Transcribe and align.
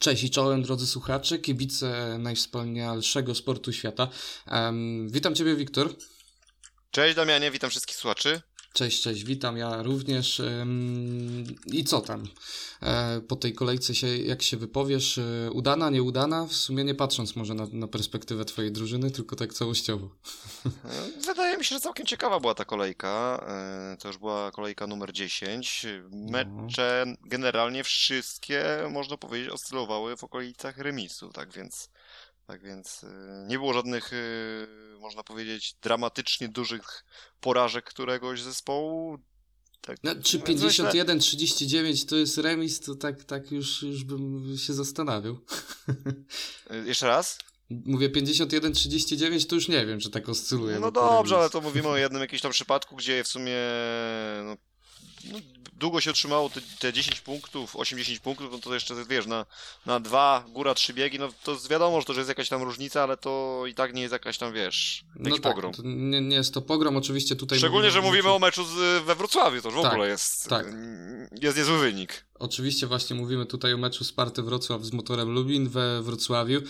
Cześć 0.00 0.24
i 0.24 0.30
czołem 0.30 0.62
drodzy 0.62 0.86
słuchacze, 0.86 1.38
kibice 1.38 2.16
najwspanialszego 2.18 3.34
sportu 3.34 3.72
świata. 3.72 4.08
Um, 4.46 5.08
witam 5.10 5.34
Ciebie 5.34 5.56
Wiktor. 5.56 5.94
Cześć 6.90 7.16
Damianie, 7.16 7.50
witam 7.50 7.70
wszystkich 7.70 7.96
słuchaczy. 7.96 8.42
Cześć, 8.72 9.02
cześć, 9.02 9.24
witam 9.24 9.56
ja 9.56 9.82
również. 9.82 10.42
I 11.66 11.84
co 11.84 12.00
tam? 12.00 12.24
E, 12.82 13.20
po 13.20 13.36
tej 13.36 13.52
kolejce 13.52 13.94
się, 13.94 14.16
jak 14.16 14.42
się 14.42 14.56
wypowiesz, 14.56 15.18
e, 15.18 15.50
udana, 15.52 15.90
nieudana? 15.90 16.46
W 16.46 16.52
sumie 16.52 16.84
nie 16.84 16.94
patrząc 16.94 17.36
może 17.36 17.54
na, 17.54 17.66
na 17.72 17.88
perspektywę 17.88 18.44
twojej 18.44 18.72
drużyny, 18.72 19.10
tylko 19.10 19.36
tak 19.36 19.52
całościowo. 19.52 20.08
E, 20.66 20.70
wydaje 21.26 21.58
mi 21.58 21.64
się, 21.64 21.74
że 21.74 21.80
całkiem 21.80 22.06
ciekawa 22.06 22.40
była 22.40 22.54
ta 22.54 22.64
kolejka. 22.64 23.44
To 23.98 24.08
już 24.08 24.18
była 24.18 24.50
kolejka 24.50 24.86
numer 24.86 25.12
10. 25.12 25.86
Mecze 26.10 27.04
no. 27.06 27.14
generalnie 27.24 27.84
wszystkie, 27.84 28.64
można 28.90 29.16
powiedzieć, 29.16 29.48
oscylowały 29.48 30.16
w 30.16 30.24
okolicach 30.24 30.78
remisu, 30.78 31.28
tak 31.32 31.52
więc 31.52 31.88
tak 32.50 32.62
więc 32.62 33.06
nie 33.48 33.58
było 33.58 33.72
żadnych 33.72 34.10
można 35.00 35.22
powiedzieć, 35.22 35.74
dramatycznie 35.82 36.48
dużych 36.48 37.04
porażek 37.40 37.84
któregoś 37.84 38.42
zespołu. 38.42 39.18
Tak, 39.80 39.96
no, 40.02 40.14
czy 40.22 40.38
51-39 40.38 42.08
to 42.08 42.16
jest 42.16 42.38
remis, 42.38 42.80
to 42.80 42.94
tak, 42.94 43.24
tak 43.24 43.50
już, 43.50 43.82
już 43.82 44.04
bym 44.04 44.54
się 44.58 44.74
zastanawiał. 44.74 45.38
Jeszcze 46.86 47.06
raz? 47.06 47.38
Mówię 47.70 48.10
51-39, 48.10 49.46
to 49.46 49.54
już 49.54 49.68
nie 49.68 49.86
wiem, 49.86 50.00
czy 50.00 50.10
tak 50.10 50.28
oscyluje. 50.28 50.80
No 50.80 50.90
dobrze, 50.90 51.36
ale 51.36 51.50
to 51.50 51.60
mówimy 51.60 51.88
o 51.88 51.96
jednym 51.96 52.20
jakimś 52.20 52.42
tam 52.42 52.52
przypadku, 52.52 52.96
gdzie 52.96 53.24
w 53.24 53.28
sumie 53.28 53.56
no, 54.44 54.56
no, 55.24 55.38
długo 55.72 56.00
się 56.00 56.12
trzymało 56.12 56.50
te, 56.50 56.60
te 56.78 56.92
10 56.92 57.20
punktów, 57.20 57.74
8-10 57.74 58.20
punktów, 58.20 58.52
no 58.52 58.58
to 58.58 58.74
jeszcze 58.74 58.94
wiesz, 59.08 59.26
na, 59.26 59.46
na 59.86 60.00
dwa, 60.00 60.44
góra, 60.48 60.74
trzy 60.74 60.94
biegi, 60.94 61.18
no 61.18 61.28
to 61.44 61.56
wiadomo, 61.70 62.00
że 62.00 62.06
to 62.06 62.14
że 62.14 62.20
jest 62.20 62.28
jakaś 62.28 62.48
tam 62.48 62.62
różnica, 62.62 63.02
ale 63.02 63.16
to 63.16 63.62
i 63.68 63.74
tak 63.74 63.94
nie 63.94 64.02
jest 64.02 64.12
jakaś 64.12 64.38
tam, 64.38 64.52
wiesz, 64.52 65.04
jakiś 65.16 65.30
no 65.30 65.38
tak, 65.38 65.54
pogrom. 65.54 65.72
Nie, 65.84 66.20
nie, 66.20 66.36
jest 66.36 66.54
to 66.54 66.62
pogrom, 66.62 66.96
oczywiście 66.96 67.36
tutaj... 67.36 67.58
Szczególnie, 67.58 67.90
że 67.90 68.00
mówimy 68.00 68.30
o 68.32 68.38
meczu 68.38 68.64
z, 68.64 69.04
we 69.04 69.14
Wrocławiu, 69.14 69.62
to 69.62 69.68
już 69.68 69.78
w 69.78 69.82
tak, 69.82 69.92
ogóle 69.92 70.08
jest, 70.08 70.48
tak. 70.48 70.66
jest 71.42 71.56
niezły 71.56 71.78
wynik. 71.78 72.24
Oczywiście 72.40 72.86
właśnie 72.86 73.16
mówimy 73.16 73.46
tutaj 73.46 73.74
o 73.74 73.78
meczu 73.78 74.04
Sparty 74.04 74.42
Wrocław 74.42 74.84
z 74.84 74.92
Motorem 74.92 75.30
Lubin 75.30 75.68
we 75.68 76.02
Wrocławiu. 76.02 76.60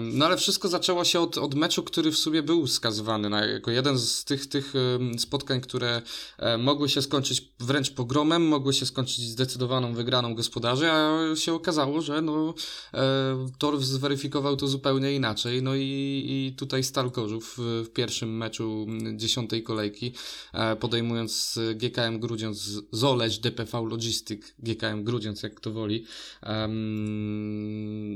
No 0.00 0.26
ale 0.26 0.36
wszystko 0.36 0.68
zaczęło 0.68 1.04
się 1.04 1.20
od, 1.20 1.38
od 1.38 1.54
meczu, 1.54 1.82
który 1.82 2.12
w 2.12 2.18
sumie 2.18 2.42
był 2.42 2.66
skazywany 2.66 3.28
na, 3.28 3.44
jako 3.44 3.70
jeden 3.70 3.98
z 3.98 4.24
tych, 4.24 4.46
tych 4.46 4.72
spotkań, 5.18 5.60
które 5.60 6.02
e, 6.38 6.58
mogły 6.58 6.88
się 6.88 7.02
skończyć 7.02 7.52
wręcz 7.60 7.90
pogromem, 7.90 8.48
mogły 8.48 8.72
się 8.72 8.86
skończyć 8.86 9.24
zdecydowaną 9.24 9.94
wygraną 9.94 10.34
gospodarzy, 10.34 10.90
a 10.90 11.18
się 11.36 11.54
okazało, 11.54 12.00
że 12.00 12.22
no, 12.22 12.54
e, 12.94 13.46
Tor 13.58 13.80
zweryfikował 13.80 14.56
to 14.56 14.68
zupełnie 14.68 15.12
inaczej. 15.12 15.62
No 15.62 15.74
i, 15.74 16.24
i 16.26 16.54
tutaj 16.56 16.84
Stal 16.84 17.10
w 17.40 17.88
pierwszym 17.94 18.36
meczu 18.36 18.86
dziesiątej 19.16 19.62
kolejki, 19.62 20.12
e, 20.52 20.76
podejmując 20.76 21.58
GKM 21.74 22.20
Grudziądz 22.20 22.82
Zoleć 22.92 23.38
DPV 23.38 23.86
Logistic 23.90 24.54
GKM 24.58 25.07
Grudziądz, 25.08 25.42
jak 25.42 25.54
kto 25.54 25.72
woli. 25.72 26.04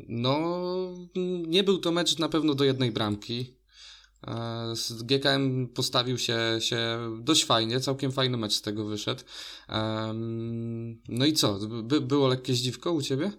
No, 0.09 0.37
nie 1.47 1.65
był 1.65 1.79
to 1.79 1.93
mecz 1.93 2.19
na 2.19 2.29
pewno 2.29 2.55
do 2.55 2.65
jednej 2.65 2.93
bramki. 2.93 3.55
E, 4.27 4.75
GKM 5.05 5.69
postawił 5.69 6.19
się, 6.19 6.39
się 6.59 6.99
dość 7.21 7.45
fajnie, 7.45 7.81
całkiem 7.81 8.13
fajny 8.13 8.37
mecz 8.37 8.53
z 8.53 8.63
tego 8.63 8.85
wyszedł. 8.85 9.23
No 11.09 11.27
i 11.27 11.33
co? 11.33 11.59
By, 11.83 12.01
było 12.01 12.29
lekkie 12.29 12.55
zdziwko 12.55 12.93
u 12.93 13.03
ciebie? 13.03 13.33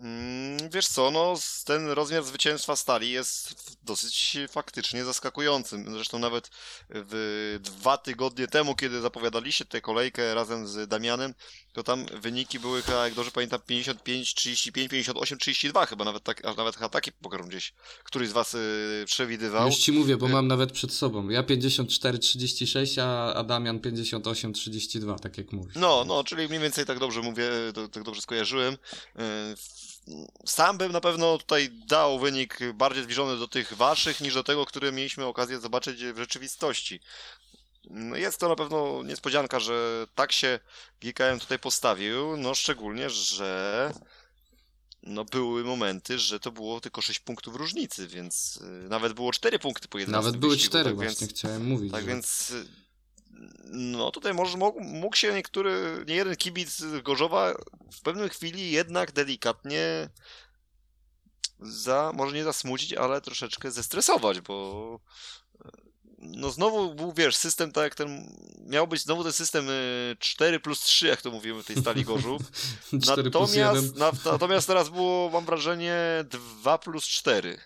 Mm, 0.00 0.70
wiesz 0.70 0.86
co, 0.86 1.10
no 1.10 1.34
ten 1.64 1.88
rozmiar 1.88 2.24
zwycięstwa 2.24 2.76
Stali 2.76 3.10
jest 3.10 3.54
dosyć 3.82 4.38
faktycznie 4.48 5.04
zaskakującym. 5.04 5.92
Zresztą 5.92 6.18
nawet 6.18 6.50
w 6.90 7.58
dwa 7.62 7.98
tygodnie 7.98 8.46
temu, 8.46 8.74
kiedy 8.74 9.00
zapowiadaliście 9.00 9.64
tę 9.64 9.80
kolejkę 9.80 10.34
razem 10.34 10.68
z 10.68 10.88
Damianem, 10.88 11.34
to 11.72 11.82
tam 11.82 12.06
wyniki 12.20 12.60
były, 12.60 12.82
jak 13.04 13.14
dobrze 13.14 13.30
pamiętam, 13.30 13.60
55, 13.66 14.34
35, 14.34 14.90
58, 14.90 15.38
32 15.38 15.86
chyba, 15.86 16.04
nawet, 16.04 16.24
tak, 16.24 16.44
aż 16.44 16.56
nawet 16.56 16.76
taki 16.92 17.12
pokarm 17.12 17.48
gdzieś 17.48 17.74
któryś 18.04 18.28
z 18.28 18.32
was 18.32 18.54
y, 18.54 19.04
przewidywał. 19.06 19.66
Już 19.66 19.76
ci 19.76 19.92
mówię, 19.92 20.16
bo 20.16 20.26
y 20.26 20.28
mam 20.28 20.48
nawet 20.48 20.72
przed 20.72 20.92
sobą. 20.92 21.28
Ja 21.28 21.42
54, 21.42 22.18
36, 22.18 22.98
a, 22.98 23.34
a 23.34 23.44
Damian 23.44 23.80
58, 23.80 24.52
32, 24.52 25.18
tak 25.18 25.38
jak 25.38 25.52
mówisz. 25.52 25.74
No, 25.76 26.04
no, 26.06 26.24
czyli 26.24 26.48
mniej 26.48 26.60
więcej 26.60 26.86
tak 26.86 26.98
dobrze 26.98 27.20
mówię, 27.20 27.50
tak 27.92 28.02
dobrze 28.02 28.20
skojarzyłem. 28.20 28.74
Y 28.74 29.89
sam 30.46 30.78
bym 30.78 30.92
na 30.92 31.00
pewno 31.00 31.38
tutaj 31.38 31.70
dał 31.86 32.18
wynik 32.18 32.58
bardziej 32.74 33.04
zbliżony 33.04 33.38
do 33.38 33.48
tych 33.48 33.74
waszych 33.74 34.20
niż 34.20 34.34
do 34.34 34.44
tego, 34.44 34.66
który 34.66 34.92
mieliśmy 34.92 35.24
okazję 35.24 35.60
zobaczyć 35.60 36.04
w 36.04 36.18
rzeczywistości. 36.18 37.00
No 37.90 38.16
jest 38.16 38.38
to 38.38 38.48
na 38.48 38.56
pewno 38.56 39.02
niespodzianka, 39.02 39.60
że 39.60 40.06
tak 40.14 40.32
się 40.32 40.60
GKM 41.00 41.40
tutaj 41.40 41.58
postawił, 41.58 42.36
no 42.36 42.54
szczególnie, 42.54 43.10
że 43.10 43.92
no 45.02 45.24
były 45.24 45.64
momenty, 45.64 46.18
że 46.18 46.40
to 46.40 46.52
było 46.52 46.80
tylko 46.80 47.02
6 47.02 47.20
punktów 47.20 47.56
różnicy, 47.56 48.08
więc 48.08 48.56
y, 48.56 48.88
nawet 48.88 49.12
było 49.12 49.32
4 49.32 49.58
punkty 49.58 49.88
po 49.88 49.98
11 49.98 50.26
Nawet 50.26 50.40
były 50.40 50.56
4 50.56 50.84
tak 50.84 50.94
właśnie, 50.94 51.26
więc, 51.26 51.38
chciałem 51.38 51.64
mówić. 51.66 51.92
Tak 51.92 52.00
że... 52.00 52.08
więc 52.08 52.50
y, 52.50 52.66
no 53.72 54.10
tutaj 54.10 54.34
może 54.34 54.58
mógł, 54.58 54.80
mógł 54.80 55.16
się 55.16 55.32
niektóry, 55.32 56.04
nie 56.08 56.14
jeden 56.14 56.36
kibic 56.36 56.82
Gorzowa 57.02 57.54
w 57.92 58.00
pewnej 58.00 58.28
chwili 58.28 58.70
jednak 58.70 59.12
delikatnie 59.12 60.08
za, 61.60 62.12
może 62.14 62.36
nie 62.36 62.44
zasmucić, 62.44 62.92
ale 62.92 63.20
troszeczkę 63.20 63.70
zestresować, 63.70 64.40
bo 64.40 65.00
no 66.18 66.50
znowu 66.50 66.94
był, 66.94 67.12
wiesz, 67.12 67.36
system 67.36 67.72
tak 67.72 67.84
jak 67.84 67.94
ten, 67.94 68.36
miał 68.66 68.86
być 68.86 69.02
znowu 69.02 69.22
ten 69.22 69.32
system 69.32 69.66
4 70.18 70.56
y, 70.56 70.60
plus 70.60 70.80
3, 70.80 71.06
jak 71.06 71.22
to 71.22 71.30
mówimy 71.30 71.62
w 71.62 71.66
tej 71.66 71.76
stali 71.76 72.04
Gorzów. 72.04 72.42
natomiast, 72.92 73.96
na, 73.96 74.12
natomiast 74.24 74.66
teraz 74.66 74.88
było, 74.88 75.30
mam 75.30 75.44
wrażenie, 75.44 75.96
2 76.60 76.78
plus 76.78 77.04
4. 77.04 77.58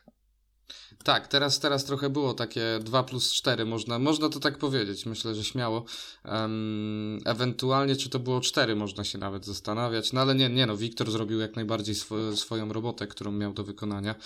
Tak, 1.05 1.29
teraz, 1.29 1.61
teraz 1.61 1.85
trochę 1.85 2.11
było 2.11 2.35
takie 2.35 2.79
2 2.83 3.03
plus 3.03 3.33
4, 3.33 3.65
można, 3.65 3.99
można 3.99 4.29
to 4.29 4.41
tak 4.41 4.59
powiedzieć, 4.59 5.07
myślę, 5.07 5.35
że 5.35 5.45
śmiało. 5.45 5.85
Um, 6.25 7.21
ewentualnie, 7.25 7.97
czy 7.97 8.09
to 8.09 8.19
było 8.19 8.41
4, 8.41 8.77
można 8.77 9.05
się 9.05 9.19
nawet 9.19 9.47
zastanawiać, 9.47 10.13
no 10.13 10.21
ale 10.21 10.35
nie, 10.35 10.49
nie 10.49 10.67
no, 10.67 10.77
Wiktor 10.77 11.11
zrobił 11.11 11.41
jak 11.41 11.57
najbardziej 11.57 11.95
swo 11.95 12.37
swoją 12.37 12.73
robotę, 12.73 13.07
którą 13.07 13.33
miał 13.33 13.53
do 13.53 13.65
wykonania. 13.65 14.15
E, 14.15 14.17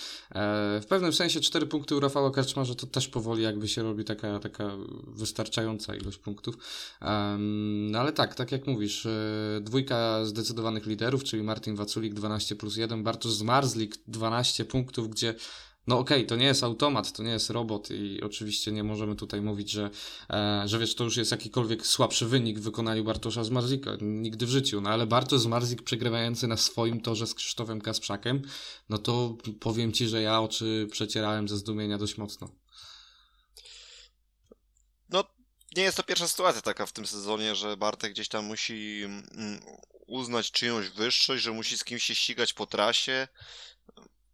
w 0.80 0.86
pewnym 0.88 1.12
sensie 1.12 1.40
4 1.40 1.66
punkty 1.66 1.96
u 1.96 2.00
Rafała 2.00 2.30
Karczmarza 2.30 2.74
to 2.74 2.86
też 2.86 3.08
powoli 3.08 3.42
jakby 3.42 3.68
się 3.68 3.82
robi 3.82 4.04
taka, 4.04 4.38
taka 4.38 4.70
wystarczająca 5.06 5.94
ilość 5.94 6.18
punktów. 6.18 6.54
Um, 7.02 7.90
no 7.90 7.98
ale 7.98 8.12
tak, 8.12 8.34
tak 8.34 8.52
jak 8.52 8.66
mówisz, 8.66 9.06
e, 9.06 9.10
dwójka 9.60 10.24
zdecydowanych 10.24 10.86
liderów, 10.86 11.24
czyli 11.24 11.42
Martin 11.42 11.76
Waculik 11.76 12.14
12 12.14 12.56
plus 12.56 12.76
1, 12.76 13.02
Bartosz 13.02 13.32
Zmarzlik 13.32 13.96
12 14.08 14.64
punktów, 14.64 15.10
gdzie 15.10 15.34
no 15.88 15.98
okej, 15.98 16.18
okay, 16.18 16.28
to 16.28 16.36
nie 16.36 16.46
jest 16.46 16.64
automat, 16.64 17.12
to 17.12 17.22
nie 17.22 17.30
jest 17.30 17.50
robot 17.50 17.90
i 17.90 18.22
oczywiście 18.22 18.72
nie 18.72 18.84
możemy 18.84 19.16
tutaj 19.16 19.40
mówić, 19.40 19.70
że, 19.70 19.90
e, 20.30 20.62
że 20.66 20.78
wiesz, 20.78 20.94
to 20.94 21.04
już 21.04 21.16
jest 21.16 21.30
jakikolwiek 21.30 21.86
słabszy 21.86 22.26
wynik 22.26 22.58
w 22.58 22.62
wykonaniu 22.62 23.04
Bartosza 23.04 23.44
Zmarzika. 23.44 23.90
Nigdy 24.00 24.46
w 24.46 24.50
życiu. 24.50 24.80
No 24.80 24.90
ale 24.90 25.06
Bartosz 25.06 25.40
Zmarzik 25.40 25.82
przegrywający 25.82 26.46
na 26.46 26.56
swoim 26.56 27.00
torze 27.00 27.26
z 27.26 27.34
Krzysztofem 27.34 27.80
Kasprzakiem, 27.80 28.42
no 28.88 28.98
to 28.98 29.36
powiem 29.60 29.92
Ci, 29.92 30.08
że 30.08 30.22
ja 30.22 30.40
oczy 30.40 30.86
przecierałem 30.90 31.48
ze 31.48 31.56
zdumienia 31.56 31.98
dość 31.98 32.18
mocno. 32.18 32.48
No, 35.08 35.24
nie 35.76 35.82
jest 35.82 35.96
to 35.96 36.02
pierwsza 36.02 36.28
sytuacja 36.28 36.62
taka 36.62 36.86
w 36.86 36.92
tym 36.92 37.06
sezonie, 37.06 37.54
że 37.54 37.76
Bartek 37.76 38.12
gdzieś 38.12 38.28
tam 38.28 38.44
musi 38.44 39.02
mm, 39.04 39.60
uznać 40.06 40.50
czyjąś 40.50 40.88
wyższość, 40.88 41.42
że 41.42 41.52
musi 41.52 41.78
z 41.78 41.84
kimś 41.84 42.02
się 42.02 42.14
ścigać 42.14 42.52
po 42.52 42.66
trasie 42.66 43.28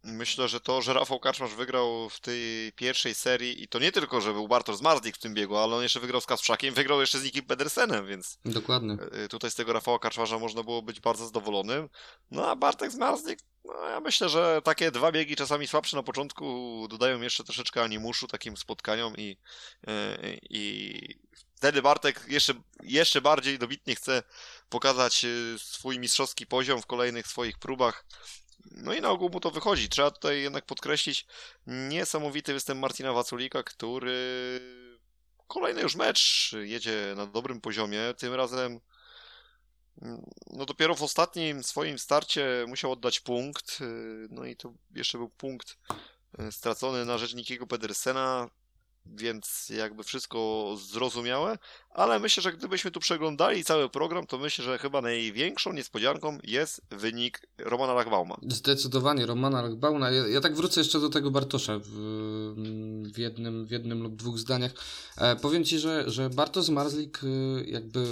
Myślę, 0.05 0.47
że 0.47 0.59
to, 0.59 0.81
że 0.81 0.93
Rafał 0.93 1.19
Kaczmarz 1.19 1.53
wygrał 1.53 2.09
w 2.09 2.19
tej 2.19 2.71
pierwszej 2.75 3.15
serii 3.15 3.63
i 3.63 3.67
to 3.67 3.79
nie 3.79 3.91
tylko, 3.91 4.21
że 4.21 4.33
był 4.33 4.47
Bartosz 4.47 4.77
Zmarzlik 4.77 5.15
w 5.15 5.19
tym 5.19 5.33
biegu, 5.33 5.57
ale 5.57 5.75
on 5.75 5.83
jeszcze 5.83 5.99
wygrał 5.99 6.21
z 6.21 6.25
Kasprzakiem, 6.25 6.73
wygrał 6.73 7.01
jeszcze 7.01 7.19
z 7.19 7.23
Nikim 7.23 7.45
Pedersenem, 7.45 8.07
więc 8.07 8.37
Dokładnie. 8.45 8.97
E, 9.11 9.27
tutaj 9.27 9.51
z 9.51 9.55
tego 9.55 9.73
Rafała 9.73 9.99
Kaczmarza 9.99 10.39
można 10.39 10.63
było 10.63 10.81
być 10.81 10.99
bardzo 10.99 11.25
zadowolonym. 11.25 11.89
No 12.31 12.47
a 12.47 12.55
Bartek 12.55 12.91
Zmarzlik, 12.91 13.39
no 13.65 13.89
ja 13.89 13.99
myślę, 13.99 14.29
że 14.29 14.61
takie 14.63 14.91
dwa 14.91 15.11
biegi 15.11 15.35
czasami 15.35 15.67
słabsze 15.67 15.97
na 15.97 16.03
początku 16.03 16.87
dodają 16.89 17.21
jeszcze 17.21 17.43
troszeczkę 17.43 17.83
animuszu 17.83 18.27
takim 18.27 18.57
spotkaniom 18.57 19.17
i, 19.17 19.37
e, 19.87 20.17
i 20.49 20.95
wtedy 21.55 21.81
Bartek 21.81 22.25
jeszcze, 22.27 22.53
jeszcze 22.83 23.21
bardziej 23.21 23.59
dobitnie 23.59 23.95
chce 23.95 24.23
pokazać 24.69 25.25
e, 25.25 25.29
swój 25.59 25.99
mistrzowski 25.99 26.47
poziom 26.47 26.81
w 26.81 26.85
kolejnych 26.85 27.27
swoich 27.27 27.59
próbach. 27.59 28.05
No 28.71 28.93
i 28.93 29.01
na 29.01 29.09
ogół 29.09 29.29
mu 29.29 29.39
to 29.39 29.51
wychodzi. 29.51 29.89
Trzeba 29.89 30.11
tutaj 30.11 30.41
jednak 30.41 30.65
podkreślić 30.65 31.25
niesamowity 31.67 32.53
występ 32.53 32.81
Martina 32.81 33.13
Waculika, 33.13 33.63
który 33.63 34.59
kolejny 35.47 35.81
już 35.81 35.95
mecz 35.95 36.51
jedzie 36.61 37.13
na 37.15 37.25
dobrym 37.25 37.61
poziomie. 37.61 38.13
Tym 38.17 38.33
razem 38.33 38.79
no 40.47 40.65
dopiero 40.65 40.95
w 40.95 41.03
ostatnim 41.03 41.63
swoim 41.63 41.99
starcie 41.99 42.65
musiał 42.67 42.91
oddać 42.91 43.19
punkt, 43.19 43.79
no 44.29 44.45
i 44.45 44.55
to 44.55 44.73
jeszcze 44.95 45.17
był 45.17 45.29
punkt 45.29 45.77
y, 46.39 46.51
stracony 46.51 47.05
na 47.05 47.17
rzecz 47.17 47.33
Nikiego 47.33 47.67
Pedersena, 47.67 48.49
więc 49.05 49.69
jakby 49.69 50.03
wszystko 50.03 50.69
zrozumiałe, 50.77 51.57
ale 51.89 52.19
myślę, 52.19 52.43
że 52.43 52.53
gdybyśmy 52.53 52.91
tu 52.91 52.99
przeglądali 52.99 53.63
cały 53.63 53.89
program, 53.89 54.27
to 54.27 54.37
myślę, 54.37 54.65
że 54.65 54.77
chyba 54.77 55.01
największą 55.01 55.73
niespodzianką 55.73 56.37
jest 56.43 56.81
wynik 56.89 57.41
Romana 57.57 57.93
Lachbauma. 57.93 58.37
Zdecydowanie 58.47 59.25
Romana 59.25 59.61
Lachbauna. 59.61 60.11
Ja, 60.11 60.27
ja 60.27 60.41
tak 60.41 60.55
wrócę 60.55 60.79
jeszcze 60.79 60.99
do 60.99 61.09
tego 61.09 61.31
Bartosza 61.31 61.79
w, 61.79 61.89
w, 63.13 63.17
jednym, 63.17 63.65
w 63.65 63.71
jednym 63.71 64.03
lub 64.03 64.15
dwóch 64.15 64.39
zdaniach. 64.39 64.71
E, 65.17 65.35
powiem 65.35 65.63
Ci, 65.63 65.79
że, 65.79 66.11
że 66.11 66.29
Bartosz 66.29 66.69
Marzlik 66.69 67.23
y, 67.23 67.65
jakby 67.67 68.05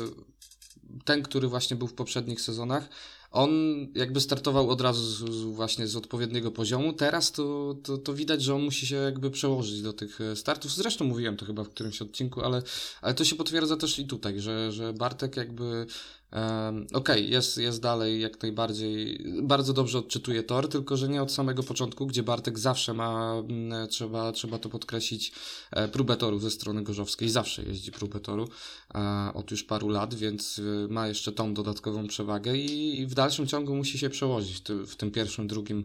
ten, 1.06 1.24
który 1.24 1.48
właśnie 1.48 1.78
był 1.78 1.88
w 1.88 1.94
poprzednich 1.94 2.42
sezonach, 2.42 2.90
on 3.33 3.51
jakby 3.95 4.21
startował 4.21 4.69
od 4.69 4.81
razu 4.81 5.03
z, 5.03 5.33
z 5.33 5.44
właśnie 5.44 5.88
z 5.88 5.95
odpowiedniego 5.95 6.51
poziomu. 6.51 6.94
Teraz 6.94 7.31
to, 7.31 7.75
to, 7.83 7.97
to, 7.97 8.13
widać, 8.13 8.41
że 8.41 8.56
on 8.56 8.62
musi 8.62 8.88
się 8.88 8.95
jakby 8.95 9.31
przełożyć 9.31 9.81
do 9.81 9.94
tych 9.94 10.21
e, 10.21 10.35
startów. 10.35 10.75
Zresztą 10.75 11.06
mówiłem 11.06 11.38
to 11.38 11.45
chyba 11.45 11.63
w 11.63 11.69
którymś 11.69 12.01
odcinku, 12.01 12.41
ale, 12.41 12.62
ale 13.01 13.13
to 13.13 13.25
się 13.25 13.35
potwierdza 13.35 13.77
też 13.77 14.00
i 14.00 14.06
tutaj, 14.06 14.39
że, 14.39 14.71
że 14.71 14.94
Bartek 14.94 15.38
jakby 15.38 15.85
Okej, 16.33 16.85
okay, 16.94 17.21
jest, 17.21 17.57
jest 17.57 17.81
dalej 17.81 18.21
jak 18.21 18.41
najbardziej, 18.41 19.25
bardzo 19.44 19.74
dobrze 19.74 19.97
odczytuje 20.00 20.44
tor, 20.44 20.69
tylko 20.69 20.97
że 20.97 21.09
nie 21.09 21.21
od 21.21 21.31
samego 21.31 21.63
początku, 21.63 22.07
gdzie 22.07 22.24
Bartek 22.24 22.59
zawsze 22.59 22.94
ma, 22.94 23.33
mm, 23.50 23.88
trzeba, 23.88 24.31
trzeba 24.31 24.57
to 24.57 24.69
podkreślić, 24.69 25.31
e, 25.71 25.88
próbę 25.88 26.18
toru 26.18 26.39
ze 26.39 26.51
strony 26.51 26.83
gorzowskiej, 26.83 27.30
zawsze 27.30 27.63
jeździ 27.63 27.91
próbę 27.91 28.19
toru 28.19 28.47
e, 28.95 29.31
od 29.33 29.51
już 29.51 29.63
paru 29.63 29.89
lat, 29.89 30.13
więc 30.13 30.59
e, 30.59 30.94
ma 30.94 31.07
jeszcze 31.07 31.31
tą 31.31 31.53
dodatkową 31.53 32.07
przewagę 32.07 32.57
i, 32.57 33.06
w 33.07 33.13
dalszym 33.13 33.47
ciągu 33.47 33.75
musi 33.75 34.00
się 34.00 34.09
przełożyć 34.09 34.62
w 34.88 34.95
tym 34.95 35.12
pierwszym, 35.12 35.47
drugim 35.47 35.83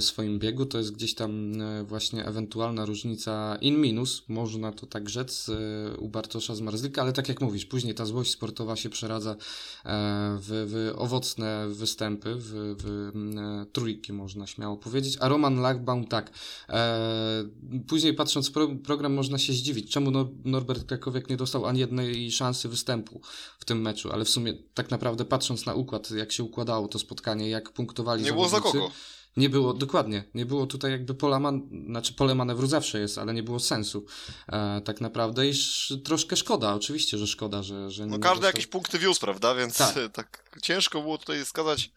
swoim 0.00 0.38
biegu, 0.38 0.66
to 0.66 0.78
jest 0.78 0.92
gdzieś 0.92 1.14
tam 1.14 1.52
właśnie 1.84 2.24
ewentualna 2.24 2.84
różnica 2.84 3.58
in 3.60 3.80
minus, 3.80 4.22
można 4.28 4.72
to 4.72 4.86
tak 4.86 5.08
rzec, 5.08 5.50
u 5.98 6.08
Bartosza 6.08 6.54
z 6.54 6.60
Marzlika, 6.60 7.02
ale 7.02 7.12
tak 7.12 7.28
jak 7.28 7.40
mówisz, 7.40 7.66
później 7.66 7.94
ta 7.94 8.06
złość 8.06 8.30
sportowa 8.30 8.76
się 8.76 8.90
przeradza 8.90 9.36
E, 9.36 9.73
w, 9.84 10.66
w 10.70 10.92
owocne 10.98 11.68
występy, 11.68 12.34
w, 12.34 12.76
w 12.78 13.12
e, 13.38 13.66
trójki 13.72 14.12
można 14.12 14.46
śmiało 14.46 14.76
powiedzieć, 14.76 15.16
a 15.20 15.28
Roman 15.28 15.60
Lachbaum 15.60 16.06
tak. 16.06 16.30
E, 16.68 17.44
później 17.88 18.14
patrząc 18.14 18.50
pro, 18.50 18.68
program 18.68 19.14
można 19.14 19.38
się 19.38 19.52
zdziwić, 19.52 19.90
czemu 19.90 20.10
Norbert 20.44 20.86
Krakowiak 20.86 21.30
nie 21.30 21.36
dostał 21.36 21.66
ani 21.66 21.80
jednej 21.80 22.32
szansy 22.32 22.68
występu 22.68 23.20
w 23.58 23.64
tym 23.64 23.80
meczu, 23.80 24.12
ale 24.12 24.24
w 24.24 24.30
sumie 24.30 24.54
tak 24.74 24.90
naprawdę 24.90 25.24
patrząc 25.24 25.66
na 25.66 25.74
układ, 25.74 26.10
jak 26.10 26.32
się 26.32 26.42
układało 26.42 26.88
to 26.88 26.98
spotkanie, 26.98 27.48
jak 27.48 27.72
punktowali 27.72 28.24
Nie 28.24 28.32
było 28.32 28.48
za 28.48 28.60
kogo. 28.60 28.90
Nie 29.36 29.50
było, 29.50 29.74
dokładnie, 29.74 30.24
nie 30.34 30.46
było 30.46 30.66
tutaj 30.66 30.90
jakby 30.90 31.14
pola, 31.14 31.38
man, 31.38 31.68
znaczy 31.86 32.14
pole 32.14 32.34
manewru 32.34 32.66
zawsze 32.66 33.00
jest, 33.00 33.18
ale 33.18 33.34
nie 33.34 33.42
było 33.42 33.60
sensu 33.60 34.06
e, 34.48 34.80
tak 34.84 35.00
naprawdę 35.00 35.46
i 35.46 35.50
sz, 35.50 36.02
troszkę 36.04 36.36
szkoda, 36.36 36.74
oczywiście, 36.74 37.18
że 37.18 37.26
szkoda, 37.26 37.62
że, 37.62 37.90
że 37.90 38.06
No 38.06 38.18
każdy 38.18 38.28
dostał... 38.28 38.46
jakieś 38.48 38.66
punkty 38.66 38.98
wiózł, 38.98 39.20
prawda, 39.20 39.54
więc 39.54 39.78
tak. 39.78 39.94
tak 40.12 40.58
ciężko 40.62 41.00
było 41.00 41.18
tutaj 41.18 41.44
wskazać 41.44 41.90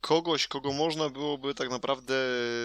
kogoś, 0.00 0.46
kogo 0.46 0.72
można 0.72 1.10
byłoby 1.10 1.54
tak 1.54 1.70
naprawdę 1.70 2.14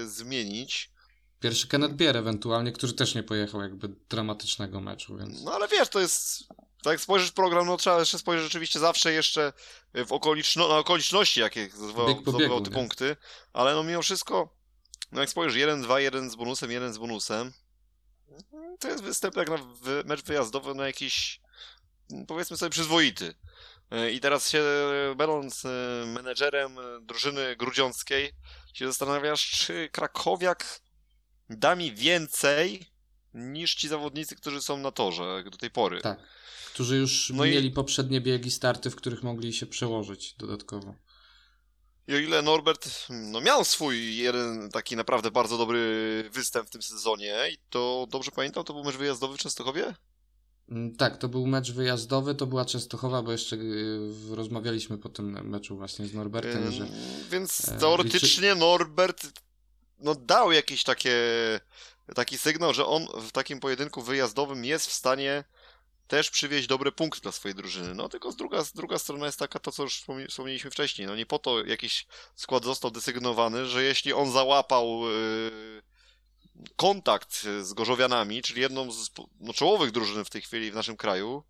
zmienić. 0.05 0.91
Pierwszy 1.39 1.67
Kenneth 1.67 1.95
Bier 1.95 2.17
ewentualnie, 2.17 2.71
który 2.71 2.93
też 2.93 3.15
nie 3.15 3.23
pojechał 3.23 3.61
jakby 3.61 3.89
dramatycznego 4.09 4.81
meczu, 4.81 5.17
więc... 5.17 5.43
No 5.43 5.51
ale 5.51 5.67
wiesz, 5.67 5.89
to 5.89 5.99
jest 5.99 6.43
tak 6.83 6.91
jak 6.91 7.01
spojrzysz 7.01 7.31
program, 7.31 7.65
no 7.65 7.77
trzeba 7.77 7.99
jeszcze 7.99 8.19
spojrzeć 8.19 8.43
rzeczywiście 8.43 8.79
zawsze 8.79 9.13
jeszcze 9.13 9.53
w 9.93 10.11
okoliczno, 10.11 10.67
na 10.67 10.77
okoliczności, 10.77 11.39
jakie 11.39 11.69
zdobywał 12.27 12.61
te 12.61 12.71
punkty, 12.71 13.15
ale 13.53 13.73
no 13.73 13.83
mimo 13.83 14.01
wszystko, 14.01 14.55
no 15.11 15.21
jak 15.21 15.29
spojrzysz 15.29 15.63
1-2, 15.63 15.97
1 15.97 16.29
z 16.29 16.35
bonusem, 16.35 16.71
1 16.71 16.93
z 16.93 16.97
bonusem, 16.97 17.53
to 18.79 18.87
jest 18.87 19.03
występ 19.03 19.35
jak 19.35 19.49
na 19.49 19.57
mecz 20.05 20.23
wyjazdowy 20.23 20.75
na 20.75 20.87
jakiś, 20.87 21.41
powiedzmy 22.27 22.57
sobie, 22.57 22.69
przyzwoity. 22.69 23.35
I 24.11 24.19
teraz 24.19 24.49
się, 24.49 24.63
będąc 25.15 25.65
e, 25.65 25.69
menedżerem 26.07 26.77
drużyny 27.01 27.55
grudziąckiej, 27.55 28.31
się 28.73 28.87
zastanawiasz, 28.87 29.49
czy 29.49 29.89
Krakowiak 29.91 30.81
da 31.49 31.75
mi 31.75 31.95
więcej 31.95 32.85
niż 33.33 33.75
ci 33.75 33.87
zawodnicy, 33.87 34.35
którzy 34.35 34.61
są 34.61 34.77
na 34.77 34.91
torze 34.91 35.43
do 35.51 35.57
tej 35.57 35.71
pory. 35.71 36.01
Tak 36.01 36.19
którzy 36.73 36.97
już 36.97 37.31
no 37.35 37.43
mieli 37.43 37.67
i... 37.67 37.71
poprzednie 37.71 38.21
biegi, 38.21 38.51
starty, 38.51 38.89
w 38.89 38.95
których 38.95 39.23
mogli 39.23 39.53
się 39.53 39.65
przełożyć 39.65 40.35
dodatkowo. 40.37 40.95
I 42.07 42.15
o 42.15 42.17
ile 42.17 42.41
Norbert 42.41 43.07
no, 43.09 43.41
miał 43.41 43.63
swój 43.63 44.15
jeden 44.15 44.69
taki 44.69 44.95
naprawdę 44.95 45.31
bardzo 45.31 45.57
dobry 45.57 46.29
występ 46.33 46.67
w 46.67 46.71
tym 46.71 46.81
sezonie 46.81 47.35
i 47.51 47.57
to 47.69 48.07
dobrze 48.09 48.31
pamiętam, 48.31 48.63
to 48.63 48.73
był 48.73 48.83
mecz 48.83 48.95
wyjazdowy 48.95 49.37
w 49.37 49.39
Częstochowie? 49.39 49.95
Mm, 50.69 50.95
tak, 50.95 51.17
to 51.17 51.29
był 51.29 51.47
mecz 51.47 51.71
wyjazdowy, 51.71 52.35
to 52.35 52.47
była 52.47 52.65
Częstochowa, 52.65 53.21
bo 53.21 53.31
jeszcze 53.31 53.55
y, 53.55 54.09
rozmawialiśmy 54.29 54.97
po 54.97 55.09
tym 55.09 55.49
meczu 55.49 55.77
właśnie 55.77 56.05
z 56.05 56.13
Norbertem, 56.13 56.71
że... 56.71 56.87
Więc 57.29 57.69
e, 57.69 57.79
teoretycznie 57.79 58.47
liczy... 58.49 58.59
Norbert 58.59 59.27
no, 59.99 60.15
dał 60.15 60.51
jakiś 60.51 60.83
takie, 60.83 61.15
taki 62.15 62.37
sygnał, 62.37 62.73
że 62.73 62.85
on 62.85 63.07
w 63.21 63.31
takim 63.31 63.59
pojedynku 63.59 64.01
wyjazdowym 64.01 64.65
jest 64.65 64.87
w 64.87 64.93
stanie 64.93 65.43
też 66.11 66.29
przywieźć 66.29 66.67
dobry 66.67 66.91
punkt 66.91 67.21
dla 67.21 67.31
swojej 67.31 67.55
drużyny. 67.55 67.95
No 67.95 68.09
tylko 68.09 68.31
z 68.31 68.35
druga, 68.35 68.63
z 68.63 68.73
druga 68.73 68.99
strona 68.99 69.25
jest 69.25 69.39
taka 69.39 69.59
to, 69.59 69.71
co 69.71 69.83
już 69.83 70.03
wspomnieliśmy 70.29 70.71
wcześniej. 70.71 71.07
No 71.07 71.15
nie 71.15 71.25
po 71.25 71.39
to 71.39 71.65
jakiś 71.65 72.05
skład 72.35 72.63
został 72.63 72.91
desygnowany, 72.91 73.65
że 73.65 73.83
jeśli 73.83 74.13
on 74.13 74.31
załapał 74.31 75.09
yy, 75.09 75.81
kontakt 76.75 77.43
z 77.61 77.73
Gorzowianami, 77.73 78.41
czyli 78.41 78.61
jedną 78.61 78.91
z 78.91 79.11
no, 79.39 79.53
czołowych 79.53 79.91
drużyn 79.91 80.25
w 80.25 80.29
tej 80.29 80.41
chwili 80.41 80.71
w 80.71 80.75
naszym 80.75 80.97
kraju, 80.97 81.43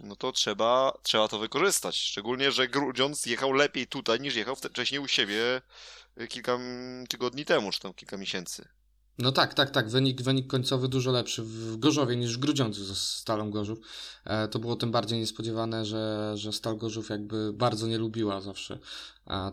no 0.00 0.16
to 0.16 0.32
trzeba, 0.32 0.98
trzeba 1.02 1.28
to 1.28 1.38
wykorzystać. 1.38 1.96
Szczególnie, 1.96 2.52
że 2.52 2.68
Grudziądz 2.68 3.26
jechał 3.26 3.52
lepiej 3.52 3.86
tutaj 3.86 4.20
niż 4.20 4.34
jechał 4.34 4.56
wcześniej 4.56 5.00
u 5.00 5.08
siebie 5.08 5.62
kilka 6.28 6.58
tygodni 7.08 7.44
temu, 7.44 7.72
czy 7.72 7.80
tam 7.80 7.94
kilka 7.94 8.16
miesięcy. 8.16 8.68
No 9.18 9.32
tak, 9.32 9.54
tak, 9.54 9.70
tak. 9.70 9.88
Wynik, 9.88 10.22
wynik 10.22 10.46
końcowy 10.46 10.88
dużo 10.88 11.10
lepszy 11.10 11.42
w 11.42 11.76
Gorzowie 11.76 12.16
niż 12.16 12.36
w 12.36 12.40
Grudziądzu 12.40 12.84
ze 12.84 12.94
Stalą 12.94 13.50
Gorzów. 13.50 13.78
E, 14.24 14.48
to 14.48 14.58
było 14.58 14.76
tym 14.76 14.90
bardziej 14.90 15.18
niespodziewane, 15.18 15.84
że, 15.84 16.32
że 16.34 16.52
Stal 16.52 16.76
Gorzów 16.76 17.10
jakby 17.10 17.52
bardzo 17.52 17.86
nie 17.86 17.98
lubiła 17.98 18.40
zawsze 18.40 18.78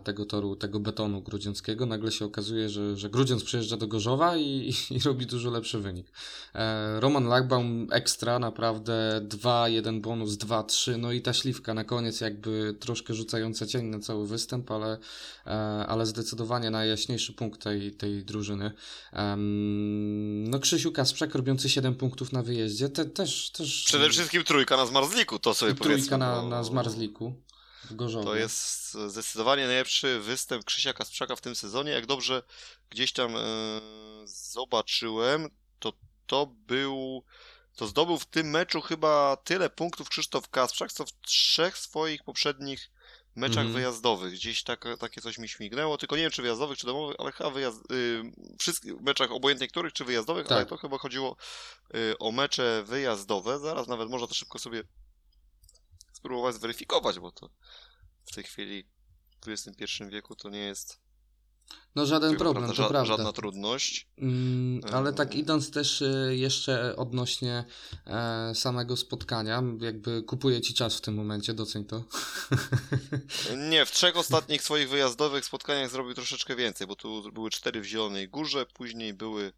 tego 0.04 0.26
toru, 0.26 0.56
tego 0.56 0.80
betonu 0.80 1.22
grudziąckiego. 1.22 1.86
Nagle 1.86 2.12
się 2.12 2.24
okazuje, 2.24 2.68
że, 2.68 2.96
że 2.96 3.10
Grudziądz 3.10 3.44
przyjeżdża 3.44 3.76
do 3.76 3.86
Gorzowa 3.86 4.36
i, 4.36 4.74
i 4.90 4.98
robi 4.98 5.26
dużo 5.26 5.50
lepszy 5.50 5.78
wynik. 5.78 6.06
E, 6.54 7.00
Roman 7.00 7.28
Lachbaum 7.28 7.86
ekstra, 7.90 8.38
naprawdę 8.38 9.20
2, 9.24 9.68
1 9.68 10.00
bonus, 10.00 10.36
2, 10.36 10.62
3, 10.62 10.98
no 10.98 11.12
i 11.12 11.22
ta 11.22 11.32
śliwka 11.32 11.74
na 11.74 11.84
koniec 11.84 12.20
jakby 12.20 12.76
troszkę 12.80 13.14
rzucająca 13.14 13.66
cień 13.66 13.86
na 13.86 13.98
cały 13.98 14.26
występ, 14.26 14.70
ale, 14.70 14.98
e, 15.46 15.50
ale 15.86 16.06
zdecydowanie 16.06 16.70
najjaśniejszy 16.70 17.32
punkt 17.32 17.62
tej, 17.62 17.92
tej 17.92 18.24
drużyny. 18.24 18.72
no 20.44 20.58
Krzysiu 20.58 20.92
Kasprzak 20.92 21.34
robiący 21.34 21.68
7 21.68 21.94
punktów 21.94 22.32
na 22.32 22.42
wyjeździe, 22.42 22.88
te, 22.88 23.04
też, 23.04 23.50
też... 23.50 23.84
Przede 23.86 24.10
wszystkim 24.10 24.44
trójka 24.44 24.76
na 24.76 24.86
zmarzliku, 24.86 25.38
to 25.38 25.54
sobie 25.54 25.74
trójka 25.74 25.84
powiedzmy. 25.84 26.08
Trójka 26.08 26.18
na, 26.18 26.42
na 26.42 26.64
zmarzliku. 26.64 27.34
To 28.24 28.34
jest 28.34 28.92
zdecydowanie 28.92 29.66
najlepszy 29.66 30.20
występ 30.20 30.64
Krzysia 30.64 30.92
Kasprzaka 30.92 31.36
w 31.36 31.40
tym 31.40 31.54
sezonie. 31.54 31.92
Jak 31.92 32.06
dobrze 32.06 32.42
gdzieś 32.90 33.12
tam 33.12 33.36
e, 33.36 33.40
zobaczyłem, 34.24 35.48
to 35.78 35.92
to 36.26 36.46
był. 36.46 37.24
To 37.76 37.86
zdobył 37.86 38.18
w 38.18 38.26
tym 38.26 38.50
meczu 38.50 38.80
chyba 38.80 39.36
tyle 39.36 39.70
punktów 39.70 40.08
Krzysztof 40.08 40.48
Kasprzak, 40.48 40.92
co 40.92 41.06
w 41.06 41.20
trzech 41.20 41.78
swoich 41.78 42.24
poprzednich 42.24 42.90
meczach 43.36 43.58
mm 43.58 43.72
-hmm. 43.72 43.74
wyjazdowych. 43.74 44.32
Gdzieś 44.32 44.62
tak, 44.62 44.84
takie 44.98 45.20
coś 45.20 45.38
mi 45.38 45.48
śmignęło, 45.48 45.98
tylko 45.98 46.16
nie 46.16 46.22
wiem 46.22 46.30
czy 46.30 46.42
wyjazdowych, 46.42 46.78
czy 46.78 46.86
domowych, 46.86 47.16
ale 47.18 47.32
chyba 47.32 47.50
wyjazd, 47.50 47.92
y, 47.92 48.22
wszystkich 48.58 49.00
meczach, 49.00 49.32
obojętnie 49.32 49.68
których, 49.68 49.92
czy 49.92 50.04
wyjazdowych, 50.04 50.46
tak. 50.46 50.56
ale 50.56 50.66
to 50.66 50.76
chyba 50.76 50.98
chodziło 50.98 51.36
y, 51.94 52.18
o 52.18 52.32
mecze 52.32 52.84
wyjazdowe. 52.86 53.58
Zaraz 53.58 53.88
nawet 53.88 54.08
można 54.08 54.26
to 54.26 54.34
szybko 54.34 54.58
sobie 54.58 54.84
spróbować 56.22 56.54
zweryfikować, 56.54 57.18
bo 57.18 57.32
to 57.32 57.50
w 58.24 58.34
tej 58.34 58.44
chwili 58.44 58.84
w 59.44 59.48
XXI 59.48 60.04
wieku 60.10 60.36
to 60.36 60.50
nie 60.50 60.58
jest 60.58 61.02
no 61.94 62.06
żaden 62.06 62.36
problem, 62.36 62.64
prawda, 62.64 62.76
to 62.76 62.82
ża 62.82 62.88
prawda. 62.88 63.16
Żadna 63.16 63.32
trudność. 63.32 64.08
Mm, 64.18 64.80
ale 64.92 65.12
tak 65.12 65.34
idąc 65.34 65.70
też 65.70 66.02
e, 66.02 66.36
jeszcze 66.36 66.96
odnośnie 66.96 67.64
e, 68.06 68.54
samego 68.54 68.96
spotkania, 68.96 69.62
jakby 69.80 70.22
kupuję 70.22 70.60
ci 70.60 70.74
czas 70.74 70.96
w 70.96 71.00
tym 71.00 71.14
momencie, 71.14 71.54
doceń 71.54 71.84
to. 71.84 72.04
Nie, 73.70 73.86
w 73.86 73.92
trzech 73.92 74.16
ostatnich 74.16 74.62
swoich 74.62 74.88
wyjazdowych 74.88 75.44
spotkaniach 75.44 75.90
zrobił 75.90 76.14
troszeczkę 76.14 76.56
więcej, 76.56 76.86
bo 76.86 76.96
tu 76.96 77.32
były 77.32 77.50
cztery 77.50 77.80
w 77.80 77.84
Zielonej 77.84 78.28
Górze, 78.28 78.66
później 78.66 79.14
były 79.14 79.52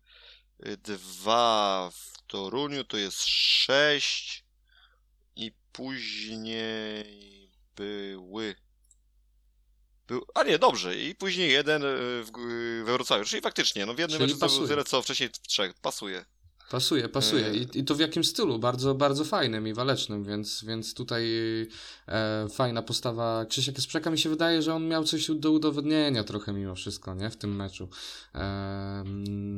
e, 0.61 0.77
dwa 0.77 1.91
w 1.95 2.23
Toruniu, 2.27 2.85
to 2.85 2.97
jest 2.97 3.25
sześć, 3.27 4.44
później 5.73 7.51
były. 7.77 8.55
Był, 10.07 10.27
a 10.35 10.43
nie, 10.43 10.59
dobrze. 10.59 10.97
I 10.97 11.15
później 11.15 11.53
jeden 11.53 11.83
e, 11.83 11.87
w, 12.23 12.31
we 12.85 12.93
Wrocławiu. 12.93 13.25
Czyli 13.25 13.43
faktycznie, 13.43 13.87
no 13.87 13.95
w 13.95 13.99
jednym 13.99 14.19
Czyli 14.19 14.33
meczu 14.33 14.41
to 14.41 14.47
pasuje. 14.47 14.69
tyle, 14.69 14.85
co 14.85 15.03
wcześniej 15.03 15.29
w 15.29 15.33
trzech. 15.33 15.75
Pasuje. 15.75 16.25
Pasuje, 16.71 17.09
pasuje. 17.09 17.49
Yy. 17.49 17.57
I, 17.57 17.79
I 17.79 17.85
to 17.85 17.95
w 17.95 18.01
jakim 18.01 18.25
stylu? 18.25 18.59
Bardzo, 18.59 18.95
bardzo 18.95 19.25
fajnym 19.25 19.69
i 19.69 19.75
walecznym, 19.75 20.25
więc, 20.25 20.65
więc 20.65 20.95
tutaj 20.95 21.25
e, 22.09 22.49
fajna 22.49 22.83
postawa 22.83 23.47
Krzysiek 23.47 23.81
Sprzeka. 23.81 24.11
Mi 24.11 24.19
się 24.19 24.29
wydaje, 24.29 24.63
że 24.63 24.75
on 24.75 24.89
miał 24.89 25.05
coś 25.05 25.31
do 25.31 25.51
udowodnienia 25.51 26.25
trochę 26.25 26.53
mimo 26.53 26.75
wszystko, 26.75 27.15
nie? 27.15 27.31
W 27.31 27.37
tym 27.37 27.57
meczu. 27.57 27.89
E, 28.35 29.05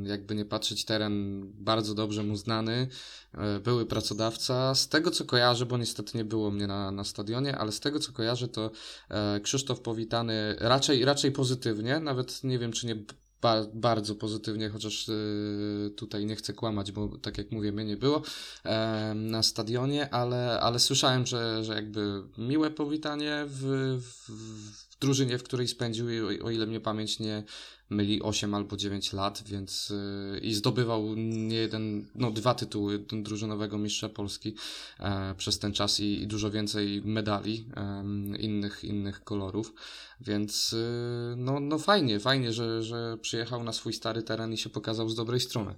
jakby 0.02 0.34
nie 0.34 0.44
patrzeć, 0.44 0.84
teren 0.84 1.42
bardzo 1.54 1.94
dobrze 1.94 2.22
mu 2.22 2.36
znany. 2.36 2.88
E, 3.34 3.60
były 3.60 3.86
pracodawca. 3.86 4.74
Z 4.74 4.88
tego, 4.88 5.10
co 5.10 5.24
kojarzę, 5.24 5.66
bo 5.66 5.78
niestety 5.78 6.18
nie 6.18 6.24
było 6.24 6.50
mnie 6.50 6.66
na, 6.66 6.90
na 6.90 7.04
stadionie, 7.04 7.58
ale 7.58 7.72
z 7.72 7.80
tego, 7.80 8.00
co 8.00 8.12
kojarzę, 8.12 8.48
to 8.48 8.70
e, 9.08 9.40
Krzysztof 9.40 9.80
powitany 9.80 10.56
raczej, 10.58 11.04
raczej 11.04 11.32
pozytywnie. 11.32 12.00
Nawet 12.00 12.44
nie 12.44 12.58
wiem, 12.58 12.72
czy 12.72 12.86
nie 12.86 12.96
ba 13.46 13.66
bardzo 13.74 14.14
pozytywnie, 14.14 14.68
chociaż 14.68 15.08
y, 15.08 15.92
tutaj 15.96 16.26
nie 16.26 16.36
chcę 16.36 16.52
kłamać, 16.52 16.92
bo 16.92 17.18
tak 17.18 17.38
jak 17.38 17.52
mówię, 17.52 17.72
mnie 17.72 17.84
nie 17.84 17.96
było 17.96 18.22
e, 18.64 19.14
na 19.14 19.42
stadionie, 19.42 20.14
ale, 20.14 20.60
ale 20.60 20.78
słyszałem, 20.78 21.26
że, 21.26 21.64
że 21.64 21.74
jakby 21.74 22.22
miłe 22.38 22.70
powitanie 22.70 23.44
w, 23.46 23.62
w, 24.00 24.30
w 24.92 24.98
drużynie, 25.00 25.38
w 25.38 25.42
której 25.42 25.68
spędził, 25.68 26.06
o 26.42 26.50
ile 26.50 26.66
mnie 26.66 26.80
pamięć 26.80 27.18
nie 27.18 27.44
myli 27.90 28.22
8 28.22 28.54
albo 28.54 28.76
9 28.76 29.12
lat, 29.12 29.42
więc 29.46 29.90
y, 29.90 30.40
i 30.42 30.54
zdobywał 30.54 31.14
nie 31.16 31.56
jeden, 31.56 32.06
no 32.14 32.30
dwa 32.30 32.54
tytuły 32.54 32.98
drużynowego 32.98 33.78
mistrza 33.78 34.08
Polski 34.08 34.54
e, 35.00 35.34
przez 35.34 35.58
ten 35.58 35.72
czas 35.72 36.00
i, 36.00 36.26
dużo 36.26 36.50
więcej 36.50 37.02
medali 37.04 37.68
innych, 38.38 38.84
innych 38.84 39.24
kolorów, 39.24 39.72
więc 40.20 40.72
y, 40.72 41.34
no, 41.36 41.60
no 41.60 41.78
fajnie, 41.78 42.20
fajnie, 42.20 42.52
że, 42.52 42.82
że 42.82 43.18
przyjechał 43.18 43.64
na 43.64 43.72
swój 43.72 43.92
stary 43.92 44.22
teren 44.22 44.52
i 44.52 44.58
się 44.58 44.70
pokazał 44.70 45.08
z 45.08 45.14
dobrej 45.14 45.40
strony. 45.40 45.74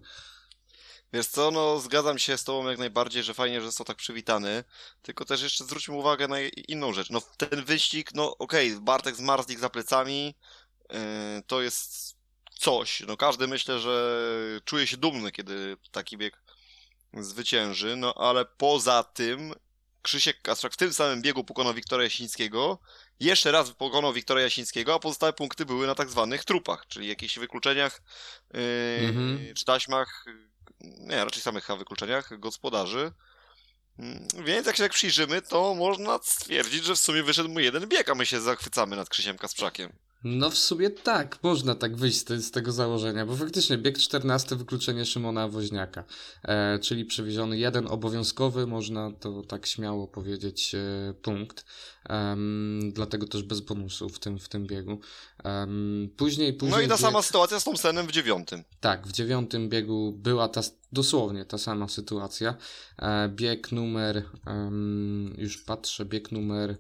Wiesz 1.13 1.27
co, 1.27 1.51
no 1.51 1.81
zgadzam 1.81 2.19
się 2.19 2.39
z 2.39 2.45
tobą 2.45 2.69
jak 2.69 2.79
najbardziej, 2.79 3.23
że 3.23 3.35
fajnie, 3.35 3.61
że 3.61 3.67
został 3.67 3.87
tak 3.87 3.97
przywitany, 3.97 4.65
tylko 5.03 5.25
też 5.25 5.43
jeszcze 5.43 5.65
zwróćmy 5.65 5.95
uwagę 5.95 6.29
na 6.29 6.41
inną 6.41 6.93
rzecz. 6.93 7.11
No 7.11 7.21
ten 7.37 7.65
wyścig, 7.65 8.15
no 8.15 8.39
okej, 8.39 8.73
okay, 8.73 8.81
Bartek 8.81 9.17
z 9.17 9.21
Marslik 9.21 9.59
za 9.59 9.71
plecami, 9.71 10.35
to 11.47 11.63
jest 11.63 12.17
coś. 12.59 13.01
No 13.01 13.17
każdy 13.17 13.49
myślę, 13.49 13.81
że 13.81 14.31
czuje 14.65 14.87
się 14.87 14.97
dumny, 14.97 15.33
kiedy 15.33 15.77
taki 15.91 16.17
bieg 16.17 16.43
zwycięży, 17.15 17.97
no 17.97 18.15
ale 18.15 18.45
poza 18.45 19.03
tym 19.03 19.55
Krzysiek 20.03 20.43
Kastrak 20.43 20.73
w 20.73 20.77
tym 20.77 20.93
samym 20.95 21.23
biegu 21.23 21.45
pokonał 21.45 21.75
Wiktora 21.75 22.03
Jasińskiego, 22.03 22.79
jeszcze 23.21 23.53
raz 23.53 23.71
pokonał 23.71 24.13
Wiktora 24.13 24.41
Jasińskiego, 24.41 24.95
a 24.95 24.99
pozostałe 24.99 25.33
punkty 25.33 25.67
były 25.67 25.87
na 25.87 25.95
tak 25.95 26.11
zwanych 26.11 26.45
trupach, 26.45 26.87
czyli 26.89 27.09
jakichś 27.09 27.39
wykluczeniach 27.39 28.03
yy, 28.55 28.61
Mhm. 29.09 29.55
czy 29.55 29.65
taśmach, 29.65 30.25
nie, 30.81 31.25
raczej 31.25 31.43
samych 31.43 31.69
wykluczeniach 31.79 32.39
gospodarzy. 32.39 33.13
Mm, 33.99 34.29
Więc 34.45 34.67
jak 34.67 34.77
się 34.77 34.83
tak 34.83 34.93
przyjrzymy, 34.93 35.43
to 35.43 35.75
można 35.75 36.19
stwierdzić, 36.23 36.85
że 36.85 36.95
w 36.95 36.99
sumie 36.99 37.23
wyszedł 37.23 37.49
mu 37.49 37.61
jeden 37.61 37.89
bieg, 37.89 38.09
a 38.09 38.15
my 38.15 38.27
się 38.27 38.41
zachwycamy 38.41 38.97
nad 38.97 39.09
Krzysiem 39.09 39.39
Kasprzakiem. 39.39 39.93
No 40.25 40.51
w 40.51 40.59
sumie 40.59 40.91
tak, 40.91 41.39
można 41.43 41.75
tak 41.75 41.97
wyjść 41.97 42.27
z, 42.27 42.45
z 42.45 42.51
tego 42.51 42.73
założenia, 42.73 43.27
bo 43.27 43.37
faktycznie 43.37 43.79
bieg 43.79 43.99
14 43.99 44.57
wykluczenie 44.57 45.05
Szymona 45.05 45.49
Woźniaka, 45.49 46.05
e, 46.43 46.79
czyli 46.79 47.05
przewieziony 47.05 47.59
jeden 47.59 47.87
obowiązkowy, 47.87 48.67
można 48.67 49.13
to 49.13 49.43
tak 49.43 49.67
śmiało 49.67 50.09
powiedzieć, 50.09 50.75
e, 50.75 51.15
punkt, 51.23 51.65
Em, 52.09 52.93
dlatego 52.95 53.27
też 53.27 53.43
bez 53.43 53.61
bonusu 53.61 54.09
w 54.09 54.19
tym, 54.19 54.39
w 54.39 54.49
tym 54.49 54.67
biegu. 54.67 55.01
Później, 56.17 56.53
później 56.53 56.79
No 56.79 56.81
i 56.81 56.89
ta 56.89 56.95
bieg- 56.95 57.01
sama 57.01 57.23
sytuacja 57.23 57.61
z 57.61 57.65
Thompsonem 57.65 58.07
w 58.07 58.13
dziewiątym. 58.13 58.65
Tak, 58.81 59.07
w 59.07 59.13
dziewiątym 59.13 59.69
biegu 59.69 60.13
była 60.13 60.49
ta, 60.49 60.61
dosłownie 60.93 61.45
ta 61.45 61.59
sama 61.59 61.89
sytuacja. 61.89 62.55
E, 62.99 63.29
bieg 63.29 63.73
numer, 63.73 64.23
już 65.39 65.59
patrzę, 65.59 66.05
bieg 66.05 66.33
numer, 66.33 66.77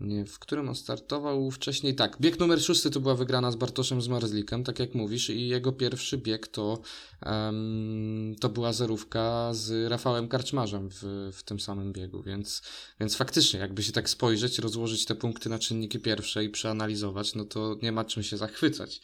nie, 0.00 0.24
w 0.24 0.38
którym 0.38 0.68
on 0.68 0.74
startował 0.74 1.50
wcześniej. 1.50 1.94
Tak, 1.94 2.16
bieg 2.20 2.38
numer 2.38 2.62
szósty 2.62 2.90
to 2.90 3.00
była 3.00 3.14
wygrana 3.14 3.50
z 3.50 3.56
Bartoszem 3.56 4.02
Zmarzlikiem, 4.02 4.64
tak 4.64 4.78
jak 4.78 4.94
mówisz, 4.94 5.30
i 5.30 5.48
jego 5.48 5.72
pierwszy 5.72 6.18
bieg 6.18 6.48
to, 6.48 6.78
em, 7.22 8.36
to 8.40 8.48
była 8.48 8.72
zerówka 8.72 9.54
z 9.54 9.90
Rafałem 9.90 10.28
Karczmarzem 10.28 10.88
w, 10.90 11.30
w 11.32 11.42
tym 11.42 11.60
samym 11.60 11.92
biegu, 11.92 12.22
więc, 12.22 12.62
więc 13.00 13.16
faktycznie, 13.16 13.60
jakby 13.60 13.82
się 13.82 13.92
tak 13.92 14.10
spojrzeć, 14.10 14.58
rozłożyć 14.58 15.04
te 15.04 15.14
punkty 15.14 15.48
na 15.48 15.58
czynniki 15.58 15.98
pierwsze 15.98 16.44
i 16.44 16.50
przeanalizować, 16.50 17.34
no 17.34 17.44
to 17.44 17.76
nie 17.82 17.92
ma 17.92 18.04
czym 18.04 18.22
się 18.22 18.36
zachwycać. 18.36 19.00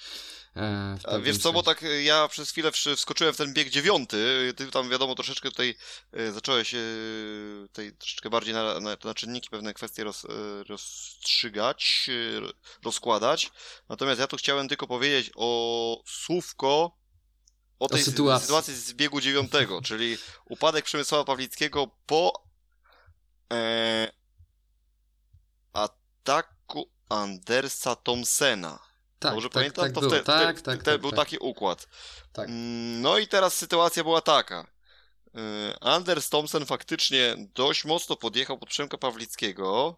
E, 0.57 1.21
wiesz 1.21 1.39
co, 1.39 1.53
bo 1.53 1.63
tak 1.63 1.83
y, 1.83 2.03
ja 2.03 2.29
przez 2.29 2.51
chwilę 2.51 2.73
wskoczyłem 2.97 3.35
w 3.35 3.37
ten 3.37 3.53
bieg 3.53 3.71
dziewiąty, 3.71 4.53
ty 4.57 4.71
tam 4.71 4.91
wiadomo 4.91 5.15
troszeczkę 5.15 5.51
tutaj 5.51 5.75
y, 6.19 6.33
zacząłeś 6.33 6.75
tutaj 7.67 7.93
troszeczkę 7.93 8.31
bardziej 8.31 8.55
na, 8.55 8.81
na, 8.81 8.97
na 9.05 9.15
czynniki 9.15 9.51
pewne 9.51 9.75
kwestie 9.75 10.05
roz, 10.05 10.27
rozstrzygać, 10.69 12.11
rozkładać. 12.85 13.51
Natomiast 13.89 14.21
ja 14.21 14.27
tu 14.27 14.37
chciałem 14.37 14.69
tylko 14.69 14.87
powiedzieć 14.87 15.31
o 15.37 16.03
słówko 16.07 16.97
o 17.79 17.89
tej 17.89 18.01
sy- 18.03 18.05
sytuacji. 18.05 18.47
sytuacji 18.47 18.75
z 18.75 18.93
biegu 18.93 19.21
dziewiątego, 19.21 19.83
czyli 19.89 20.19
upadek 20.45 20.85
Przemysława 20.85 21.25
Pawlickiego 21.25 21.87
po 22.07 22.45
e, 23.53 24.13
ataku 25.73 26.91
Andersa 27.09 27.97
Thompsona. 27.97 28.94
Tak, 29.25 29.33
Dobrze 29.35 29.49
tak, 29.49 29.53
pamiętam? 29.55 29.85
tak 29.85 29.93
to 29.95 30.01
było. 30.01 30.13
wte- 30.13 30.23
tak, 30.23 30.61
tak, 30.61 30.79
te- 30.83 30.85
tak, 30.93 31.01
był 31.01 31.11
tak. 31.11 31.19
taki 31.19 31.39
układ. 31.39 31.89
Tak. 32.33 32.49
Mm, 32.49 33.01
No 33.01 33.19
i 33.19 33.29
teraz 33.29 33.55
sytuacja 33.55 34.03
była 34.05 34.21
taka. 34.21 34.67
Y, 35.27 35.81
Anders 35.81 36.29
Thompson 36.29 36.67
faktycznie 36.67 37.37
dość 37.55 37.85
mocno 37.85 38.17
podjechał 38.17 38.59
pod 38.59 38.69
Przemka 38.69 38.99
Pawlickiego. 38.99 39.97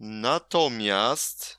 Natomiast 0.00 1.58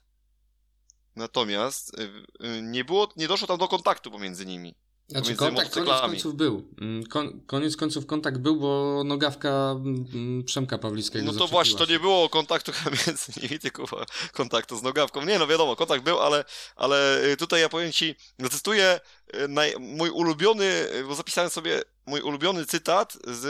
natomiast 1.16 2.00
y, 2.00 2.04
y, 2.48 2.62
nie 2.62 2.86
było, 2.86 3.08
nie 3.16 3.28
doszło 3.28 3.48
tam 3.48 3.58
do 3.58 3.68
kontaktu 3.68 4.12
pomiędzy 4.12 4.46
nimi. 4.46 4.76
Znaczy 5.10 5.36
kontakt 5.36 5.74
koniec 5.74 6.02
końców 6.02 6.36
był. 6.36 6.68
Mm, 6.82 7.06
Kon, 7.06 7.42
koniec 7.48 7.78
końców 7.78 8.06
kontakt 8.06 8.38
był, 8.38 8.56
bo 8.56 9.02
nogawka 9.06 9.50
mm, 9.50 10.44
Przemka 10.44 10.78
Pawlickiego 10.78 11.26
No 11.26 11.40
to 11.40 11.48
właśnie, 11.48 11.78
to 11.78 11.86
nie 11.86 12.00
było 12.00 12.30
kontaktu 12.30 12.72
między 13.08 13.32
nimi, 13.42 13.60
tylko 13.60 13.86
kontaktu 14.34 14.78
z 14.78 14.84
nogawką. 14.84 15.26
Nie 15.26 15.40
no 15.40 15.48
wiadomo, 15.48 15.76
kontakt 15.76 16.04
był, 16.04 16.20
ale, 16.20 16.46
ale 16.76 17.26
y, 17.26 17.38
tutaj 17.38 17.62
ja 17.62 17.70
powiem 17.70 17.92
ci, 17.92 18.16
zacytuję 18.40 19.00
y, 19.36 19.48
naj, 19.48 19.74
mój 19.80 20.10
ulubiony, 20.10 20.88
bo 21.08 21.16
zapisałem 21.16 21.50
sobie 21.50 21.82
mój 22.06 22.22
ulubiony 22.22 22.66
cytat 22.66 23.18
z 23.28 23.46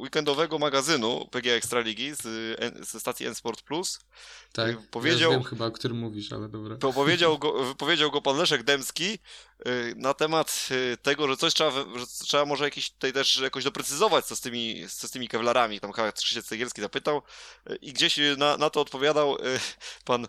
weekendowego 0.00 0.58
magazynu 0.58 1.28
PGA 1.30 1.52
Ekstraligi 1.52 2.14
z, 2.14 2.26
y, 2.26 2.84
ze 2.84 3.00
stacji 3.00 3.26
N-Sport 3.26 3.62
Plus. 3.62 4.00
Tak, 4.52 4.76
powiedział- 4.90 5.30
Ja 5.32 5.38
wiem 5.38 5.46
chyba, 5.46 5.66
o 5.66 5.70
którym 5.70 5.96
mówisz, 5.98 6.32
ale 6.32 6.48
dobra. 6.48 6.76
To 6.76 6.92
powiedział 6.92 7.38
go, 7.38 7.52
wypowiedział 7.64 8.10
go 8.10 8.22
pan 8.22 8.36
Leszek 8.36 8.62
Dębski 8.62 9.18
y, 9.66 9.94
na 9.96 10.14
temat 10.14 10.68
y, 10.70 10.96
tego, 11.02 11.28
że 11.28 11.36
coś 11.36 11.54
trzeba, 11.54 11.70
że 11.70 12.06
trzeba 12.24 12.44
może 12.44 12.64
jakiś 12.64 12.90
tutaj 12.90 13.12
też 13.12 13.38
jakoś 13.38 13.64
doprecyzować, 13.64 14.24
co 14.24 14.36
z 14.36 14.40
tymi, 14.40 14.86
co 14.88 15.08
z 15.08 15.10
tymi 15.10 15.28
kewlarami. 15.28 15.80
Tam 15.80 15.92
chyba 15.92 16.12
Krzysiek 16.12 16.44
Cegielski 16.44 16.80
zapytał 16.80 17.22
y, 17.70 17.76
i 17.76 17.92
gdzieś 17.92 18.18
y, 18.18 18.34
na, 18.38 18.56
na 18.56 18.70
to 18.70 18.80
odpowiadał 18.80 19.36
y, 19.36 19.60
pan, 20.04 20.28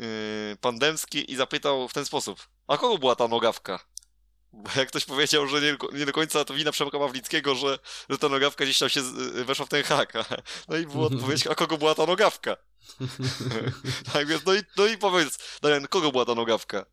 y, 0.00 0.56
pan 0.60 0.78
Dębski 0.78 1.32
i 1.32 1.36
zapytał 1.36 1.88
w 1.88 1.92
ten 1.94 2.04
sposób, 2.04 2.40
a 2.66 2.76
kogo 2.76 2.98
była 2.98 3.16
ta 3.16 3.28
nogawka? 3.28 3.80
Bo 4.54 4.70
jak 4.76 4.88
ktoś 4.88 5.04
powiedział, 5.04 5.46
że 5.46 5.60
nie, 5.60 5.76
nie 5.98 6.06
do 6.06 6.12
końca 6.12 6.44
to 6.44 6.54
wina 6.54 6.72
Przemka 6.72 6.98
Pawlickiego, 6.98 7.54
że, 7.54 7.78
że 8.10 8.18
ta 8.18 8.28
nogawka 8.28 8.64
gdzieś 8.64 8.78
tam 8.78 8.88
się 8.88 9.00
y, 9.36 9.44
weszła 9.44 9.66
w 9.66 9.68
ten 9.68 9.82
hak. 9.82 10.12
No 10.68 10.76
i 10.76 10.86
była 10.86 11.06
odpowiedź, 11.14 11.46
a 11.46 11.54
kogo 11.54 11.78
była 11.78 11.94
ta 11.94 12.06
nogawka? 12.06 12.56
Tak 14.12 14.26
więc, 14.26 14.44
no 14.46 14.54
i, 14.54 14.58
no 14.76 14.86
i 14.86 14.98
powiedz, 14.98 15.38
Damian, 15.62 15.86
kogo 15.86 16.12
była 16.12 16.24
ta 16.24 16.34
nogawka? 16.34 16.86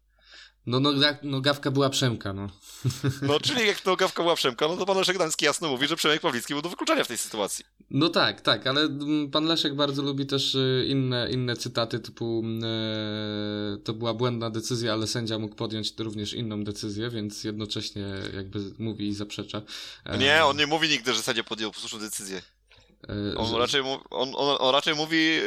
No, 0.66 0.80
noga, 0.80 1.18
nogawka 1.24 1.72
była 1.72 1.90
Przemka, 1.90 2.34
no. 2.34 2.50
No, 3.28 3.40
czyli 3.40 3.68
jak 3.68 3.86
nogawka 3.86 4.24
była 4.24 4.36
Przemka, 4.36 4.68
no 4.68 4.78
to 4.78 4.86
pan 4.86 4.98
Leszek 4.98 5.18
Dański 5.18 5.46
jasno 5.46 5.70
mówi, 5.70 5.88
że 5.88 5.96
Przemek 5.96 6.22
Pawlicki 6.22 6.54
był 6.54 6.62
do 6.62 6.70
wykluczenia 6.70 7.04
w 7.04 7.08
tej 7.08 7.18
sytuacji. 7.18 7.66
No 7.90 8.10
tak, 8.10 8.42
tak, 8.42 8.68
ale 8.68 8.82
mm, 8.82 9.32
pan 9.32 9.46
Leszek 9.46 9.76
bardzo 9.76 10.02
lubi 10.02 10.26
też 10.26 10.56
y, 10.56 10.86
inne, 10.88 11.32
inne 11.32 11.56
cytaty 11.56 12.00
typu 12.00 12.42
mm, 12.46 12.64
e, 12.64 13.78
to 13.78 13.94
była 13.94 14.14
błędna 14.14 14.50
decyzja, 14.50 14.94
ale 14.94 15.08
sędzia 15.08 15.40
mógł 15.40 15.56
podjąć 15.56 15.94
również 16.00 16.34
inną 16.34 16.64
decyzję, 16.64 17.10
więc 17.10 17.44
jednocześnie 17.44 18.06
jakby 18.36 18.60
mówi 18.80 19.08
i 19.08 19.14
zaprzecza. 19.14 19.62
E, 20.06 20.18
Nie, 20.18 20.46
on 20.46 20.58
nie 20.58 20.68
mówi 20.68 20.90
nigdy, 20.90 21.14
że 21.14 21.22
sędzia 21.22 21.44
podjął 21.44 21.74
słuszną 21.74 22.00
decyzję. 22.00 22.42
E, 23.10 23.38
On 23.38 23.52
że- 23.52 23.58
raczej, 23.58 23.82
on, 24.10 24.34
on, 24.36 24.56
on 24.60 24.74
raczej 24.74 24.96
mówi, 24.96 25.26
yy, 25.26 25.44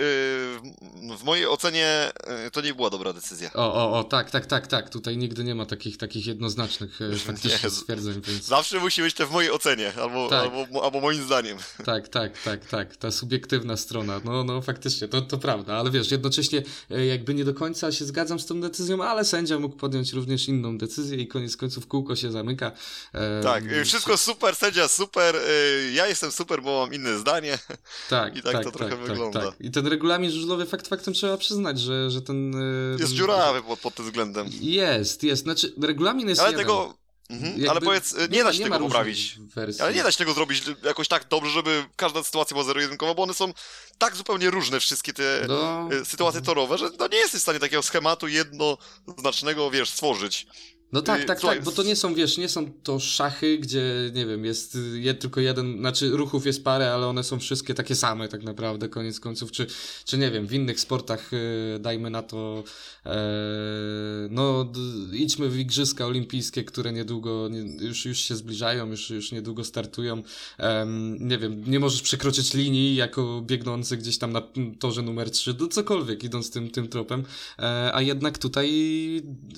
w- 1.17 1.25
mojej 1.25 1.47
ocenie 1.49 2.13
yy, 2.45 2.51
to 2.51 2.61
nie 2.61 2.75
była 2.75 2.91
dobra 2.91 3.13
decyzja. 3.13 3.51
O, 3.55 3.75
o, 3.75 3.99
o, 3.99 4.05
tak, 4.05 4.31
tak, 4.31 4.47
tak, 4.47 4.67
tak. 4.67 4.91
Tutaj 4.91 5.17
nigdy 5.17 5.45
nie 5.45 5.55
ma 5.55 5.67
takich, 5.67 5.97
takich 5.97 6.27
jednoznacznych 6.27 6.99
faktycznie 7.27 7.59
Jezu. 7.63 7.81
stwierdzeń, 7.81 8.21
więc 8.27 8.45
Zawsze 8.45 8.81
musi 8.81 9.03
być 9.03 9.15
to 9.15 9.27
w 9.27 9.31
mojej 9.31 9.51
ocenie, 9.51 9.93
albo, 10.03 10.29
Tak. 10.29 10.43
albo, 10.53 10.85
albo 10.85 11.01
moim 11.01 11.23
zdaniem. 11.25 11.59
tak, 11.85 12.09
tak, 12.09 12.43
tak, 12.43 12.67
tak. 12.67 12.97
Ta 12.97 13.11
subiektywna 13.11 13.77
strona, 13.77 14.21
no, 14.25 14.45
no 14.45 14.63
faktycznie, 14.63 15.09
to, 15.09 15.21
to 15.23 15.39
prawda, 15.39 15.75
ale 15.75 15.91
wiesz, 15.91 16.11
jednocześnie 16.11 16.63
e, 16.91 17.07
jakby 17.07 17.35
nie 17.35 17.45
do 17.45 17.55
końca 17.55 17.93
się 17.93 18.05
zgadzam 18.05 18.41
z 18.41 18.47
tą 18.47 18.61
decyzją, 18.61 19.05
ale 19.05 19.25
sędzia 19.25 19.59
mógł 19.59 19.77
podjąć 19.77 20.13
również 20.13 20.49
inną 20.49 20.79
decyzję 20.79 21.19
i 21.19 21.29
koniec 21.29 21.57
końców 21.57 21.87
kółko 21.87 22.17
się 22.17 22.33
zamyka. 22.33 22.73
E, 23.13 23.43
Tak, 23.43 23.65
wszystko 23.85 24.17
super, 24.17 24.57
sędzia 24.57 24.89
super, 24.89 25.37
ja 25.93 26.07
jestem 26.07 26.33
super, 26.33 26.63
bo 26.63 26.81
mam 26.81 26.95
inne 26.95 27.19
zdanie. 27.19 27.44
Tak, 28.11 28.37
I 28.37 28.43
tak 28.43 28.65
to 28.65 28.71
trochę 28.71 28.97
wygląda. 28.97 29.53
I 29.61 29.71
ten 29.71 29.87
regulamin 29.87 30.31
żużlowy 30.31 30.67
fakt 30.67 30.89
faktem 30.89 31.15
trzeba 31.15 31.37
przyznać, 31.37 31.81
że, 31.81 32.11
że 32.11 32.23
ten... 32.23 32.55
e, 32.55 32.97
Jest 33.01 33.13
dziurawy 33.13 33.63
pod, 33.63 33.81
pod 33.81 33.95
tym 33.95 34.05
względem. 34.05 34.49
Jest, 34.61 35.23
jest. 35.23 35.43
Znaczy, 35.43 35.75
regulamin 35.83 36.29
jest 36.29 36.41
Ale 36.41 36.51
jeden. 36.51 36.67
tego... 36.67 36.95
Mhm, 37.31 37.71
ale 37.71 37.81
powiedz, 37.81 38.13
yy, 38.13 38.29
nie, 38.31 38.45
da 38.45 38.53
się 38.53 38.67
ma 38.69 38.77
tego 38.77 38.87
poprawić. 38.87 39.39
Wersji. 39.55 39.83
Ale 39.83 39.95
nie 39.95 40.03
da 40.03 40.11
się 40.11 40.19
tego 40.19 40.35
zrobić 40.35 40.63
jakoś 40.85 41.09
tak 41.09 41.29
dobrze, 41.29 41.51
żeby 41.51 41.85
każda 41.97 42.23
sytuacja 42.23 42.55
była 42.55 42.65
zero-jedynkowa, 42.65 43.15
bo 43.15 43.23
one 43.23 43.35
są 43.35 43.53
tak 43.99 44.17
zupełnie 44.17 44.51
różne, 44.51 44.81
wszystkie 44.81 45.13
te 45.13 45.45
No, 45.49 45.89
y, 45.93 46.05
sytuacje 46.05 46.41
torowe, 46.43 46.79
że 46.79 46.91
no 46.99 47.09
nie 47.09 47.17
jesteś 47.19 47.41
w 47.41 47.43
stanie 47.43 47.59
takiego 47.61 47.83
schematu 47.83 48.29
jednoznacznego, 48.29 49.71
wiesz, 49.71 49.91
stworzyć. 49.91 50.47
No 50.93 51.03
tak, 51.03 51.23
y, 51.23 51.25
tak, 51.25 51.41
tak, 51.41 51.65
bo 51.65 51.73
to 51.73 51.83
nie 51.83 51.97
są, 51.97 52.15
wiesz, 52.15 52.39
nie 52.39 52.49
są 52.49 52.73
to 52.83 53.01
szachy, 53.01 53.59
gdzie, 53.59 53.83
nie 54.15 54.27
wiem, 54.27 54.45
jest 54.45 54.75
y, 54.75 55.01
je, 55.01 55.15
tylko 55.15 55.41
jeden, 55.41 55.79
znaczy 55.79 56.11
ruchów 56.11 56.47
jest 56.47 56.65
parę, 56.65 56.93
ale 56.93 57.07
one 57.07 57.25
są 57.25 57.39
wszystkie 57.39 57.75
takie 57.75 57.95
same 57.95 58.29
tak 58.29 58.43
naprawdę, 58.43 58.89
koniec 58.89 59.21
końców, 59.21 59.53
czy, 59.53 59.67
czy 60.05 60.19
nie 60.19 60.31
wiem, 60.31 60.47
w 60.47 60.53
innych 60.53 60.81
sportach, 60.81 61.33
y, 61.33 61.79
dajmy 61.81 62.11
na 62.11 62.23
to, 62.23 62.65
e, 63.07 63.17
no, 64.31 64.73
idźmy 65.13 65.49
w 65.49 65.59
Igrzyska 65.59 66.07
Olimpijskie, 66.07 66.65
które 66.65 66.93
niedługo, 66.93 67.49
nie, 67.49 67.87
już, 67.87 68.05
już 68.05 68.19
się 68.19 68.37
zbliżają, 68.37 68.91
już, 68.91 69.11
już 69.11 69.33
niedługo 69.33 69.65
startują, 69.65 70.23
Em, 70.59 71.29
nie 71.29 71.39
wiem, 71.39 71.65
nie 71.67 71.81
możesz 71.81 72.03
przekroczyć 72.03 72.55
linii 72.55 72.95
jako 72.95 73.43
biegnący 73.47 73.97
gdzieś 73.97 74.19
tam 74.19 74.33
na 74.33 74.43
torze 74.79 75.03
numer 75.03 75.31
3, 75.31 75.55
do 75.55 75.69
cokolwiek 75.69 76.25
idąc 76.25 76.51
tym, 76.51 76.71
tym 76.71 76.89
tropem, 76.89 77.25
e, 77.59 77.91
a 77.95 78.03
jednak 78.03 78.39
tutaj 78.39 78.71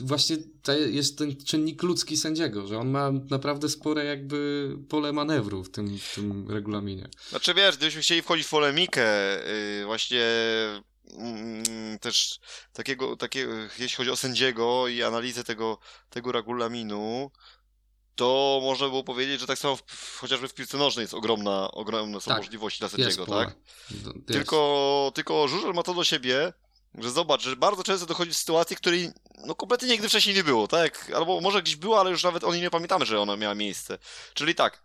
właśnie 0.00 0.36
to 0.62 0.72
jest 0.72 1.15
ten 1.16 1.36
czynnik 1.36 1.82
ludzki 1.82 2.16
sędziego, 2.16 2.66
że 2.66 2.78
on 2.78 2.90
ma 2.90 3.10
naprawdę 3.30 3.68
spore 3.68 4.04
jakby 4.04 4.70
pole 4.88 5.12
manewru 5.12 5.64
w 5.64 5.70
tym, 5.70 5.98
w 5.98 6.14
tym 6.14 6.50
regulaminie. 6.50 7.08
Znaczy 7.28 7.54
wiesz, 7.54 7.76
gdybyśmy 7.76 8.00
chcieli 8.02 8.22
wchodzić 8.22 8.46
w 8.46 8.50
polemikę, 8.50 9.06
y, 9.48 9.84
właśnie 9.84 10.24
mm, 11.18 11.98
też 11.98 12.40
takiego, 12.72 13.16
takiego, 13.16 13.52
jeśli 13.78 13.96
chodzi 13.96 14.10
o 14.10 14.16
sędziego 14.16 14.88
i 14.88 15.02
analizę 15.02 15.44
tego, 15.44 15.78
tego 16.10 16.32
regulaminu, 16.32 17.30
to 18.16 18.60
można 18.62 18.88
było 18.88 19.04
powiedzieć, 19.04 19.40
że 19.40 19.46
tak 19.46 19.58
samo 19.58 19.76
w, 19.86 20.18
chociażby 20.18 20.48
w 20.48 20.54
piłce 20.54 20.78
nożnej 20.78 21.02
jest 21.02 21.14
ogromna, 21.14 21.70
ogromne 21.70 22.20
są 22.20 22.28
Tak, 22.28 22.38
możliwości 22.38 22.78
dla 22.80 22.88
sędziego, 22.88 23.26
tak? 23.26 23.56
Tylko, 24.26 25.12
tylko 25.14 25.48
Żużel 25.48 25.74
ma 25.74 25.82
to 25.82 25.94
do 25.94 26.04
siebie, 26.04 26.52
że 26.98 27.10
zobacz, 27.10 27.42
że 27.42 27.56
bardzo 27.56 27.82
często 27.82 28.06
dochodzi 28.06 28.30
do 28.30 28.36
sytuacji, 28.36 28.76
której 28.76 29.12
no 29.44 29.54
kompletnie 29.54 29.88
nigdy 29.88 30.08
wcześniej 30.08 30.36
nie 30.36 30.44
było, 30.44 30.68
tak? 30.68 31.12
Albo 31.16 31.40
może 31.40 31.62
gdzieś 31.62 31.76
była, 31.76 32.00
ale 32.00 32.10
już 32.10 32.24
nawet 32.24 32.44
o 32.44 32.52
niej 32.52 32.62
nie 32.62 32.70
pamiętamy, 32.70 33.06
że 33.06 33.20
ona 33.20 33.36
miała 33.36 33.54
miejsce. 33.54 33.98
Czyli 34.34 34.54
tak, 34.54 34.82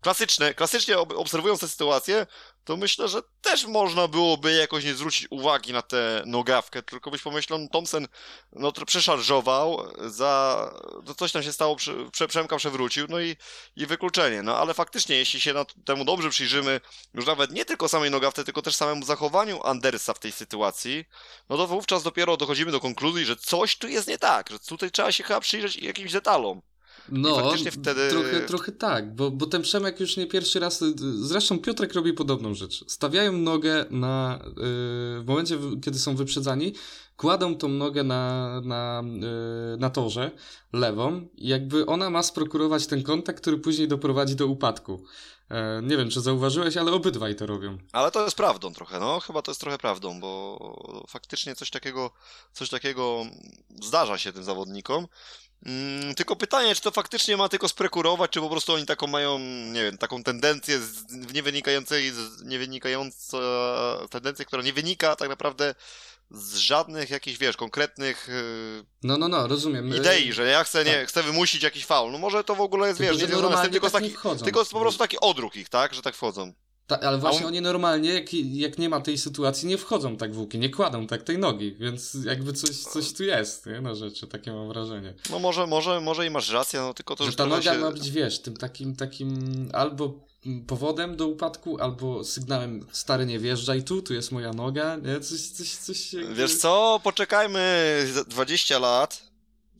klasyczne, 0.00 0.54
klasycznie 0.54 0.98
ob- 0.98 1.16
obserwując 1.16 1.60
tę 1.60 1.68
sytuację, 1.68 2.26
to 2.64 2.76
myślę, 2.76 3.08
że 3.08 3.22
też 3.40 3.66
można 3.66 4.08
byłoby 4.08 4.52
jakoś 4.52 4.84
nie 4.84 4.94
zwrócić 4.94 5.26
uwagi 5.30 5.72
na 5.72 5.82
tę 5.82 6.22
nogawkę, 6.26 6.82
tylko 6.82 7.10
byś 7.10 7.22
pomyślał, 7.22 7.68
Thompson 7.72 8.06
no, 8.52 8.72
przeszarżował, 8.72 9.92
za, 10.06 10.64
no 11.06 11.14
coś 11.14 11.32
tam 11.32 11.42
się 11.42 11.52
stało, 11.52 11.76
prze, 11.76 12.10
prze, 12.10 12.28
Przemka 12.28 12.56
przewrócił, 12.56 13.06
no 13.08 13.20
i, 13.20 13.36
i 13.76 13.86
wykluczenie. 13.86 14.42
No 14.42 14.56
ale 14.56 14.74
faktycznie, 14.74 15.16
jeśli 15.16 15.40
się 15.40 15.54
temu 15.84 16.04
dobrze 16.04 16.30
przyjrzymy, 16.30 16.80
już 17.14 17.26
nawet 17.26 17.50
nie 17.50 17.64
tylko 17.64 17.88
samej 17.88 18.10
nogawce, 18.10 18.44
tylko 18.44 18.62
też 18.62 18.76
samemu 18.76 19.04
zachowaniu 19.04 19.62
Andersa 19.62 20.14
w 20.14 20.18
tej 20.18 20.32
sytuacji, 20.32 21.04
no 21.48 21.56
to 21.56 21.66
wówczas 21.66 22.02
dopiero 22.02 22.36
dochodzimy 22.36 22.72
do 22.72 22.80
konkluzji, 22.80 23.24
że 23.24 23.36
coś 23.36 23.76
tu 23.78 23.88
jest 23.88 24.08
nie 24.08 24.18
tak, 24.18 24.50
że 24.50 24.58
tutaj 24.58 24.90
trzeba 24.90 25.12
się 25.12 25.24
chyba 25.24 25.40
przyjrzeć 25.40 25.76
jakimś 25.76 26.12
detalom. 26.12 26.62
No, 27.12 27.36
faktycznie 27.36 27.70
wtedy- 27.70 28.08
trochę, 28.10 28.40
trochę 28.40 28.72
tak, 28.72 29.14
bo, 29.14 29.30
bo 29.30 29.46
ten 29.46 29.62
Przemek 29.62 30.00
już 30.00 30.16
nie 30.16 30.26
pierwszy 30.26 30.60
raz, 30.60 30.84
zresztą 31.20 31.58
Piotrek 31.58 31.94
robi 31.94 32.12
podobną 32.12 32.54
rzecz. 32.54 32.84
Stawiają 32.86 33.32
nogę 33.32 33.86
na, 33.90 34.38
y, 34.44 34.52
w 35.20 35.24
momencie, 35.26 35.58
kiedy 35.82 35.98
są 35.98 36.16
wyprzedzani, 36.16 36.74
kładą 37.16 37.54
tą 37.54 37.68
nogę 37.68 38.02
na, 38.04 38.60
na, 38.60 39.02
y, 39.74 39.76
na 39.76 39.90
torze 39.90 40.30
lewą 40.72 41.28
i 41.34 41.48
jakby 41.48 41.86
ona 41.86 42.10
ma 42.10 42.22
sprokurować 42.22 42.86
ten 42.86 43.02
kontakt, 43.02 43.40
który 43.40 43.58
później 43.58 43.88
doprowadzi 43.88 44.36
do 44.36 44.46
upadku. 44.46 45.04
E, 45.50 45.80
nie 45.82 45.96
wiem, 45.96 46.10
czy 46.10 46.20
zauważyłeś, 46.20 46.76
ale 46.76 46.92
obydwaj 46.92 47.36
to 47.36 47.46
robią. 47.46 47.78
Ale 47.92 48.10
to 48.10 48.24
jest 48.24 48.36
prawdą 48.36 48.72
trochę, 48.72 49.00
no 49.00 49.20
chyba 49.20 49.42
to 49.42 49.50
jest 49.50 49.60
trochę 49.60 49.78
prawdą, 49.78 50.20
bo 50.20 51.04
faktycznie 51.08 51.54
coś 51.54 51.70
takiego, 51.70 52.10
coś 52.52 52.68
takiego 52.68 53.26
zdarza 53.82 54.18
się 54.18 54.32
tym 54.32 54.44
zawodnikom. 54.44 55.06
Mm, 55.66 56.14
tylko 56.14 56.36
pytanie, 56.36 56.74
czy 56.74 56.80
to 56.80 56.90
faktycznie 56.90 57.36
ma 57.36 57.48
tylko 57.48 57.68
sprekurować, 57.68 58.30
czy 58.30 58.40
po 58.40 58.50
prostu 58.50 58.72
oni 58.72 58.86
taką 58.86 59.06
mają, 59.06 59.38
nie 59.72 59.82
wiem, 59.82 59.98
taką 59.98 60.22
tendencję 60.22 60.78
z, 60.78 61.04
nie 61.34 61.42
wynikającej, 61.42 62.10
z, 62.10 62.42
nie 62.42 62.58
wynikająca, 62.58 63.38
tendencję, 64.10 64.44
która 64.44 64.62
nie 64.62 64.72
wynika 64.72 65.16
tak 65.16 65.28
naprawdę 65.28 65.74
z 66.30 66.54
żadnych 66.56 67.10
jakichś, 67.10 67.38
wiesz, 67.38 67.56
konkretnych 67.56 68.28
y, 68.28 68.84
No, 69.02 69.18
no, 69.18 69.28
no, 69.28 69.46
rozumiem. 69.46 69.96
idei, 69.96 70.32
że 70.32 70.46
ja 70.46 70.64
chcę, 70.64 70.84
nie, 70.84 70.94
tak. 70.94 71.08
chcę 71.08 71.22
wymusić 71.22 71.62
jakiś 71.62 71.86
faul. 71.86 72.12
No 72.12 72.18
może 72.18 72.44
to 72.44 72.54
w 72.54 72.60
ogóle 72.60 72.88
jest, 72.88 72.98
Tylko, 72.98 73.12
wiesz, 73.12 73.22
nie 73.22 73.28
związane 73.28 73.38
z 73.38 73.40
tym, 73.40 73.50
normalnie 73.50 73.72
tylko, 73.72 73.88
z 73.88 73.92
tak 73.92 74.02
taki, 74.02 74.44
tylko 74.44 74.60
jest 74.60 74.72
po 74.72 74.80
prostu 74.80 74.98
taki 74.98 75.20
odruch 75.20 75.56
ich, 75.56 75.68
tak, 75.68 75.94
że 75.94 76.02
tak 76.02 76.14
wchodzą. 76.14 76.52
Ta, 76.88 77.00
ale 77.00 77.18
właśnie 77.18 77.40
on- 77.40 77.46
oni 77.46 77.60
normalnie, 77.60 78.14
jak, 78.14 78.34
jak 78.34 78.78
nie 78.78 78.88
ma 78.88 79.00
tej 79.00 79.18
sytuacji, 79.18 79.68
nie 79.68 79.78
wchodzą 79.78 80.16
tak 80.16 80.34
w 80.34 80.38
łuki, 80.38 80.58
nie 80.58 80.70
kładą 80.70 81.06
tak 81.06 81.22
tej 81.22 81.38
nogi, 81.38 81.74
więc 81.74 82.16
jakby 82.24 82.52
coś, 82.52 82.70
coś 82.76 83.12
tu 83.12 83.24
jest, 83.24 83.66
nie, 83.66 83.80
na 83.80 83.94
rzeczy, 83.94 84.26
takie 84.26 84.52
mam 84.52 84.68
wrażenie. 84.68 85.14
No 85.30 85.38
może, 85.38 85.66
może, 85.66 86.00
może 86.00 86.26
i 86.26 86.30
masz 86.30 86.50
rację, 86.50 86.80
no 86.80 86.94
tylko 86.94 87.16
to 87.16 87.24
że 87.24 87.28
już 87.28 87.36
ta 87.36 87.46
noga 87.46 87.62
się... 87.74 87.78
ma 87.78 87.90
być, 87.90 88.10
wiesz, 88.10 88.38
tym 88.38 88.56
takim, 88.56 88.96
takim 88.96 89.68
albo 89.72 90.28
powodem 90.66 91.16
do 91.16 91.26
upadku, 91.26 91.80
albo 91.80 92.24
sygnałem 92.24 92.86
stary 92.92 93.26
nie 93.26 93.38
wjeżdżaj 93.38 93.82
tu, 93.82 94.02
tu 94.02 94.14
jest 94.14 94.32
moja 94.32 94.52
noga, 94.52 94.96
nie, 94.96 95.20
coś, 95.20 95.40
coś, 95.40 95.68
coś 95.70 96.12
jakby... 96.12 96.34
Wiesz 96.34 96.56
co, 96.56 97.00
poczekajmy 97.04 98.06
za 98.14 98.24
20 98.24 98.78
lat. 98.78 99.22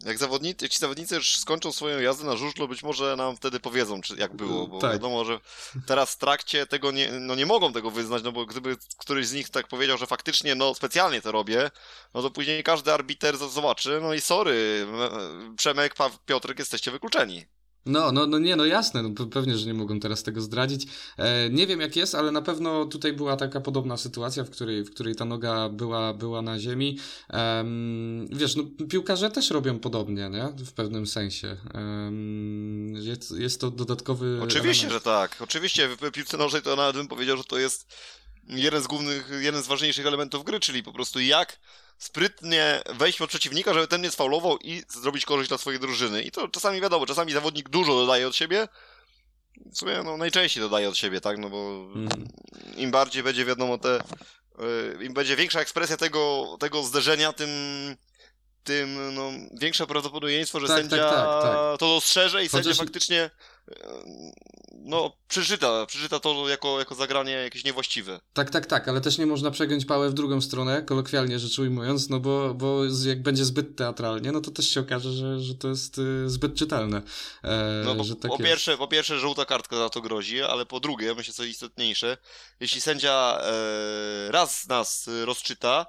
Jak 0.04 0.18
zawodnicy, 0.18 0.64
jak 0.64 0.72
ci 0.72 0.78
zawodnicy 0.78 1.14
już 1.14 1.36
skończą 1.36 1.72
swoją 1.72 2.00
jazdę 2.00 2.24
na 2.24 2.36
żużlu, 2.36 2.68
być 2.68 2.82
może 2.82 3.16
nam 3.16 3.36
wtedy 3.36 3.60
powiedzą, 3.60 4.00
czy 4.00 4.16
jak 4.16 4.36
było, 4.36 4.66
bo 4.68 4.78
Tak. 4.78 4.92
wiadomo, 4.92 5.24
że 5.24 5.40
teraz 5.86 6.12
w 6.12 6.18
trakcie 6.18 6.66
tego 6.66 6.90
nie, 6.90 7.12
no 7.12 7.34
nie 7.34 7.46
mogą 7.46 7.72
tego 7.72 7.90
wyznać, 7.90 8.22
no 8.22 8.32
bo 8.32 8.46
gdyby 8.46 8.76
któryś 8.98 9.26
z 9.26 9.32
nich 9.32 9.50
tak 9.50 9.68
powiedział, 9.68 9.98
że 9.98 10.06
faktycznie 10.06 10.54
no 10.54 10.74
specjalnie 10.74 11.22
to 11.22 11.32
robię, 11.32 11.70
no 12.14 12.22
to 12.22 12.30
później 12.30 12.62
każdy 12.64 12.92
arbiter 12.92 13.36
zobaczy, 13.38 13.98
no 14.02 14.14
i 14.14 14.20
sorry, 14.20 14.86
Przemek, 15.56 15.94
Piotrek, 16.26 16.58
jesteście 16.58 16.90
wykluczeni. 16.90 17.46
No, 17.88 18.12
no, 18.12 18.26
no 18.26 18.38
nie, 18.38 18.56
no 18.56 18.64
jasne, 18.64 19.02
no, 19.02 19.08
pe- 19.08 19.28
pewnie, 19.28 19.58
że 19.58 19.66
nie 19.66 19.74
mogą 19.74 20.00
teraz 20.00 20.22
tego 20.22 20.40
zdradzić. 20.40 20.86
E, 21.16 21.50
nie 21.50 21.66
wiem 21.66 21.80
jak 21.80 21.96
jest, 21.96 22.14
ale 22.14 22.30
na 22.32 22.42
pewno 22.42 22.84
tutaj 22.84 23.12
była 23.12 23.36
taka 23.36 23.60
podobna 23.60 23.96
sytuacja, 23.96 24.44
w 24.44 24.50
której, 24.50 24.84
w 24.84 24.90
której 24.90 25.14
ta 25.14 25.24
noga 25.24 25.68
była, 25.68 26.14
była 26.14 26.42
na 26.42 26.58
ziemi. 26.58 26.98
Em, 27.28 28.28
wiesz, 28.32 28.56
no 28.56 28.64
piłkarze 28.88 29.30
też 29.30 29.50
robią 29.50 29.78
podobnie, 29.78 30.30
nie? 30.30 30.48
W 30.64 30.72
pewnym 30.72 31.06
sensie. 31.06 31.56
Em, 31.74 32.94
jest, 32.96 33.30
jest 33.38 33.60
to 33.60 33.70
dodatkowy 33.70 34.40
Oczywiście, 34.42 34.86
element. 34.86 35.04
że 35.04 35.10
tak. 35.10 35.36
Oczywiście 35.40 35.88
w 35.88 36.10
piłce 36.10 36.36
nożnej 36.36 36.62
to 36.62 36.76
nawet 36.76 36.96
bym 36.96 37.08
powiedział, 37.08 37.36
że 37.36 37.44
to 37.44 37.58
jest 37.58 37.86
jeden 38.48 38.82
z 38.82 38.86
głównych, 38.86 39.30
jeden 39.40 39.62
z 39.62 39.66
ważniejszych 39.66 40.06
elementów 40.06 40.44
gry, 40.44 40.60
czyli 40.60 40.82
po 40.82 40.92
prostu 40.92 41.20
jak 41.20 41.58
sprytnie 41.98 42.82
wejść 42.94 43.18
pod 43.18 43.28
przeciwnika, 43.30 43.74
żeby 43.74 43.86
ten 43.88 44.02
nie 44.02 44.10
sfaulował 44.10 44.58
i 44.58 44.82
zrobić 44.88 45.24
korzyść 45.24 45.48
dla 45.48 45.58
swojej 45.58 45.80
drużyny. 45.80 46.22
I 46.22 46.30
to 46.30 46.48
czasami 46.48 46.80
wiadomo, 46.80 47.06
czasami 47.06 47.32
zawodnik 47.32 47.68
dużo 47.68 47.94
dodaje 47.94 48.28
od 48.28 48.36
siebie, 48.36 48.68
w 49.72 49.78
sumie 49.78 50.02
no, 50.04 50.16
najczęściej 50.16 50.60
dodaje 50.62 50.88
od 50.88 50.96
siebie, 50.96 51.20
tak, 51.20 51.38
no 51.38 51.50
bo 51.50 51.86
Mhm. 51.94 52.28
im 52.76 52.90
bardziej 52.90 53.22
będzie 53.22 53.44
wiadomo 53.44 53.78
te, 53.78 54.00
y, 55.00 55.04
im 55.04 55.12
będzie 55.14 55.36
większa 55.36 55.60
ekspresja 55.60 55.96
tego, 55.96 56.56
tego 56.60 56.82
zderzenia, 56.82 57.32
tym 57.32 57.48
tym 58.64 59.14
no, 59.14 59.30
większe 59.60 59.86
prawdopodobieństwo, 59.86 60.60
że 60.60 60.66
Tak, 60.66 60.76
sędzia 60.78 60.96
tak, 60.96 61.14
tak, 61.14 61.42
tak. 61.42 61.78
to 61.80 61.88
dostrzeże 61.88 62.44
i 62.44 62.48
sędzia 62.48 62.70
Chociaż- 62.70 62.78
faktycznie 62.86 63.24
y, 63.24 63.30
no, 64.72 65.12
przeczyta, 65.28 65.86
przeczyta 65.86 66.20
to 66.20 66.48
jako, 66.48 66.78
jako 66.78 66.94
zagranie 66.94 67.32
jakieś 67.32 67.64
niewłaściwe. 67.64 68.20
Tak, 68.32 68.50
tak, 68.50 68.66
tak, 68.66 68.88
ale 68.88 69.00
też 69.00 69.18
nie 69.18 69.26
można 69.26 69.50
przegiąć 69.50 69.84
pałę 69.84 70.10
w 70.10 70.14
drugą 70.14 70.40
stronę, 70.40 70.82
kolokwialnie 70.82 71.38
rzecz 71.38 71.58
ujmując, 71.58 72.08
no 72.08 72.20
bo, 72.20 72.54
bo 72.54 72.80
jak 73.06 73.22
będzie 73.22 73.44
zbyt 73.44 73.76
teatralnie, 73.76 74.32
no 74.32 74.40
to 74.40 74.50
też 74.50 74.70
się 74.70 74.80
okaże, 74.80 75.12
że, 75.12 75.40
że 75.40 75.54
to 75.54 75.68
jest 75.68 75.98
y, 75.98 76.30
zbyt 76.30 76.54
czytelne. 76.54 77.02
E, 77.44 77.82
no 77.84 77.94
bo 77.94 78.04
tak 78.04 78.30
po, 78.30 78.38
pierwsze, 78.38 78.78
po 78.78 78.88
pierwsze 78.88 79.18
żółta 79.18 79.44
kartka 79.44 79.76
za 79.76 79.88
to 79.90 80.00
grozi, 80.00 80.42
ale 80.42 80.66
po 80.66 80.80
drugie, 80.80 81.14
myślę 81.14 81.34
co 81.34 81.44
istotniejsze, 81.44 82.16
jeśli 82.60 82.80
sędzia 82.80 83.40
e, 83.42 84.32
raz 84.32 84.68
nas 84.68 85.10
rozczyta, 85.24 85.86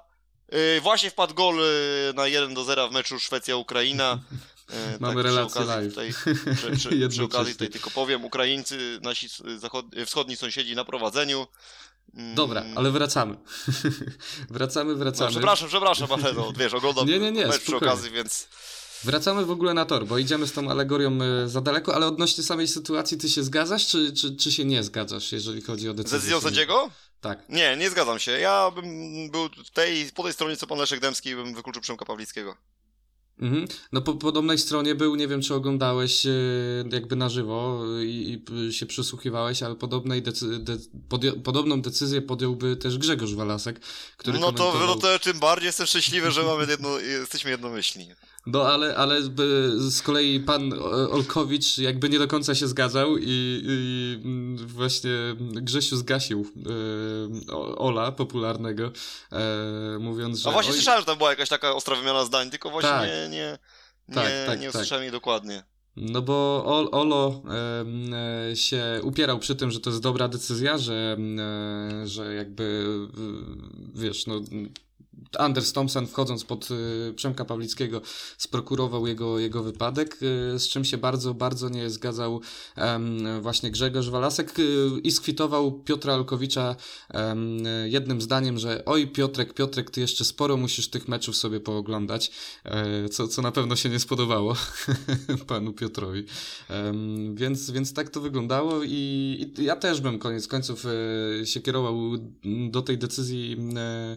e, 0.48 0.80
właśnie 0.80 1.10
wpadł 1.10 1.34
gol 1.34 1.60
e, 1.60 2.12
na 2.12 2.26
1 2.26 2.54
do 2.54 2.64
0 2.64 2.88
w 2.88 2.92
meczu 2.92 3.18
Szwecja-Ukraina, 3.18 4.18
Mamy 5.00 5.14
tak, 5.14 5.24
relację 5.24 5.64
live. 5.64 5.88
Tutaj, 5.88 6.12
przy, 6.56 6.76
przy, 6.76 7.08
przy 7.08 7.24
okazji 7.24 7.52
tutaj 7.52 7.68
tylko 7.68 7.90
powiem, 7.90 8.24
Ukraińcy, 8.24 8.98
nasi 9.02 9.28
zachod... 9.56 9.86
wschodni 10.06 10.36
sąsiedzi 10.36 10.76
na 10.76 10.84
prowadzeniu. 10.84 11.46
Mm. 12.14 12.34
Dobra, 12.34 12.64
ale 12.76 12.90
wracamy. 12.90 13.36
wracamy, 14.50 14.94
wracamy. 15.04 15.30
No, 15.30 15.30
przepraszam, 15.30 15.68
przepraszam, 15.68 16.12
ale 16.12 16.32
no, 16.32 16.52
wiesz, 16.58 16.74
oglądam 16.74 17.06
nie, 17.06 17.18
nie, 17.18 17.32
nie, 17.32 17.46
mecz 17.46 17.62
przy 17.62 17.76
okazji, 17.76 18.10
więc... 18.10 18.48
Wracamy 19.04 19.44
w 19.44 19.50
ogóle 19.50 19.74
na 19.74 19.84
tor, 19.84 20.06
bo 20.06 20.18
idziemy 20.18 20.46
z 20.46 20.52
tą 20.52 20.70
alegorią 20.70 21.18
e, 21.22 21.48
za 21.48 21.60
daleko, 21.60 21.94
ale 21.94 22.06
odnośnie 22.06 22.44
samej 22.44 22.68
sytuacji, 22.68 23.18
ty 23.18 23.28
się 23.28 23.42
zgadzasz, 23.42 23.86
czy, 23.86 24.12
czy, 24.12 24.36
czy 24.36 24.52
się 24.52 24.64
nie 24.64 24.82
zgadzasz, 24.82 25.32
jeżeli 25.32 25.62
chodzi 25.62 25.88
o 25.88 25.94
decyzję? 25.94 26.18
Decyzją 26.18 26.40
sędziego? 26.40 26.90
Tak. 27.20 27.48
Nie, 27.48 27.76
nie 27.76 27.90
zgadzam 27.90 28.18
się. 28.18 28.32
Ja 28.32 28.70
bym 28.70 29.30
był 29.30 29.48
tej, 29.72 30.10
po 30.14 30.22
tej 30.22 30.32
stronie, 30.32 30.56
co 30.56 30.66
pan 30.66 30.78
Leszek 30.78 31.00
Dębski, 31.00 31.34
bym 31.34 31.54
wykluczył 31.54 31.82
Przemka 31.82 32.04
Pawlickiego. 32.04 32.56
Mhm. 33.40 33.66
No 33.92 34.02
po 34.02 34.14
podobnej 34.14 34.58
stronie 34.58 34.94
był, 34.94 35.14
nie 35.14 35.28
wiem 35.28 35.42
czy 35.42 35.54
oglądałeś 35.54 36.26
e, 36.26 36.30
jakby 36.92 37.16
na 37.16 37.28
żywo 37.28 37.84
i, 38.02 38.42
i 38.68 38.72
się 38.72 38.86
przysłuchiwałeś, 38.86 39.62
ale 39.62 39.74
podobnej 39.74 40.22
decy 40.22 40.58
de 40.58 40.76
podobną 41.44 41.82
decyzję 41.82 42.22
podjąłby 42.22 42.76
też 42.76 42.98
Grzegorz 42.98 43.34
Walasek, 43.34 43.80
który 44.16 44.38
No 44.38 44.52
to, 44.52 44.74
no 44.86 44.94
to 44.94 45.18
tym 45.18 45.38
bardziej 45.38 45.66
jestem 45.66 45.86
szczęśliwy, 45.86 46.30
że 46.30 46.42
mamy 46.42 46.66
jedno, 46.70 46.98
jesteśmy 46.98 47.50
jednomyślni. 47.50 48.08
No 48.46 48.62
ale, 48.62 48.96
ale 48.96 49.22
z 49.76 50.02
kolei 50.02 50.40
pan 50.40 50.72
Olkowicz 51.10 51.78
jakby 51.78 52.08
nie 52.08 52.18
do 52.18 52.28
końca 52.28 52.54
się 52.54 52.68
zgadzał 52.68 53.16
i, 53.18 53.62
i 53.64 54.18
właśnie 54.66 55.10
Grzesiu 55.38 55.96
zgasił 55.96 56.46
e, 57.48 57.56
Ola 57.76 58.12
popularnego, 58.12 58.90
e, 59.32 59.98
mówiąc, 59.98 60.38
że... 60.38 60.48
No 60.48 60.52
właśnie 60.52 60.70
oj... 60.70 60.76
słyszałem, 60.76 61.00
że 61.00 61.06
tam 61.06 61.18
była 61.18 61.30
jakaś 61.30 61.48
taka 61.48 61.74
ostra 61.74 61.96
wymiana 61.96 62.24
zdań, 62.24 62.50
tylko 62.50 62.70
właśnie 62.70 62.90
tak. 62.90 63.08
nie, 63.08 63.28
nie, 63.28 63.58
nie, 64.08 64.14
tak, 64.14 64.32
tak, 64.46 64.60
nie 64.60 64.66
tak. 64.66 64.74
usłyszałem 64.74 65.00
tak. 65.00 65.02
jej 65.02 65.12
dokładnie. 65.12 65.62
No 65.96 66.22
bo 66.22 66.64
Olo 66.92 67.42
e, 68.50 68.56
się 68.56 69.00
upierał 69.02 69.38
przy 69.38 69.56
tym, 69.56 69.70
że 69.70 69.80
to 69.80 69.90
jest 69.90 70.02
dobra 70.02 70.28
decyzja, 70.28 70.78
że, 70.78 71.16
e, 71.38 72.06
że 72.06 72.34
jakby 72.34 72.84
wiesz, 73.94 74.26
no 74.26 74.40
Anders 75.38 75.72
Thompson 75.72 76.06
wchodząc 76.06 76.44
pod 76.44 76.68
y, 76.70 77.14
Przemka 77.16 77.44
Pawlickiego 77.44 78.00
sprokurował 78.38 79.06
jego, 79.06 79.38
jego 79.38 79.62
wypadek, 79.62 80.18
y, 80.54 80.58
z 80.58 80.68
czym 80.68 80.84
się 80.84 80.98
bardzo, 80.98 81.34
bardzo 81.34 81.68
nie 81.68 81.90
zgadzał 81.90 82.40
właśnie 83.40 83.70
Grzegorz 83.70 84.08
Walasek 84.08 84.58
y, 84.58 84.88
i 85.02 85.12
skwitował 85.12 85.72
Piotra 85.72 86.14
Alkowicza 86.14 86.76
jednym 87.84 88.20
zdaniem, 88.20 88.58
że 88.58 88.84
oj 88.84 89.08
Piotrek, 89.08 89.54
Piotrek, 89.54 89.90
ty 89.90 90.00
jeszcze 90.00 90.24
sporo 90.24 90.56
musisz 90.56 90.88
tych 90.88 91.08
meczów 91.08 91.36
sobie 91.36 91.60
pooglądać, 91.60 92.30
e, 92.64 93.08
co, 93.08 93.28
co 93.28 93.42
na 93.42 93.52
pewno 93.52 93.76
się 93.76 93.88
nie 93.88 93.98
spodobało 93.98 94.56
panu 95.46 95.72
Piotrowi. 95.72 96.24
Więc, 97.34 97.70
więc 97.70 97.94
tak 97.94 98.10
to 98.10 98.20
wyglądało 98.20 98.82
i, 98.84 99.52
i 99.58 99.64
ja 99.64 99.76
też 99.76 100.00
bym 100.00 100.18
koniec 100.18 100.48
końców 100.48 100.86
e, 101.40 101.46
się 101.46 101.60
kierował 101.60 101.96
do 102.70 102.82
tej 102.82 102.98
decyzji 102.98 103.56
e, 103.76 104.16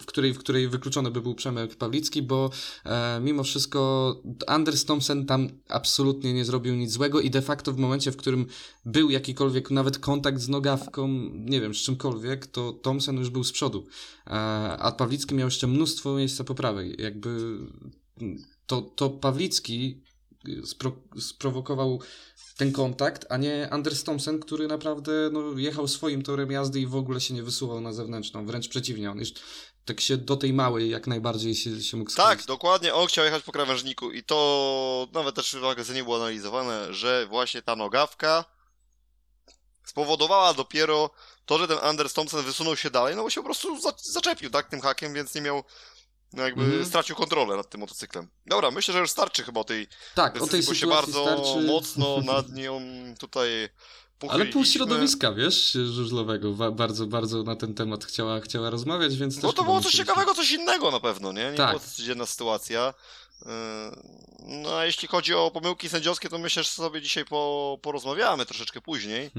w 0.00 0.06
której, 0.06 0.32
w 0.32 0.38
której 0.38 0.68
wykluczony 0.68 1.10
by 1.10 1.20
był 1.20 1.34
Przemek 1.34 1.76
Pawlicki, 1.76 2.22
bo 2.22 2.50
e, 2.84 3.20
mimo 3.20 3.42
wszystko 3.42 4.16
Anders 4.46 4.84
Thompson 4.84 5.26
tam 5.26 5.48
absolutnie 5.68 6.32
nie 6.32 6.44
zrobił 6.44 6.74
nic 6.74 6.92
złego 6.92 7.20
i 7.20 7.30
de 7.30 7.42
facto 7.42 7.72
w 7.72 7.78
momencie, 7.78 8.12
w 8.12 8.16
którym 8.16 8.46
był 8.84 9.10
jakikolwiek 9.10 9.70
nawet 9.70 9.98
kontakt 9.98 10.40
z 10.40 10.48
nogawką, 10.48 11.08
nie 11.34 11.60
wiem, 11.60 11.74
z 11.74 11.78
czymkolwiek, 11.78 12.46
to 12.46 12.72
Thompson 12.72 13.16
już 13.16 13.30
był 13.30 13.44
z 13.44 13.52
przodu. 13.52 13.86
E, 14.26 14.30
a 14.78 14.92
Pawlicki 14.92 15.34
miał 15.34 15.46
jeszcze 15.46 15.66
mnóstwo 15.66 16.16
miejsca 16.16 16.44
poprawy. 16.44 16.96
Jakby 16.98 17.58
to, 18.66 18.82
to 18.82 19.10
Pawlicki 19.10 20.02
spro, 20.64 20.96
sprowokował 21.18 22.00
ten 22.56 22.72
kontakt, 22.72 23.26
a 23.30 23.36
nie 23.36 23.70
Anders 23.70 24.04
Thompson, 24.04 24.40
który 24.40 24.68
naprawdę 24.68 25.12
no, 25.32 25.58
jechał 25.58 25.88
swoim 25.88 26.22
torem 26.22 26.50
jazdy 26.50 26.80
i 26.80 26.86
w 26.86 26.96
ogóle 26.96 27.20
się 27.20 27.34
nie 27.34 27.42
wysuwał 27.42 27.80
na 27.80 27.92
zewnętrzną, 27.92 28.46
wręcz 28.46 28.68
przeciwnie, 28.68 29.10
on 29.10 29.18
już 29.18 29.32
tak 29.84 30.00
się 30.00 30.16
do 30.16 30.36
tej 30.36 30.52
małej 30.52 30.90
jak 30.90 31.06
najbardziej 31.06 31.54
się, 31.54 31.82
się 31.82 31.96
mógł 31.96 32.10
skryć. 32.10 32.26
Tak, 32.26 32.44
dokładnie, 32.44 32.94
on 32.94 33.06
chciał 33.06 33.24
jechać 33.24 33.42
po 33.42 33.52
krawężniku 33.52 34.12
i 34.12 34.22
to 34.22 35.08
nawet 35.12 35.34
też 35.34 35.52
w 35.56 35.60
magazynie 35.60 36.04
było 36.04 36.16
analizowane, 36.16 36.94
że 36.94 37.26
właśnie 37.26 37.62
ta 37.62 37.76
nogawka 37.76 38.44
spowodowała 39.84 40.54
dopiero 40.54 41.10
to, 41.46 41.58
że 41.58 41.68
ten 41.68 41.78
Anders 41.82 42.12
Thompson 42.12 42.44
wysunął 42.44 42.76
się 42.76 42.90
dalej, 42.90 43.16
no 43.16 43.22
bo 43.22 43.30
się 43.30 43.40
po 43.40 43.44
prostu 43.44 43.68
zaczepił, 43.96 44.50
tak, 44.50 44.68
tym 44.68 44.80
hakiem, 44.80 45.14
więc 45.14 45.34
nie 45.34 45.40
miał 45.40 45.64
no 46.32 46.42
jakby 46.42 46.64
mm 46.64 46.84
stracił 46.84 47.16
kontrolę 47.16 47.56
nad 47.56 47.70
tym 47.70 47.80
motocyklem. 47.80 48.28
Dobra, 48.46 48.70
myślę, 48.70 48.94
że 48.94 49.00
już 49.00 49.10
starczy 49.10 49.42
chyba 49.42 49.60
o 49.60 49.64
tej 49.64 49.86
Tak, 50.14 50.42
o 50.42 50.46
tej 50.46 50.62
sytuacji 50.62 50.80
się 50.80 50.86
bardzo 50.86 51.22
starczy... 51.22 51.66
mocno 51.66 52.20
nad 52.34 52.52
nią 52.52 52.80
tutaj 53.18 53.68
ale 54.28 54.46
pół 54.46 54.64
środowiska, 54.64 55.32
wiesz, 55.32 55.72
żużlowego 55.72 56.52
bardzo, 56.72 57.06
bardzo 57.06 57.42
na 57.42 57.56
ten 57.56 57.74
temat 57.74 58.04
chciała, 58.04 58.40
chciała 58.40 58.70
rozmawiać, 58.70 59.16
więc 59.16 59.42
No 59.42 59.52
to 59.52 59.64
było 59.64 59.80
coś 59.80 59.92
ciekawego, 59.92 60.34
coś 60.34 60.50
innego 60.50 60.90
na 60.90 61.00
pewno, 61.00 61.32
nie? 61.32 61.50
Nie 61.50 61.56
tak. 61.56 61.70
była 61.70 61.80
codzienna 61.80 62.26
sytuacja. 62.26 62.94
Yy, 63.46 64.22
no 64.46 64.78
a 64.78 64.84
jeśli 64.84 65.08
chodzi 65.08 65.34
o 65.34 65.50
pomyłki 65.50 65.88
sędziowskie, 65.88 66.28
to 66.28 66.38
myślę, 66.38 66.62
że 66.62 66.68
sobie 66.68 67.02
dzisiaj 67.02 67.24
po, 67.24 67.78
porozmawiamy 67.82 68.46
troszeczkę 68.46 68.80
później. 68.80 69.30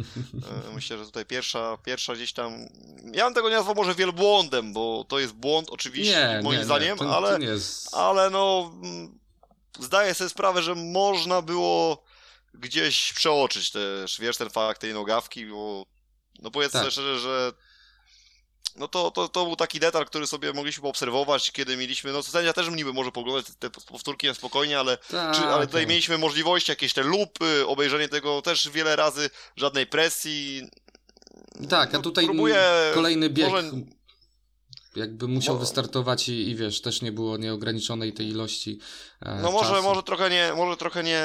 Yy, 0.66 0.74
myślę, 0.76 0.98
że 0.98 1.06
tutaj 1.06 1.26
pierwsza, 1.26 1.78
pierwsza 1.86 2.16
gdzieś 2.16 2.34
tam... 2.34 2.54
Ja 3.14 3.26
bym 3.26 3.34
tego 3.34 3.50
nie 3.50 3.56
nazwał 3.56 3.76
może 3.76 3.96
wielbłądem, 3.96 4.74
bo 4.74 5.06
to 5.08 5.20
jest 5.20 5.34
błąd 5.34 5.70
oczywiście, 5.70 6.30
nie, 6.36 6.42
moim 6.44 6.60
nie, 6.60 6.66
zdaniem, 6.66 6.98
nie. 6.98 7.06
To, 7.06 7.18
ale, 7.18 7.38
to 7.38 7.44
jest... 7.44 7.96
ale 7.96 8.30
no... 8.30 8.72
Mm, 8.74 9.20
zdaję 9.80 10.14
sobie 10.14 10.30
sprawę, 10.30 10.64
że 10.64 10.76
można 10.76 11.42
było 11.42 12.04
gdzieś 12.54 13.14
przeoczyć 13.14 13.72
też, 13.72 14.20
wiesz, 14.20 14.38
ten 14.38 14.50
fakt 14.50 14.82
tej 14.82 14.94
nogawki, 14.94 15.46
bo 15.46 15.86
no 16.40 16.52
powiedzmy 16.52 16.80
tak. 16.80 16.92
szczerze, 16.92 17.20
że 17.20 17.54
no 18.76 18.88
to, 18.88 19.12
to, 19.12 19.30
to 19.30 19.46
był 19.46 19.56
taki 19.56 19.80
detal, 19.80 20.06
który 20.06 20.28
sobie 20.28 20.54
mogliśmy 20.54 20.82
poobserwować, 20.82 21.52
kiedy 21.52 21.78
mieliśmy, 21.78 22.12
no 22.12 22.24
sędzia 22.24 22.54
też 22.54 22.70
niby 22.70 22.94
może 22.94 23.12
poglądać 23.12 23.46
te 23.60 23.70
powtórki 23.70 24.28
na 24.28 24.34
spokojnie, 24.34 24.80
ale, 24.80 24.98
tak, 24.98 25.36
czy, 25.36 25.42
ale 25.42 25.68
tutaj 25.68 25.88
mieliśmy 25.88 26.18
możliwości, 26.18 26.72
jakieś 26.72 26.94
te 26.94 27.04
lupy, 27.04 27.68
obejrzenie 27.68 28.10
tego 28.10 28.42
też 28.42 28.70
wiele 28.70 28.96
razy, 28.96 29.30
żadnej 29.56 29.88
presji. 29.88 30.70
Tak, 31.70 31.96
a 31.96 31.98
no, 31.98 32.04
tutaj 32.04 32.26
próbuję, 32.26 32.92
kolejny 32.94 33.30
bieg 33.30 33.50
może... 33.50 33.72
jakby 34.96 35.28
musiał 35.28 35.60
wystartować 35.60 36.30
i, 36.30 36.50
i 36.50 36.56
wiesz, 36.56 36.82
też 36.82 37.02
nie 37.02 37.12
było 37.12 37.38
nieograniczonej 37.38 38.14
tej 38.14 38.28
ilości 38.28 38.80
e, 39.22 39.40
No 39.42 39.52
może, 39.52 39.70
czasu. 39.70 39.84
może 39.84 40.04
trochę 40.04 40.30
nie, 40.30 40.54
może 40.56 40.78
trochę 40.78 41.04
nie 41.04 41.24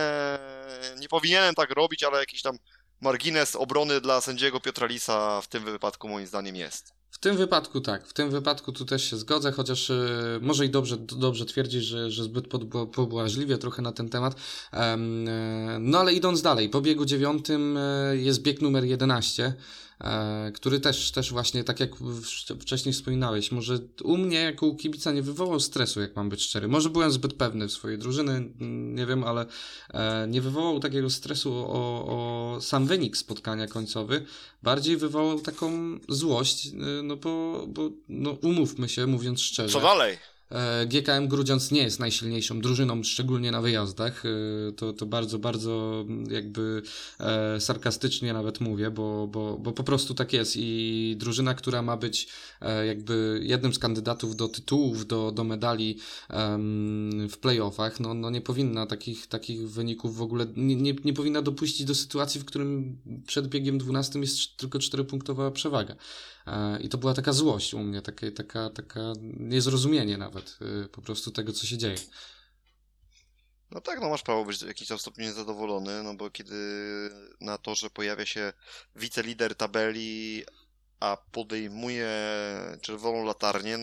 nie 1.01 1.09
powinienem 1.09 1.55
tak 1.55 1.70
robić, 1.70 2.03
ale 2.03 2.18
jakiś 2.18 2.42
tam 2.42 2.59
margines 3.01 3.57
obrony 3.57 4.01
dla 4.01 4.20
sędziego 4.20 4.61
Piotra 4.61 4.87
Lisa 4.87 5.40
w 5.40 5.46
tym 5.46 5.64
wypadku 5.64 6.09
moim 6.09 6.27
zdaniem 6.27 6.57
jest. 6.57 6.98
W 7.18 7.20
tym 7.20 7.37
wypadku 7.37 7.81
tak, 7.81 8.07
w 8.07 8.12
tym 8.12 8.31
wypadku 8.31 8.72
tu 8.72 8.85
też 8.85 9.04
się 9.11 9.16
zgodzę, 9.16 9.52
chociaż 9.52 9.90
y, 9.90 10.38
może 10.42 10.66
i 10.66 10.70
dobrze, 10.70 10.96
dobrze 10.96 11.44
twierdzić, 11.44 11.85
że, 11.85 12.11
że 12.11 12.24
zbyt 12.24 12.48
pobłażliwie 12.92 13.59
trochę 13.59 13.83
na 13.83 13.92
ten 13.92 14.09
temat. 14.09 14.37
Um, 14.72 15.28
no 15.81 15.98
ale 15.98 16.12
idąc 16.12 16.42
dalej, 16.42 16.68
po 16.68 16.81
biegu 16.81 17.04
dziewiątym 17.04 17.76
y, 17.76 18.18
jest 18.18 18.42
bieg 18.42 18.62
numer 18.62 18.85
11. 18.85 19.54
E, 20.01 20.53
który 20.55 20.81
też, 20.81 21.11
też 21.11 21.33
właśnie, 21.33 21.65
tak 21.65 21.81
jak 21.81 21.91
wcześniej 22.61 22.93
wspominałeś, 22.93 23.53
może 23.53 23.79
u 24.05 24.17
mnie 24.17 24.41
jako 24.41 24.67
u 24.67 24.77
kibica 24.77 25.13
nie 25.13 25.23
wywołał 25.23 25.61
stresu, 25.61 26.01
jak 26.01 26.17
mam 26.17 26.29
być 26.29 26.43
szczery. 26.43 26.69
Może 26.69 26.91
byłem 26.91 27.13
zbyt 27.13 27.35
pewny 27.35 27.69
w 27.69 27.73
swojej 27.73 27.99
drużyny, 27.99 28.53
nie 28.95 29.07
wiem, 29.07 29.25
ale 29.25 29.47
e, 29.95 30.27
nie 30.29 30.41
wywołał 30.41 30.81
takiego 30.81 31.11
stresu 31.11 31.55
o, 31.55 32.05
o 32.07 32.61
sam 32.61 32.87
wynik 32.87 33.17
spotkania 33.17 33.67
końcowy. 33.67 34.25
Bardziej 34.63 34.97
wywołał 34.97 35.41
taką 35.41 35.99
złość, 36.09 36.67
e, 36.67 36.71
no 37.03 37.17
bo, 37.17 37.65
bo 37.69 37.91
no 38.09 38.31
umówmy 38.31 38.89
się, 38.89 39.07
mówiąc 39.07 39.41
szczerze. 39.41 39.73
Co 39.73 39.81
dalej? 39.81 40.19
E, 40.51 40.87
GKM 40.87 41.29
Grudziądz 41.29 41.71
nie 41.71 41.83
jest 41.83 42.01
najsilniejszą 42.01 42.61
drużyną, 42.61 43.03
szczególnie 43.03 43.51
na 43.51 43.61
wyjazdach. 43.61 44.23
E, 44.27 44.73
to, 44.73 44.93
to 44.93 45.07
bardzo, 45.07 45.39
bardzo 45.39 46.05
jakby 46.31 46.83
e, 47.21 47.61
sarkastycznie 47.61 48.33
nawet 48.33 48.61
mówię, 48.61 48.91
bo, 48.91 49.27
bo, 49.27 49.59
bo 49.59 49.73
po 49.73 49.85
prostu 49.85 50.15
tak 50.15 50.33
jest. 50.33 50.55
I 50.57 51.17
drużyna, 51.19 51.55
która 51.55 51.83
ma 51.83 51.97
być 51.97 52.29
jakby 52.87 53.41
jednym 53.43 53.75
z 53.75 53.79
kandydatów 53.79 54.37
do 54.37 54.49
tytułów, 54.49 55.07
do, 55.07 55.33
do 55.33 55.45
medali 55.45 55.99
w 57.31 57.37
playoffach, 57.41 58.01
no, 58.01 58.15
no 58.15 58.31
nie 58.31 58.41
powinna 58.41 58.87
takich, 58.87 59.27
takich 59.27 59.71
wyników 59.71 60.17
w 60.17 60.23
ogóle, 60.23 60.47
nie, 60.57 60.77
nie, 60.77 60.95
nie 61.05 61.13
powinna 61.13 61.43
dopuścić 61.43 61.87
do 61.87 61.95
sytuacji, 61.95 62.41
w 62.41 62.45
którym 62.45 62.99
przed 63.27 63.49
biegiem 63.49 63.79
12 63.79 64.19
jest 64.19 64.57
tylko 64.57 64.79
4-punktowa 64.79 65.53
przewaga. 65.53 65.97
I 66.81 66.89
to 66.89 66.99
była 66.99 67.15
taka 67.15 67.33
złość 67.33 67.75
u 67.75 67.79
mnie, 67.79 68.03
takie, 68.03 68.33
taka, 68.33 68.71
taka 68.71 69.01
niezrozumienie 69.23 70.19
nawet 70.19 70.59
y, 70.85 70.89
po 70.89 71.03
prostu 71.03 71.31
tego, 71.31 71.53
co 71.53 71.67
się 71.67 71.79
dzieje. 71.79 71.99
No 73.71 73.81
tak, 73.81 74.01
no 74.01 74.09
masz 74.09 74.23
prawo 74.23 74.45
być 74.45 74.59
w 74.59 74.67
jakimś 74.67 74.89
tam 74.89 74.99
stopniu 74.99 75.25
niezadowolony, 75.25 76.03
no 76.03 76.15
bo 76.15 76.31
kiedy 76.31 76.57
na 77.41 77.59
to, 77.59 77.75
że 77.75 77.91
pojawia 77.91 78.27
się 78.27 78.53
wicelider 78.97 79.55
tabeli, 79.55 80.45
a 81.01 81.17
podejmuje 81.33 82.11
czerwoną 82.83 83.25
latarnię, 83.25 83.79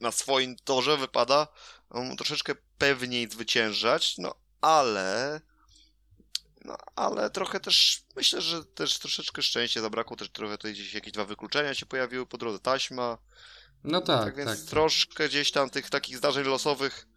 na 0.00 0.12
swoim 0.12 0.56
torze 0.64 0.96
wypada 0.96 1.46
um, 1.90 2.16
troszeczkę 2.16 2.54
pewniej 2.78 3.30
zwyciężać, 3.30 4.18
no 4.18 4.34
ale 4.60 5.40
no, 6.64 6.76
ale 6.96 7.30
trochę 7.30 7.60
też, 7.60 8.02
myślę, 8.16 8.40
że 8.40 8.64
też 8.64 8.98
troszeczkę 8.98 9.42
szczęścia 9.42 9.80
zabrakło, 9.80 10.16
też 10.16 10.30
trochę 10.30 10.56
tutaj 10.58 10.72
gdzieś 10.72 10.94
jakieś 10.94 11.12
dwa 11.12 11.24
wykluczenia 11.24 11.74
się 11.74 11.86
pojawiły 11.86 12.26
po 12.26 12.38
drodze, 12.38 12.58
taśma. 12.58 13.18
No 13.84 14.00
tak, 14.00 14.24
tak. 14.24 14.36
Więc 14.36 14.60
tak. 14.60 14.70
troszkę 14.70 15.28
gdzieś 15.28 15.50
tam 15.50 15.70
tych 15.70 15.90
takich 15.90 16.16
zdarzeń 16.16 16.44
losowych, 16.44 17.08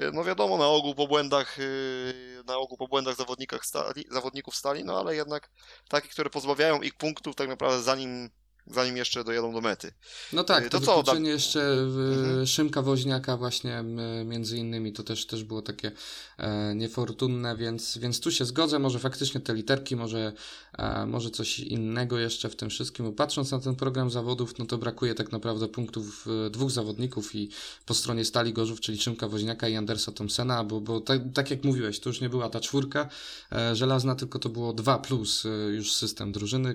y, 0.00 0.10
no 0.12 0.24
wiadomo, 0.24 0.58
na 0.58 0.66
ogół 0.66 0.94
po 0.94 1.06
błędach, 1.06 1.58
y, 1.58 2.42
na 2.46 2.56
ogół 2.56 2.78
po 2.78 2.88
błędach 2.88 3.16
zawodnikach 3.16 3.66
stali, 3.66 4.04
zawodników 4.10 4.56
stali, 4.56 4.84
no 4.84 5.00
ale 5.00 5.16
jednak 5.16 5.50
takie, 5.88 6.08
które 6.08 6.30
pozbawiają 6.30 6.82
ich 6.82 6.94
punktów 6.94 7.36
tak 7.36 7.48
naprawdę 7.48 7.82
zanim 7.82 8.30
zanim 8.66 8.96
jeszcze 8.96 9.24
dojadą 9.24 9.52
do 9.52 9.60
mety. 9.60 9.92
No 10.32 10.44
tak, 10.44 10.66
y, 10.66 10.70
to, 10.70 10.80
to 10.80 10.86
co? 10.86 11.02
Da... 11.02 11.18
jeszcze 11.18 11.72
mhm. 11.72 12.46
Szymka 12.46 12.82
Woźniaka 12.82 13.36
właśnie 13.36 13.84
między 14.24 14.56
innymi, 14.58 14.92
to 14.92 15.02
też, 15.02 15.26
też 15.26 15.44
było 15.44 15.62
takie 15.62 15.92
e, 16.38 16.74
niefortunne, 16.74 17.56
więc, 17.56 17.98
więc 17.98 18.20
tu 18.20 18.30
się 18.30 18.44
zgodzę, 18.44 18.78
może 18.78 18.98
faktycznie 18.98 19.40
te 19.40 19.54
literki, 19.54 19.96
może, 19.96 20.32
e, 20.78 21.06
może 21.06 21.30
coś 21.30 21.58
innego 21.58 22.18
jeszcze 22.18 22.48
w 22.48 22.56
tym 22.56 22.70
wszystkim. 22.70 23.14
Patrząc 23.14 23.50
na 23.50 23.60
ten 23.60 23.74
program 23.74 24.10
zawodów, 24.10 24.58
no 24.58 24.66
to 24.66 24.78
brakuje 24.78 25.14
tak 25.14 25.32
naprawdę 25.32 25.68
punktów 25.68 26.26
e, 26.46 26.50
dwóch 26.50 26.70
zawodników 26.70 27.34
i 27.34 27.48
po 27.86 27.94
stronie 27.94 28.24
Stali 28.24 28.52
Gorzów, 28.52 28.80
czyli 28.80 28.98
Szymka 28.98 29.28
Woźniaka 29.28 29.68
i 29.68 29.76
Andersa 29.76 30.12
Thompsona, 30.12 30.64
bo, 30.64 30.80
bo 30.80 31.00
tak, 31.00 31.20
tak 31.34 31.50
jak 31.50 31.64
mówiłeś, 31.64 32.00
to 32.00 32.10
już 32.10 32.20
nie 32.20 32.28
była 32.28 32.50
ta 32.50 32.60
czwórka 32.60 33.08
e, 33.52 33.76
żelazna, 33.76 34.14
tylko 34.14 34.38
to 34.38 34.48
było 34.48 34.72
dwa 34.72 34.98
plus 34.98 35.46
e, 35.46 35.48
już 35.48 35.94
system 35.94 36.32
drużyny. 36.32 36.74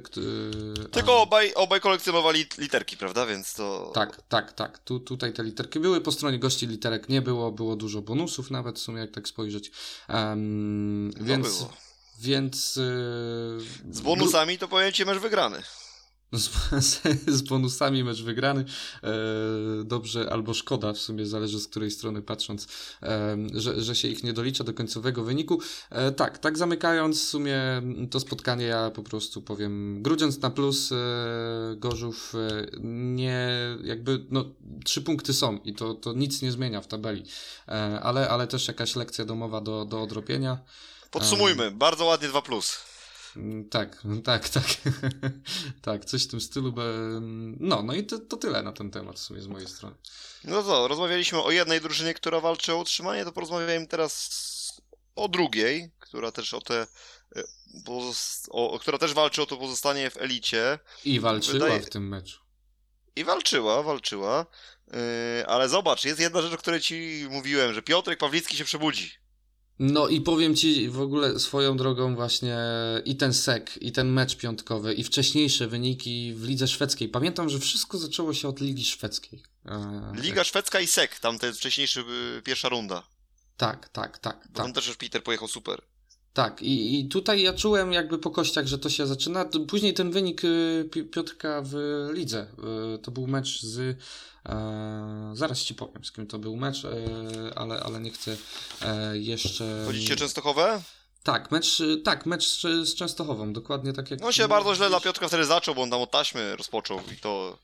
Tylko 0.92 1.22
obaj, 1.22 1.54
obaj 1.54 1.79
obaj 1.80 1.82
kolekcjonowali 1.82 2.46
literki, 2.58 2.98
prawda? 2.98 3.26
Więc 3.26 3.54
to. 3.54 3.92
Tak, 3.94 4.22
tak, 4.30 4.54
tak. 4.54 4.80
Tu, 4.80 5.00
tutaj 5.00 5.34
te 5.34 5.44
literki 5.44 5.80
były. 5.80 6.02
Po 6.02 6.12
stronie 6.12 6.40
gości 6.40 6.68
literek 6.68 7.10
nie 7.10 7.22
było. 7.22 7.52
Było 7.52 7.76
dużo 7.76 8.02
bonusów, 8.02 8.52
nawet 8.52 8.80
w 8.80 8.82
sumie, 8.82 9.00
jak 9.00 9.12
tak 9.12 9.28
spojrzeć. 9.28 9.72
Um, 10.10 11.12
więc. 11.22 11.58
Było. 11.58 11.74
Więc. 12.20 12.76
Yy, 12.76 13.94
Z 13.94 14.02
bonusami 14.02 14.58
to 14.58 14.68
powiem 14.68 14.92
ci, 14.92 15.06
masz 15.06 15.20
wygrany. 15.20 15.64
Z, 16.34 16.50
z, 17.38 17.42
bonusami 17.42 18.04
mecz 18.04 18.22
wygrany. 18.22 18.66
E, 19.04 19.10
dobrze 19.84 20.30
albo 20.32 20.54
szkoda, 20.54 20.94
w 20.94 20.98
sumie 20.98 21.26
zależy 21.26 21.60
z 21.60 21.68
której 21.68 21.92
strony 21.92 22.22
patrząc, 22.22 22.68
e, 23.04 23.38
że, 23.54 23.82
że 23.82 23.96
się 23.96 24.08
ich 24.08 24.24
nie 24.24 24.34
dolicza 24.34 24.64
do 24.64 24.74
końcowego 24.74 25.24
wyniku. 25.24 25.62
E, 25.90 26.12
tak, 26.12 26.38
tak 26.38 26.58
zamykając 26.58 27.20
w 27.20 27.24
sumie 27.24 27.60
to 28.12 28.20
spotkanie, 28.20 28.66
ja 28.66 28.92
po 28.92 29.04
prostu 29.04 29.42
powiem, 29.42 30.04
grudziąc 30.04 30.42
na 30.42 30.50
plus, 30.50 30.90
Gorzów 31.76 32.34
nie, 32.82 33.50
jakby, 33.84 34.26
no, 34.30 34.46
trzy 34.86 35.02
punkty 35.02 35.34
są 35.34 35.58
i 35.58 35.74
to, 35.74 35.94
to 35.94 36.14
nic 36.14 36.42
nie 36.42 36.52
zmienia 36.52 36.82
w 36.82 36.88
tabeli, 36.88 37.24
ale, 38.02 38.30
ale 38.30 38.48
też 38.48 38.68
jakaś 38.68 38.96
lekcja 38.96 39.26
domowa 39.26 39.62
do, 39.62 39.86
do 39.86 40.02
odrobienia. 40.02 40.58
Podsumujmy, 41.12 41.72
bardzo 41.72 42.06
ładnie 42.06 42.28
2 42.28 42.42
plus. 42.42 42.89
Mm, 43.36 43.70
tak, 43.76 44.02
tak, 44.24 44.50
tak. 44.50 44.66
tak, 45.82 46.06
coś 46.06 46.24
w 46.24 46.28
tym 46.28 46.42
stylu. 46.42 46.74
No, 47.60 47.84
no 47.84 47.94
i 47.94 48.04
to, 48.06 48.20
to 48.20 48.38
tyle 48.38 48.64
na 48.64 48.72
ten 48.72 48.92
temat 48.92 49.16
w 49.16 49.22
sumie 49.22 49.42
z 49.42 49.48
mojej 49.48 49.68
strony. 49.68 49.96
No 50.44 50.64
to, 50.64 50.88
rozmawialiśmy 50.88 51.44
o 51.44 51.52
jednej 51.52 51.82
drużynie, 51.82 52.14
która 52.14 52.40
walczy 52.40 52.74
o 52.74 52.78
utrzymanie, 52.78 53.26
to 53.26 53.32
porozmawiajmy 53.32 53.88
teraz 53.88 54.30
o 55.16 55.28
drugiej, 55.28 55.92
która 56.00 56.32
też 56.32 56.54
o 56.54 56.62
te. 56.62 56.88
E, 57.36 57.44
o, 58.50 58.80
która 58.80 58.98
też 58.98 59.14
walczy 59.14 59.42
o 59.42 59.46
to 59.46 59.58
pozostanie 59.58 60.10
w 60.10 60.18
elicie. 60.18 60.80
I 61.06 61.20
walczyła 61.20 61.60
Wydaje... 61.60 61.82
w 61.82 61.90
tym 61.90 62.08
meczu. 62.08 62.40
I 63.16 63.24
walczyła, 63.24 63.84
walczyła. 63.84 64.46
Yy, 64.88 65.48
ale 65.48 65.70
zobacz, 65.70 66.06
jest 66.06 66.20
jedna 66.20 66.42
rzecz, 66.42 66.54
o 66.54 66.58
której 66.58 66.82
ci 66.82 67.28
mówiłem, 67.30 67.74
że 67.74 67.82
Piotrek 67.82 68.20
Pawlicki 68.20 68.58
się 68.58 68.64
przebudzi. 68.64 69.19
No 69.80 70.08
i 70.08 70.22
powiem 70.22 70.56
ci 70.56 70.90
w 70.90 71.02
ogóle 71.02 71.40
swoją 71.40 71.78
drogą 71.78 72.16
właśnie 72.16 72.58
i 73.06 73.16
ten 73.16 73.34
sek, 73.34 73.78
i 73.82 73.92
ten 73.92 74.12
mecz 74.12 74.36
piątkowy, 74.36 74.94
i 74.94 75.04
wcześniejsze 75.04 75.68
wyniki 75.68 76.34
w 76.34 76.44
lidze 76.44 76.68
szwedzkiej. 76.68 77.10
Pamiętam, 77.10 77.50
że 77.50 77.60
wszystko 77.60 77.98
zaczęło 77.98 78.34
się 78.34 78.48
od 78.48 78.62
Ligi 78.62 78.86
Szwedzkiej. 78.86 79.44
E, 79.66 80.12
Liga 80.16 80.36
tak. 80.36 80.48
Szwedzka 80.48 80.80
i 80.80 80.88
sek, 80.88 81.20
tam 81.20 81.40
ten 81.40 81.54
wcześniejszy, 81.54 82.04
y, 82.38 82.42
pierwsza 82.42 82.70
runda. 82.70 83.04
Tak, 83.58 83.90
tak, 83.90 84.18
tak. 84.18 84.48
Bo 84.50 84.64
tak. 84.64 84.76
też 84.76 84.88
już 84.88 84.98
Peter 84.98 85.24
pojechał 85.24 85.48
super. 85.48 85.82
Tak, 86.34 86.62
i, 86.62 87.00
i 87.00 87.08
tutaj 87.08 87.42
ja 87.42 87.54
czułem 87.54 87.94
jakby 87.94 88.20
po 88.20 88.32
kościach, 88.32 88.68
że 88.68 88.80
to 88.80 88.90
się 88.90 89.08
zaczyna. 89.08 89.46
Później 89.68 89.94
ten 89.94 90.12
wynik 90.12 90.44
y, 90.44 90.90
Piotrka 91.12 91.62
w 91.66 91.76
lidze. 92.14 92.48
Y, 92.96 92.98
to 92.98 93.12
był 93.12 93.28
mecz 93.28 93.62
z 93.62 94.00
E, 94.46 95.32
zaraz 95.34 95.60
ci 95.60 95.76
powiem, 95.76 96.06
z 96.06 96.12
kim 96.12 96.28
to 96.28 96.40
był 96.40 96.56
mecz, 96.56 96.86
e, 96.86 96.90
ale, 97.56 97.80
ale 97.80 98.00
nie 98.00 98.12
chcę 98.12 98.38
e, 98.82 99.18
jeszcze. 99.18 99.84
Chodzicie 99.86 100.16
Częstochowę? 100.16 100.82
Tak, 101.24 101.52
mecz, 101.52 101.82
tak, 102.04 102.26
mecz 102.26 102.48
z, 102.48 102.62
z 102.62 102.96
Częstochową, 102.96 103.54
dokładnie 103.54 103.94
tak 103.94 104.12
jak. 104.12 104.20
No 104.20 104.32
się 104.32 104.48
bardzo 104.48 104.76
źle 104.76 104.90
dla 104.90 105.00
Piotrka 105.00 105.28
wtedy 105.28 105.46
zaczął, 105.46 105.76
bo 105.76 105.82
on 105.82 105.90
tam 105.90 106.02
od 106.02 106.12
taśmy 106.12 106.56
rozpoczął 106.56 107.02
i 107.14 107.18
to. 107.18 107.58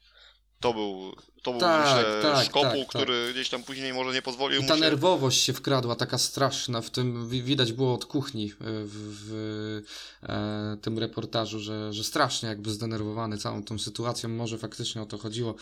To 0.66 0.74
był, 0.74 1.16
to 1.44 1.52
był 1.52 1.60
tak, 1.60 1.86
myślę, 1.86 2.22
tak, 2.22 2.46
szkopuł, 2.46 2.80
tak, 2.80 2.88
który 2.88 3.26
tak. 3.26 3.34
gdzieś 3.34 3.50
tam 3.50 3.64
później 3.64 3.94
może 3.94 4.14
nie 4.14 4.22
pozwolił 4.22 4.62
I 4.62 4.66
ta 4.66 4.74
mu 4.74 4.80
się... 4.80 4.86
nerwowość 4.90 5.42
się 5.42 5.54
wkradła, 5.54 5.96
taka 5.96 6.18
straszna, 6.18 6.82
w 6.82 6.90
tym 6.90 7.30
widać 7.30 7.74
było 7.74 7.94
od 7.94 8.06
kuchni 8.06 8.52
w, 8.60 8.88
w 9.26 9.82
e, 10.24 10.78
tym 10.82 11.00
reportażu, 11.00 11.60
że, 11.60 11.94
że 11.94 12.04
strasznie 12.04 12.50
jakby 12.50 12.72
zdenerwowany 12.72 13.38
całą 13.38 13.64
tą 13.64 13.80
sytuacją, 13.80 14.30
może 14.30 14.58
faktycznie 14.58 15.02
o 15.02 15.06
to 15.06 15.18
chodziło. 15.18 15.56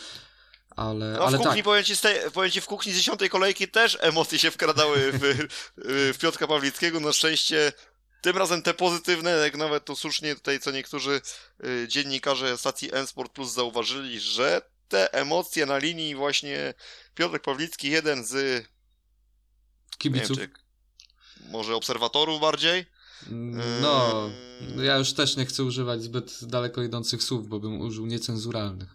Ale, 0.76 1.12
no, 1.12 1.24
ale 1.24 1.38
w 1.38 1.40
kuchni, 1.40 1.56
tak. 1.56 1.64
powiem, 1.64 1.84
ci, 1.84 1.94
powiem 2.34 2.50
ci, 2.50 2.60
w 2.60 2.66
kuchni 2.66 2.92
z 2.92 2.96
dziesiątej 2.96 3.30
kolejki 3.30 3.68
też 3.68 3.98
emocje 4.00 4.38
się 4.38 4.50
wkradały 4.50 4.96
w, 5.12 5.48
w 6.14 6.18
Piotrka 6.18 6.46
Pawlickiego. 6.46 7.00
Na 7.00 7.12
szczęście 7.12 7.72
tym 8.20 8.36
razem 8.36 8.62
te 8.62 8.74
pozytywne, 8.74 9.30
jak 9.30 9.56
nawet 9.56 9.84
to 9.84 9.96
słusznie 9.96 10.34
tutaj 10.34 10.60
co 10.60 10.70
niektórzy 10.70 11.20
y, 11.64 11.88
dziennikarze 11.88 12.58
stacji 12.58 12.94
N-Sport 12.94 13.32
Plus 13.32 13.52
zauważyli, 13.52 14.20
że 14.20 14.73
te 14.88 15.12
emocje 15.12 15.66
na 15.66 15.78
linii 15.78 16.14
właśnie 16.14 16.74
Piotrek 17.14 17.42
Pawlicki, 17.42 17.90
jeden 17.90 18.24
z 18.24 18.64
kibiców. 19.98 20.38
Wiem, 20.38 20.50
może 21.50 21.74
obserwatorów 21.74 22.40
bardziej. 22.40 22.86
No, 23.80 24.30
ja 24.76 24.96
już 24.96 25.12
też 25.12 25.36
nie 25.36 25.46
chcę 25.46 25.64
używać 25.64 26.02
zbyt 26.02 26.44
daleko 26.44 26.82
idących 26.82 27.22
słów, 27.22 27.48
bo 27.48 27.60
bym 27.60 27.80
użył 27.80 28.06
niecenzuralnych. 28.06 28.88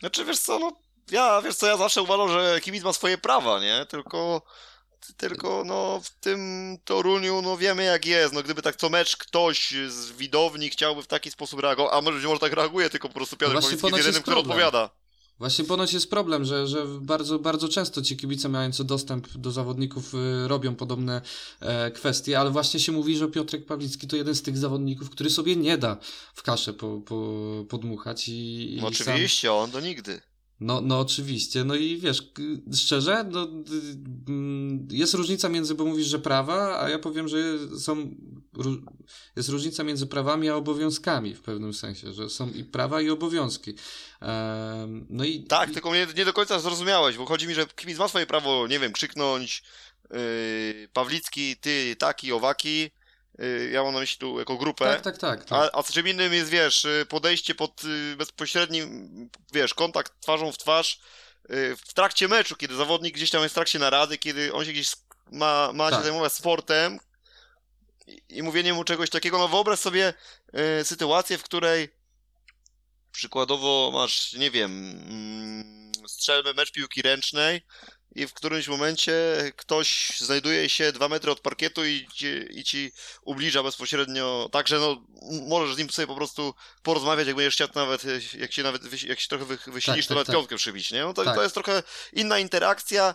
Znaczy, 0.00 0.24
wiesz 0.24 0.38
co, 0.38 0.58
no, 0.58 0.72
ja, 1.10 1.42
wiesz 1.42 1.56
co, 1.56 1.66
ja 1.66 1.76
zawsze 1.76 2.02
uważam, 2.02 2.28
że 2.28 2.60
kibic 2.60 2.84
ma 2.84 2.92
swoje 2.92 3.18
prawa, 3.18 3.60
nie? 3.60 3.86
Tylko, 3.88 4.42
tylko, 5.16 5.62
no, 5.66 6.00
w 6.04 6.10
tym 6.10 6.76
Toruniu, 6.84 7.42
no, 7.42 7.56
wiemy 7.56 7.84
jak 7.84 8.06
jest, 8.06 8.34
no, 8.34 8.42
gdyby 8.42 8.62
tak 8.62 8.76
co 8.76 8.90
mecz 8.90 9.16
ktoś 9.16 9.74
z 9.88 10.12
widowni 10.12 10.70
chciałby 10.70 11.02
w 11.02 11.06
taki 11.06 11.30
sposób 11.30 11.60
reagować, 11.60 11.94
a 11.94 12.00
może, 12.00 12.28
może 12.28 12.40
tak 12.40 12.52
reaguje, 12.52 12.90
tylko 12.90 13.08
po 13.08 13.14
prostu 13.14 13.36
Piotr 13.36 13.54
no 13.54 13.70
jest 13.70 13.82
jedynym, 13.96 14.22
który 14.22 14.36
odpowiada. 14.36 14.90
Właśnie 15.38 15.64
ponoć 15.64 15.92
jest 15.92 16.10
problem, 16.10 16.44
że, 16.44 16.66
że 16.66 16.86
bardzo, 16.86 17.38
bardzo 17.38 17.68
często 17.68 18.02
ci 18.02 18.16
kibice 18.16 18.48
mający 18.48 18.84
dostęp 18.84 19.28
do 19.28 19.50
zawodników 19.50 20.14
y, 20.14 20.48
robią 20.48 20.74
podobne 20.74 21.22
e, 21.60 21.90
kwestie, 21.90 22.40
ale 22.40 22.50
właśnie 22.50 22.80
się 22.80 22.92
mówi, 22.92 23.16
że 23.16 23.28
Piotrek 23.28 23.66
Pawlicki 23.66 24.06
to 24.06 24.16
jeden 24.16 24.34
z 24.34 24.42
tych 24.42 24.58
zawodników, 24.58 25.10
który 25.10 25.30
sobie 25.30 25.56
nie 25.56 25.78
da 25.78 25.96
w 26.34 26.42
kaszę 26.42 26.72
po, 26.72 27.00
po, 27.00 27.44
podmuchać 27.68 28.28
i, 28.28 28.78
no 28.80 28.86
oczywiście, 28.86 29.48
sam... 29.48 29.56
on 29.56 29.70
to 29.70 29.80
nigdy. 29.80 30.20
No, 30.60 30.80
no 30.80 31.00
oczywiście, 31.00 31.64
no 31.64 31.74
i 31.74 31.98
wiesz, 31.98 32.32
szczerze, 32.74 33.24
no, 33.30 33.48
jest 34.90 35.14
różnica 35.14 35.48
między, 35.48 35.74
bo 35.74 35.84
mówisz, 35.84 36.06
że 36.06 36.18
prawa, 36.18 36.80
a 36.80 36.88
ja 36.88 36.98
powiem, 36.98 37.28
że 37.28 37.38
są, 37.78 38.14
jest 39.36 39.48
różnica 39.48 39.84
między 39.84 40.06
prawami 40.06 40.48
a 40.48 40.54
obowiązkami 40.54 41.34
w 41.34 41.40
pewnym 41.40 41.74
sensie, 41.74 42.12
że 42.12 42.30
są 42.30 42.50
i 42.50 42.64
prawa 42.64 43.00
i 43.00 43.10
obowiązki. 43.10 43.74
no 45.10 45.24
i... 45.24 45.44
Tak, 45.44 45.70
i... 45.70 45.72
tylko 45.72 45.90
mnie 45.90 46.06
nie 46.16 46.24
do 46.24 46.32
końca 46.32 46.58
zrozumiałeś, 46.58 47.16
bo 47.16 47.26
chodzi 47.26 47.48
mi, 47.48 47.54
że 47.54 47.66
kibic 47.66 47.98
ma 47.98 48.08
swoje 48.08 48.26
prawo, 48.26 48.66
nie 48.66 48.78
wiem, 48.78 48.92
krzyknąć 48.92 49.62
yy, 50.10 50.88
Pawlicki, 50.92 51.56
ty, 51.56 51.96
taki, 51.98 52.32
owaki, 52.32 52.90
ja 53.70 53.82
mam 53.82 53.94
na 53.94 54.00
myśli 54.00 54.18
tu 54.18 54.38
jako 54.38 54.56
grupę. 54.56 54.84
Tak, 54.84 55.00
tak, 55.00 55.18
tak. 55.18 55.44
tak. 55.44 55.74
A, 55.74 55.78
a 55.78 55.82
czym 55.82 56.08
innym 56.08 56.32
jest, 56.32 56.50
wiesz, 56.50 56.84
y, 56.84 57.06
podejście 57.08 57.54
pod 57.54 57.84
y, 57.84 58.16
bezpośrednim, 58.16 59.10
wiesz, 59.52 59.74
kontakt 59.74 60.20
twarzą 60.20 60.52
w 60.52 60.58
twarz 60.58 61.00
w 61.86 61.94
trakcie 61.94 62.28
meczu, 62.28 62.56
kiedy 62.56 62.74
zawodnik 62.74 63.14
gdzieś 63.14 63.30
tam 63.30 63.42
jest 63.42 63.52
w 63.52 63.54
trakcie 63.54 63.78
narady, 63.78 64.18
kiedy 64.18 64.52
on 64.52 64.64
się 64.64 64.72
gdzieś 64.72 64.92
ma, 65.32 65.70
ma 65.72 65.90
tak. 65.90 65.98
się 65.98 66.04
zajmować 66.04 66.32
sportem 66.32 66.98
i, 68.06 68.22
i 68.28 68.42
mówienie 68.42 68.74
mu 68.74 68.84
czegoś 68.84 69.10
takiego. 69.10 69.38
No 69.38 69.48
wyobraź 69.48 69.78
sobie 69.78 70.14
y, 70.80 70.84
sytuację, 70.84 71.38
w 71.38 71.42
której 71.42 71.88
przykładowo 73.12 73.90
masz, 73.92 74.32
nie 74.32 74.50
wiem, 74.50 74.72
mm, 75.08 75.92
strzelmy 76.08 76.54
mecz 76.54 76.72
piłki 76.72 77.02
ręcznej, 77.02 77.62
i 78.18 78.26
w 78.26 78.34
którymś 78.34 78.68
momencie 78.68 79.12
ktoś 79.56 80.20
znajduje 80.20 80.68
się 80.68 80.92
dwa 80.92 81.08
metry 81.08 81.30
od 81.30 81.40
parkietu 81.40 81.84
i 81.84 82.08
ci, 82.14 82.26
i 82.50 82.64
ci 82.64 82.92
ubliża 83.22 83.62
bezpośrednio, 83.62 84.48
także 84.52 84.78
no 84.78 85.04
możesz 85.48 85.74
z 85.74 85.78
nim 85.78 85.90
sobie 85.90 86.06
po 86.06 86.14
prostu 86.14 86.54
porozmawiać, 86.82 87.26
jak 87.26 87.36
będziesz 87.36 87.54
chciał 87.54 87.68
nawet, 87.74 88.02
jak 88.34 88.52
się 88.52 88.62
nawet, 88.62 89.02
jak 89.02 89.20
się 89.20 89.28
trochę 89.28 89.44
wysilisz, 89.44 89.84
tak, 89.84 89.96
to 89.96 90.02
tak, 90.02 90.10
nawet 90.10 90.26
tak. 90.26 90.36
piątkę 90.36 90.56
przybić, 90.56 90.90
nie? 90.90 91.00
No 91.02 91.14
to, 91.14 91.24
tak. 91.24 91.36
to 91.36 91.42
jest 91.42 91.54
trochę 91.54 91.82
inna 92.12 92.38
interakcja 92.38 93.14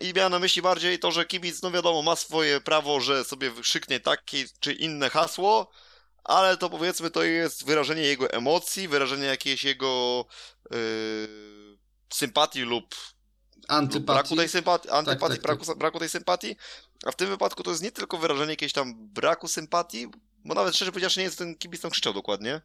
i 0.00 0.12
miałem 0.16 0.32
na 0.32 0.38
myśli 0.38 0.62
bardziej 0.62 0.98
to, 0.98 1.12
że 1.12 1.26
kibic, 1.26 1.62
no 1.62 1.70
wiadomo, 1.70 2.02
ma 2.02 2.16
swoje 2.16 2.60
prawo, 2.60 3.00
że 3.00 3.24
sobie 3.24 3.50
wykrzyknie 3.50 4.00
takie 4.00 4.44
czy 4.60 4.72
inne 4.72 5.10
hasło, 5.10 5.70
ale 6.24 6.56
to 6.56 6.70
powiedzmy 6.70 7.10
to 7.10 7.22
jest 7.22 7.66
wyrażenie 7.66 8.02
jego 8.02 8.30
emocji, 8.30 8.88
wyrażenie 8.88 9.26
jakiejś 9.26 9.64
jego 9.64 10.24
yy, 10.70 10.78
sympatii 12.12 12.60
lub 12.60 12.94
Antypatii. 13.68 14.04
Braku 14.04 14.36
tej 14.36 14.48
sympatii, 14.48 14.90
antypatii, 14.90 15.20
tak, 15.20 15.30
tak, 15.30 15.42
braku, 15.42 15.64
tak. 15.64 15.78
braku 15.78 15.98
tej 15.98 16.08
sympatii. 16.08 16.56
A 17.04 17.10
w 17.10 17.16
tym 17.16 17.28
wypadku 17.28 17.62
to 17.62 17.70
jest 17.70 17.82
nie 17.82 17.92
tylko 17.92 18.18
wyrażenie 18.18 18.50
jakiejś 18.50 18.72
tam 18.72 18.94
braku 19.08 19.48
sympatii, 19.48 20.06
bo 20.44 20.54
nawet 20.54 20.76
szczerze 20.76 20.92
powiedziawszy 20.92 21.20
nie 21.20 21.24
jest 21.24 21.38
ten 21.38 21.54
kibic 21.54 21.80
tam 21.80 21.90
krzyczał 21.90 22.12
dokładnie. 22.12 22.60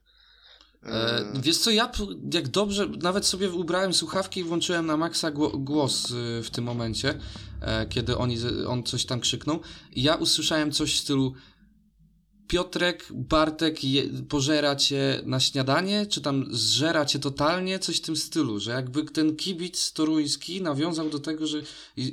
E, 0.83 1.25
wiesz 1.41 1.57
co, 1.57 1.71
ja 1.71 1.91
jak 2.33 2.47
dobrze, 2.47 2.87
nawet 3.01 3.25
sobie 3.25 3.49
ubrałem 3.49 3.93
słuchawki 3.93 4.39
i 4.39 4.43
włączyłem 4.43 4.85
na 4.85 4.97
maksa 4.97 5.31
głos 5.53 6.11
y, 6.11 6.43
w 6.43 6.49
tym 6.49 6.63
momencie, 6.63 7.19
e, 7.61 7.85
kiedy 7.85 8.17
oni, 8.17 8.37
on 8.67 8.83
coś 8.83 9.05
tam 9.05 9.19
krzyknął. 9.19 9.61
I 9.91 10.03
ja 10.03 10.15
usłyszałem 10.15 10.71
coś 10.71 10.95
w 10.95 10.99
stylu 10.99 11.33
Piotrek, 12.47 13.07
Bartek 13.11 13.83
je, 13.83 14.03
pożera 14.29 14.75
cię 14.75 15.21
na 15.25 15.39
śniadanie, 15.39 16.05
czy 16.05 16.21
tam 16.21 16.45
zżera 16.51 17.05
cię 17.05 17.19
totalnie, 17.19 17.79
coś 17.79 17.97
w 17.97 18.01
tym 18.01 18.15
stylu, 18.15 18.59
że 18.59 18.71
jakby 18.71 19.03
ten 19.03 19.35
kibic 19.35 19.93
toruński 19.93 20.61
nawiązał 20.61 21.09
do 21.09 21.19
tego, 21.19 21.47
że 21.47 21.61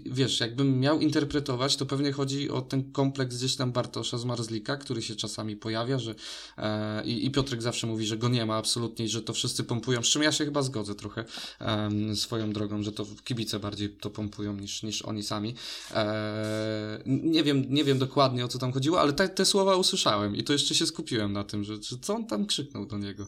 wiesz, 0.06 0.40
jakbym 0.40 0.80
miał 0.80 1.00
interpretować, 1.00 1.76
to 1.76 1.86
pewnie 1.86 2.12
chodzi 2.12 2.50
o 2.50 2.60
ten 2.60 2.92
kompleks 2.92 3.36
gdzieś 3.36 3.56
tam 3.56 3.72
Bartosza 3.72 4.18
z 4.18 4.24
Marzlika, 4.24 4.76
który 4.76 5.02
się 5.02 5.16
czasami 5.16 5.56
pojawia, 5.56 5.98
że 5.98 6.14
e, 6.58 7.04
i, 7.04 7.30
Piotrek 7.30 7.62
zawsze 7.62 7.86
mówi, 7.86 8.06
że 8.06 8.16
go 8.16 8.28
nie 8.28 8.46
ma 8.46 8.56
absolutnie, 8.56 9.08
że 9.08 9.22
to 9.22 9.32
wszyscy 9.32 9.64
pompują, 9.64 10.02
z 10.02 10.06
czym 10.06 10.22
ja 10.22 10.32
się 10.32 10.44
chyba 10.44 10.62
zgodzę 10.62 10.94
trochę 10.94 11.24
e, 11.60 12.16
swoją 12.16 12.52
drogą, 12.52 12.82
że 12.82 12.92
to 12.92 13.06
kibice 13.24 13.58
bardziej 13.58 13.90
to 13.90 14.10
pompują 14.10 14.56
niż, 14.56 14.82
niż 14.82 15.02
oni 15.02 15.22
sami. 15.22 15.54
E, 15.94 17.02
nie 17.06 17.42
wiem, 17.42 17.64
nie 17.68 17.84
wiem 17.84 17.98
dokładnie 17.98 18.44
o 18.44 18.48
co 18.48 18.58
tam 18.58 18.72
chodziło, 18.72 19.00
ale 19.00 19.12
te, 19.12 19.28
te 19.28 19.44
słowa 19.44 19.76
usłyszałem 19.76 20.23
słuchałem 20.24 20.36
i 20.36 20.44
to 20.44 20.52
jeszcze 20.52 20.74
się 20.74 20.86
skupiłem 20.86 21.32
na 21.32 21.44
tym, 21.44 21.64
że, 21.64 21.82
że 21.82 21.98
co 21.98 22.14
on 22.14 22.26
tam 22.26 22.46
krzyknął 22.46 22.86
do 22.86 22.98
niego. 22.98 23.26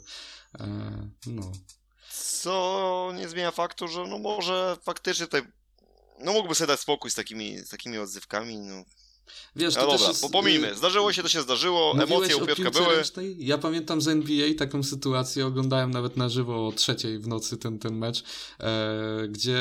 E, 0.58 1.08
no. 1.26 1.52
Co 2.10 3.12
nie 3.16 3.28
zmienia 3.28 3.50
faktu, 3.50 3.88
że 3.88 4.06
no 4.06 4.18
może 4.18 4.76
faktycznie 4.82 5.26
tutaj 5.26 5.42
no 6.18 6.32
mógłby 6.32 6.54
sobie 6.54 6.68
dać 6.68 6.80
spokój 6.80 7.10
z 7.10 7.14
takimi, 7.14 7.58
z 7.58 7.68
takimi 7.68 7.98
odzywkami, 7.98 8.58
no 8.58 8.84
Wiesz, 9.56 9.74
no 9.74 9.80
to 9.80 9.92
dobra, 9.92 10.08
jest, 10.08 10.32
pomijmy. 10.32 10.74
Zdarzyło 10.74 11.12
się, 11.12 11.22
to 11.22 11.28
się 11.28 11.42
zdarzyło, 11.42 11.92
emocje 12.02 12.36
u 12.36 12.46
Piotrka 12.46 12.70
były. 12.70 12.96
Ręcznej? 12.96 13.36
Ja 13.38 13.58
pamiętam 13.58 14.00
z 14.00 14.08
NBA 14.08 14.54
taką 14.58 14.82
sytuację, 14.82 15.46
oglądałem 15.46 15.90
nawet 15.90 16.16
na 16.16 16.28
żywo 16.28 16.68
o 16.68 16.72
trzeciej 16.72 17.18
w 17.18 17.28
nocy 17.28 17.56
ten, 17.56 17.78
ten 17.78 17.96
mecz, 17.96 18.24
e, 18.60 19.28
gdzie 19.28 19.58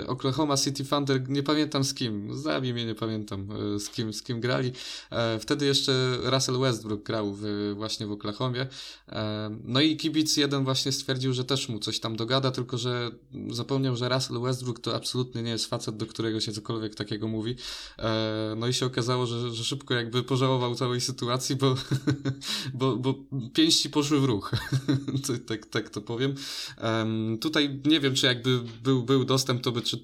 e, 0.00 0.06
Oklahoma 0.06 0.56
City 0.56 0.84
Thunder, 0.84 1.28
nie 1.28 1.42
pamiętam 1.42 1.84
z 1.84 1.94
kim, 1.94 2.38
zabij 2.38 2.74
mnie, 2.74 2.86
nie 2.86 2.94
pamiętam 2.94 3.48
e, 3.76 3.80
z, 3.80 3.90
kim, 3.90 4.12
z 4.12 4.22
kim 4.22 4.40
grali. 4.40 4.72
E, 5.10 5.38
wtedy 5.38 5.66
jeszcze 5.66 6.16
Russell 6.22 6.58
Westbrook 6.58 7.02
grał 7.02 7.34
w, 7.34 7.72
właśnie 7.76 8.06
w 8.06 8.12
Oklahomie. 8.12 8.66
E, 9.08 9.50
no 9.64 9.80
i 9.80 9.96
kibic 9.96 10.36
jeden 10.36 10.64
właśnie 10.64 10.92
stwierdził, 10.92 11.32
że 11.32 11.44
też 11.44 11.68
mu 11.68 11.78
coś 11.78 12.00
tam 12.00 12.16
dogada, 12.16 12.50
tylko 12.50 12.78
że 12.78 13.10
zapomniał, 13.50 13.96
że 13.96 14.08
Russell 14.08 14.40
Westbrook 14.40 14.80
to 14.80 14.94
absolutnie 14.94 15.42
nie 15.42 15.50
jest 15.50 15.66
facet, 15.66 15.96
do 15.96 16.06
którego 16.06 16.40
się 16.40 16.52
cokolwiek 16.52 16.94
takiego 16.94 17.28
mówi. 17.28 17.56
E, 17.98 18.54
no 18.56 18.66
i 18.66 18.74
się 18.76 18.86
okazało, 18.86 19.26
że, 19.26 19.54
że 19.54 19.64
szybko 19.64 19.94
jakby 19.94 20.22
pożałował 20.22 20.74
całej 20.74 21.00
sytuacji, 21.00 21.56
bo, 21.56 21.74
bo, 22.74 22.96
bo 22.96 23.14
pięści 23.52 23.90
poszły 23.90 24.20
w 24.20 24.24
ruch. 24.24 24.52
tak, 25.48 25.66
tak 25.66 25.90
to 25.90 26.00
powiem. 26.00 26.34
Um, 26.82 27.38
tutaj 27.38 27.80
nie 27.84 28.00
wiem, 28.00 28.14
czy 28.14 28.26
jakby 28.26 28.60
był, 28.82 29.02
był 29.02 29.24
dostęp, 29.24 29.62
to, 29.62 29.72
by, 29.72 29.82
czy, 29.82 29.98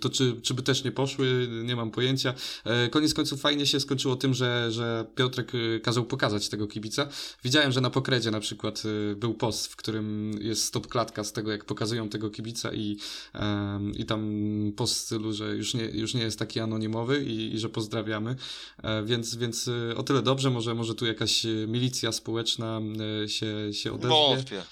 to 0.00 0.10
czy, 0.10 0.40
czy 0.42 0.54
by 0.54 0.62
też 0.62 0.84
nie 0.84 0.92
poszły, 0.92 1.48
nie 1.64 1.76
mam 1.76 1.90
pojęcia. 1.90 2.34
E, 2.64 2.88
koniec 2.88 3.14
końców 3.14 3.40
fajnie 3.40 3.66
się 3.66 3.80
skończyło 3.80 4.16
tym, 4.16 4.34
że, 4.34 4.72
że 4.72 5.06
Piotrek 5.14 5.52
e, 5.54 5.80
kazał 5.80 6.04
pokazać 6.04 6.48
tego 6.48 6.66
kibica. 6.66 7.08
Widziałem, 7.44 7.72
że 7.72 7.80
na 7.80 7.90
pokredzie 7.90 8.30
na 8.30 8.40
przykład 8.40 8.82
e, 9.12 9.16
był 9.16 9.34
post, 9.34 9.66
w 9.66 9.76
którym 9.76 10.32
jest 10.40 10.64
stop 10.64 10.86
klatka 10.86 11.24
z 11.24 11.32
tego, 11.32 11.50
jak 11.50 11.64
pokazują 11.64 12.08
tego 12.08 12.30
kibica 12.30 12.72
i, 12.72 12.96
um, 13.34 13.94
i 13.94 14.04
tam 14.04 14.30
post 14.76 14.94
w 14.94 14.96
stylu, 14.96 15.32
że 15.32 15.56
już 15.56 15.74
nie, 15.74 15.84
już 15.84 16.14
nie 16.14 16.22
jest 16.22 16.38
taki 16.38 16.60
anonimowy 16.60 17.24
i, 17.24 17.54
i 17.54 17.58
że 17.58 17.68
pozdrawia 17.68 18.09
rozmawiamy, 18.10 18.36
e, 18.82 19.02
więc, 19.02 19.36
więc 19.36 19.68
e, 19.68 19.96
o 19.96 20.02
tyle 20.02 20.22
dobrze, 20.22 20.50
może, 20.50 20.74
może 20.74 20.94
tu 20.94 21.06
jakaś 21.06 21.44
e, 21.44 21.48
milicja 21.48 22.12
społeczna 22.12 22.80
się, 23.26 23.72
się 23.72 23.92
odezwie. 23.92 24.08
Wątpię. 24.08 24.62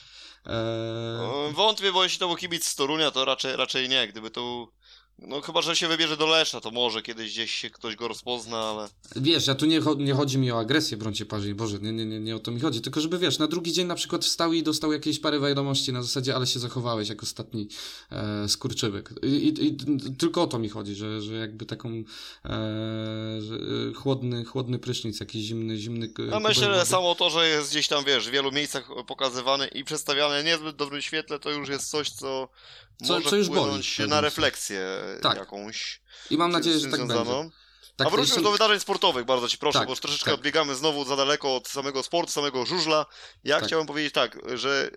Eee... 0.46 1.52
Wątpię, 1.52 1.92
bo 1.92 2.04
jeśli 2.04 2.18
to 2.18 2.26
był 2.26 2.36
kibic 2.36 2.64
z 2.64 2.74
Torunia, 2.74 3.10
to 3.10 3.24
raczej, 3.24 3.56
raczej 3.56 3.88
nie. 3.88 4.08
Gdyby 4.08 4.30
to 4.30 4.68
no 5.18 5.40
chyba, 5.40 5.62
że 5.62 5.76
się 5.76 5.88
wybierze 5.88 6.16
do 6.16 6.26
Lesza, 6.26 6.60
to 6.60 6.70
może 6.70 7.02
kiedyś 7.02 7.32
gdzieś 7.32 7.54
się 7.54 7.70
ktoś 7.70 7.96
go 7.96 8.08
rozpozna, 8.08 8.58
ale... 8.58 8.88
Wiesz, 9.16 9.46
ja 9.46 9.54
tu 9.54 9.66
nie, 9.66 9.80
nie 9.98 10.14
chodzi 10.14 10.38
mi 10.38 10.52
o 10.52 10.58
agresję, 10.58 10.96
brońcie 10.96 11.26
parzy, 11.26 11.54
Boże, 11.54 11.78
nie, 11.78 11.92
nie, 11.92 12.06
nie, 12.06 12.20
nie 12.20 12.36
o 12.36 12.38
to 12.38 12.50
mi 12.50 12.60
chodzi, 12.60 12.80
tylko 12.80 13.00
żeby, 13.00 13.18
wiesz, 13.18 13.38
na 13.38 13.46
drugi 13.46 13.72
dzień 13.72 13.86
na 13.86 13.94
przykład 13.94 14.24
wstał 14.24 14.52
i 14.52 14.62
dostał 14.62 14.92
jakieś 14.92 15.18
parę 15.18 15.40
wiadomości 15.40 15.92
na 15.92 16.02
zasadzie, 16.02 16.34
ale 16.34 16.46
się 16.46 16.58
zachowałeś 16.58 17.08
jak 17.08 17.22
ostatni 17.22 17.68
e, 18.10 18.48
skurczybyk. 18.48 19.10
I, 19.22 19.26
i, 19.26 19.66
I, 19.66 19.76
tylko 20.18 20.42
o 20.42 20.46
to 20.46 20.58
mi 20.58 20.68
chodzi, 20.68 20.94
że, 20.94 21.22
że 21.22 21.34
jakby 21.34 21.66
taką 21.66 21.88
e, 21.88 22.04
że, 23.40 23.54
e, 23.54 23.94
chłodny, 23.94 24.44
chłodny 24.44 24.78
prysznic, 24.78 25.20
jakiś 25.20 25.42
zimny, 25.42 25.76
zimny... 25.76 26.12
No 26.18 26.40
myślę, 26.40 26.74
że 26.74 26.86
samo 26.86 27.14
to, 27.14 27.30
że 27.30 27.48
jest 27.48 27.70
gdzieś 27.70 27.88
tam, 27.88 28.04
wiesz, 28.04 28.28
w 28.28 28.30
wielu 28.30 28.52
miejscach 28.52 28.88
pokazywany 29.06 29.66
i 29.66 29.84
przedstawiany 29.84 30.44
niezbyt 30.44 30.76
dobrym 30.76 31.02
świetle, 31.02 31.38
to 31.38 31.50
już 31.50 31.68
jest 31.68 31.90
coś, 31.90 32.10
co 32.10 32.48
co, 33.06 33.12
może 33.12 33.30
co 33.30 33.36
już 33.36 33.48
boli, 33.48 33.82
na 34.08 34.20
refleksję 34.20 34.80
tak. 35.22 35.38
jakąś. 35.38 36.00
I 36.30 36.36
mam 36.36 36.52
nadzieję, 36.52 36.78
że 36.78 36.90
tak 36.90 37.06
będzie. 37.06 37.50
Tak, 37.96 38.06
A 38.06 38.10
wróćmy 38.10 38.42
do 38.42 38.50
wydarzeń 38.50 38.80
sportowych, 38.80 39.24
bardzo 39.24 39.48
ci 39.48 39.58
proszę, 39.58 39.78
tak, 39.78 39.88
bo 39.88 39.96
troszeczkę 39.96 40.30
tak. 40.30 40.34
odbiegamy 40.34 40.74
znowu 40.74 41.04
za 41.04 41.16
daleko 41.16 41.56
od 41.56 41.68
samego 41.68 42.02
sportu, 42.02 42.32
samego 42.32 42.66
żużla. 42.66 43.06
Ja 43.44 43.58
tak. 43.58 43.66
chciałem 43.66 43.86
powiedzieć 43.86 44.12
tak, 44.12 44.38
że 44.54 44.90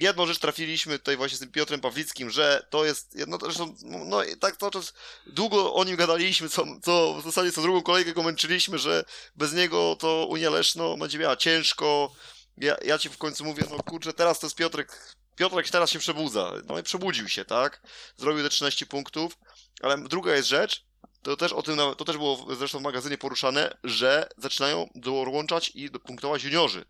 jedną 0.00 0.26
rzecz 0.26 0.38
trafiliśmy 0.38 0.98
tutaj 0.98 1.16
właśnie 1.16 1.36
z 1.36 1.40
tym 1.40 1.52
Piotrem 1.52 1.80
Pawlickim, 1.80 2.30
że 2.30 2.66
to 2.70 2.84
jest, 2.84 3.14
no 3.26 3.38
zresztą, 3.42 3.74
no 3.82 4.20
tak 4.40 4.56
cały 4.56 4.72
czas 4.72 4.92
długo 5.26 5.74
o 5.74 5.84
nim 5.84 5.96
gadaliśmy, 5.96 6.48
co, 6.48 6.64
co 6.82 7.14
w 7.20 7.24
zasadzie 7.24 7.52
co 7.52 7.62
drugą 7.62 7.82
kolejkę 7.82 8.12
go 8.12 8.22
męczyliśmy, 8.22 8.78
że 8.78 9.04
bez 9.36 9.52
niego 9.52 9.96
to 9.98 10.26
Unia 10.30 10.50
Leszno 10.50 10.96
będzie 10.96 11.18
miała 11.18 11.36
ciężko. 11.36 12.12
Ja, 12.56 12.76
ja 12.84 12.98
ci 12.98 13.08
w 13.08 13.18
końcu 13.18 13.44
mówię, 13.44 13.62
no 13.70 13.76
kurczę, 13.82 14.12
teraz 14.12 14.40
to 14.40 14.46
jest 14.46 14.56
Piotrek 14.56 15.16
Piotrek 15.36 15.70
teraz 15.70 15.90
się 15.90 15.98
przebudza. 15.98 16.52
No 16.68 16.78
i 16.78 16.82
przebudził 16.82 17.28
się, 17.28 17.44
tak? 17.44 17.82
Zrobił 18.16 18.42
te 18.42 18.48
13 18.48 18.86
punktów, 18.86 19.38
ale 19.82 19.98
druga 19.98 20.34
jest 20.34 20.48
rzecz, 20.48 20.84
to 21.22 21.36
też 21.36 21.52
o 21.52 21.62
tym, 21.62 21.76
to 21.76 22.04
też 22.04 22.16
było 22.16 22.46
zresztą 22.58 22.78
w 22.78 22.82
magazynie 22.82 23.18
poruszane, 23.18 23.76
że 23.84 24.28
zaczynają 24.36 24.90
dołączać 24.94 25.72
i 25.74 25.90
punktować 25.90 26.44
juniorzy. 26.44 26.84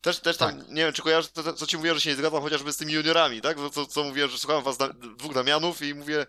Też, 0.00 0.20
też 0.20 0.36
tam, 0.36 0.58
tak. 0.58 0.68
nie 0.68 0.84
wiem, 0.84 0.92
czy 0.92 1.02
kojarzysz, 1.02 1.30
to, 1.30 1.42
to, 1.42 1.52
co 1.52 1.66
ci 1.66 1.76
mówiłem, 1.76 1.96
że 1.96 2.00
się 2.02 2.10
nie 2.10 2.16
zgadzam 2.16 2.42
chociażby 2.42 2.72
z 2.72 2.76
tymi 2.76 2.92
juniorami, 2.92 3.40
tak? 3.40 3.56
Co, 3.72 3.86
co 3.86 4.04
mówiłem, 4.04 4.30
że 4.30 4.38
słuchałem 4.38 4.64
was, 4.64 4.78
na, 4.78 4.88
dwóch 4.88 5.34
Damianów 5.34 5.82
i 5.82 5.94
mówię, 5.94 6.26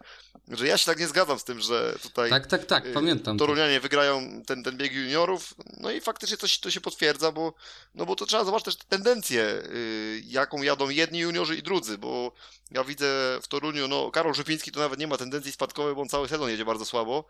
że 0.48 0.68
ja 0.68 0.78
się 0.78 0.86
tak 0.86 1.00
nie 1.00 1.08
zgadzam 1.08 1.40
z 1.40 1.44
tym, 1.44 1.60
że 1.62 1.96
tutaj... 2.02 2.30
Tak, 2.30 2.48
tak, 2.48 2.66
tak, 2.66 2.86
y, 2.86 2.94
pamiętam. 2.94 3.38
Torunianie 3.38 3.76
to. 3.76 3.82
wygrają 3.82 4.42
ten, 4.46 4.64
ten 4.64 4.78
bieg 4.78 4.94
juniorów, 4.94 5.54
no 5.80 5.92
i 5.92 6.02
faktycznie 6.02 6.38
coś 6.38 6.60
to 6.60 6.72
się 6.72 6.82
potwierdza, 6.82 7.32
bo, 7.32 7.54
no 7.96 8.06
bo 8.06 8.16
to 8.16 8.26
trzeba 8.26 8.44
zobaczyć 8.44 8.66
też 8.66 8.88
tendencję, 8.88 9.44
y, 9.44 10.22
jaką 10.26 10.62
jadą 10.62 10.90
jedni 10.90 11.20
juniorzy 11.20 11.56
i 11.56 11.64
drudzy, 11.64 11.98
bo 11.98 12.32
ja 12.72 12.84
widzę 12.84 13.40
w 13.42 13.48
Toruniu, 13.48 13.88
no 13.88 14.12
Karol 14.12 14.34
Żypiński 14.34 14.72
to 14.72 14.80
nawet 14.80 15.00
nie 15.00 15.08
ma 15.08 15.18
tendencji 15.18 15.52
spadkowej, 15.52 15.96
bo 15.96 16.02
on 16.02 16.10
cały 16.10 16.28
sezon 16.28 16.50
jedzie 16.50 16.66
bardzo 16.66 16.86
słabo, 16.86 17.26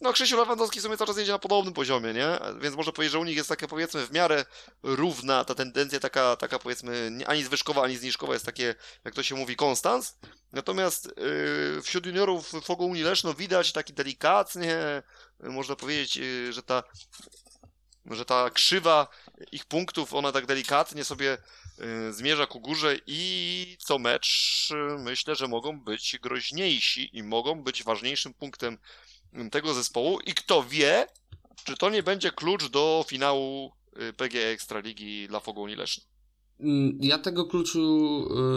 no 0.00 0.12
Krzysiu 0.12 0.36
Lewandowski 0.36 0.80
w 0.80 0.82
sumie 0.82 0.96
cały 0.96 1.08
czas 1.08 1.16
jedzie 1.16 1.32
na 1.32 1.38
podobnym 1.38 1.74
poziomie, 1.74 2.12
nie? 2.12 2.38
Więc 2.60 2.76
można 2.76 2.92
powiedzieć, 2.92 3.12
że 3.12 3.18
u 3.18 3.24
nich 3.24 3.36
jest 3.36 3.48
taka 3.48 3.68
powiedzmy 3.68 4.06
w 4.06 4.12
miarę 4.12 4.44
równa 4.82 5.44
ta 5.44 5.54
tendencja, 5.54 6.00
taka, 6.00 6.36
taka 6.36 6.58
powiedzmy 6.58 7.10
ani 7.26 7.44
zwyżkowa, 7.44 7.82
ani 7.82 7.96
zniżkowa 7.96 8.32
jest 8.32 8.46
takie, 8.46 8.74
jak 9.04 9.14
to 9.14 9.22
się 9.22 9.34
mówi, 9.34 9.56
konstans. 9.56 10.18
Natomiast 10.52 11.14
yy, 11.16 11.82
wśród 11.82 12.06
juniorów 12.06 12.50
Fogo 12.64 12.84
Unii 12.84 13.02
Leszno 13.02 13.34
widać 13.34 13.72
taki 13.72 13.92
delikatnie, 13.92 15.02
można 15.40 15.76
powiedzieć, 15.76 16.16
yy, 16.16 16.52
że 16.52 16.62
ta 16.62 16.82
że 18.10 18.24
ta 18.24 18.50
krzywa 18.50 19.08
ich 19.52 19.64
punktów, 19.64 20.14
ona 20.14 20.32
tak 20.32 20.46
delikatnie 20.46 21.04
sobie 21.04 21.38
zmierza 22.10 22.46
ku 22.46 22.60
górze 22.60 22.96
i 23.06 23.76
co 23.78 23.98
mecz 23.98 24.68
yy, 24.70 24.98
myślę, 24.98 25.34
że 25.34 25.48
mogą 25.48 25.80
być 25.80 26.18
groźniejsi 26.22 27.16
i 27.16 27.22
mogą 27.22 27.62
być 27.62 27.84
ważniejszym 27.84 28.34
punktem 28.34 28.78
tego 29.50 29.74
zespołu 29.74 30.20
i 30.20 30.34
kto 30.34 30.62
wie, 30.62 31.06
czy 31.64 31.76
to 31.76 31.90
nie 31.90 32.02
będzie 32.02 32.30
klucz 32.30 32.68
do 32.68 33.04
finału 33.08 33.72
y, 34.08 34.12
PG 34.12 34.46
Ekstraligi 34.46 35.28
dla 35.28 35.40
Fogołni 35.40 35.74
Leszno. 35.74 36.04
Mm, 36.60 36.98
ja 37.00 37.18
tego 37.18 37.44
kluczu 37.44 37.80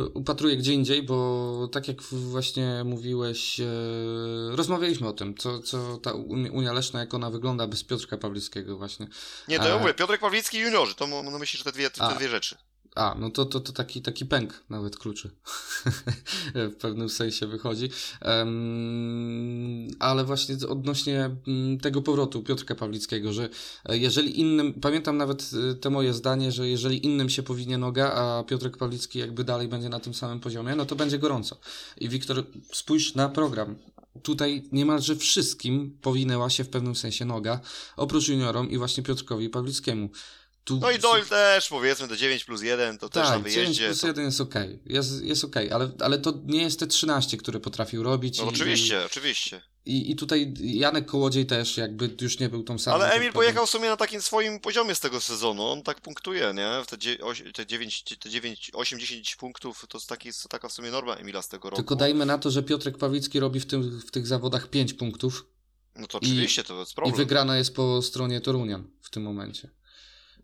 y, 0.05 0.09
upatruję 0.09 0.57
gdzie 0.57 0.73
indziej, 0.73 1.03
bo 1.03 1.69
tak 1.71 1.87
jak 1.87 2.01
właśnie 2.01 2.83
mówiłeś, 2.85 3.59
y, 3.59 3.65
rozmawialiśmy 4.51 5.07
o 5.07 5.13
tym, 5.13 5.37
co, 5.37 5.59
co 5.59 5.97
ta 5.97 6.13
Unia 6.51 6.73
Leszna, 6.73 6.99
jak 6.99 7.13
ona 7.13 7.29
wygląda 7.29 7.67
bez 7.67 7.83
Piotrka 7.83 8.17
Pawlickiego 8.17 8.77
właśnie. 8.77 9.07
Nie, 9.47 9.59
to 9.59 9.67
ja 9.67 9.77
mówię, 9.77 9.93
Piotrek 9.93 10.21
Pawlicki 10.21 10.57
i 10.57 10.61
juniorzy, 10.61 10.95
to 10.95 11.07
no 11.07 11.39
myślisz, 11.39 11.63
że 11.63 11.71
te 11.71 11.71
dwie, 11.71 11.89
te 11.89 12.15
dwie 12.15 12.29
rzeczy. 12.29 12.57
A, 12.95 13.15
no 13.19 13.29
to, 13.29 13.45
to, 13.45 13.59
to 13.59 13.73
taki, 13.73 14.01
taki 14.01 14.25
pęk 14.25 14.63
nawet 14.69 14.97
kluczy 14.97 15.29
w 16.55 16.75
pewnym 16.79 17.09
sensie 17.09 17.47
wychodzi. 17.47 17.89
Um, 18.25 19.87
ale 19.99 20.25
właśnie 20.25 20.55
odnośnie 20.69 21.29
mm, 21.47 21.79
tego 21.79 22.01
powrotu 22.01 22.43
Piotrka 22.43 22.75
Pawlickiego, 22.75 23.33
że 23.33 23.49
e, 23.85 23.97
jeżeli 23.97 24.39
innym, 24.39 24.73
pamiętam 24.73 25.17
nawet 25.17 25.51
e, 25.71 25.75
te 25.75 25.89
moje 25.89 26.13
zdanie, 26.13 26.51
że 26.51 26.69
jeżeli 26.69 27.05
innym 27.05 27.29
się 27.29 27.43
powinie 27.43 27.77
noga, 27.77 28.11
a 28.11 28.43
Piotrek 28.43 28.77
Pawlicki 28.77 29.19
jakby 29.19 29.43
dalej 29.43 29.67
będzie 29.67 29.89
na 29.89 29.99
tym 29.99 30.13
samym 30.13 30.39
poziomie, 30.39 30.75
no 30.75 30.85
to 30.85 30.95
będzie 30.95 31.19
gorąco. 31.19 31.57
I 31.97 32.09
Wiktor, 32.09 32.43
spójrz 32.71 33.15
na 33.15 33.29
program. 33.29 33.75
Tutaj 34.23 34.63
niemalże 34.71 35.15
wszystkim 35.15 35.97
powinęła 36.01 36.49
się 36.49 36.63
w 36.63 36.69
pewnym 36.69 36.95
sensie 36.95 37.25
noga, 37.25 37.59
oprócz 37.97 38.27
juniorom 38.27 38.69
i 38.69 38.77
właśnie 38.77 39.03
Piotrkowi 39.03 39.49
Pawlickiemu. 39.49 40.09
Tu... 40.65 40.79
No 40.79 40.91
i 40.91 40.99
Doyle 40.99 41.25
też, 41.25 41.67
powiedzmy, 41.67 42.07
te 42.07 42.17
9 42.17 42.43
plus 42.43 42.61
1 42.61 42.97
to 42.97 43.09
tak, 43.09 43.23
też 43.23 43.31
na 43.31 43.39
wyjeździe. 43.39 43.73
9 43.73 43.77
plus 43.77 44.03
1 44.03 44.25
jest 44.25 44.41
okej, 44.41 44.67
okay. 44.67 44.79
jest, 44.85 45.23
jest 45.23 45.43
okej, 45.43 45.67
okay. 45.67 45.75
ale, 45.75 45.91
ale 45.99 46.17
to 46.17 46.33
nie 46.45 46.61
jest 46.61 46.79
te 46.79 46.87
13, 46.87 47.37
które 47.37 47.59
potrafił 47.59 48.03
robić. 48.03 48.39
No 48.39 48.45
i, 48.45 48.47
oczywiście, 48.47 49.01
i, 49.01 49.05
oczywiście. 49.05 49.61
I, 49.85 50.11
I 50.11 50.15
tutaj 50.15 50.53
Janek 50.59 51.05
Kołodziej 51.05 51.45
też 51.45 51.77
jakby 51.77 52.15
już 52.21 52.39
nie 52.39 52.49
był 52.49 52.63
tą 52.63 52.79
samą. 52.79 52.95
Ale 52.95 53.11
Emil 53.11 53.33
pojechał 53.33 53.67
w 53.67 53.69
sumie 53.69 53.89
na 53.89 53.97
takim 53.97 54.21
swoim 54.21 54.59
poziomie 54.59 54.95
z 54.95 54.99
tego 54.99 55.21
sezonu, 55.21 55.63
on 55.63 55.83
tak 55.83 56.01
punktuje, 56.01 56.53
nie? 56.53 56.69
Te, 56.87 56.97
te 57.53 57.65
9, 57.65 58.03
te 58.19 58.29
9 58.29 58.71
8-10 58.73 59.37
punktów 59.37 59.85
to 59.89 59.97
jest 59.97 60.09
taki, 60.09 60.29
taka 60.49 60.69
w 60.69 60.71
sumie 60.71 60.91
norma 60.91 61.15
Emila 61.15 61.41
z 61.41 61.47
tego 61.47 61.69
roku. 61.69 61.75
Tylko 61.75 61.95
dajmy 61.95 62.25
na 62.25 62.37
to, 62.37 62.51
że 62.51 62.63
Piotrek 62.63 62.97
Pawlicki 62.97 63.39
robi 63.39 63.59
w, 63.59 63.65
tym, 63.65 63.99
w 63.99 64.11
tych 64.11 64.27
zawodach 64.27 64.69
5 64.69 64.93
punktów. 64.93 65.45
No 65.95 66.07
to 66.07 66.17
oczywiście, 66.17 66.61
I, 66.61 66.65
to 66.65 66.79
jest 66.79 66.93
problem. 66.93 67.15
I 67.15 67.17
wygrana 67.17 67.57
jest 67.57 67.75
po 67.75 68.01
stronie 68.01 68.41
Torunian 68.41 68.87
w 69.01 69.09
tym 69.09 69.23
momencie. 69.23 69.69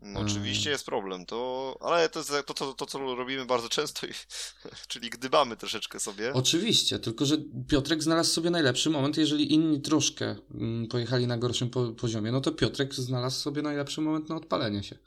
No, 0.04 0.20
oczywiście 0.20 0.70
jest 0.70 0.84
problem, 0.86 1.26
to, 1.26 1.78
ale 1.80 2.08
to 2.08 2.18
jest 2.18 2.32
to, 2.46 2.54
to, 2.54 2.74
to, 2.74 2.86
co 2.86 3.14
robimy 3.14 3.46
bardzo 3.46 3.68
często, 3.68 4.06
czyli 4.88 5.10
gdybamy 5.10 5.56
troszeczkę 5.56 6.00
sobie. 6.00 6.32
Oczywiście, 6.32 6.98
tylko 6.98 7.26
że 7.26 7.36
Piotrek 7.68 8.02
znalazł 8.02 8.30
sobie 8.30 8.50
najlepszy 8.50 8.90
moment, 8.90 9.16
jeżeli 9.16 9.54
inni 9.54 9.80
troszkę 9.80 10.36
mm, 10.54 10.88
pojechali 10.88 11.26
na 11.26 11.38
gorszym 11.38 11.70
po, 11.70 11.92
poziomie, 11.92 12.32
no 12.32 12.40
to 12.40 12.52
Piotrek 12.52 12.94
znalazł 12.94 13.40
sobie 13.40 13.62
najlepszy 13.62 14.00
moment 14.00 14.28
na 14.28 14.36
odpalenie 14.36 14.82
się. 14.82 14.98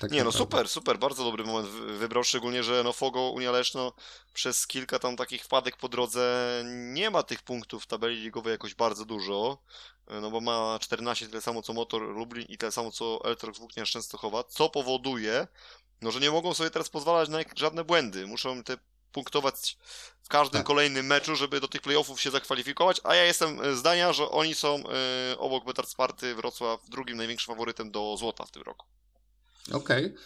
Tak 0.00 0.10
nie, 0.10 0.24
no 0.24 0.32
super, 0.32 0.68
super, 0.68 0.98
bardzo 0.98 1.24
dobry 1.24 1.44
moment 1.44 1.68
wybrał, 1.68 2.24
szczególnie, 2.24 2.62
że 2.64 2.82
no 2.84 2.92
Fogo, 2.92 3.30
Unia 3.30 3.50
Leszno 3.50 3.92
przez 4.34 4.66
kilka 4.66 4.98
tam 4.98 5.16
takich 5.16 5.44
wpadek 5.44 5.76
po 5.76 5.88
drodze 5.88 6.62
nie 6.64 7.10
ma 7.10 7.22
tych 7.22 7.42
punktów 7.42 7.84
w 7.84 7.86
tabeli 7.86 8.16
ligowej 8.16 8.52
jakoś 8.52 8.74
bardzo 8.74 9.04
dużo, 9.04 9.58
no 10.06 10.30
bo 10.30 10.40
ma 10.40 10.78
14 10.80 11.28
tyle 11.28 11.42
samo 11.42 11.62
co 11.62 11.72
Motor 11.72 12.02
Lublin 12.02 12.46
i 12.48 12.58
tyle 12.58 12.72
samo 12.72 12.90
co 12.90 13.20
Eltrox 13.24 13.58
Włóknia 13.58 13.84
Częstochowa, 13.84 14.44
co 14.44 14.68
powoduje, 14.68 15.46
no 16.02 16.10
że 16.10 16.20
nie 16.20 16.30
mogą 16.30 16.54
sobie 16.54 16.70
teraz 16.70 16.88
pozwalać 16.88 17.28
na 17.28 17.38
żadne 17.56 17.84
błędy, 17.84 18.26
muszą 18.26 18.62
te 18.62 18.76
punktować 19.12 19.78
w 20.22 20.28
każdym 20.28 20.58
tak. 20.58 20.66
kolejnym 20.66 21.06
meczu, 21.06 21.36
żeby 21.36 21.60
do 21.60 21.68
tych 21.68 21.80
playoffów 21.80 22.20
się 22.20 22.30
zakwalifikować, 22.30 23.00
a 23.04 23.14
ja 23.14 23.24
jestem 23.24 23.60
e, 23.60 23.76
zdania, 23.76 24.12
że 24.12 24.30
oni 24.30 24.54
są 24.54 24.82
y, 25.32 25.38
obok 25.38 25.64
Betar 25.64 25.86
Sparty 25.86 26.34
Wrocław 26.34 26.80
drugim 26.88 27.16
największym 27.16 27.54
faworytem 27.54 27.90
do 27.90 28.16
złota 28.16 28.44
w 28.44 28.50
tym 28.50 28.62
roku. 28.62 28.86
Okej. 29.72 30.06
Okay. 30.06 30.16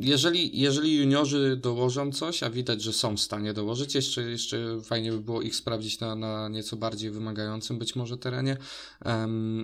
Jeżeli, 0.00 0.60
jeżeli 0.60 0.96
juniorzy 0.96 1.58
dołożą 1.62 2.12
coś, 2.12 2.42
a 2.42 2.50
widać, 2.50 2.82
że 2.82 2.92
są 2.92 3.16
w 3.16 3.20
stanie 3.20 3.52
dołożyć, 3.52 3.94
jeszcze, 3.94 4.22
jeszcze 4.22 4.80
fajnie 4.84 5.12
by 5.12 5.20
było 5.20 5.42
ich 5.42 5.56
sprawdzić 5.56 6.00
na, 6.00 6.14
na 6.14 6.48
nieco 6.48 6.76
bardziej 6.76 7.10
wymagającym 7.10 7.78
być 7.78 7.96
może 7.96 8.18
terenie, 8.18 8.56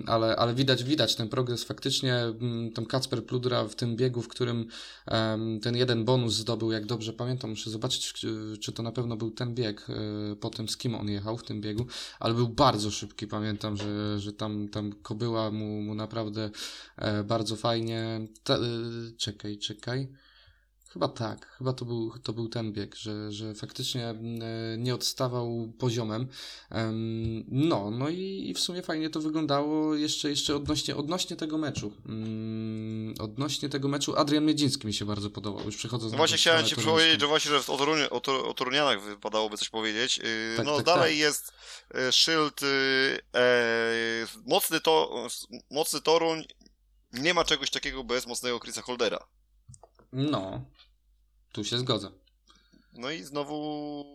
ale, 0.07 0.35
ale 0.35 0.53
widać, 0.53 0.83
widać 0.83 1.15
ten 1.15 1.29
progres 1.29 1.63
faktycznie. 1.63 2.15
Mm, 2.15 2.71
ten 2.71 2.85
Kacper 2.85 3.25
Pludra 3.25 3.63
w 3.63 3.75
tym 3.75 3.95
biegu, 3.95 4.21
w 4.21 4.27
którym 4.27 4.67
ten 5.61 5.75
jeden 5.75 6.05
bonus 6.05 6.33
zdobył, 6.33 6.71
jak 6.71 6.85
dobrze 6.85 7.13
pamiętam, 7.13 7.49
muszę 7.49 7.69
zobaczyć, 7.69 8.13
czy, 8.59 8.71
to 8.75 8.83
na 8.83 8.91
pewno 8.91 9.17
był 9.17 9.31
ten 9.31 9.55
bieg, 9.55 9.87
y, 9.89 10.35
po 10.35 10.49
tym 10.49 10.69
z 10.69 10.77
kim 10.77 10.95
on 10.95 11.09
jechał 11.09 11.37
w 11.37 11.43
tym 11.43 11.61
biegu, 11.61 11.85
ale 12.19 12.33
był 12.33 12.47
bardzo 12.47 12.91
szybki, 12.91 13.27
pamiętam, 13.27 13.77
że, 13.77 14.19
że 14.19 14.33
tam, 14.33 14.69
tam 14.69 14.93
kobyła 15.01 15.51
mu, 15.51 15.81
mu 15.81 15.95
naprawdę 15.95 16.49
e, 16.97 17.23
bardzo 17.23 17.55
fajnie. 17.55 18.27
Ta, 18.43 18.56
Y, 18.63 19.17
czekaj, 19.17 19.57
czekaj. 19.57 20.07
Chyba 20.89 21.07
tak, 21.07 21.55
chyba 21.57 21.73
to 21.73 21.85
był, 21.85 22.13
to 22.23 22.33
był 22.33 22.49
ten 22.49 22.73
bieg, 22.73 22.95
że, 22.95 23.31
że 23.31 23.53
faktycznie 23.53 24.11
y, 24.11 24.77
nie 24.77 24.95
odstawał 24.95 25.73
poziomem. 25.79 26.27
No, 27.47 27.91
no 27.91 28.09
i, 28.09 28.49
i 28.49 28.53
w 28.53 28.59
sumie 28.59 28.81
fajnie 28.81 29.09
to 29.09 29.21
wyglądało 29.21 29.95
jeszcze, 29.95 30.29
jeszcze 30.29 30.55
odnośnie, 30.55 30.95
odnośnie 30.95 31.35
tego 31.35 31.57
meczu. 31.57 31.93
Mm, 32.05 33.13
odnośnie 33.19 33.69
tego 33.69 33.87
meczu 33.87 34.15
Adrian 34.15 34.45
Miedziński 34.45 34.87
mi 34.87 34.93
się 34.93 35.05
bardzo 35.05 35.29
podobał, 35.29 35.65
już 35.65 35.77
przechodząc 35.77 36.11
no 36.11 36.17
Właśnie 36.17 36.37
chciałem 36.37 36.65
Ci 36.65 36.75
powiedzieć, 36.75 37.21
że 37.21 37.27
właśnie, 37.27 37.51
że 37.51 37.73
o, 37.73 37.77
Torunie, 37.77 38.09
o, 38.09 38.21
o 38.49 38.53
Torunianach 38.53 39.01
wypadałoby 39.01 39.57
coś 39.57 39.69
powiedzieć. 39.69 40.19
Y, 40.19 40.57
tak, 40.57 40.65
no 40.65 40.75
tak, 40.75 40.85
dalej 40.85 41.11
tak. 41.11 41.19
jest 41.19 41.53
szyld 42.11 42.61
e, 43.33 43.47
mocny, 44.45 44.79
to, 44.79 45.27
mocny 45.71 46.01
Toruń 46.01 46.43
nie 47.13 47.33
ma 47.33 47.43
czegoś 47.43 47.69
takiego 47.69 48.03
bez 48.03 48.27
mocnego 48.27 48.59
Chrisa 48.59 48.81
Holdera. 48.81 49.27
No, 50.13 50.65
tu 51.51 51.63
się 51.63 51.77
zgodzę. 51.77 52.11
No 52.93 53.11
i 53.11 53.23
znowu, 53.23 54.05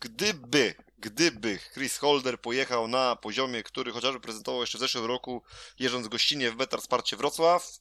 gdyby, 0.00 0.74
gdyby 0.98 1.58
Chris 1.74 1.98
Holder 1.98 2.40
pojechał 2.40 2.88
na 2.88 3.16
poziomie, 3.16 3.62
który 3.62 3.92
chociażby 3.92 4.20
prezentował 4.20 4.60
jeszcze 4.60 4.78
w 4.78 4.80
zeszłym 4.80 5.04
roku, 5.04 5.42
jeżdżąc 5.78 6.08
gościnnie 6.08 6.50
w 6.50 6.56
Betar 6.56 6.82
Sparcie 6.82 7.16
Wrocław, 7.16 7.78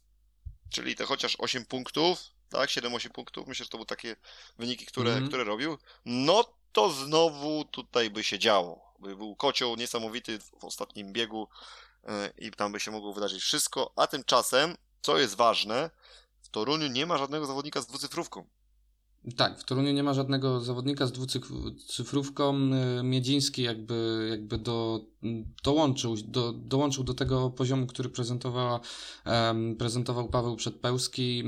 czyli 0.69 0.95
te 0.95 1.05
chociaż 1.05 1.35
8 1.39 1.65
punktów, 1.65 2.19
tak, 2.49 2.69
7-8 2.69 3.09
punktów, 3.09 3.47
myślę, 3.47 3.63
że 3.63 3.69
to 3.69 3.77
były 3.77 3.85
takie 3.85 4.15
wyniki, 4.57 4.85
które, 4.85 5.11
mm. 5.11 5.27
które 5.27 5.43
robił, 5.43 5.77
no 6.05 6.53
to 6.71 6.91
znowu 6.91 7.65
tutaj 7.65 8.09
by 8.09 8.23
się 8.23 8.39
działo. 8.39 8.93
By 8.99 9.15
był 9.15 9.35
kocioł 9.35 9.75
niesamowity 9.75 10.39
w 10.39 10.63
ostatnim 10.65 11.13
biegu, 11.13 11.47
i 12.37 12.51
tam 12.51 12.71
by 12.71 12.79
się 12.79 12.91
mogło 12.91 13.13
wydarzyć 13.13 13.43
wszystko, 13.43 13.93
a 13.95 14.07
tymczasem, 14.07 14.75
co 15.01 15.17
jest 15.17 15.35
ważne, 15.35 15.89
w 16.41 16.49
Toruniu 16.49 16.87
nie 16.87 17.05
ma 17.05 17.17
żadnego 17.17 17.45
zawodnika 17.45 17.81
z 17.81 17.87
dwucyfrówką. 17.87 18.45
Tak, 19.37 19.59
w 19.59 19.63
Toruniu 19.63 19.91
nie 19.91 20.03
ma 20.03 20.13
żadnego 20.13 20.61
zawodnika 20.61 21.07
z 21.07 21.11
dwucyfrówką. 21.11 22.53
Miedziński 23.03 23.63
jakby, 23.63 24.27
jakby 24.29 24.57
do, 24.57 25.05
dołączył, 25.63 26.15
do, 26.15 26.53
dołączył 26.53 27.03
do 27.03 27.13
tego 27.13 27.49
poziomu, 27.49 27.87
który 27.87 28.09
prezentowała, 28.09 28.79
prezentował 29.79 30.29
Paweł 30.29 30.55
Przedpełski, 30.55 31.43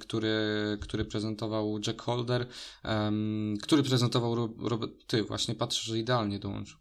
który, 0.00 0.38
który 0.80 1.04
prezentował 1.04 1.78
Jack 1.86 2.02
Holder, 2.02 2.46
który 3.62 3.82
prezentował 3.82 4.34
Robert, 4.58 4.92
ty 5.06 5.22
właśnie 5.22 5.54
patrzysz, 5.54 5.84
że 5.84 5.98
idealnie 5.98 6.38
dołączył. 6.38 6.78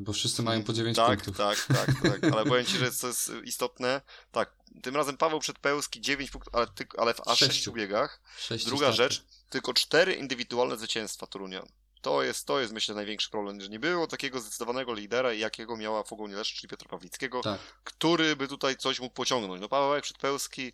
Bo 0.00 0.12
wszyscy 0.12 0.42
mają 0.42 0.64
po 0.64 0.72
9 0.72 0.96
tak, 0.96 1.08
punktów. 1.08 1.36
Tak, 1.36 1.66
tak, 1.66 1.86
tak, 2.02 2.32
ale 2.32 2.44
powiem 2.44 2.66
Ci, 2.66 2.78
że 2.78 2.92
co 2.92 3.06
jest 3.06 3.32
istotne, 3.44 4.00
tak, 4.32 4.52
tym 4.82 4.96
razem 4.96 5.16
Paweł 5.16 5.40
Przedpełski 5.40 6.00
9 6.00 6.30
punktów, 6.30 6.54
ale, 6.54 6.66
ty, 6.66 6.86
ale 6.98 7.14
w 7.14 7.28
aż 7.28 7.38
6 7.38 7.70
biegach. 7.70 8.20
Druga 8.48 8.92
startów. 8.92 8.96
rzecz, 8.96 9.24
tylko 9.50 9.74
4 9.74 10.14
indywidualne 10.14 10.76
zwycięstwa 10.76 11.26
Torunia. 11.26 11.62
To 12.00 12.22
jest, 12.22 12.46
to 12.46 12.60
jest 12.60 12.72
myślę 12.72 12.94
największy 12.94 13.30
problem, 13.30 13.60
że 13.60 13.68
nie 13.68 13.78
było 13.78 14.06
takiego 14.06 14.40
zdecydowanego 14.40 14.94
lidera, 14.94 15.32
jakiego 15.32 15.76
miała 15.76 16.02
Fogoń 16.02 16.32
Leszcz, 16.32 16.54
czyli 16.54 16.68
Piotra 16.70 16.88
Pawlickiego, 16.88 17.40
Tak. 17.40 17.60
który 17.84 18.36
by 18.36 18.48
tutaj 18.48 18.76
coś 18.76 19.00
mógł 19.00 19.14
pociągnąć. 19.14 19.60
No 19.60 19.68
Paweł 19.68 20.02
Przedpełski, 20.02 20.72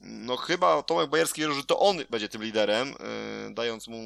no 0.00 0.36
chyba 0.36 0.82
Tomek 0.82 1.10
Bajerski 1.10 1.40
wierzył, 1.40 1.56
że 1.56 1.64
to 1.64 1.78
on 1.78 1.98
będzie 2.10 2.28
tym 2.28 2.42
liderem, 2.42 2.88
yy, 2.88 3.54
dając 3.54 3.88
mu 3.88 4.02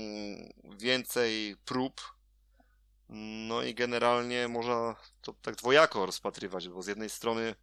więcej 0.79 1.57
prób. 1.65 2.01
No 3.13 3.63
i 3.63 3.75
generalnie 3.75 4.49
można 4.49 4.97
to 5.23 5.33
tak 5.43 5.57
dwojako 5.57 6.07
rozpatrywać, 6.07 6.69
bo 6.69 6.83
z 6.83 6.87
jednej 6.87 7.11
strony 7.11 7.55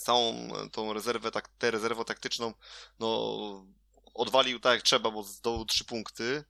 całą 0.00 0.48
tą 0.72 0.92
rezerwę, 0.92 1.30
tak, 1.30 1.48
tę 1.48 1.70
rezerwę 1.70 2.04
taktyczną, 2.04 2.52
no 2.98 3.66
odwalił 4.14 4.60
tak 4.60 4.74
jak 4.74 4.82
trzeba, 4.82 5.10
bo 5.10 5.22
zdobył 5.22 5.64
trzy 5.64 5.84
punkty. 5.84 6.44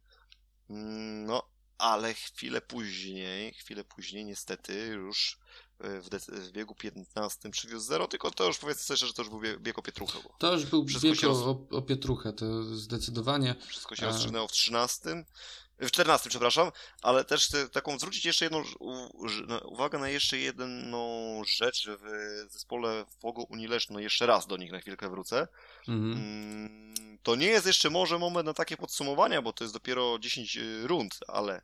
Mm, 0.70 1.26
No, 1.26 1.42
ale 1.78 2.14
chwilę 2.14 2.60
później, 2.60 3.52
chwilę 3.54 3.84
później 3.84 4.24
niestety 4.24 4.86
już 4.86 5.38
e, 5.80 6.00
w, 6.00 6.08
w 6.28 6.50
biegu 6.52 6.74
15 6.74 7.50
przywiózł 7.50 7.86
0, 7.86 8.08
tylko 8.08 8.30
to 8.30 8.44
już 8.46 8.58
powiedzmy 8.58 8.82
sobie 8.84 8.96
szczerze, 8.96 9.06
że 9.08 9.14
to 9.14 9.22
już 9.22 9.30
był 9.30 9.40
bie- 9.40 9.58
bieg 9.60 9.78
o 9.78 9.82
Pietruchę, 9.82 10.18
bo 10.24 10.34
To 10.38 10.52
już 10.52 10.64
był 10.66 10.86
Wszystko 10.86 11.08
bieg 11.10 11.20
roz- 11.22 11.42
o, 11.42 11.66
o 11.76 11.82
Pietruchę, 11.82 12.32
to 12.32 12.62
zdecydowanie. 12.64 13.54
wszystko 13.66 13.96
się 13.96 14.06
rozstrzygnęło 14.06 14.48
w 14.48 14.52
13. 14.52 15.24
W 15.82 15.90
14, 15.90 16.30
przepraszam, 16.30 16.72
ale 17.02 17.24
też 17.24 17.46
chcę 17.46 17.68
taką 17.68 17.98
zwrócić 17.98 18.24
jeszcze 18.24 18.44
jedną 18.44 18.62
u, 18.80 19.26
na- 19.46 19.58
uwagę 19.58 19.98
na 19.98 20.08
jeszcze 20.08 20.38
jedną 20.38 21.42
rzecz 21.44 21.88
w 21.88 22.06
zespole 22.52 23.04
Fogo 23.20 23.42
Unii 23.42 23.66
Leszno, 23.66 24.00
jeszcze 24.00 24.26
raz 24.26 24.46
do 24.46 24.56
nich 24.56 24.72
na 24.72 24.78
chwilkę 24.80 25.10
wrócę. 25.10 25.48
Mhm. 25.88 26.12
Mm, 26.12 27.18
To 27.22 27.36
nie 27.36 27.46
jest 27.46 27.66
jeszcze 27.66 27.90
może 27.90 28.18
moment 28.18 28.46
na 28.46 28.54
takie 28.54 28.76
podsumowania, 28.76 29.42
bo 29.42 29.52
to 29.52 29.64
jest 29.64 29.74
dopiero 29.74 30.18
10 30.18 30.56
y, 30.56 30.86
rund, 30.86 31.18
ale 31.28 31.62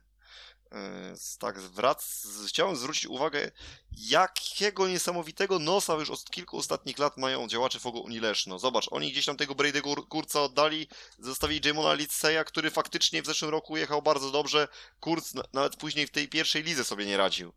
tak 1.39 1.59
wrac, 1.59 2.27
chciałem 2.47 2.75
zwrócić 2.75 3.05
uwagę, 3.05 3.51
jakiego 3.91 4.87
niesamowitego 4.87 5.59
nosa 5.59 5.93
już 5.93 6.09
od 6.09 6.29
kilku 6.31 6.57
ostatnich 6.57 6.99
lat 6.99 7.17
mają 7.17 7.47
działacze 7.47 7.79
Fogo 7.79 7.99
Unii 7.99 8.19
Leszno. 8.19 8.59
Zobacz, 8.59 8.87
oni 8.91 9.11
gdzieś 9.11 9.25
tam 9.25 9.37
tego 9.37 9.53
Brady'ego 9.53 10.07
Kurca 10.07 10.41
oddali, 10.41 10.87
zostawili 11.19 11.67
Jamona 11.67 11.93
Litseya, 11.93 12.45
który 12.45 12.71
faktycznie 12.71 13.21
w 13.21 13.25
zeszłym 13.25 13.51
roku 13.51 13.77
jechał 13.77 14.01
bardzo 14.01 14.31
dobrze. 14.31 14.67
Kurz 14.99 15.33
na- 15.33 15.43
nawet 15.53 15.75
później 15.75 16.07
w 16.07 16.11
tej 16.11 16.27
pierwszej 16.27 16.63
lidze 16.63 16.85
sobie 16.85 17.05
nie 17.05 17.17
radził. 17.17 17.53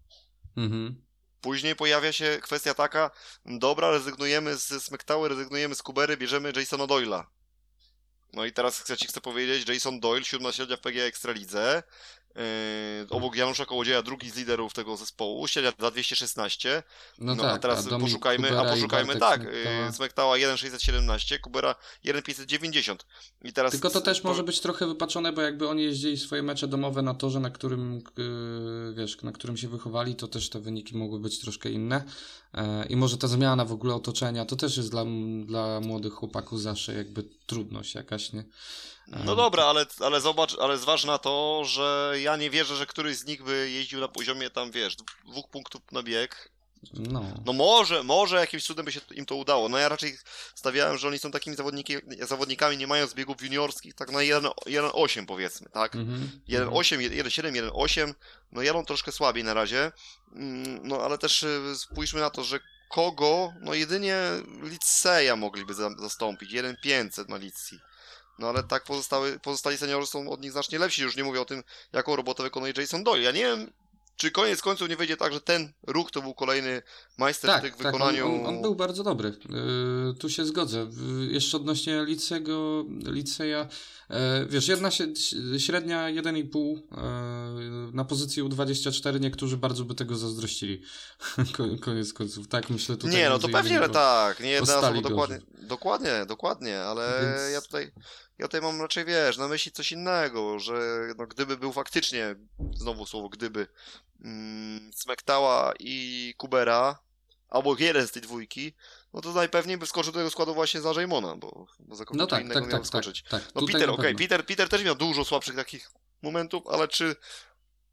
Mhm. 0.57 1.03
Później 1.41 1.77
pojawia 1.77 2.13
się 2.13 2.39
kwestia 2.43 2.75
taka, 2.75 3.11
dobra, 3.47 3.91
rezygnujemy 3.91 4.57
z 4.57 4.85
Smektały, 4.85 5.29
rezygnujemy 5.29 5.75
z 5.75 5.83
Kubery, 5.83 6.17
bierzemy 6.17 6.53
Jasona 6.57 6.87
Doyla. 6.87 7.31
No 8.33 8.45
i 8.45 8.53
teraz 8.53 8.79
chcę 8.79 8.97
ci 8.97 9.07
chcę 9.07 9.21
powiedzieć, 9.21 9.69
Jason 9.69 10.01
Doyle, 10.01 10.25
siódma 10.25 10.53
średnia 10.53 10.77
w 10.77 10.81
PGA 10.81 11.05
Ekstralidze, 11.05 11.83
yy, 11.83 12.22
obok 13.11 13.37
Janusza 13.37 13.67
Kołodzieja, 13.67 14.03
drugi 14.03 14.31
z 14.31 14.37
liderów 14.37 14.75
tego 14.75 14.97
zespołu, 14.97 15.49
średnia 15.49 15.73
za 15.79 15.91
216. 15.91 16.83
No, 17.19 17.35
No, 17.35 17.43
tak, 17.43 17.55
a 17.55 17.59
teraz 17.59 17.85
Dominik 17.87 18.01
poszukajmy, 18.13 18.49
Kubera 18.49 18.69
a 18.71 18.75
poszukajmy 18.75 19.17
tak, 19.17 19.41
Smektała. 19.41 19.87
yy, 19.87 19.93
Smektała 19.93 20.37
1,617, 20.39 21.39
Kubera 21.39 21.75
1,590. 22.05 23.07
I 23.45 23.53
teraz 23.53 23.73
Tylko 23.73 23.91
to 23.91 24.01
też 24.01 24.21
po- 24.21 24.29
może 24.29 24.43
być 24.43 24.61
trochę 24.61 24.87
wypaczone, 24.87 25.33
bo 25.33 25.43
jakby 25.43 25.69
oni 25.69 25.83
jeździli 25.83 26.17
swoje 26.19 26.43
mecze 26.43 26.69
domowe 26.69 27.03
na 27.03 27.15
torze, 27.15 27.41
na 27.41 27.51
którym, 27.51 28.03
yy, 28.19 28.95
wiesz, 28.97 29.23
na 29.23 29.33
którym 29.33 29.57
się 29.57 29.69
wychowali, 29.69 30.15
to 30.17 30.29
też 30.29 30.51
te 30.51 30.61
wyniki 30.61 30.97
mogły 30.97 31.21
być 31.21 31.39
troszkę 31.41 31.71
inne. 31.71 32.05
I 32.89 32.97
może 32.97 33.19
ta 33.19 33.29
zmiana 33.29 33.65
w 33.65 33.73
ogóle 33.73 33.95
otoczenia, 33.95 34.45
to 34.45 34.57
też 34.57 34.77
jest 34.77 34.91
dla, 34.91 35.05
dla 35.45 35.81
młodych 35.81 36.13
chłopaków 36.13 36.61
zawsze 36.63 36.95
jakby 36.95 37.25
trudność 37.47 37.95
jakaś, 37.95 38.33
nie? 38.33 38.45
No 39.25 39.37
dobra, 39.37 39.65
ale, 39.65 39.87
ale 40.01 40.21
zobacz, 40.21 40.57
ale 40.61 40.79
zważ 40.79 41.05
na 41.05 41.19
to, 41.19 41.63
że 41.65 42.15
ja 42.23 42.37
nie 42.37 42.51
wierzę, 42.51 42.77
że 42.77 42.87
któryś 42.87 43.17
z 43.17 43.25
nich 43.25 43.43
by 43.43 43.71
jeździł 43.71 44.01
na 44.01 44.09
poziomie 44.09 44.51
tam, 44.51 44.71
wiesz, 44.71 44.97
dwóch 45.29 45.49
punktów 45.49 45.83
na 45.93 46.03
bieg. 46.03 46.53
No. 46.95 47.25
No 47.45 47.53
może, 47.53 48.03
może 48.03 48.37
jakimś 48.37 48.65
cudem 48.65 48.85
by 48.85 48.93
się 48.93 49.01
im 49.15 49.27
to 49.27 49.37
udało. 49.37 49.69
No 49.69 49.79
ja 49.79 49.89
raczej 49.89 50.19
stawiałem, 50.55 50.99
że 50.99 51.09
oni 51.09 51.19
są 51.19 51.31
takimi 51.31 51.57
zawodnikami, 52.21 52.77
nie 52.77 52.87
mając 52.87 53.15
biegów 53.15 53.43
juniorskich, 53.43 53.95
tak 53.95 54.11
na 54.11 54.19
1,8 54.19 55.27
powiedzmy, 55.27 55.69
tak? 55.69 55.97
Mhm. 55.97 56.31
1,8, 56.49 56.99
1,7, 56.99 57.53
1,8, 57.53 58.15
no 58.53 58.63
jadą 58.63 58.85
troszkę 58.85 59.13
słabiej 59.13 59.45
na 59.45 59.55
razie, 59.55 59.93
Mm, 60.35 60.81
no 60.83 61.01
ale 61.05 61.19
też 61.19 61.43
y, 61.43 61.77
spójrzmy 61.77 62.21
na 62.21 62.31
to, 62.31 62.45
że 62.45 62.61
kogo, 62.89 63.53
no 63.61 63.75
jedynie 63.75 64.17
Liceja 64.63 65.37
mogliby 65.37 65.75
za, 65.75 65.91
zastąpić, 65.99 66.53
1,500 66.53 67.29
na 67.29 67.37
Licji. 67.37 67.79
No 68.39 68.49
ale 68.49 68.63
tak 68.63 68.85
pozostały, 68.85 69.39
pozostali 69.39 69.79
seniorzy 69.79 70.07
są 70.07 70.31
od 70.31 70.41
nich 70.41 70.53
znacznie 70.53 70.79
lepsi, 70.79 71.03
już 71.03 71.17
nie 71.17 71.25
mówię 71.25 71.41
o 71.41 71.45
tym, 71.45 71.63
jaką 71.93 72.17
robotę 72.17 72.43
wykonuje 72.43 72.73
Jason 72.77 73.05
Doyle. 73.05 73.23
Ja 73.23 73.31
nie 73.31 73.43
wiem, 73.43 73.73
czy 74.17 74.31
koniec 74.31 74.61
końców 74.63 74.89
nie 74.89 74.97
wyjdzie 74.97 75.17
tak, 75.17 75.33
że 75.33 75.41
ten 75.41 75.73
ruch 75.87 76.11
to 76.11 76.23
był 76.23 76.35
kolejny 76.35 76.83
majster 77.19 77.51
w 77.51 77.53
Tak, 77.55 77.63
tych 77.63 77.77
tak, 77.77 77.87
wykonaniu... 77.87 78.27
on, 78.27 78.41
on, 78.41 78.47
on 78.47 78.63
był 78.63 78.75
bardzo 78.75 79.03
dobry. 79.05 79.29
Yy, 80.09 80.15
tu 80.15 80.29
się 80.31 80.45
zgodzę. 80.45 80.91
Yy, 81.19 81.27
jeszcze 81.33 81.57
odnośnie 81.57 82.05
licego, 82.05 82.85
liceja, 83.07 83.69
yy, 84.11 84.17
wiesz, 84.49 84.69
jedna 84.69 84.91
się, 84.91 85.07
średnia 85.59 86.07
1,5 86.07 86.75
yy, 86.77 87.93
na 87.93 88.05
pozycji 88.05 88.43
U24 88.43 89.21
niektórzy 89.21 89.57
bardzo 89.57 89.85
by 89.85 89.95
tego 89.95 90.17
zazdrościli. 90.17 90.83
Ko- 91.57 91.79
Koniec 91.81 92.13
końców, 92.13 92.49
tak 92.49 92.71
myślę 92.71 92.97
tutaj. 92.97 93.17
Nie, 93.17 93.29
no 93.29 93.39
to 93.39 93.49
pewnie, 93.49 93.79
że 93.79 93.89
tak, 93.89 94.41
nie 94.41 94.51
jedna 94.51 94.79
osoba 94.79 95.01
dokładnie, 95.01 95.39
dokładnie, 95.63 96.27
dokładnie, 96.27 96.81
ale 96.81 97.21
Więc- 97.23 97.53
ja 97.53 97.61
tutaj, 97.61 97.93
ja 98.43 98.49
tutaj 98.49 98.61
mam 98.61 98.81
raczej, 98.81 99.05
wiesz, 99.05 99.39
na 99.39 99.49
myśli 99.49 99.73
coś 99.73 99.93
innego, 99.93 100.59
że 100.59 100.99
no, 101.19 101.27
gdyby 101.27 101.57
był 101.57 101.73
faktycznie, 101.73 102.35
znowu 102.75 103.07
słowo 103.07 103.29
gdyby, 103.29 103.67
mm, 104.25 104.91
Smektała 104.95 105.73
i 105.81 106.35
Kubera, 106.37 106.99
albo 107.49 107.77
jeden 107.79 108.09
z 108.09 108.11
tej 108.11 108.23
dwójki, 108.23 108.73
no 109.15 109.21
to 109.21 109.33
najpewniej 109.33 109.79
by 109.79 109.87
wskoczył 109.87 110.13
do 110.13 110.19
tego 110.19 110.31
składu 110.31 110.55
właśnie 110.55 110.81
za 110.81 110.93
Raymona, 110.93 111.37
bo, 111.37 111.67
bo 111.79 111.97
za 111.97 112.05
kogo 112.05 112.19
No 112.19 112.27
tak, 112.27 112.41
innego 112.45 112.61
tak, 112.61 112.69
miał 112.69 112.71
tak, 112.71 112.81
tak, 112.91 113.03
wskoczyć. 113.03 113.23
tak. 113.23 113.43
No 113.55 113.61
Tutaj 113.61 113.75
Peter, 113.75 113.91
okej, 113.91 114.05
pewno. 114.05 114.19
Peter, 114.19 114.47
Peter 114.47 114.69
też 114.69 114.85
miał 114.85 114.95
dużo 114.95 115.25
słabszych 115.25 115.57
takich 115.57 115.91
momentów, 116.23 116.67
ale 116.67 116.89
czy 116.89 117.17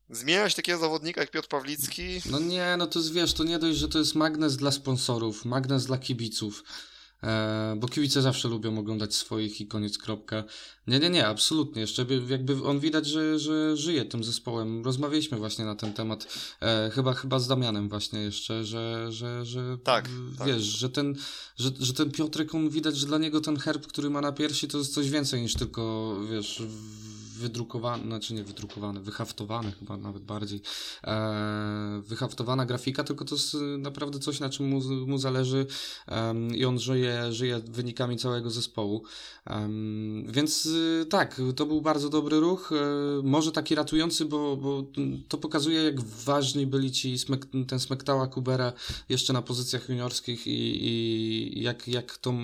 zmieniać 0.10 0.56
takiego 0.56 0.78
zawodnika 0.80 1.22
jak 1.22 1.32
Piotr 1.32 1.48
Pawlicki? 1.48 2.22
No 2.26 2.40
nie, 2.40 2.76
no 2.78 2.88
to 2.88 3.00
jest, 3.00 3.14
wiesz, 3.14 3.34
to 3.34 3.44
nie 3.44 3.60
dość, 3.60 3.78
że 3.78 3.88
to 3.88 4.00
jest 4.00 4.16
magnes 4.16 4.58
dla 4.58 4.72
sponsorów, 4.72 5.46
magnes 5.46 5.86
dla 5.86 5.98
kibiców, 5.98 6.64
bo 7.78 7.88
kibice 7.88 8.22
zawsze 8.22 8.48
lubią 8.48 8.78
oglądać 8.80 9.16
swoich 9.16 9.62
i 9.62 9.68
koniec, 9.68 9.98
kropka. 9.98 10.44
Nie, 10.88 11.00
nie, 11.00 11.10
nie, 11.10 11.28
absolutnie. 11.28 11.82
Jeszcze 11.82 12.06
by- 12.06 12.22
jakby 12.30 12.64
on 12.64 12.80
widać, 12.80 13.08
że, 13.08 13.40
że 13.40 13.78
żyje 13.78 14.06
tym 14.06 14.24
zespołem. 14.24 14.86
Rozmawialiśmy 14.86 15.38
właśnie 15.38 15.66
na 15.66 15.76
ten 15.76 15.94
temat, 15.94 16.28
e, 16.62 16.90
chyba, 16.94 17.14
chyba 17.14 17.40
z 17.40 17.48
Damianem 17.48 17.90
właśnie 17.90 18.20
jeszcze, 18.20 18.66
że, 18.66 19.08
że, 19.12 19.46
że 19.46 19.78
Tak, 19.84 20.10
tak. 20.38 20.48
wiesz, 20.48 20.64
że 20.64 20.90
ten, 20.90 21.16
że, 21.58 21.70
że 21.80 21.94
ten 21.94 22.12
Piotrek, 22.12 22.56
on 22.56 22.70
widać, 22.70 22.98
że 22.98 23.08
dla 23.08 23.18
niego 23.18 23.42
ten 23.42 23.58
herb, 23.58 23.88
który 23.88 24.10
ma 24.10 24.22
na 24.22 24.32
piersi, 24.32 24.68
to 24.68 24.78
jest 24.78 24.94
coś 24.94 25.10
więcej 25.10 25.42
niż 25.42 25.54
tylko, 25.54 26.16
wiesz, 26.32 26.62
w- 26.68 27.09
wydrukowany, 27.40 28.04
znaczy 28.04 28.34
nie 28.34 28.44
wydrukowany, 28.44 29.00
wyhaftowany 29.00 29.72
chyba 29.72 29.98
nawet 29.98 30.24
bardziej, 30.24 30.62
e, 31.04 32.02
wyhaftowana 32.06 32.66
grafika, 32.66 33.04
tylko 33.04 33.26
to 33.26 33.36
jest 33.36 33.54
y, 33.54 33.58
naprawdę 33.78 34.20
coś, 34.20 34.40
na 34.40 34.50
czym 34.50 34.68
mu, 34.68 34.82
mu 35.08 35.18
zależy 35.18 35.66
em, 36.08 36.56
i 36.56 36.66
on 36.66 36.80
żyje, 36.80 37.34
żyje 37.34 37.60
wynikami 37.60 38.18
całego 38.18 38.50
zespołu. 38.50 39.04
Em, 39.46 40.26
więc 40.28 40.70
tak, 41.10 41.42
to 41.56 41.66
był 41.66 41.82
bardzo 41.82 42.10
dobry 42.10 42.40
ruch, 42.40 42.72
e, 42.72 42.76
może 43.24 43.52
taki 43.52 43.76
ratujący, 43.76 44.26
bo, 44.26 44.58
bo 44.58 44.84
to 45.28 45.38
pokazuje, 45.38 45.84
jak 45.84 46.02
ważni 46.02 46.68
byli 46.68 46.92
ci 46.92 47.20
smek, 47.20 47.46
ten 47.68 47.80
Smektała 47.80 48.28
Kubera 48.28 48.74
jeszcze 49.10 49.34
na 49.34 49.42
pozycjach 49.42 49.90
juniorskich 49.90 50.48
i, 50.48 50.88
i 50.88 51.62
jak, 51.62 51.88
jak 51.88 52.18
tą 52.18 52.38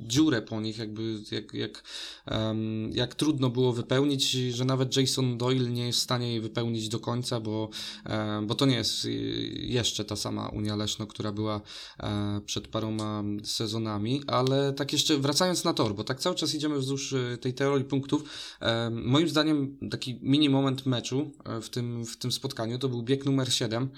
dziurę 0.00 0.42
po 0.42 0.60
nich, 0.60 0.78
jakby 0.78 1.18
jak, 1.30 1.54
jak, 1.54 1.82
em, 2.26 2.90
jak 2.92 3.14
trudno 3.14 3.50
było 3.50 3.72
wypełnić, 3.84 4.30
że 4.30 4.64
nawet 4.64 4.96
Jason 4.96 5.38
Doyle 5.38 5.70
nie 5.70 5.86
jest 5.86 5.98
w 5.98 6.02
stanie 6.02 6.28
jej 6.28 6.40
wypełnić 6.40 6.88
do 6.88 7.00
końca, 7.00 7.40
bo, 7.40 7.68
e, 8.06 8.42
bo 8.46 8.54
to 8.54 8.66
nie 8.66 8.76
jest 8.76 9.04
y, 9.04 9.10
jeszcze 9.56 10.04
ta 10.04 10.16
sama 10.16 10.48
Unia 10.48 10.76
Leszno, 10.76 11.06
która 11.06 11.32
była 11.32 11.60
e, 12.00 12.40
przed 12.46 12.68
paroma 12.68 13.22
sezonami, 13.44 14.22
ale 14.26 14.72
tak 14.72 14.92
jeszcze 14.92 15.16
wracając 15.18 15.64
na 15.64 15.74
tor, 15.74 15.94
bo 15.94 16.04
tak 16.04 16.20
cały 16.20 16.36
czas 16.36 16.54
idziemy 16.54 16.78
wzdłuż 16.78 17.14
tej 17.40 17.54
teorii 17.54 17.84
punktów, 17.84 18.24
e, 18.60 18.90
moim 18.90 19.28
zdaniem 19.28 19.78
taki 19.90 20.18
mini 20.22 20.48
moment 20.48 20.86
meczu 20.86 21.30
e, 21.44 21.60
w 21.60 21.70
tym, 21.70 22.06
w 22.06 22.16
tym 22.16 22.32
spotkaniu 22.32 22.78
to 22.78 22.88
był 22.88 23.02
bieg 23.02 23.24
numer 23.24 23.52
7, 23.52 23.88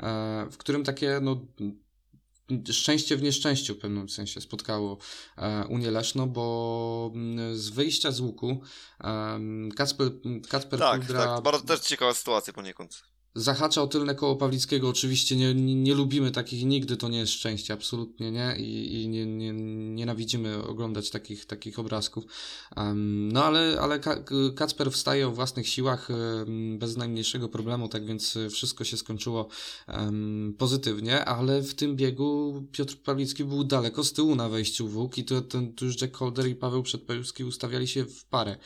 e, 0.00 0.46
w 0.50 0.56
którym 0.56 0.84
takie 0.84 1.18
no 1.22 1.46
szczęście 2.72 3.16
w 3.16 3.22
nieszczęściu 3.22 3.74
w 3.74 3.78
pewnym 3.78 4.08
sensie 4.08 4.40
spotkało 4.40 4.98
e, 5.36 5.66
Unię 5.68 5.90
Leszno, 5.90 6.26
bo 6.26 7.10
mm, 7.14 7.58
z 7.58 7.68
wyjścia 7.68 8.10
z 8.10 8.20
łuku 8.20 8.60
Kacper, 9.76 10.08
Kacper 10.48 10.78
tak, 10.78 11.00
Kudra... 11.00 11.24
Tak, 11.24 11.42
bardzo 11.44 11.66
też 11.66 11.80
ciekawa 11.80 12.14
sytuacja 12.14 12.52
poniekąd 12.52 13.13
zahacza 13.34 13.82
o 13.82 13.86
tylne 13.86 14.14
koło 14.14 14.36
Pawlickiego. 14.36 14.88
Oczywiście 14.88 15.36
nie, 15.36 15.54
nie, 15.54 15.74
nie, 15.74 15.94
lubimy 15.94 16.30
takich 16.30 16.64
nigdy, 16.64 16.96
to 16.96 17.08
nie 17.08 17.18
jest 17.18 17.32
szczęście, 17.32 17.74
absolutnie 17.74 18.30
nie. 18.30 18.56
I, 18.58 19.02
i 19.02 19.08
nie, 19.08 19.26
nie, 19.26 19.52
nienawidzimy 19.94 20.62
oglądać 20.62 21.10
takich, 21.10 21.44
takich 21.44 21.78
obrazków. 21.78 22.24
Um, 22.76 23.32
no 23.32 23.44
ale, 23.44 23.80
ale 23.80 24.00
Kacper 24.56 24.90
wstaje 24.92 25.28
o 25.28 25.30
własnych 25.30 25.68
siłach 25.68 26.08
bez 26.78 26.96
najmniejszego 26.96 27.48
problemu, 27.48 27.88
tak 27.88 28.06
więc 28.06 28.38
wszystko 28.50 28.84
się 28.84 28.96
skończyło 28.96 29.48
um, 29.88 30.54
pozytywnie, 30.58 31.24
ale 31.24 31.62
w 31.62 31.74
tym 31.74 31.96
biegu 31.96 32.62
Piotr 32.72 32.96
Pawlicki 32.96 33.44
był 33.44 33.64
daleko 33.64 34.04
z 34.04 34.12
tyłu 34.12 34.34
na 34.34 34.48
wejściu 34.48 34.88
w 34.88 34.96
łuk 34.96 35.18
i 35.18 35.24
to, 35.24 35.42
ten, 35.42 35.72
to 35.72 35.84
już 35.84 36.00
Jack 36.00 36.16
Holder 36.16 36.48
i 36.48 36.54
Paweł 36.54 36.82
Przedpełski 36.82 37.44
ustawiali 37.44 37.88
się 37.88 38.04
w 38.04 38.24
parę. 38.24 38.56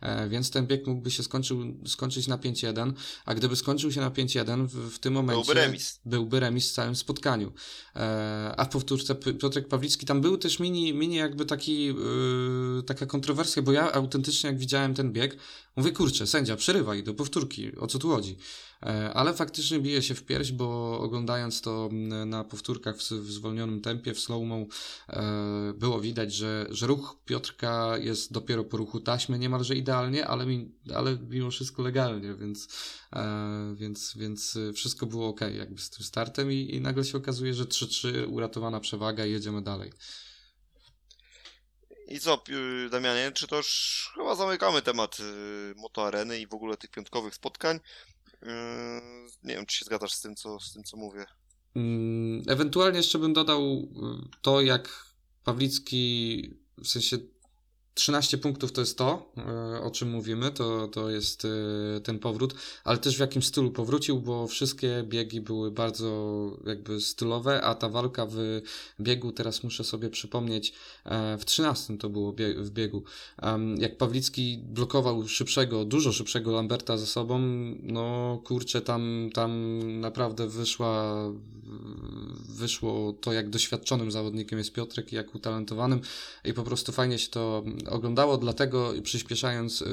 E, 0.00 0.28
więc 0.28 0.50
ten 0.50 0.66
bieg 0.66 0.86
mógłby 0.86 1.10
się 1.10 1.22
skończył, 1.22 1.74
skończyć 1.86 2.28
na 2.28 2.38
5-1, 2.38 2.92
a 3.24 3.34
gdyby 3.34 3.56
skończył 3.56 3.92
się 3.92 4.00
na 4.00 4.10
5-1, 4.10 4.66
w, 4.66 4.94
w 4.94 4.98
tym 4.98 5.12
momencie 5.12 5.44
byłby 5.44 5.60
remis. 5.60 6.00
Byłby 6.04 6.40
remis 6.40 6.70
w 6.70 6.72
całym 6.72 6.96
spotkaniu. 6.96 7.52
E, 7.96 8.54
a 8.56 8.64
w 8.64 8.68
powtórce 8.68 9.14
Piotrek 9.14 9.68
Pawlicki, 9.68 10.06
tam 10.06 10.20
był 10.20 10.38
też 10.38 10.60
mini, 10.60 10.94
mini 10.94 11.16
jakby 11.16 11.46
taki, 11.46 11.84
yy, 11.84 12.82
taka 12.86 13.06
kontrowersja, 13.06 13.62
bo 13.62 13.72
ja 13.72 13.92
autentycznie 13.92 14.50
jak 14.50 14.58
widziałem 14.58 14.94
ten 14.94 15.12
bieg, 15.12 15.36
mówię, 15.76 15.92
kurczę, 15.92 16.26
sędzia, 16.26 16.56
przerywaj 16.56 17.02
do 17.02 17.14
powtórki, 17.14 17.76
o 17.76 17.86
co 17.86 17.98
tu 17.98 18.08
chodzi? 18.08 18.36
E, 18.82 19.12
ale 19.14 19.34
faktycznie 19.34 19.80
bije 19.80 20.02
się 20.02 20.14
w 20.14 20.22
pierś, 20.22 20.52
bo 20.52 20.98
oglądając 21.00 21.60
to 21.60 21.88
na 22.26 22.44
powtórkach 22.44 22.96
w, 22.96 23.02
zwolnionym 23.30 23.80
tempie, 23.80 24.14
w 24.14 24.20
slow-mo, 24.20 24.66
e, 25.08 25.72
było 25.76 26.00
widać, 26.00 26.34
że, 26.34 26.66
że 26.70 26.86
ruch 26.86 27.16
Piotrka 27.24 27.98
jest 27.98 28.32
dopiero 28.32 28.64
po 28.64 28.76
ruchu 28.76 29.00
taśmy 29.00 29.38
niemalże 29.38 29.74
idealnie, 29.74 30.26
ale, 30.26 30.46
mi, 30.46 30.72
ale 30.94 31.18
mimo 31.28 31.50
wszystko 31.50 31.82
legalnie, 31.82 32.34
więc, 32.34 32.68
e, 33.12 33.74
więc, 33.74 34.14
więc 34.16 34.58
wszystko 34.74 35.06
było 35.06 35.28
ok 35.28 35.40
jakby 35.40 35.80
z 35.80 35.90
tym 35.90 36.04
startem 36.06 36.52
i, 36.52 36.74
i 36.74 36.80
nagle 36.80 37.04
się 37.04 37.18
okazuje, 37.18 37.54
że 37.54 37.64
3-3 37.64 38.28
uratowana 38.28 38.80
przewaga 38.80 39.26
i 39.26 39.32
jedziemy 39.32 39.62
dalej. 39.62 39.92
I 42.08 42.20
co, 42.20 42.42
Damianie, 42.90 43.32
czy 43.32 43.46
to 43.46 43.56
już 43.56 44.10
chyba 44.14 44.34
zamykamy 44.34 44.82
temat 44.82 45.16
motoareny 45.76 46.38
i 46.38 46.46
w 46.46 46.54
ogóle 46.54 46.76
tych 46.76 46.90
piątkowych 46.90 47.34
spotkań? 47.34 47.80
Yy, 48.42 48.48
nie 49.44 49.54
wiem, 49.54 49.66
czy 49.66 49.78
się 49.78 49.84
zgadzasz 49.84 50.12
z 50.12 50.20
tym, 50.20 50.36
co, 50.36 50.60
z 50.60 50.72
tym, 50.72 50.84
co 50.84 50.96
mówię. 50.96 51.26
Mm, 51.76 52.42
ewentualnie 52.46 52.96
jeszcze 52.96 53.18
bym 53.18 53.32
dodał 53.32 53.62
y, 53.62 53.86
to, 54.42 54.60
jak 54.60 55.06
Pawlicki, 55.44 56.50
w 56.78 56.88
sensie 56.88 57.18
13 57.98 58.38
punktów 58.38 58.72
to 58.72 58.80
jest 58.80 58.98
to, 58.98 59.32
e, 59.36 59.80
o 59.82 59.90
czym 59.90 60.10
mówimy, 60.10 60.50
to, 60.50 60.88
to 60.88 61.10
jest 61.10 61.44
e, 61.44 62.00
ten 62.00 62.18
powrót, 62.18 62.54
ale 62.84 62.98
też 62.98 63.16
w 63.16 63.20
jakim 63.20 63.42
stylu 63.42 63.70
powrócił, 63.70 64.20
bo 64.20 64.46
wszystkie 64.46 65.04
biegi 65.06 65.40
były 65.40 65.70
bardzo 65.70 66.08
jakby 66.66 67.00
stylowe, 67.00 67.62
a 67.62 67.74
ta 67.74 67.88
walka 67.88 68.26
w 68.26 68.36
biegu, 69.00 69.32
teraz 69.32 69.64
muszę 69.64 69.84
sobie 69.84 70.10
przypomnieć, 70.10 70.72
e, 71.04 71.38
w 71.38 71.44
13 71.44 71.98
to 71.98 72.08
było 72.08 72.34
w 72.56 72.70
biegu. 72.70 73.02
Jak 73.78 73.96
Pawlicki 73.96 74.58
blokował 74.64 75.28
szybszego, 75.28 75.84
dużo 75.84 76.12
szybszego 76.12 76.52
Lamberta 76.52 76.96
za 76.96 77.06
sobą, 77.06 77.38
no 77.82 78.38
kurczę, 78.44 78.80
tam, 78.80 79.30
tam 79.34 79.78
naprawdę 80.00 80.48
wyszła, 80.48 81.14
wyszło 82.48 83.12
to, 83.12 83.32
jak 83.32 83.50
doświadczonym 83.50 84.10
zawodnikiem 84.10 84.58
jest 84.58 84.72
Piotrek 84.72 85.12
i 85.12 85.16
jak 85.16 85.34
utalentowanym 85.34 86.00
i 86.44 86.54
po 86.54 86.62
prostu 86.62 86.92
fajnie 86.92 87.18
się 87.18 87.28
to 87.28 87.64
oglądało, 87.86 88.38
dlatego 88.38 88.92
przyspieszając 89.02 89.80
yy, 89.80 89.86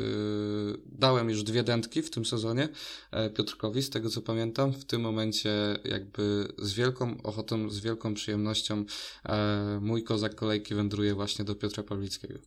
dałem 0.86 1.30
już 1.30 1.43
dwie 1.43 1.64
dętki 1.64 2.01
w 2.01 2.10
tym 2.10 2.26
sezonie 2.26 2.70
yy, 3.14 3.30
Piotrkowi, 3.30 3.84
z 3.84 3.89
tego 3.89 4.10
co 4.10 4.22
pamiętam. 4.22 4.74
W 4.74 4.86
tym 4.86 5.01
momencie 5.01 5.80
jakby 5.84 6.53
z 6.58 6.74
wielką 6.74 7.22
ochotą, 7.24 7.70
z 7.70 7.80
wielką 7.80 8.14
przyjemnością 8.14 8.78
yy, 8.78 9.32
mój 9.82 10.03
kozak 10.03 10.36
kolejki 10.36 10.76
wędruje 10.76 11.14
właśnie 11.14 11.45
do 11.45 11.56
Piotra 11.56 11.84
Pawlickiego. 11.84 12.39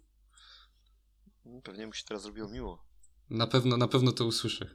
Pewnie 1.64 1.86
mu 1.86 1.92
się 1.92 2.04
teraz 2.08 2.22
zrobiło 2.22 2.48
miło. 2.48 2.88
Na 3.30 3.46
pewno, 3.46 3.76
na 3.76 3.88
pewno 3.88 4.12
to 4.12 4.24
usłyszę. 4.26 4.66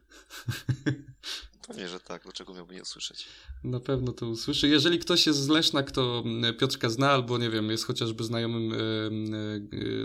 Pewnie, 1.68 1.88
że 1.88 2.00
tak. 2.00 2.24
Dlaczego 2.24 2.54
miałby 2.54 2.74
nie 2.76 2.82
usłyszeć? 2.82 3.26
Na 3.64 3.80
pewno 3.80 4.12
to 4.12 4.28
usłyszy. 4.28 4.68
Jeżeli 4.68 5.00
ktoś 5.00 5.28
jest 5.28 5.40
z 5.40 5.48
Leszna, 5.48 5.84
kto 5.84 6.24
Piotrka 6.60 6.90
zna, 6.90 7.12
albo 7.12 7.38
nie 7.38 7.50
wiem, 7.50 7.70
jest 7.70 7.86
chociażby 7.86 8.24
znajomym 8.24 8.74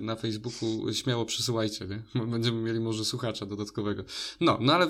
na 0.03 0.17
Facebooku, 0.17 0.93
śmiało 0.93 1.25
przysyłajcie, 1.25 1.87
nie? 1.87 2.25
Będziemy 2.33 2.63
mieli 2.63 2.81
może 2.81 3.05
słuchacza 3.05 3.47
dodatkowego. 3.47 4.05
No, 4.41 4.59
no 4.61 4.73
ale 4.73 4.89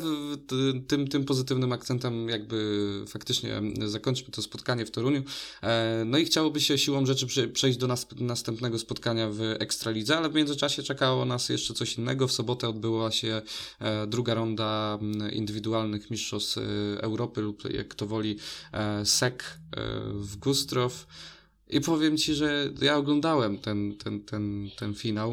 tym, 0.86 1.08
tym 1.08 1.24
pozytywnym 1.24 1.72
akcentem 1.72 2.28
jakby 2.28 2.88
faktycznie 3.08 3.62
zakończmy 3.86 4.30
to 4.30 4.42
spotkanie 4.42 4.86
w 4.86 4.90
Toruniu. 4.90 5.22
E, 5.62 6.02
no 6.06 6.18
i 6.18 6.24
chciałoby 6.24 6.60
się 6.60 6.78
siłą 6.78 7.06
rzeczy 7.06 7.48
przejść 7.48 7.78
do 7.78 7.86
nas, 7.86 8.06
następnego 8.16 8.78
spotkania 8.78 9.28
w 9.30 9.40
Ekstralidze, 9.40 10.16
ale 10.16 10.28
w 10.28 10.34
międzyczasie 10.34 10.82
czekało 10.82 11.24
nas 11.24 11.48
jeszcze 11.48 11.74
coś 11.74 11.98
innego. 11.98 12.28
W 12.28 12.32
sobotę 12.32 12.68
odbyła 12.68 13.10
się 13.10 13.42
e, 13.80 14.06
druga 14.06 14.34
ronda 14.34 14.98
indywidualnych 15.32 16.10
mistrzostw 16.10 16.57
Europy 17.00 17.40
lub 17.40 17.72
jak 17.72 17.94
to 17.94 18.06
woli 18.06 18.38
e, 18.72 19.06
SEC 19.06 19.34
e, 19.34 19.58
w 20.12 20.36
Gustrow. 20.36 21.06
I 21.70 21.80
powiem 21.80 22.16
ci, 22.16 22.34
że 22.34 22.72
ja 22.80 22.96
oglądałem 22.96 23.58
ten, 23.58 23.96
ten, 23.96 24.24
ten, 24.24 24.70
ten 24.76 24.94
finał. 24.94 25.32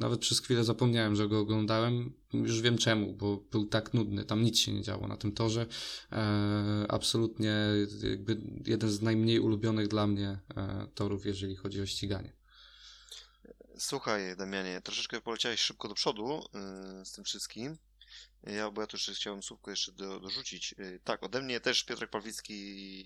Nawet 0.00 0.20
przez 0.20 0.40
chwilę 0.40 0.64
zapomniałem, 0.64 1.16
że 1.16 1.28
go 1.28 1.38
oglądałem. 1.38 2.12
Już 2.32 2.60
wiem 2.60 2.78
czemu, 2.78 3.12
bo 3.12 3.36
był 3.36 3.66
tak 3.66 3.94
nudny. 3.94 4.24
Tam 4.24 4.42
nic 4.42 4.58
się 4.58 4.72
nie 4.72 4.82
działo 4.82 5.08
na 5.08 5.16
tym 5.16 5.32
torze. 5.32 5.66
Absolutnie 6.88 7.56
jakby 8.10 8.40
jeden 8.66 8.90
z 8.90 9.02
najmniej 9.02 9.40
ulubionych 9.40 9.88
dla 9.88 10.06
mnie 10.06 10.38
torów, 10.94 11.26
jeżeli 11.26 11.56
chodzi 11.56 11.80
o 11.80 11.86
ściganie. 11.86 12.32
Słuchaj, 13.78 14.36
Damianie, 14.36 14.80
troszeczkę 14.84 15.20
poleciałeś 15.20 15.60
szybko 15.60 15.88
do 15.88 15.94
przodu 15.94 16.42
z 17.04 17.12
tym 17.12 17.24
wszystkim. 17.24 17.78
Ja, 18.42 18.70
bo 18.70 18.80
ja 18.80 18.86
też 18.86 19.10
chciałem 19.14 19.42
słówko 19.42 19.70
jeszcze 19.70 19.92
do, 19.92 20.20
dorzucić. 20.20 20.74
Y, 20.78 21.00
tak, 21.04 21.22
ode 21.22 21.42
mnie 21.42 21.60
też 21.60 21.84
Piotrek 21.84 22.10
Pawlicki, 22.10 23.04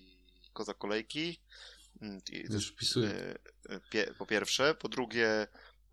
koza 0.53 0.73
kolejki. 0.73 1.39
Mm, 2.01 2.21
już 2.29 2.71
wpisuję. 2.71 3.35
Y, 3.95 4.13
po 4.17 4.25
pierwsze. 4.25 4.75
Po 4.75 4.89
drugie, 4.89 5.47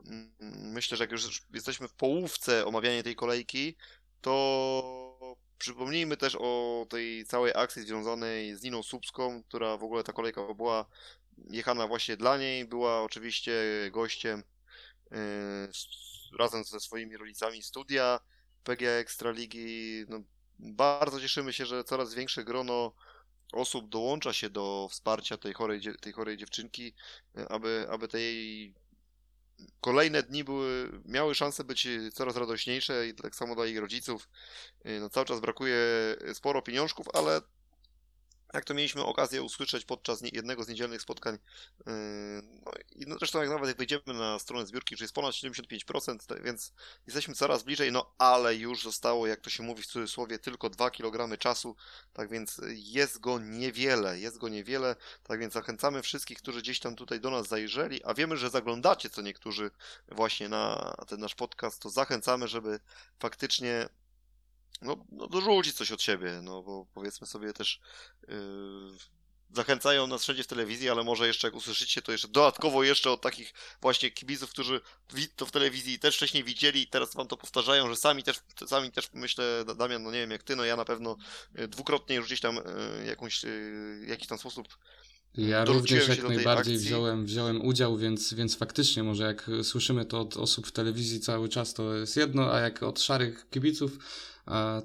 mm, 0.07 0.33
myślę, 0.73 0.97
że 0.97 1.05
jak 1.05 1.13
już 1.13 1.43
jesteśmy 1.55 1.89
w 1.89 1.93
połówce 1.93 2.67
omawiania 2.67 3.03
tej 3.03 3.17
kolejki, 3.17 3.77
to 4.21 5.37
przypomnijmy 5.59 6.17
też 6.17 6.37
o 6.41 6.87
tej 6.91 7.25
całej 7.25 7.53
akcji 7.57 7.83
związanej 7.83 8.57
z 8.57 8.63
Niną 8.63 8.83
Słupską, 8.83 9.43
która 9.43 9.77
w 9.77 9.85
ogóle 9.85 10.05
ta 10.05 10.13
kolejka 10.13 10.55
była 10.55 10.87
jechana 11.51 11.87
właśnie 11.87 12.17
dla 12.17 12.39
niej. 12.39 12.65
Była 12.65 13.03
oczywiście 13.03 13.53
gościem 13.91 14.43
yy, 15.11 15.19
razem 16.39 16.65
ze 16.65 16.81
swoimi 16.81 17.17
rodzicami 17.17 17.63
studia 17.63 18.21
PGA 18.65 18.91
Ekstraligi. 18.91 20.05
No, 20.09 20.21
bardzo 20.59 21.21
cieszymy 21.21 21.53
się, 21.53 21.67
że 21.67 21.85
coraz 21.85 22.15
większe 22.15 22.45
grono 22.45 22.93
osób 23.53 23.89
dołącza 23.89 24.33
się 24.33 24.51
do 24.51 24.89
wsparcia 24.91 25.37
tej 25.37 25.53
chorej, 25.53 25.81
tej 26.01 26.13
chorej 26.13 26.37
dziewczynki, 26.37 26.95
aby, 27.49 27.87
aby 27.91 28.09
tej 28.09 28.75
kolejne 29.81 30.23
dni 30.23 30.45
były, 30.45 31.01
miały 31.05 31.35
szansę 31.35 31.65
być 31.65 31.89
coraz 32.13 32.37
radośniejsze 32.37 33.09
i 33.09 33.15
tak 33.15 33.35
samo 33.35 33.55
dla 33.55 33.67
ich 33.67 33.79
rodziców. 33.79 34.29
No, 35.01 35.11
cały 35.11 35.27
czas 35.27 35.41
brakuje 35.41 35.77
sporo 36.35 36.63
pieniążków, 36.63 37.07
ale 37.15 37.41
jak 38.55 38.65
to 38.65 38.75
mieliśmy 38.75 39.05
okazję 39.05 39.43
usłyszeć 39.43 39.85
podczas 39.85 40.21
jednego 40.33 40.65
z 40.65 40.69
niedzielnych 40.69 41.03
spotkań. 41.03 41.39
Yy, 41.87 41.93
no 42.65 42.73
i 42.97 43.07
no 43.07 43.17
zresztą 43.19 43.41
jak 43.41 43.51
nawet 43.51 43.69
jak 43.69 43.79
wejdziemy 43.79 44.03
na 44.07 44.39
stronę 44.39 44.67
zbiórki, 44.67 44.97
że 44.97 45.05
jest 45.05 45.15
ponad 45.15 45.35
75%, 45.35 46.43
więc 46.43 46.73
jesteśmy 47.07 47.35
coraz 47.35 47.63
bliżej, 47.63 47.93
no 47.93 48.15
ale 48.19 48.57
już 48.57 48.83
zostało, 48.83 49.27
jak 49.27 49.41
to 49.41 49.51
się 49.51 49.63
mówi 49.63 49.83
w 49.83 49.87
cudzysłowie, 49.87 50.39
tylko 50.39 50.71
2 50.71 50.91
kg 50.91 51.39
czasu, 51.39 51.77
tak 52.13 52.31
więc 52.31 52.61
jest 52.73 53.21
go 53.21 53.39
niewiele, 53.39 54.21
jest 54.21 54.39
go 54.39 54.49
niewiele, 54.49 54.97
tak 55.23 55.41
więc 55.41 55.55
zachęcamy 55.55 56.03
wszystkich, 56.03 56.39
którzy 56.39 56.63
gdzieś 56.63 56.81
tam 56.81 56.97
tutaj 56.97 57.21
do 57.21 57.31
nas 57.31 57.49
zajrzeli, 57.49 58.05
a 58.05 58.15
wiemy, 58.15 58.37
że 58.37 58.51
zaglądacie 58.51 59.11
co 59.11 59.23
niektórzy 59.23 59.71
właśnie 60.09 60.49
na 60.49 60.95
ten 61.09 61.21
nasz 61.21 61.35
podcast, 61.35 61.83
to 61.83 61.91
zachęcamy, 61.91 62.49
żeby 62.49 62.81
faktycznie 63.19 63.89
no, 64.83 65.05
no 65.13 65.27
dorzucić 65.27 65.75
coś 65.75 65.93
od 65.93 66.03
siebie, 66.03 66.41
no 66.43 66.63
bo 66.63 66.87
powiedzmy 66.95 67.27
sobie 67.27 67.53
też 67.53 67.81
yy, 68.29 68.37
zachęcają 69.53 70.07
nas 70.07 70.23
wszędzie 70.23 70.45
w 70.45 70.47
telewizji, 70.47 70.91
ale 70.91 71.05
może 71.05 71.27
jeszcze 71.27 71.47
jak 71.47 71.55
usłyszycie 71.55 72.03
to 72.03 72.13
jeszcze 72.13 72.29
dodatkowo 72.29 72.83
jeszcze 72.85 73.11
od 73.11 73.21
takich 73.21 73.55
właśnie 73.81 74.11
kibiców, 74.11 74.51
którzy 74.51 74.81
to 75.37 75.47
w 75.47 75.51
telewizji 75.51 75.99
też 75.99 76.17
wcześniej 76.17 76.45
widzieli 76.45 76.83
i 76.83 76.87
teraz 76.87 77.15
wam 77.15 77.29
to 77.29 77.37
powtarzają, 77.37 77.89
że 77.89 77.97
sami 77.97 78.23
też, 78.23 78.41
sami 78.67 78.93
też 78.93 79.09
myślę, 79.13 79.65
Damian, 79.77 80.03
no 80.03 80.11
nie 80.11 80.19
wiem 80.19 80.31
jak 80.31 80.43
ty, 80.43 80.57
no 80.57 80.65
ja 80.65 80.77
na 80.77 80.85
pewno 80.85 81.17
y, 81.59 81.69
dwukrotnie 81.69 82.17
już 82.17 82.27
gdzieś 82.27 82.41
tam 82.41 82.59
y, 82.59 82.63
jakąś, 83.07 83.45
y, 83.45 84.05
jakiś 84.09 84.29
tam 84.29 84.39
sposób 84.39 84.69
Ja 85.37 85.65
również 85.65 86.09
jak 86.09 86.29
najbardziej 86.29 86.79
wziąłem, 86.79 87.25
wziąłem 87.25 87.65
udział, 87.65 87.97
więc, 87.97 88.35
więc 88.35 88.57
faktycznie 88.57 89.03
może 89.03 89.25
jak 89.25 89.51
słyszymy 89.63 90.05
to 90.05 90.21
od 90.21 90.37
osób 90.37 90.67
w 90.67 90.73
telewizji 90.73 91.21
cały 91.21 91.49
czas 91.49 91.75
to 91.75 91.95
jest 91.95 92.17
jedno, 92.17 92.55
a 92.55 92.61
jak 92.61 92.83
od 92.83 93.01
szarych 93.01 93.47
kibiców 93.51 93.99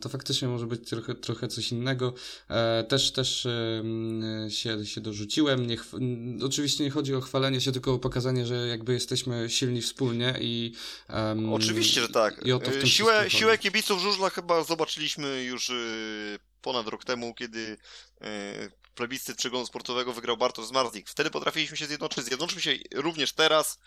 to 0.02 0.10
faktycznie 0.10 0.48
może 0.48 0.68
być 0.68 0.90
trochę, 0.90 1.16
trochę 1.16 1.48
coś 1.48 1.72
innego. 1.72 2.14
E, 2.50 2.84
też 2.84 3.12
też 3.12 3.48
się, 4.50 4.86
się 4.86 5.02
dorzuciłem. 5.02 5.68
Nie, 5.68 5.78
oczywiście 6.46 6.84
nie 6.84 6.90
chodzi 6.90 7.16
o 7.16 7.22
chwalenie 7.22 7.62
się, 7.62 7.72
tylko 7.72 7.94
o 7.94 8.00
pokazanie, 8.00 8.46
że 8.46 8.68
jakby 8.68 8.94
jesteśmy 8.94 9.50
silni 9.50 9.82
wspólnie 9.82 10.34
i 10.42 10.74
um, 11.10 11.54
Oczywiście, 11.54 12.02
że 12.02 12.10
tak. 12.10 12.46
I 12.46 12.52
o 12.52 12.60
to 12.60 12.72
w 12.72 12.78
tym 12.78 12.88
siłę, 12.88 13.26
siłę 13.28 13.58
kibiców 13.58 14.02
żużla 14.02 14.30
chyba 14.30 14.64
zobaczyliśmy 14.64 15.44
już 15.44 15.70
y, 15.70 16.40
ponad 16.62 16.88
rok 16.88 17.06
temu, 17.06 17.34
kiedy 17.34 17.60
y, 17.60 18.85
plebiscyt 18.96 19.38
przeglądu 19.38 19.68
sportowego 19.68 20.14
wygrał 20.14 20.38
Bartosz 20.38 20.66
Zmarzlik. 20.66 21.10
Wtedy 21.10 21.32
potrafiliśmy 21.32 21.78
się 21.78 21.86
zjednoczyć. 21.86 22.26
Zjednoczymy 22.26 22.62
się 22.62 22.72
również 22.94 23.34
teraz. 23.34 23.80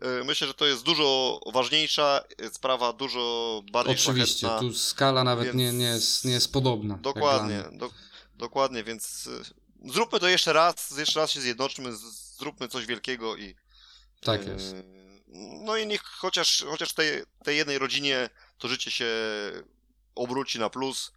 E, 0.00 0.24
myślę, 0.24 0.46
że 0.46 0.54
to 0.54 0.66
jest 0.66 0.82
dużo 0.82 1.40
ważniejsza 1.52 2.24
sprawa, 2.52 2.92
dużo 2.92 3.62
bardziej 3.72 3.94
Oczywiście, 3.94 4.38
szlachetna, 4.38 4.68
tu 4.68 4.74
skala 4.74 5.24
nawet 5.24 5.44
więc... 5.44 5.56
nie, 5.56 5.72
nie, 5.72 5.84
jest, 5.84 6.24
nie 6.24 6.32
jest 6.32 6.52
podobna. 6.52 6.96
Dokładnie, 6.96 7.64
do, 7.72 7.90
dokładnie, 8.34 8.84
więc 8.84 9.28
e, 9.86 9.90
zróbmy 9.92 10.20
to 10.20 10.28
jeszcze 10.28 10.52
raz, 10.52 10.98
jeszcze 10.98 11.20
raz 11.20 11.30
się 11.30 11.40
zjednoczmy, 11.40 11.96
zróbmy 12.36 12.68
coś 12.68 12.86
wielkiego 12.86 13.36
i... 13.36 13.54
Tak 14.20 14.46
e, 14.46 14.52
jest. 14.52 14.74
No 15.64 15.76
i 15.76 15.86
niech 15.86 16.02
chociaż, 16.02 16.64
chociaż 16.68 16.92
tej, 16.92 17.22
tej 17.44 17.56
jednej 17.56 17.78
rodzinie 17.78 18.30
to 18.58 18.68
życie 18.68 18.90
się 18.90 19.06
obróci 20.14 20.58
na 20.58 20.70
plus. 20.70 21.12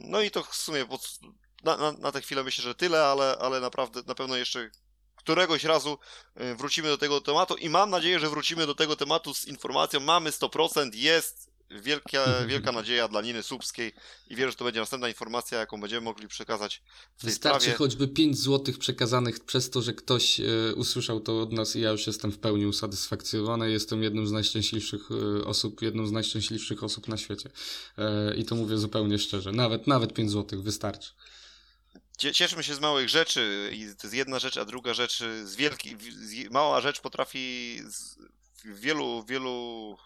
No 0.00 0.20
i 0.20 0.30
to 0.30 0.42
w 0.42 0.54
sumie 0.56 0.86
pod, 0.86 1.18
na, 1.62 1.76
na, 1.76 1.92
na 1.92 2.12
tę 2.12 2.20
chwilę 2.20 2.44
myślę, 2.44 2.64
że 2.64 2.74
tyle, 2.74 3.04
ale, 3.04 3.36
ale 3.40 3.60
naprawdę 3.60 4.02
na 4.06 4.14
pewno 4.14 4.36
jeszcze 4.36 4.70
któregoś 5.16 5.64
razu 5.64 5.98
y, 6.40 6.54
wrócimy 6.54 6.88
do 6.88 6.98
tego 6.98 7.20
tematu 7.20 7.56
i 7.56 7.68
mam 7.70 7.90
nadzieję, 7.90 8.20
że 8.20 8.30
wrócimy 8.30 8.66
do 8.66 8.74
tego 8.74 8.96
tematu 8.96 9.34
z 9.34 9.44
informacją, 9.44 10.00
mamy 10.00 10.30
100%, 10.30 10.90
jest 10.94 11.52
wielka, 11.80 12.46
wielka 12.46 12.72
nadzieja 12.72 13.08
dla 13.08 13.22
Niny 13.22 13.42
Słupskiej 13.42 13.92
i 14.30 14.36
wierzę, 14.36 14.50
że 14.50 14.56
to 14.56 14.64
będzie 14.64 14.80
następna 14.80 15.08
informacja, 15.08 15.58
jaką 15.58 15.80
będziemy 15.80 16.00
mogli 16.00 16.28
przekazać 16.28 16.82
w 17.16 17.20
tej 17.20 17.30
Wystarczy 17.30 17.60
sprawie. 17.60 17.78
choćby 17.78 18.08
5 18.08 18.38
złotych 18.38 18.78
przekazanych 18.78 19.40
przez 19.40 19.70
to, 19.70 19.82
że 19.82 19.94
ktoś 19.94 20.40
e, 20.40 20.44
usłyszał 20.74 21.20
to 21.20 21.42
od 21.42 21.52
nas 21.52 21.76
i 21.76 21.80
ja 21.80 21.90
już 21.90 22.06
jestem 22.06 22.32
w 22.32 22.38
pełni 22.38 22.66
usatysfakcjonowany. 22.66 23.70
Jestem 23.70 24.02
jedną 24.02 24.26
z 24.26 24.32
najszczęśliwszych 24.32 25.08
e, 25.10 25.44
osób, 25.44 25.82
jedną 25.82 26.06
z 26.06 26.12
najszczęśliwszych 26.12 26.84
osób 26.84 27.08
na 27.08 27.16
świecie. 27.16 27.50
E, 27.98 28.34
I 28.34 28.44
to 28.44 28.54
mówię 28.54 28.78
zupełnie 28.78 29.18
szczerze. 29.18 29.52
Nawet, 29.52 29.86
nawet 29.86 30.14
5 30.14 30.30
złotych 30.30 30.62
wystarczy 30.62 31.12
cieszymy 32.16 32.64
się 32.64 32.74
z 32.74 32.80
małych 32.80 33.08
rzeczy 33.08 33.70
i 33.72 33.78
to 33.80 34.06
jest 34.06 34.14
jedna 34.14 34.38
rzecz, 34.38 34.56
a 34.56 34.64
druga 34.64 34.94
rzecz 34.94 35.18
z 35.44 35.56
wielkiej, 35.56 35.96
mała 36.50 36.80
rzecz 36.80 37.00
potrafi 37.00 37.80
w 38.64 38.80
wielu, 38.80 39.24
wielu 39.24 39.96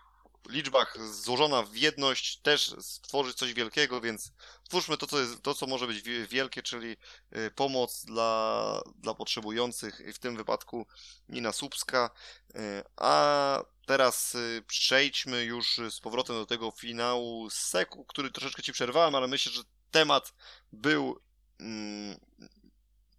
liczbach 0.49 0.97
złożona 1.15 1.63
w 1.63 1.77
jedność 1.77 2.37
też 2.37 2.75
stworzyć 2.81 3.37
coś 3.37 3.55
wielkiego, 3.55 4.01
więc 4.01 4.33
twórzmy 4.69 4.97
to, 4.97 5.07
co, 5.07 5.21
jest, 5.21 5.43
to, 5.43 5.55
co 5.55 5.67
może 5.67 5.87
być 5.87 6.03
wielkie, 6.29 6.63
czyli 6.63 6.97
y, 7.37 7.51
pomoc 7.51 8.05
dla, 8.05 8.83
dla 8.97 9.15
potrzebujących, 9.15 10.01
w 10.15 10.19
tym 10.19 10.37
wypadku 10.37 10.87
Nina 11.29 11.53
Słupska. 11.53 12.11
Y, 12.57 12.85
a 12.97 13.63
teraz 13.87 14.35
y, 14.35 14.63
przejdźmy 14.67 15.45
już 15.45 15.81
z 15.91 16.01
powrotem 16.01 16.37
do 16.37 16.47
tego 16.47 16.71
finału 16.71 17.51
Seku, 17.51 18.05
który 18.05 18.31
troszeczkę 18.31 18.63
Ci 18.63 18.73
przerwałem, 18.73 19.15
ale 19.15 19.29
myślę, 19.29 19.53
że 19.53 19.63
temat 19.91 20.35
był 20.73 21.21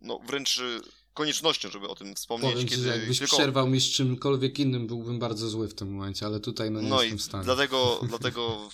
no 0.02 0.20
wręcz 0.20 0.58
y, 0.58 0.82
koniecznością, 1.18 1.70
żeby 1.70 1.88
o 1.88 1.96
tym 1.96 2.16
wspomnieć. 2.16 2.52
Powiem 2.52 2.68
kiedy, 2.68 2.84
ci, 2.84 2.88
jakbyś 2.88 3.20
tylko... 3.20 3.38
przerwał 3.38 3.68
mi 3.68 3.82
z 3.82 3.90
czymkolwiek 3.90 4.60
innym, 4.60 4.88
byłbym 4.88 5.20
bardzo 5.20 5.50
zły 5.50 5.68
w 5.68 5.74
tym 5.74 5.92
momencie, 5.92 6.26
ale 6.26 6.40
tutaj 6.40 6.72
no 6.72 6.82
nie 6.82 6.90
no 6.90 7.02
jestem 7.02 7.18
w 7.18 7.22
stanie. 7.22 7.44
Dlatego, 7.44 8.00
dlatego 8.10 8.70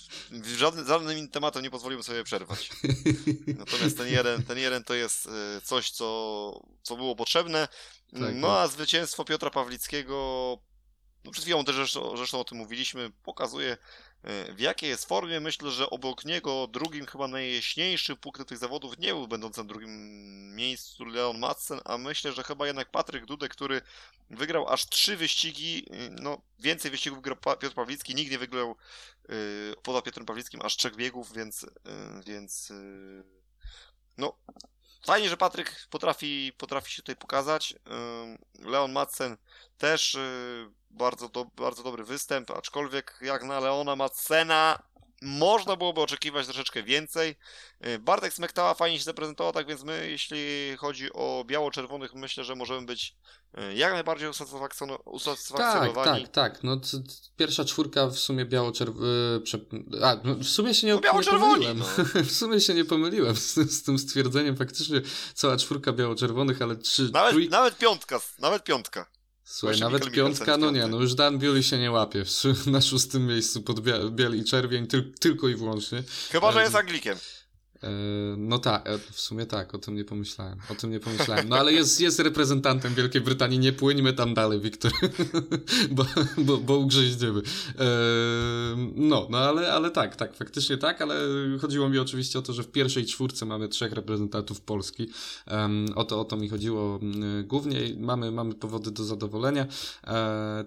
żadnym, 0.56 0.86
żadnym 0.86 1.28
tematem 1.28 1.62
nie 1.62 1.70
pozwoliłem 1.70 2.02
sobie 2.02 2.24
przerwać. 2.24 2.70
Natomiast 3.58 3.96
ten 3.96 4.08
jeden, 4.08 4.42
ten 4.42 4.58
jeden 4.58 4.84
to 4.84 4.94
jest 4.94 5.26
y, 5.26 5.30
coś, 5.64 5.90
co, 5.90 6.66
co 6.82 6.96
było 6.96 7.16
potrzebne. 7.16 7.68
Tak, 8.12 8.34
no 8.34 8.48
tak. 8.48 8.56
a 8.56 8.68
zwycięstwo 8.68 9.24
Piotra 9.24 9.50
Pawlickiego, 9.50 10.58
no 11.24 11.30
przed 11.30 11.44
chwilą 11.44 11.64
też 11.64 11.74
zresztą, 11.74 12.16
zresztą 12.16 12.40
o 12.40 12.44
tym 12.44 12.58
mówiliśmy, 12.58 13.10
pokazuje 13.22 13.76
w 14.24 14.60
jakiej 14.60 14.90
jest 14.90 15.04
formie. 15.04 15.40
Myślę, 15.40 15.70
że 15.70 15.90
obok 15.90 16.24
niego 16.24 16.66
drugim 16.66 17.06
chyba 17.06 17.28
najjaśniejszy 17.28 18.16
punkt 18.16 18.48
tych 18.48 18.58
zawodów 18.58 18.98
nie 18.98 19.08
był 19.08 19.28
będący 19.28 19.60
na 19.60 19.64
drugim 19.64 20.54
miejscu 20.54 21.04
Leon 21.04 21.38
Madsen, 21.38 21.80
a 21.84 21.98
myślę, 21.98 22.32
że 22.32 22.42
chyba 22.42 22.66
jednak 22.66 22.90
Patryk 22.90 23.26
Dudek, 23.26 23.52
który 23.52 23.82
wygrał 24.30 24.68
aż 24.68 24.86
trzy 24.86 25.16
wyścigi, 25.16 25.86
y, 25.92 26.10
no 26.10 26.42
więcej 26.58 26.90
wyścigów 26.90 27.18
wygrał 27.18 27.36
Piotr 27.36 27.74
Pawlicki, 27.74 28.14
nikt 28.14 28.30
nie 28.30 28.38
wygrał 28.38 28.76
yy, 29.28 29.74
poza 29.82 30.02
Piotrem 30.02 30.26
Pawlickim 30.26 30.62
aż 30.62 30.76
trzech 30.76 30.96
biegów, 30.96 31.32
więc, 31.32 31.62
yy, 31.62 31.70
więc 32.26 32.70
yy, 32.70 33.24
no 34.18 34.38
fajnie, 35.06 35.28
że 35.28 35.36
Patryk 35.36 35.86
potrafi, 35.90 36.52
potrafi 36.58 36.92
się 36.92 37.02
tutaj 37.02 37.16
pokazać. 37.16 37.74
Leon 38.58 38.92
Madsen 38.92 39.36
też 39.78 40.16
bardzo, 40.94 41.28
do, 41.28 41.44
bardzo 41.44 41.82
dobry 41.82 42.04
występ, 42.04 42.50
aczkolwiek 42.50 43.18
jak 43.22 43.42
na 43.42 43.60
Leona 43.60 43.96
Madsena 43.96 44.78
można 45.24 45.76
byłoby 45.76 46.00
oczekiwać 46.00 46.46
troszeczkę 46.46 46.82
więcej. 46.82 47.36
Y, 47.86 47.98
Bartek 47.98 48.32
Smektała 48.32 48.74
fajnie 48.74 48.98
się 48.98 49.04
zaprezentował, 49.04 49.52
tak 49.52 49.66
więc 49.66 49.82
my, 49.84 50.10
jeśli 50.10 50.38
chodzi 50.76 51.12
o 51.12 51.44
biało-czerwonych, 51.46 52.14
myślę, 52.14 52.44
że 52.44 52.54
możemy 52.54 52.86
być 52.86 53.16
y, 53.58 53.74
jak 53.74 53.92
najbardziej 53.92 54.28
usatysfakcjonowani. 55.04 56.22
Tak, 56.22 56.32
tak, 56.32 56.52
tak. 56.54 56.64
No, 56.64 56.80
pierwsza 57.36 57.64
czwórka 57.64 58.06
w 58.06 58.18
sumie 58.18 58.44
biało-czerwony. 58.44 59.44
A, 60.02 60.16
no, 60.24 60.34
w 60.34 60.48
sumie 60.48 60.74
się 60.74 60.86
nie, 60.86 60.94
no, 60.94 61.00
nie 61.00 61.24
pomyliłem. 61.24 61.78
No. 61.78 61.84
w 62.24 62.32
sumie 62.32 62.60
się 62.60 62.74
nie 62.74 62.84
pomyliłem 62.84 63.36
z, 63.36 63.54
z, 63.54 63.82
tym 63.82 63.98
stwierdzeniem. 63.98 64.56
Faktycznie 64.56 65.00
cała 65.34 65.56
czwórka 65.56 65.92
biało-czerwonych, 65.92 66.62
ale 66.62 66.76
trzy. 66.76 67.10
Nawet, 67.12 67.30
trój... 67.30 67.48
nawet 67.48 67.78
piątka, 67.78 68.20
nawet 68.38 68.64
piątka. 68.64 69.13
Słuchaj, 69.44 69.80
nawet 69.80 70.10
piątka, 70.10 70.56
no 70.56 70.70
nie, 70.70 70.86
no 70.86 71.00
już 71.00 71.14
Dan 71.14 71.38
Biuli 71.38 71.62
się 71.62 71.78
nie 71.78 71.90
łapie 71.90 72.24
na 72.66 72.80
szóstym 72.80 73.26
miejscu 73.26 73.62
pod 73.62 73.80
biel 74.10 74.36
i 74.36 74.44
czerwień, 74.44 74.86
tyl 74.86 75.12
tylko 75.20 75.48
i 75.48 75.54
wyłącznie. 75.54 76.02
Chyba, 76.30 76.52
że 76.52 76.62
jest 76.62 76.74
Anglikiem. 76.74 77.18
E, 77.84 77.90
no 78.36 78.58
tak, 78.58 78.88
e, 78.88 78.98
w 78.98 79.20
sumie 79.20 79.46
tak, 79.46 79.74
o 79.74 79.78
tym 79.78 79.94
nie 79.94 80.04
pomyślałem. 80.04 80.58
O 80.70 80.74
tym 80.74 80.90
nie 80.90 81.00
pomyślałem. 81.00 81.48
No 81.48 81.56
ale 81.56 81.72
jest, 81.72 82.00
jest 82.00 82.18
reprezentantem 82.18 82.94
Wielkiej 82.94 83.20
Brytanii, 83.20 83.58
nie 83.58 83.72
płyńmy 83.72 84.12
tam 84.12 84.34
dalej, 84.34 84.60
Wiktor, 84.60 84.92
bo, 85.90 86.06
bo, 86.38 86.56
bo 86.56 86.78
ugrzęździemy. 86.78 87.40
E, 87.78 87.84
no, 88.94 89.26
no 89.30 89.38
ale, 89.38 89.72
ale 89.72 89.90
tak, 89.90 90.16
tak, 90.16 90.36
faktycznie 90.36 90.78
tak, 90.78 91.02
ale 91.02 91.14
chodziło 91.60 91.88
mi 91.88 91.98
oczywiście 91.98 92.38
o 92.38 92.42
to, 92.42 92.52
że 92.52 92.62
w 92.62 92.68
pierwszej 92.68 93.06
czwórce 93.06 93.46
mamy 93.46 93.68
trzech 93.68 93.92
reprezentantów 93.92 94.60
Polski. 94.60 95.10
O 95.94 96.04
to, 96.04 96.20
o 96.20 96.24
to 96.24 96.36
mi 96.36 96.48
chodziło 96.48 97.00
głównie. 97.44 97.80
Mamy, 97.98 98.32
mamy 98.32 98.54
powody 98.54 98.90
do 98.90 99.04
zadowolenia. 99.04 99.66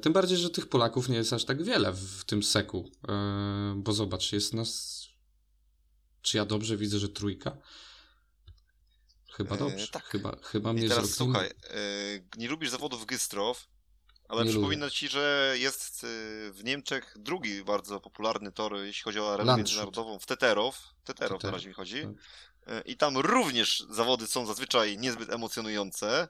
Tym 0.01 0.13
bardziej, 0.13 0.38
że 0.38 0.49
tych 0.49 0.68
Polaków 0.68 1.09
nie 1.09 1.15
jest 1.15 1.34
aż 1.34 1.45
tak 1.45 1.63
wiele 1.63 1.93
w 1.93 2.24
tym 2.26 2.43
seku, 2.43 2.91
bo 3.76 3.93
zobacz, 3.93 4.34
jest 4.34 4.53
nas 4.53 4.97
czy 6.28 6.38
ja 6.38 6.45
dobrze 6.45 6.78
widzę, 6.78 6.99
że 6.99 7.09
trójka? 7.09 7.57
Chyba 9.32 9.55
e, 9.55 9.57
dobrze. 9.57 9.88
Tak. 9.88 10.05
Chyba, 10.05 10.38
chyba 10.43 10.73
mnie 10.73 10.86
I 10.86 10.89
teraz 10.89 11.15
słuchaj, 11.15 11.47
e, 11.47 11.53
nie 12.38 12.47
lubisz 12.47 12.69
zawodów 12.69 13.05
Gystrow, 13.05 13.67
ale 14.28 14.43
nie 14.43 14.49
przypomina 14.49 14.86
lubię. 14.86 14.95
ci, 14.95 15.07
że 15.07 15.55
jest 15.57 16.03
e, 16.03 16.07
w 16.51 16.63
Niemczech 16.63 17.15
drugi 17.19 17.63
bardzo 17.63 17.99
popularny 17.99 18.51
tor, 18.51 18.75
jeśli 18.75 19.03
chodzi 19.03 19.19
o 19.19 19.34
arenę 19.34 19.57
międzynarodową, 19.57 20.19
w 20.19 20.25
Teterow. 20.25 20.93
Teterow 21.03 21.43
na 21.43 21.51
razie 21.51 21.67
mi 21.67 21.73
chodzi. 21.73 22.01
Tak. 22.01 22.88
I 22.88 22.97
tam 22.97 23.17
również 23.17 23.86
zawody 23.89 24.28
są 24.28 24.45
zazwyczaj 24.45 24.97
niezbyt 24.97 25.30
emocjonujące. 25.30 26.28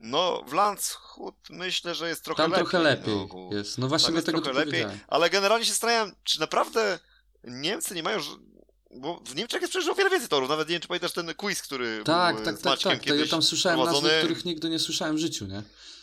No, 0.00 0.44
w 0.46 0.52
Landshut 0.52 1.34
myślę, 1.50 1.94
że 1.94 2.08
jest 2.08 2.24
trochę 2.24 2.42
tam 2.42 2.50
lepiej. 2.50 2.64
Tam 2.64 2.70
trochę 2.70 2.84
lepiej 2.84 3.28
no, 3.34 3.56
jest. 3.56 3.78
No 3.78 3.88
właśnie 3.88 4.12
dlatego 4.12 4.40
trochę 4.40 4.64
lepiej, 4.64 4.86
ale 5.08 5.30
generalnie 5.30 5.64
się 5.64 5.70
zastanawiam, 5.70 6.12
czy 6.24 6.40
naprawdę 6.40 6.98
Niemcy 7.46 7.94
nie 7.94 8.02
mają. 8.02 8.20
Bo 8.90 9.20
w 9.24 9.34
Niemczech 9.34 9.60
jest 9.60 9.72
przecież 9.72 9.90
o 9.90 9.94
wiele 9.94 10.10
więcej 10.10 10.28
torów. 10.28 10.48
Nawet 10.48 10.68
nie 10.68 10.72
wiem, 10.72 10.82
czy 10.82 10.88
pamiętasz 10.88 11.12
ten 11.12 11.34
quiz, 11.34 11.62
który. 11.62 12.02
Tak, 12.04 12.36
był 12.36 12.44
tak, 12.44 12.58
tak, 12.60 12.80
tak. 12.80 13.04
To 13.04 13.14
ja 13.14 13.26
tam 13.26 13.42
słyszałem 13.42 13.78
prowadzony. 13.78 14.08
nazwy, 14.08 14.24
których 14.24 14.44
nigdy 14.44 14.70
nie 14.70 14.78
słyszałem 14.78 15.16
w 15.16 15.18
życiu, 15.18 15.46
nie? 15.46 15.62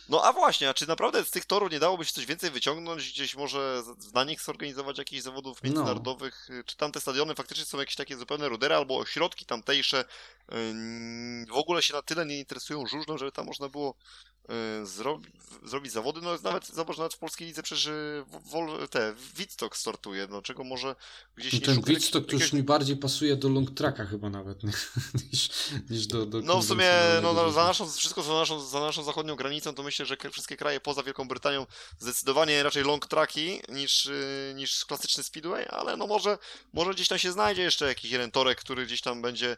No 0.09 0.23
a 0.23 0.33
właśnie, 0.33 0.69
a 0.69 0.73
czy 0.73 0.87
naprawdę 0.87 1.25
z 1.25 1.31
tych 1.31 1.45
torów 1.45 1.71
nie 1.71 1.79
dałoby 1.79 2.05
się 2.05 2.13
coś 2.13 2.25
więcej 2.25 2.51
wyciągnąć, 2.51 3.11
gdzieś 3.11 3.35
może 3.35 3.83
na 4.13 4.23
nich 4.23 4.41
zorganizować 4.41 4.97
jakichś 4.97 5.21
zawodów 5.21 5.63
no. 5.63 5.69
międzynarodowych? 5.69 6.47
No. 6.49 6.63
Czy 6.63 6.77
tam 6.77 6.91
te 6.91 7.01
stadiony 7.01 7.35
faktycznie 7.35 7.65
są 7.65 7.79
jakieś 7.79 7.95
takie 7.95 8.17
zupełne 8.17 8.49
rudery 8.49 8.75
albo 8.75 8.97
ośrodki 8.97 9.45
tamtejsze 9.45 10.05
w 11.47 11.53
ogóle 11.53 11.81
się 11.81 11.93
na 11.93 12.01
tyle 12.01 12.25
nie 12.25 12.39
interesują 12.39 12.87
żużlem, 12.87 13.17
żeby 13.17 13.31
tam 13.31 13.45
można 13.45 13.69
było 13.69 13.95
zrobi, 14.83 15.29
zrobić 15.63 15.91
zawody, 15.91 16.21
no 16.21 16.37
nawet 16.43 16.67
zobacz, 16.67 16.97
nawet 16.97 17.13
w 17.13 17.17
polskiej 17.17 17.47
lidze 17.47 17.63
przecież 17.63 17.85
y, 17.85 18.25
Wol, 18.27 18.87
te, 18.89 19.13
Witstock 19.35 19.77
startuje, 19.77 20.27
no 20.29 20.41
czego 20.41 20.63
może 20.63 20.95
gdzieś 21.35 21.53
No 21.53 21.59
nie 21.59 21.65
ten 21.65 21.81
Witstock 21.81 22.11
to 22.11 22.17
jakiegoś- 22.19 22.41
już 22.41 22.53
mi 22.53 22.63
bardziej 22.63 22.97
pasuje 22.97 23.35
do 23.35 23.49
long 23.49 23.71
tracka 23.71 24.05
chyba 24.05 24.29
nawet, 24.29 24.63
nie? 24.63 24.71
niż, 25.31 25.49
niż 25.89 26.07
do, 26.07 26.25
do 26.25 26.41
No 26.41 26.61
w 26.61 26.65
sumie, 26.65 26.91
no, 27.21 27.33
no, 27.33 27.51
za 27.51 27.63
naszą, 27.63 27.91
wszystko 27.91 28.23
za 28.23 28.33
naszą, 28.33 28.59
za 28.59 28.79
naszą 28.79 29.03
zachodnią 29.03 29.35
granicą, 29.35 29.75
to 29.75 29.83
myślę, 29.83 30.05
że 30.05 30.17
wszystkie 30.31 30.57
kraje 30.57 30.79
poza 30.79 31.03
Wielką 31.03 31.27
Brytanią 31.27 31.65
zdecydowanie 31.99 32.63
raczej 32.63 32.83
long 32.83 33.07
tracki 33.07 33.61
niż, 33.69 34.05
y, 34.05 34.53
niż 34.55 34.85
klasyczny 34.85 35.23
speedway, 35.23 35.65
ale 35.69 35.97
no 35.97 36.07
może, 36.07 36.37
może 36.73 36.93
gdzieś 36.93 37.07
tam 37.07 37.17
się 37.19 37.31
znajdzie 37.31 37.61
jeszcze 37.61 37.87
jakiś 37.87 38.11
jeden 38.11 38.31
torek, 38.31 38.59
który 38.59 38.85
gdzieś 38.85 39.01
tam 39.01 39.21
będzie 39.21 39.57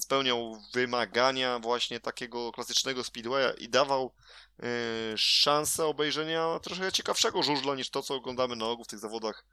spełniał 0.00 0.56
wymagania 0.74 1.58
właśnie 1.58 2.00
takiego 2.00 2.52
klasycznego 2.52 3.04
speedwaya 3.04 3.52
i 3.58 3.68
dawał 3.68 4.14
y, 4.62 5.18
szansę 5.18 5.86
obejrzenia 5.86 6.58
trochę 6.62 6.92
ciekawszego 6.92 7.42
żużla 7.42 7.74
niż 7.74 7.90
to, 7.90 8.02
co 8.02 8.14
oglądamy 8.14 8.56
na 8.56 8.66
ogół 8.66 8.84
w 8.84 8.88
tych 8.88 8.98
zawodach 8.98 9.44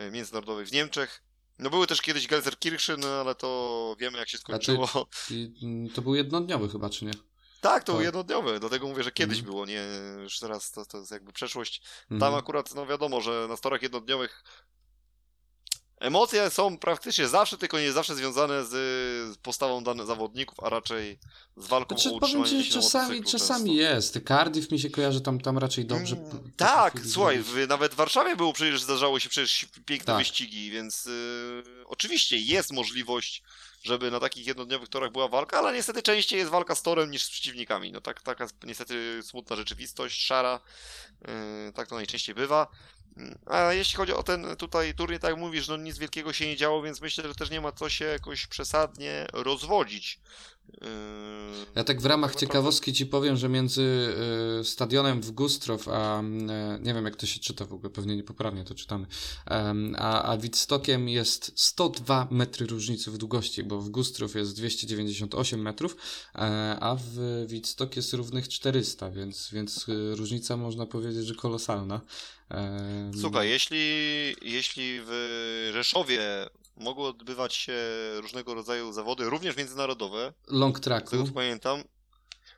y, 0.00 0.10
międzynarodowych 0.10 0.68
w 0.68 0.72
Niemczech. 0.72 1.22
No 1.58 1.70
były 1.70 1.86
też 1.86 2.02
kiedyś 2.02 2.26
Gelsenkirchen, 2.26 3.00
no 3.00 3.08
ale 3.08 3.34
to 3.34 3.96
wiemy 3.98 4.18
jak 4.18 4.28
się 4.28 4.38
skończyło. 4.38 4.88
I, 5.30 5.54
mm, 5.62 5.90
to 5.90 6.02
był 6.02 6.14
jednodniowy 6.14 6.68
chyba, 6.68 6.90
czy 6.90 7.04
nie? 7.04 7.12
Tak, 7.60 7.84
to 7.84 7.92
Tak. 7.92 8.02
jednodniowe, 8.02 8.60
dlatego 8.60 8.86
mówię, 8.86 9.02
że 9.02 9.12
kiedyś 9.12 9.38
Mhm. 9.38 9.52
było, 9.52 9.66
nie, 9.66 9.82
już 10.22 10.38
teraz 10.38 10.70
to, 10.72 10.84
to 10.86 10.98
jest 10.98 11.10
jakby 11.10 11.32
przeszłość. 11.32 11.82
Tam 12.08 12.16
Mhm. 12.16 12.34
akurat, 12.34 12.74
no 12.74 12.86
wiadomo, 12.86 13.20
że 13.20 13.46
na 13.48 13.56
storach 13.56 13.82
jednodniowych 13.82 14.44
emocje 16.02 16.50
są 16.50 16.78
praktycznie 16.78 17.28
zawsze, 17.28 17.58
tylko 17.58 17.78
nie 17.80 17.92
zawsze 17.92 18.14
związane 18.14 18.64
z, 18.64 19.38
postawą 19.38 19.84
danych 19.84 20.06
zawodników, 20.06 20.60
a 20.64 20.68
raczej 20.68 21.18
z 21.56 21.66
walką 21.66 21.98
Znaczy, 21.98 22.16
o 22.16 22.20
powiem 22.20 22.40
utrzymanie 22.40 22.64
ci, 22.64 22.70
się 22.70 22.76
na 22.76 22.82
czasami, 22.82 23.24
czasami 23.24 23.64
często. 23.70 23.82
jest. 23.94 24.18
Cardiff 24.28 24.70
mi 24.70 24.78
się 24.80 24.90
kojarzy 24.90 25.20
tam, 25.20 25.40
tam 25.40 25.58
raczej 25.58 25.84
dobrze. 25.84 26.16
Mm, 26.16 26.52
Tak, 26.56 26.94
słuchaj, 27.06 27.38
w, 27.42 27.66
nawet 27.68 27.92
w 27.92 27.96
Warszawie 27.96 28.36
było 28.36 28.52
przecież, 28.52 28.82
zdarzało 28.82 29.20
się 29.20 29.28
przecież 29.28 29.66
piękne 29.86 30.06
Tak. 30.06 30.18
wyścigi, 30.18 30.70
więc 30.70 31.06
y, 31.06 31.62
oczywiście 31.86 32.36
jest 32.38 32.72
możliwość, 32.72 33.42
żeby 33.82 34.10
na 34.10 34.20
takich 34.20 34.46
jednodniowych 34.46 34.88
torach 34.88 35.12
była 35.12 35.28
walka, 35.28 35.58
ale 35.58 35.72
niestety 35.72 36.02
częściej 36.02 36.38
jest 36.38 36.50
walka 36.50 36.74
z 36.74 36.82
torem 36.82 37.10
niż 37.10 37.24
z 37.24 37.30
przeciwnikami. 37.30 37.92
No 37.92 38.00
tak, 38.00 38.22
taka 38.22 38.46
niestety 38.64 39.20
smutna 39.22 39.56
rzeczywistość, 39.56 40.24
szara, 40.26 40.60
y, 41.68 41.72
tak 41.72 41.88
to 41.88 41.94
najczęściej 41.94 42.34
bywa. 42.34 42.66
A 43.46 43.72
jeśli 43.72 43.96
chodzi 43.96 44.12
o 44.12 44.22
ten 44.22 44.56
tutaj 44.56 44.94
turniej, 44.94 45.20
tak 45.20 45.30
jak 45.30 45.38
mówisz, 45.38 45.68
no 45.68 45.76
nic 45.76 45.98
wielkiego 45.98 46.32
się 46.32 46.46
nie 46.46 46.56
działo, 46.56 46.82
więc 46.82 47.00
myślę, 47.00 47.24
że 47.28 47.34
też 47.34 47.50
nie 47.50 47.60
ma 47.60 47.72
co 47.72 47.88
się 47.88 48.04
jakoś 48.04 48.46
przesadnie 48.46 49.26
rozwodzić. 49.32 50.20
Yy, 50.68 50.86
Ja 51.74 51.84
tak 51.84 52.00
w 52.00 52.06
ramach 52.06 52.30
naprawdę- 52.30 52.46
ciekawostki 52.46 52.92
ci 52.92 53.06
powiem, 53.06 53.36
że 53.36 53.48
między 53.48 54.14
y, 54.60 54.64
stadionem 54.64 55.20
w 55.20 55.30
Gustrow, 55.30 55.88
a 55.88 56.20
y, 56.20 56.24
nie 56.80 56.94
wiem 56.94 57.04
jak 57.04 57.16
to 57.16 57.26
się 57.26 57.40
czyta 57.40 57.64
w 57.64 57.72
ogóle, 57.72 57.90
pewnie 57.90 58.16
niepoprawnie 58.16 58.64
to 58.64 58.74
czytamy, 58.74 59.06
em, 59.46 59.96
a, 59.98 60.22
a 60.22 60.36
Wittstockiem 60.36 61.08
jest 61.08 61.52
102 61.56 62.28
metry 62.30 62.66
różnicy 62.66 63.10
w 63.10 63.18
długości, 63.18 63.64
bo 63.64 63.80
w 63.80 63.88
Gustrow 63.88 64.34
jest 64.34 64.56
298 64.56 65.62
metrów, 65.62 65.96
e, 66.34 66.38
a 66.80 66.96
w 67.00 67.44
Wittstock 67.46 67.96
jest 67.96 68.12
równych 68.12 68.48
400, 68.48 69.10
więc, 69.10 69.50
więc 69.52 69.88
y, 69.88 70.14
różnica 70.16 70.56
można 70.56 70.86
powiedzieć, 70.86 71.26
że 71.26 71.34
kolosalna. 71.34 72.00
Słuchaj, 73.20 73.48
jeśli, 73.48 73.78
jeśli 74.42 75.00
w 75.04 75.70
Rzeszowie 75.72 76.20
mogły 76.76 77.06
odbywać 77.08 77.54
się 77.54 77.74
różnego 78.20 78.54
rodzaju 78.54 78.92
zawody, 78.92 79.24
również 79.30 79.56
międzynarodowe, 79.56 80.32
long 80.48 80.78
z 80.78 80.80
tego 80.80 80.84
tracku, 80.84 81.26
co 81.26 81.32
pamiętam, 81.32 81.82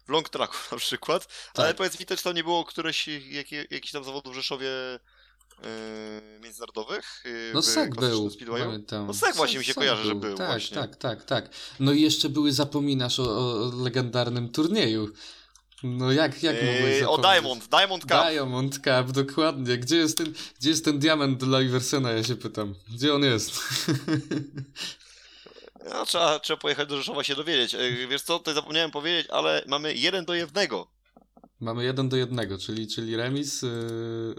w 0.06 0.08
long 0.08 0.28
tracku 0.28 0.56
na 0.74 0.78
przykład, 0.78 1.28
ale 1.54 1.68
Tak. 1.68 1.76
powiedz 1.76 2.00
mi 2.00 2.06
też, 2.06 2.22
tam 2.22 2.34
nie 2.34 2.44
było 2.44 2.64
któreś, 2.64 3.08
jakie, 3.30 3.56
jakichś 3.70 3.92
tam 3.92 4.04
zawodów 4.04 4.32
w 4.32 4.36
Rzeszowie 4.36 4.68
yy, 5.62 6.40
międzynarodowych? 6.40 7.22
Yy, 7.24 7.50
No 7.54 7.62
klasycznym 7.62 8.46
był. 8.46 8.56
Pamiętam. 8.58 9.06
No 9.06 9.14
Sek 9.14 9.36
właśnie 9.36 9.58
mi 9.58 9.64
się 9.64 9.74
kojarzy, 9.74 10.04
że 10.04 10.14
był 10.14 10.36
Tak, 10.36 10.46
właśnie. 10.46 10.76
tak, 10.76 10.96
tak, 10.96 11.24
tak. 11.24 11.50
No 11.80 11.92
i 11.92 12.00
jeszcze 12.00 12.28
były, 12.28 12.52
zapominasz 12.52 13.20
o, 13.20 13.24
o 13.24 13.72
legendarnym 13.82 14.48
turnieju. 14.48 15.08
No 15.82 16.12
jak, 16.12 16.42
jak 16.42 16.56
mogłeś 16.56 17.00
Yy, 17.00 17.08
o 17.08 17.16
zapomnieć? 17.16 17.42
Diamond, 17.42 17.68
Diamond 17.70 18.02
Cup. 18.02 18.10
Diamond 18.10 18.74
Cup, 18.74 19.12
dokładnie. 19.12 19.78
Gdzie 19.78 19.96
jest 19.96 20.18
ten, 20.18 20.34
gdzie 20.60 20.70
jest 20.70 20.84
ten 20.84 20.98
diament 20.98 21.44
dla 21.44 21.62
Iversena, 21.62 22.10
ja 22.10 22.24
się 22.24 22.36
pytam. 22.36 22.74
Gdzie 22.94 23.14
on 23.14 23.22
jest? 23.24 23.52
No, 25.90 26.06
trzeba, 26.06 26.38
trzeba 26.38 26.56
pojechać 26.60 26.88
do 26.88 26.96
Rzeszowa 26.96 27.24
się 27.24 27.34
dowiedzieć. 27.34 27.72
Yy, 27.72 28.06
Wiesz 28.06 28.22
co, 28.22 28.38
tutaj 28.38 28.54
zapomniałem 28.54 28.90
powiedzieć, 28.90 29.26
ale 29.30 29.62
mamy 29.66 29.94
jeden 29.94 30.24
do 30.24 30.34
jednego. 30.34 30.93
Mamy 31.64 31.84
jeden 31.84 32.08
do 32.08 32.16
jednego, 32.16 32.58
czyli, 32.58 32.88
czyli 32.88 33.16
remis, 33.16 33.62
yy, 33.62 33.68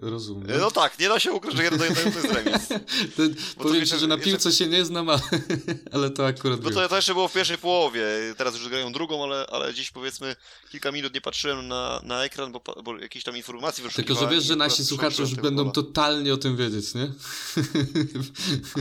rozumiem. 0.01 0.59
No 0.59 0.71
tak, 0.71 0.99
nie 0.99 1.09
da 1.09 1.19
się 1.19 1.32
ukryć, 1.32 1.55
że 1.57 1.63
jeden 1.63 1.80
do 1.80 1.86
jednego 1.86 2.11
to 2.11 2.19
jest 2.19 2.34
remis. 2.34 2.67
To 3.57 3.63
powiem 3.63 3.80
jeszcze- 3.80 3.95
ci, 3.95 4.01
że 4.01 4.07
na 4.07 4.15
jeszcze- 4.15 4.30
piłce 4.30 4.51
się 4.51 4.67
nie 4.67 4.86
znam, 4.86 5.09
ale, 5.09 5.19
ale 5.93 6.09
to 6.09 6.28
akurat 6.28 6.63
No 6.63 6.69
to, 6.69 6.89
to 6.89 6.95
jeszcze 6.95 7.13
było 7.13 7.28
w 7.28 7.34
pierwszej 7.34 7.57
połowie, 7.57 8.05
teraz 8.38 8.55
już 8.55 8.69
grają 8.69 8.91
drugą, 8.91 9.23
ale, 9.23 9.47
ale 9.51 9.73
dziś 9.73 9.91
powiedzmy 9.91 10.36
kilka 10.71 10.91
minut 10.91 11.13
nie 11.13 11.21
patrzyłem 11.21 11.67
na, 11.67 12.01
na 12.03 12.23
ekran, 12.23 12.51
bo, 12.51 12.61
bo 12.84 12.97
jakieś 12.97 13.23
tam 13.23 13.38
informacje 13.38 13.89
Tylko, 13.89 14.15
że 14.15 14.28
wiesz, 14.28 14.43
że 14.43 14.55
nasi 14.55 14.86
słuchacze 14.86 15.21
już 15.21 15.36
będą 15.36 15.71
totalnie 15.71 16.34
o 16.34 16.38
tym 16.38 16.57
wiedzieć, 16.57 16.93
nie? 16.93 17.11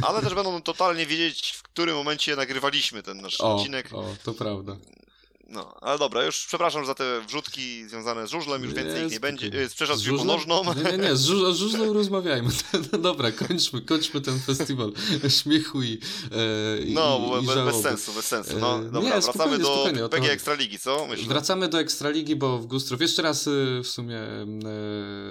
Ale 0.02 0.22
też 0.22 0.34
będą 0.34 0.62
totalnie 0.62 1.06
wiedzieć, 1.06 1.52
w 1.56 1.62
którym 1.62 1.96
momencie 1.96 2.36
nagrywaliśmy 2.36 3.02
ten 3.02 3.20
nasz 3.20 3.40
O, 3.40 3.56
odcinek. 3.56 3.88
o, 3.92 4.16
to 4.24 4.34
prawda. 4.34 4.76
No, 5.48 5.74
ale 5.80 5.98
dobra, 5.98 6.24
już 6.24 6.46
przepraszam 6.46 6.86
za 6.86 6.94
te 6.94 7.20
wrzutki 7.26 7.88
związane 7.88 8.26
z 8.26 8.30
żużlem, 8.30 8.64
już 8.64 8.74
więcej 8.74 9.06
ich 9.06 9.12
nie 9.12 9.20
będzie. 9.20 9.46
Yy, 9.46 9.68
Przepraszam, 9.68 9.96
z 9.96 10.04
piłką 10.04 10.18
żużlem? 10.18 10.36
nożną. 10.36 10.74
Nie, 10.74 10.82
nie, 10.92 10.98
nie, 10.98 11.16
z 11.16 11.26
żuż- 11.26 11.44
o 11.46 11.54
żużlu 11.54 11.92
rozmawiajmy. 11.92 12.48
No 12.92 12.98
dobra, 12.98 13.32
kończmy, 13.32 13.82
kończmy 13.82 14.20
ten 14.20 14.40
festiwal 14.40 14.92
śmiechu 15.42 15.82
i, 15.82 15.92
e, 16.32 16.84
No, 16.86 17.20
i, 17.40 17.44
i 17.44 17.46
bez, 17.46 17.54
bez 17.64 17.82
sensu, 17.82 18.12
bez 18.12 18.26
sensu. 18.26 18.58
No, 18.58 18.78
E, 18.78 18.84
dobra, 18.84 19.00
nie, 19.16 19.20
wracamy 19.20 19.58
do 19.58 19.88
PG. 20.10 20.32
Ekstraligi, 20.32 20.78
co? 20.78 21.06
Myślę. 21.06 21.28
Wracamy 21.28 21.68
do 21.68 21.80
Ekstraligi, 21.80 22.36
bo 22.36 22.58
w 22.58 22.66
Gustrów 22.66 23.00
jeszcze 23.00 23.22
raz 23.22 23.46
y, 23.46 23.80
w 23.84 23.88
sumie 23.88 24.18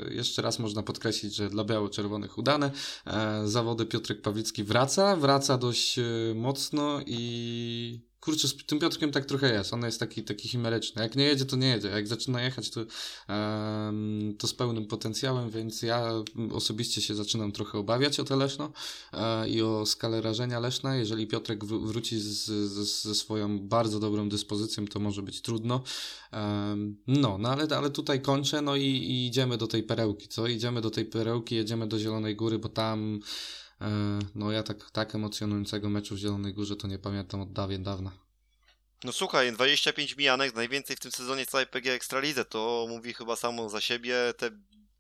y, 0.10 0.14
jeszcze 0.14 0.42
raz 0.42 0.60
można 0.60 0.84
podkreślić, 0.84 1.36
że 1.36 1.50
dla 1.50 1.64
biało-czerwonych 1.64 2.38
udane. 2.38 2.72
E, 3.08 3.42
Zawody 3.46 3.86
Piotrek 3.86 4.22
Pawlicki 4.22 4.64
wraca, 4.64 5.16
wraca 5.16 5.58
dość 5.58 5.98
y, 6.00 6.34
mocno 6.36 7.00
i 7.06 8.13
kurczę, 8.24 8.48
z 8.48 8.56
tym 8.66 8.80
Piotrkiem 8.80 9.12
tak 9.12 9.26
trochę 9.26 9.54
jest. 9.54 9.74
On 9.74 9.84
jest 9.86 10.00
taki, 10.00 10.24
taki 10.24 10.50
chimeryczny. 10.50 11.02
Jak 11.02 11.16
nie 11.16 11.24
jedzie, 11.24 11.46
to 11.46 11.56
nie 11.56 11.68
jedzie. 11.68 11.88
Jak 11.88 12.08
zaczyna 12.08 12.42
jechać, 12.42 12.70
to, 12.70 12.82
em, 13.28 14.36
to 14.40 14.48
z 14.48 14.54
pełnym 14.54 14.86
potencjałem, 14.86 15.50
więc 15.50 15.82
ja 15.82 16.10
osobiście 16.52 17.02
się 17.02 17.16
zaczynam 17.16 17.52
trochę 17.52 17.78
obawiać 17.78 18.20
o 18.20 18.24
te 18.24 18.36
Leszno 18.36 18.72
e, 19.14 19.50
i 19.50 19.62
o 19.62 19.86
skalę 19.86 20.22
rażenia 20.22 20.60
Leszna. 20.60 20.96
Jeżeli 20.96 21.28
Piotrek 21.28 21.66
wró- 21.66 21.88
wróci 21.88 22.20
z, 22.20 22.28
z, 22.46 23.02
ze 23.04 23.16
swoją 23.16 23.60
bardzo 23.60 24.00
dobrą 24.00 24.30
dyspozycją, 24.30 24.88
to 24.88 25.00
może 25.00 25.22
być 25.22 25.42
trudno. 25.42 25.84
Em, 26.32 26.98
No, 27.08 27.38
no 27.38 27.50
ale, 27.50 27.68
ale 27.78 27.90
tutaj 27.90 28.22
kończę, 28.22 28.62
no 28.62 28.76
i, 28.76 28.86
i 28.86 29.28
idziemy 29.28 29.58
do 29.58 29.68
tej 29.68 29.84
perełki, 29.84 30.28
co? 30.28 30.48
Idziemy 30.48 30.82
do 30.82 30.90
tej 30.90 31.06
perełki, 31.06 31.56
jedziemy 31.56 31.88
do 31.88 32.00
Zielonej 32.00 32.36
Góry, 32.36 32.60
bo 32.60 32.70
tam, 32.70 33.20
no 34.36 34.52
ja 34.52 34.64
tak, 34.64 34.92
tak 34.92 35.16
emocjonującego 35.16 35.90
meczu 35.90 36.16
w 36.16 36.18
Zielonej 36.18 36.54
Górze 36.54 36.76
to 36.76 36.88
nie 36.88 37.00
pamiętam 37.00 37.42
od 37.42 37.54
dawien 37.54 37.84
dawna. 37.84 38.12
No 39.04 39.12
słuchaj, 39.12 39.52
25 39.52 40.18
mijanek, 40.18 40.56
najwięcej 40.56 40.96
w 40.96 41.00
tym 41.00 41.12
sezonie 41.12 41.46
całej 41.46 41.68
PG 41.68 41.94
Ekstralidze, 41.94 42.46
to 42.46 42.86
mówi 42.90 43.14
chyba 43.14 43.36
samo 43.36 43.70
za 43.70 43.82
siebie, 43.82 44.16
te 44.38 44.50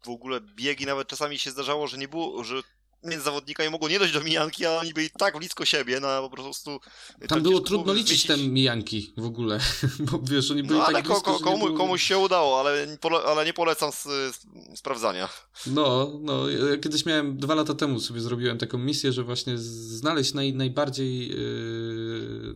w 0.03 0.09
ogóle 0.09 0.41
biegi 0.41 0.85
nawet 0.85 1.07
czasami 1.07 1.39
się 1.39 1.51
zdarzało, 1.51 1.87
że 1.87 1.97
nie 1.97 2.07
było, 2.07 2.43
że 2.43 2.61
między 3.03 3.25
zawodnikami 3.25 3.69
mogło 3.69 3.89
nie 3.89 3.99
dojść 3.99 4.13
do 4.13 4.21
mijanki, 4.21 4.65
a 4.65 4.71
oni 4.79 4.93
byli 4.93 5.09
tak 5.09 5.37
blisko 5.37 5.65
siebie, 5.65 5.99
na 5.99 6.21
po 6.21 6.29
prostu... 6.29 6.79
Tam 7.27 7.41
było 7.41 7.59
trudno 7.59 7.93
liczyć 7.93 8.25
te 8.25 8.37
mijanki 8.37 9.13
w 9.17 9.25
ogóle, 9.25 9.59
bo 10.11 10.19
wiesz, 10.23 10.51
oni 10.51 10.63
byli 10.63 10.79
No 10.79 10.85
ale 10.85 10.93
tak 10.93 11.05
ko, 11.07 11.13
blisko, 11.13 11.33
ko, 11.33 11.39
komu, 11.39 11.65
było- 11.65 11.77
komuś 11.77 12.03
się 12.03 12.17
udało, 12.17 12.59
ale, 12.59 12.97
ale 13.27 13.45
nie 13.45 13.53
polecam 13.53 13.89
s, 13.89 14.05
s, 14.05 14.45
sprawdzania. 14.75 15.29
No, 15.67 16.11
no, 16.21 16.49
ja 16.49 16.77
kiedyś 16.77 17.05
miałem, 17.05 17.37
dwa 17.37 17.55
lata 17.55 17.73
temu 17.73 17.99
sobie 17.99 18.21
zrobiłem 18.21 18.57
taką 18.57 18.77
misję, 18.77 19.11
że 19.11 19.23
właśnie 19.23 19.57
znaleźć 19.57 20.33
naj, 20.33 20.53
najbardziej, 20.53 21.27
yy, 21.27 22.55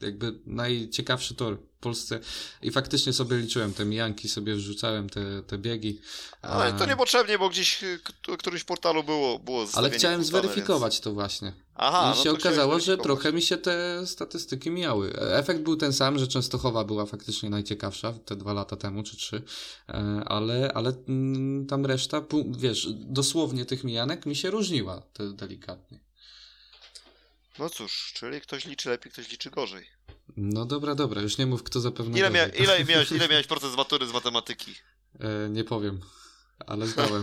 jakby 0.00 0.38
najciekawszy 0.46 1.34
tor 1.34 1.58
w 1.58 1.80
Polsce 1.80 2.20
i 2.62 2.70
faktycznie 2.70 3.12
sobie 3.12 3.36
liczyłem 3.36 3.72
te 3.74 3.84
mijanki, 3.84 4.28
sobie 4.28 4.54
wrzucałem 4.54 5.10
te, 5.10 5.42
te 5.42 5.58
biegi. 5.58 6.00
Ale 6.42 6.72
to 6.72 6.86
niepotrzebnie, 6.86 7.38
bo 7.38 7.48
gdzieś 7.48 7.82
y, 7.82 8.00
k- 8.04 8.36
którymś 8.36 8.64
portalu 8.64 9.04
było, 9.04 9.38
było 9.38 9.66
Ale 9.74 9.90
chciałem 9.90 10.20
wrzucane, 10.20 10.42
zweryfikować 10.42 11.00
to 11.00 11.12
właśnie. 11.12 11.48
Więc... 11.48 11.62
Aha, 11.74 12.12
I 12.14 12.18
no 12.18 12.24
się 12.24 12.30
okazało, 12.32 12.80
że 12.80 12.98
trochę 12.98 13.32
mi 13.32 13.42
się 13.42 13.56
te 13.56 14.06
statystyki 14.06 14.70
mijały. 14.70 15.12
Efekt 15.20 15.60
był 15.60 15.76
ten 15.76 15.92
sam, 15.92 16.18
że 16.18 16.28
Częstochowa 16.28 16.84
była 16.84 17.06
faktycznie 17.06 17.50
najciekawsza 17.50 18.12
te 18.12 18.36
dwa 18.36 18.52
lata 18.52 18.76
temu, 18.76 19.02
czy 19.02 19.16
trzy, 19.16 19.42
e, 19.88 19.92
ale, 20.26 20.72
ale 20.74 20.92
mm, 21.08 21.66
tam 21.66 21.86
reszta, 21.86 22.22
wiesz, 22.58 22.88
dosłownie 22.92 23.64
tych 23.64 23.84
mijanek 23.84 24.26
mi 24.26 24.36
się 24.36 24.50
różniła 24.50 25.02
delikatnie. 25.32 26.07
No 27.58 27.70
cóż, 27.70 28.12
czyli 28.14 28.40
ktoś 28.40 28.64
liczy 28.64 28.88
lepiej, 28.88 29.12
ktoś 29.12 29.30
liczy 29.30 29.50
gorzej. 29.50 29.86
No 30.36 30.64
dobra, 30.66 30.94
dobra, 30.94 31.22
już 31.22 31.38
nie 31.38 31.46
mów 31.46 31.62
kto 31.62 31.80
zapewne. 31.80 32.18
Ile, 32.18 32.30
mia 32.30 32.46
ile, 32.46 32.84
miałeś, 32.84 33.12
ile 33.16 33.28
miałeś 33.28 33.46
procent 33.46 33.72
z 33.72 33.76
matury 33.76 34.06
z 34.06 34.12
matematyki? 34.12 34.74
E, 35.20 35.48
nie 35.48 35.64
powiem, 35.64 36.00
ale 36.66 36.86
zdałem. 36.86 37.22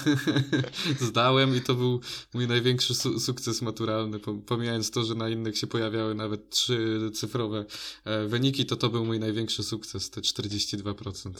zdałem 1.10 1.56
i 1.56 1.60
to 1.60 1.74
był 1.74 2.00
mój 2.34 2.46
największy 2.46 2.94
su 2.94 3.20
sukces 3.20 3.62
maturalny. 3.62 4.20
Pomijając 4.46 4.90
to, 4.90 5.04
że 5.04 5.14
na 5.14 5.28
innych 5.28 5.58
się 5.58 5.66
pojawiały 5.66 6.14
nawet 6.14 6.50
trzy 6.50 7.10
cyfrowe 7.14 7.64
e, 8.04 8.26
wyniki, 8.26 8.66
to 8.66 8.76
to 8.76 8.88
był 8.88 9.04
mój 9.04 9.20
największy 9.20 9.62
sukces, 9.62 10.10
te 10.10 10.20
42%. 10.20 11.30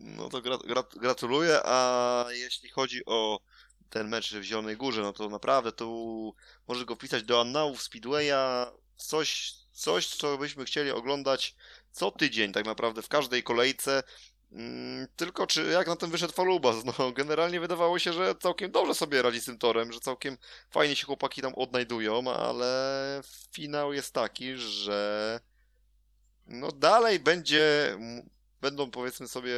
no 0.00 0.28
to 0.28 0.42
gra 0.42 0.58
gra 0.58 0.84
gratuluję, 1.00 1.60
a 1.64 2.24
jeśli 2.30 2.68
chodzi 2.68 3.04
o 3.06 3.40
ten 3.90 4.08
mecz 4.08 4.34
w 4.34 4.42
Zielonej 4.42 4.76
Górze, 4.76 5.02
no 5.02 5.12
to 5.12 5.28
naprawdę 5.28 5.72
tu 5.72 6.34
możesz 6.68 6.84
go 6.84 6.94
wpisać 6.94 7.22
do 7.22 7.40
annałów 7.40 7.82
Speedwaya, 7.82 8.66
coś, 8.96 9.52
coś, 9.72 10.06
co 10.06 10.38
byśmy 10.38 10.64
chcieli 10.64 10.90
oglądać 10.90 11.56
co 11.98 12.10
tydzień 12.10 12.52
tak 12.52 12.66
naprawdę 12.66 13.02
w 13.02 13.08
każdej 13.08 13.42
kolejce. 13.42 14.02
Mm, 14.52 15.06
tylko 15.16 15.46
czy 15.46 15.64
jak 15.64 15.86
na 15.86 15.96
tym 15.96 16.10
wyszedł 16.10 16.32
Falubas? 16.32 16.76
No, 16.98 17.12
generalnie 17.12 17.60
wydawało 17.60 17.98
się, 17.98 18.12
że 18.12 18.34
całkiem 18.34 18.70
dobrze 18.70 18.94
sobie 18.94 19.22
radzi 19.22 19.40
z 19.40 19.44
tym 19.44 19.58
torem, 19.58 19.92
że 19.92 20.00
całkiem 20.00 20.38
fajnie 20.70 20.96
się 20.96 21.06
chłopaki 21.06 21.42
tam 21.42 21.54
odnajdują, 21.54 22.32
ale 22.32 23.22
finał 23.52 23.92
jest 23.92 24.14
taki, 24.14 24.56
że 24.56 25.40
no 26.46 26.72
dalej 26.72 27.20
będzie, 27.20 27.96
będą 28.60 28.90
powiedzmy 28.90 29.28
sobie 29.28 29.54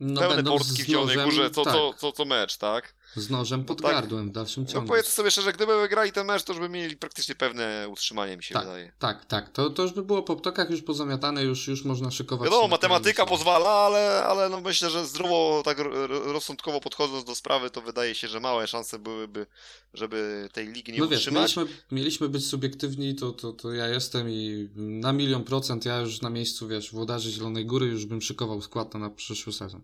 no, 0.00 0.20
pełne 0.20 0.42
portki 0.44 0.82
w 0.82 0.86
Zielonej 0.86 1.16
Górze 1.16 1.50
co, 1.50 1.64
tak. 1.64 1.74
co, 1.74 1.94
co, 1.94 2.12
co 2.12 2.24
mecz, 2.24 2.56
tak? 2.56 2.94
Z 3.16 3.30
nożem 3.30 3.64
pod 3.64 3.80
no 3.80 3.88
tak, 3.88 3.96
gardłem 3.96 4.28
w 4.28 4.32
dalszym 4.32 4.66
ciągu. 4.66 4.86
No 4.86 4.88
powiedz 4.88 5.06
sobie 5.06 5.30
szczerze, 5.30 5.52
gdyby 5.52 5.80
wygrali 5.80 6.12
ten 6.12 6.26
mecz, 6.26 6.42
to 6.42 6.52
już 6.52 6.60
by 6.60 6.68
mieli 6.68 6.96
praktycznie 6.96 7.34
pewne 7.34 7.88
utrzymanie, 7.88 8.36
mi 8.36 8.42
się 8.42 8.54
tak, 8.54 8.64
wydaje. 8.64 8.92
Tak, 8.98 9.24
tak. 9.24 9.52
To, 9.52 9.70
to 9.70 9.82
już 9.82 9.92
by 9.92 10.02
było 10.02 10.22
po 10.22 10.36
ptokach 10.36 10.70
już 10.70 10.82
pozamiatane, 10.82 11.44
już, 11.44 11.68
już 11.68 11.84
można 11.84 12.10
szykować. 12.10 12.50
Wiadomo, 12.50 12.68
matematyka 12.68 13.26
pozwala, 13.26 13.70
ale, 13.70 14.24
ale 14.24 14.48
no 14.48 14.60
myślę, 14.60 14.90
że 14.90 15.06
zdrowo, 15.06 15.62
tak 15.64 15.78
rozsądkowo 16.08 16.80
podchodząc 16.80 17.24
do 17.24 17.34
sprawy, 17.34 17.70
to 17.70 17.80
wydaje 17.80 18.14
się, 18.14 18.28
że 18.28 18.40
małe 18.40 18.66
szanse 18.66 18.98
byłyby, 18.98 19.46
żeby 19.94 20.48
tej 20.52 20.68
ligi 20.68 20.92
nie 20.92 20.98
no 20.98 21.04
utrzymać. 21.04 21.24
Wiesz, 21.24 21.56
mieliśmy, 21.56 21.82
mieliśmy 21.92 22.28
być 22.28 22.46
subiektywni, 22.46 23.14
to, 23.14 23.32
to, 23.32 23.52
to 23.52 23.72
ja 23.72 23.88
jestem 23.88 24.30
i 24.30 24.68
na 24.76 25.12
milion 25.12 25.44
procent 25.44 25.84
ja 25.84 25.98
już 25.98 26.20
na 26.20 26.30
miejscu, 26.30 26.68
wiesz, 26.68 26.92
włodarzy 26.92 27.30
Zielonej 27.30 27.66
Góry 27.66 27.86
już 27.86 28.06
bym 28.06 28.22
szykował 28.22 28.62
skład 28.62 28.94
na 28.94 29.10
przyszły 29.10 29.52
sezon 29.52 29.80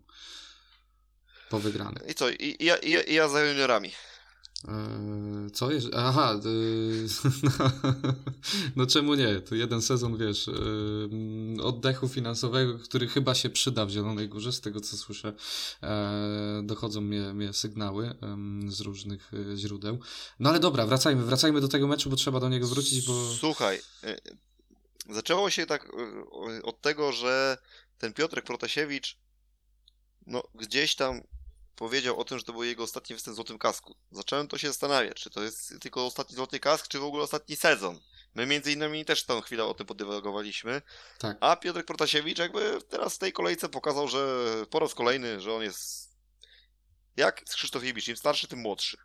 po 1.50 1.58
wygranych. 1.58 2.02
I 2.08 2.14
co? 2.14 2.30
I, 2.30 2.56
ja, 2.60 2.76
i, 2.76 3.10
i 3.10 3.14
ja 3.14 3.28
za 3.28 3.44
juniorami. 3.44 3.90
Eee, 4.68 5.50
co 5.50 5.70
jest? 5.70 5.86
Aha, 5.94 6.40
yy, 6.44 7.06
no 8.76 8.86
czemu 8.86 9.14
nie? 9.14 9.40
To 9.40 9.54
jeden 9.54 9.82
sezon, 9.82 10.16
wiesz, 10.16 10.46
yy, 10.46 11.62
oddechu 11.62 12.08
finansowego, 12.08 12.78
który 12.78 13.08
chyba 13.08 13.34
się 13.34 13.50
przyda 13.50 13.86
w 13.86 13.90
Zielonej 13.90 14.28
Górze, 14.28 14.52
z 14.52 14.60
tego 14.60 14.80
co 14.80 14.96
słyszę, 14.96 15.32
yy, 15.82 15.88
dochodzą 16.62 17.00
mnie, 17.00 17.34
mnie 17.34 17.52
sygnały 17.52 18.14
z 18.68 18.80
różnych 18.80 19.30
e, 19.34 19.56
źródeł. 19.56 19.98
No 20.40 20.50
ale 20.50 20.60
dobra, 20.60 20.86
wracajmy, 20.86 21.22
wracajmy 21.22 21.60
do 21.60 21.68
tego 21.68 21.88
meczu, 21.88 22.10
bo 22.10 22.16
trzeba 22.16 22.40
do 22.40 22.48
niego 22.48 22.66
wrócić, 22.66 23.06
bo... 23.06 23.34
Słuchaj, 23.38 23.80
zaczęło 25.10 25.50
się 25.50 25.66
tak 25.66 25.92
od 26.62 26.80
tego, 26.80 27.12
że 27.12 27.58
ten 27.98 28.12
Piotrek 28.12 28.44
Protasiewicz 28.44 29.16
no 30.26 30.42
gdzieś 30.54 30.94
tam 30.94 31.20
powiedział 31.80 32.20
o 32.20 32.24
tym, 32.24 32.38
że 32.38 32.44
to 32.44 32.52
był 32.52 32.64
jego 32.64 32.82
ostatni 32.82 33.14
występ 33.14 33.34
w 33.34 33.36
Złotym 33.36 33.58
Kasku. 33.58 33.96
Zacząłem 34.10 34.48
to 34.48 34.58
się 34.58 34.68
zastanawiać, 34.68 35.16
czy 35.16 35.30
to 35.30 35.42
jest 35.42 35.80
tylko 35.80 36.06
ostatni 36.06 36.36
Złoty 36.36 36.60
Kask, 36.60 36.88
czy 36.88 36.98
w 36.98 37.04
ogóle 37.04 37.24
ostatni 37.24 37.56
sezon. 37.56 38.00
My 38.34 38.46
między 38.46 38.72
innymi 38.72 39.04
też 39.04 39.24
tą 39.24 39.40
chwilę 39.40 39.64
o 39.64 39.74
tym 39.74 39.86
podywagowaliśmy. 39.86 40.82
Tak. 41.18 41.36
A 41.40 41.56
Piotr 41.56 41.84
Protasiewicz 41.84 42.38
jakby 42.38 42.78
teraz 42.88 43.14
w 43.14 43.18
tej 43.18 43.32
kolejce 43.32 43.68
pokazał, 43.68 44.08
że 44.08 44.46
po 44.70 44.78
raz 44.78 44.94
kolejny, 44.94 45.40
że 45.40 45.54
on 45.54 45.62
jest 45.62 46.10
jak 47.16 47.44
Krzysztof 47.44 47.84
Ibisz, 47.84 48.08
im 48.08 48.16
starszy, 48.16 48.48
tym 48.48 48.58
młodszy. 48.58 48.98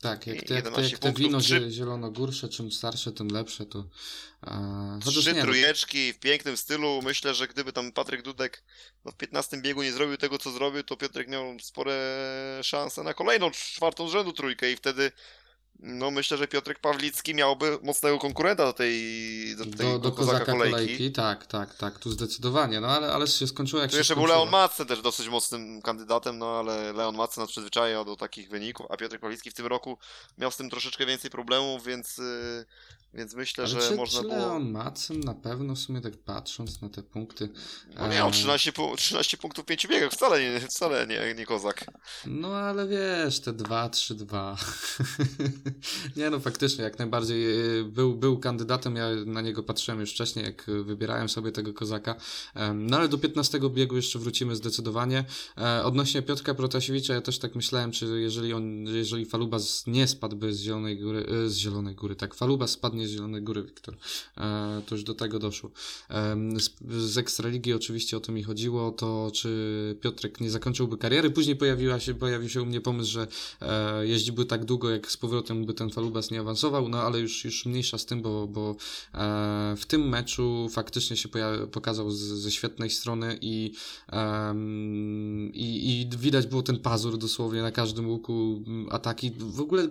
Tak, 0.00 0.26
jak 0.26 0.42
te, 0.42 0.54
jak 0.54 0.74
te, 0.74 0.82
jak 0.82 0.98
te 0.98 1.12
wino 1.12 1.40
3... 1.40 1.70
zielonogórsze, 1.70 2.48
czym 2.48 2.72
starsze, 2.72 3.12
tym 3.12 3.28
lepsze, 3.28 3.66
to... 3.66 3.84
E, 4.46 4.98
Trzy 5.04 5.32
nie, 5.32 5.38
no. 5.38 5.44
trójeczki 5.44 6.12
w 6.12 6.18
pięknym 6.18 6.56
stylu. 6.56 7.00
Myślę, 7.02 7.34
że 7.34 7.48
gdyby 7.48 7.72
tam 7.72 7.92
Patryk 7.92 8.22
Dudek 8.22 8.62
no, 9.04 9.12
w 9.12 9.16
15 9.16 9.56
biegu 9.56 9.82
nie 9.82 9.92
zrobił 9.92 10.16
tego, 10.16 10.38
co 10.38 10.50
zrobił, 10.50 10.82
to 10.82 10.96
Piotrek 10.96 11.28
miał 11.28 11.56
spore 11.62 11.96
szanse 12.62 13.02
na 13.02 13.14
kolejną, 13.14 13.50
czwartą 13.50 14.08
z 14.08 14.12
rzędu 14.12 14.32
trójkę 14.32 14.72
i 14.72 14.76
wtedy 14.76 15.12
no 15.82 16.10
myślę, 16.10 16.36
że 16.36 16.48
Piotrek 16.48 16.78
Pawlicki 16.78 17.34
miałby 17.34 17.78
mocnego 17.82 18.18
konkurenta 18.18 18.64
do 18.64 18.72
tej 18.72 19.00
do, 19.56 19.64
tej, 19.64 19.72
do, 19.72 19.98
do 19.98 20.12
kozaka, 20.12 20.38
kozaka 20.38 20.52
kolejki. 20.52 20.74
kolejki. 20.74 21.12
Tak, 21.12 21.46
tak, 21.46 21.74
tak, 21.74 21.98
tu 21.98 22.10
zdecydowanie, 22.10 22.80
no 22.80 22.88
ale, 22.88 23.12
ale 23.12 23.26
się 23.26 23.46
skończyło 23.46 23.82
jak 23.82 23.90
tu 23.90 23.94
się 23.94 23.98
jeszcze 23.98 24.14
skończyło. 24.14 24.36
był 24.36 24.44
Leon 24.44 24.50
Madsen 24.52 24.86
też 24.86 25.02
dosyć 25.02 25.28
mocnym 25.28 25.82
kandydatem, 25.82 26.38
no 26.38 26.58
ale 26.58 26.92
Leon 26.92 27.16
Madsen 27.16 27.42
nas 27.42 27.50
przyzwyczaił 27.50 28.04
do 28.04 28.16
takich 28.16 28.50
wyników, 28.50 28.86
a 28.90 28.96
Piotrek 28.96 29.20
Pawlicki 29.20 29.50
w 29.50 29.54
tym 29.54 29.66
roku 29.66 29.98
miał 30.38 30.50
z 30.50 30.56
tym 30.56 30.70
troszeczkę 30.70 31.06
więcej 31.06 31.30
problemów, 31.30 31.84
więc 31.84 32.18
yy, 32.18 32.64
więc 33.14 33.34
myślę, 33.34 33.64
Ale 33.64 33.72
że 33.72 33.88
czy, 33.88 33.96
można 33.96 34.22
czy 34.22 34.28
było. 34.28 34.38
Leon 34.38 34.70
Madsen 34.70 35.20
na 35.20 35.34
pewno 35.34 35.74
w 35.74 35.78
sumie 35.78 36.00
tak 36.00 36.16
patrząc 36.16 36.82
na 36.82 36.88
te 36.88 37.02
punkty. 37.02 37.48
No 37.98 38.08
nie, 38.08 38.24
on 38.24 38.32
13, 38.32 38.72
pu 38.72 38.96
13 38.96 39.36
punktów 39.36 39.64
w 39.64 39.66
5 39.66 39.86
biegach, 39.86 40.12
wcale 40.12 40.40
nie, 40.40 40.60
wcale 40.60 41.06
nie, 41.06 41.34
nie 41.34 41.46
kozak. 41.46 41.84
No 42.26 42.56
ale 42.56 42.88
wiesz, 42.88 43.40
te 43.40 43.52
2-3-2. 43.52 44.56
nie 46.16 46.30
no, 46.30 46.40
faktycznie, 46.40 46.84
jak 46.84 46.98
najbardziej 46.98 47.80
e, 47.80 47.84
był, 47.84 48.14
był 48.14 48.38
kandydatem, 48.38 48.96
ja 48.96 49.08
na 49.26 49.40
niego 49.40 49.62
patrzyłem 49.62 50.00
już 50.00 50.10
wcześniej, 50.10 50.44
jak 50.44 50.66
wybierałem 50.84 51.28
sobie 51.28 51.52
tego 51.52 51.74
kozaka. 51.74 52.14
No 52.74 52.96
ale 52.96 53.08
do 53.08 53.18
15 53.18 53.60
biegu 53.70 53.96
jeszcze 53.96 54.18
wrócimy 54.18 54.56
zdecydowanie. 54.56 55.24
E, 55.58 55.84
odnośnie 55.84 56.22
Piotrka 56.22 56.54
Protasiewicza, 56.54 57.14
ja 57.14 57.20
też 57.20 57.38
tak 57.38 57.54
myślałem, 57.54 57.92
czy 57.92 58.20
jeżeli 58.20 58.52
on, 58.52 58.84
jeżeli 58.84 59.26
Falubas 59.26 59.86
nie 59.86 60.06
spadłby 60.06 60.54
z 60.54 60.60
Zielonej 60.60 60.98
Góry, 60.98 61.26
e, 61.26 61.48
z 61.48 61.56
Zielonej 61.56 61.94
Góry, 61.94 62.16
tak, 62.16 62.34
Falubas 62.34 62.70
spadnie 62.70 63.08
z 63.08 63.10
Zielonej 63.10 63.42
Góry, 63.42 63.62
Wiktor. 63.62 63.96
E, 64.38 64.82
to 64.86 64.94
już 64.94 65.04
do 65.04 65.14
tego 65.14 65.38
doszło. 65.38 65.70
E, 66.10 66.36
z, 66.56 66.70
z 66.88 67.18
Ekstraligi 67.18 67.74
oczywiście 67.74 68.16
o 68.16 68.20
to 68.20 68.32
mi 68.32 68.42
chodziło, 68.42 68.90
to 68.90 69.30
czy 69.34 69.96
Piotrek 70.00 70.40
nie 70.40 70.50
zakończyłby 70.50 70.98
kariery. 70.98 71.30
Później 71.30 71.56
pojawiła 71.56 72.00
się, 72.00 72.14
pojawił 72.14 72.48
się 72.48 72.62
u 72.62 72.66
mnie 72.66 72.80
pomysł, 72.80 73.10
że 73.10 73.26
e, 73.60 74.06
jeździłby 74.06 74.44
tak 74.44 74.64
długo, 74.64 74.90
jak 74.90 75.10
z 75.10 75.16
powrotem 75.16 75.49
by 75.54 75.74
ten 75.74 75.90
Falubas 75.90 76.30
nie 76.30 76.40
awansował, 76.40 76.88
no 76.88 77.02
ale 77.02 77.20
już, 77.20 77.44
już 77.44 77.66
mniejsza 77.66 77.98
z 77.98 78.06
tym, 78.06 78.22
bo, 78.22 78.46
bo 78.46 78.76
e, 79.14 79.74
w 79.76 79.86
tym 79.86 80.08
meczu 80.08 80.68
faktycznie 80.70 81.16
się 81.16 81.28
pokazał 81.72 82.10
z, 82.10 82.18
ze 82.18 82.50
świetnej 82.50 82.90
strony 82.90 83.38
i, 83.40 83.72
i, 85.52 86.00
i 86.00 86.18
widać 86.18 86.46
było 86.46 86.62
ten 86.62 86.78
pazur 86.78 87.18
dosłownie 87.18 87.62
na 87.62 87.72
każdym 87.72 88.08
łuku 88.08 88.62
ataki. 88.90 89.30
W 89.38 89.60
ogóle 89.60 89.88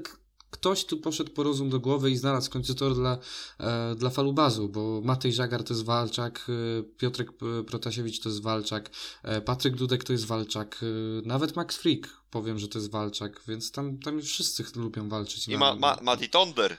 ktoś 0.50 0.86
tu 0.86 0.98
poszedł 0.98 1.32
po 1.32 1.44
rozum 1.44 1.70
do 1.70 1.80
głowy 1.80 2.12
i 2.12 2.18
znalazł 2.18 2.48
w 2.48 2.54
końcu 2.54 2.76
tor 2.76 2.96
dla, 2.96 3.18
e, 3.60 3.96
dla 3.96 4.10
falubazu, 4.10 4.70
bo 4.70 5.02
Matej 5.04 5.34
Żagar 5.34 5.64
to 5.64 5.74
jest 5.74 5.86
Walczak, 5.86 6.48
e, 6.50 6.84
Piotrek 6.84 7.32
Protasiewicz 7.68 8.20
to 8.20 8.30
jest 8.30 8.42
Walczak, 8.42 8.90
e, 9.24 9.42
Patryk 9.42 9.76
Dudek 9.76 10.04
to 10.04 10.14
jest 10.14 10.26
Walczak, 10.26 10.82
e, 10.84 11.28
nawet 11.28 11.56
Max 11.56 11.78
Frick 11.78 12.20
powiem, 12.32 12.60
że 12.60 12.68
to 12.68 12.80
jest 12.80 12.92
Walczak, 12.92 13.42
więc 13.48 13.72
tam, 13.72 13.98
tam 13.98 14.22
wszyscy 14.22 14.64
lubią 14.76 15.10
walczyć. 15.10 15.48
I 15.48 15.58
ma, 15.58 15.76
ma, 15.76 15.98
Mati 16.02 16.30
Tonder. 16.30 16.78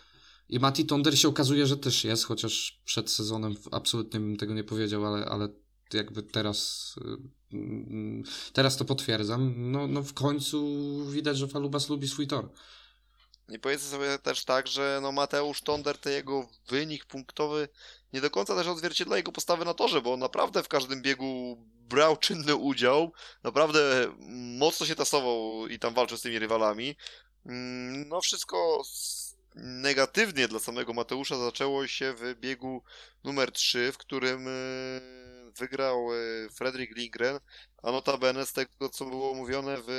I 0.48 0.60
Mati 0.60 0.86
Tonder 0.86 1.18
się 1.18 1.28
okazuje, 1.28 1.66
że 1.66 1.76
też 1.76 2.04
jest, 2.04 2.24
chociaż 2.24 2.80
przed 2.84 3.10
sezonem 3.10 3.54
absolutnie 3.70 4.20
bym 4.20 4.36
tego 4.36 4.54
nie 4.54 4.64
powiedział, 4.64 5.06
ale, 5.06 5.26
ale 5.26 5.48
jakby 5.92 6.22
teraz 6.22 6.94
e, 7.52 7.56
mm, 7.56 8.22
teraz 8.52 8.76
to 8.76 8.84
potwierdzam. 8.84 9.70
No, 9.72 9.86
no 9.86 10.02
w 10.02 10.14
końcu 10.14 10.66
widać, 11.10 11.38
że 11.38 11.48
Falubas 11.48 11.88
lubi 11.88 12.08
swój 12.08 12.26
tor. 12.26 12.48
I 13.50 13.58
powiedzmy 13.58 13.88
sobie 13.88 14.18
też 14.18 14.44
tak, 14.44 14.66
że 14.66 14.98
no 15.02 15.12
Mateusz 15.12 15.62
Tonder, 15.62 15.96
jego 16.06 16.48
wynik 16.68 17.04
punktowy 17.04 17.68
nie 18.12 18.20
do 18.20 18.30
końca 18.30 18.56
też 18.56 18.66
odzwierciedla 18.66 19.16
jego 19.16 19.32
postawy 19.32 19.64
na 19.64 19.74
torze, 19.74 20.02
bo 20.02 20.12
on 20.12 20.20
naprawdę 20.20 20.62
w 20.62 20.68
każdym 20.68 21.02
biegu 21.02 21.56
brał 21.88 22.16
czynny 22.16 22.56
udział, 22.56 23.12
naprawdę 23.42 24.12
mocno 24.58 24.86
się 24.86 24.94
tasował 24.94 25.66
i 25.66 25.78
tam 25.78 25.94
walczył 25.94 26.18
z 26.18 26.22
tymi 26.22 26.38
rywalami. 26.38 26.96
Mm, 27.46 28.08
no 28.08 28.20
wszystko 28.20 28.82
negatywnie 29.54 30.48
dla 30.48 30.58
samego 30.58 30.92
Mateusza 30.92 31.38
zaczęło 31.38 31.86
się 31.86 32.14
w 32.14 32.34
biegu 32.40 32.82
numer 33.24 33.52
3, 33.52 33.92
w 33.92 33.98
którym 33.98 34.48
y, 34.48 35.00
wygrał 35.58 36.14
y, 36.14 36.48
Fredrik 36.54 36.96
Lindgren, 36.96 37.40
a 37.82 37.92
notabene 37.92 38.46
z 38.46 38.52
tego, 38.52 38.88
co 38.88 39.04
było 39.04 39.34
mówione 39.34 39.76
w 39.86 39.90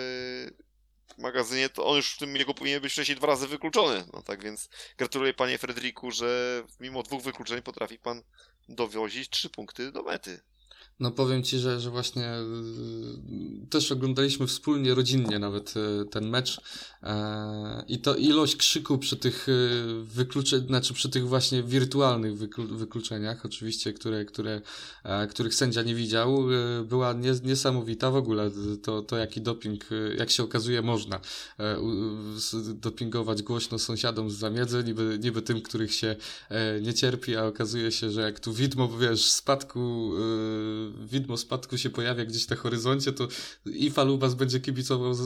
magazynie, 1.18 1.70
to 1.70 1.86
on 1.86 1.96
już 1.96 2.14
w 2.14 2.18
tym 2.18 2.36
jego 2.36 2.54
powinien 2.54 2.82
być 2.82 2.94
wcześniej 2.94 3.18
dwa 3.18 3.28
razy 3.28 3.48
wykluczony. 3.48 4.06
No 4.14 4.22
tak 4.22 4.44
więc 4.44 4.70
gratuluję 4.98 5.34
panie 5.34 5.58
Frederiku, 5.58 6.12
że 6.12 6.64
mimo 6.80 7.04
dwóch 7.04 7.24
wykluczeń 7.24 7.62
potrafi 7.62 7.98
pan 8.00 8.24
dowozić 8.70 9.30
trzy 9.30 9.50
punkty 9.50 9.92
do 9.92 10.04
mety. 10.04 10.42
No 11.02 11.12
powiem 11.12 11.44
Ci, 11.44 11.60
że, 11.60 11.80
że 11.80 11.90
właśnie 11.90 12.34
y, 13.64 13.68
też 13.70 13.92
oglądaliśmy 13.92 14.48
wspólnie, 14.48 14.96
rodzinnie 14.96 15.40
nawet 15.40 15.74
y, 15.78 16.06
ten 16.06 16.30
mecz 16.30 16.62
e, 17.04 17.84
i 17.88 18.00
to 18.00 18.16
ilość 18.16 18.56
krzyku 18.56 18.98
przy 18.98 19.18
tych 19.18 19.50
y, 19.50 20.04
wykluczeniach, 20.04 20.68
znaczy 20.68 20.94
przy 20.94 21.10
tych 21.10 21.28
właśnie 21.28 21.64
wirtualnych 21.64 22.38
wyklu 22.38 22.68
wykluczeniach, 22.68 23.46
oczywiście, 23.46 23.94
które, 23.94 24.26
które, 24.26 24.62
e, 25.04 25.28
których 25.28 25.56
sędzia 25.56 25.82
nie 25.82 25.96
widział, 25.96 26.46
była 26.86 27.14
niesamowita 27.44 28.12
w 28.12 28.16
ogóle. 28.16 28.52
To, 28.84 29.02
to 29.02 29.18
jaki 29.18 29.42
doping, 29.42 29.86
jak 30.18 30.30
się 30.30 30.44
okazuje, 30.44 30.82
można 30.82 31.20
e, 31.60 31.78
dopingować 32.74 33.44
głośno 33.44 33.80
sąsiadom 33.80 34.30
z 34.30 34.34
zamiedzy, 34.34 34.84
niby, 34.84 35.20
niby 35.24 35.42
tym, 35.42 35.62
których 35.62 35.94
się 35.94 36.16
nie 36.82 36.94
cierpi, 36.94 37.36
a 37.36 37.46
okazuje 37.46 37.92
się, 37.92 38.12
że 38.12 38.22
jak 38.22 38.40
tu 38.40 38.54
widmo, 38.54 38.88
wiesz, 38.88 39.32
spadku 39.32 40.12
widmo 41.00 41.38
spadku 41.38 41.78
się 41.78 41.90
pojawia 41.90 42.26
gdzieś 42.26 42.50
na 42.50 42.56
horyzoncie, 42.56 43.14
to 43.14 43.28
i 43.66 43.92
Falubas 43.92 44.34
będzie 44.34 44.60
kibicował 44.60 45.14
za, 45.14 45.24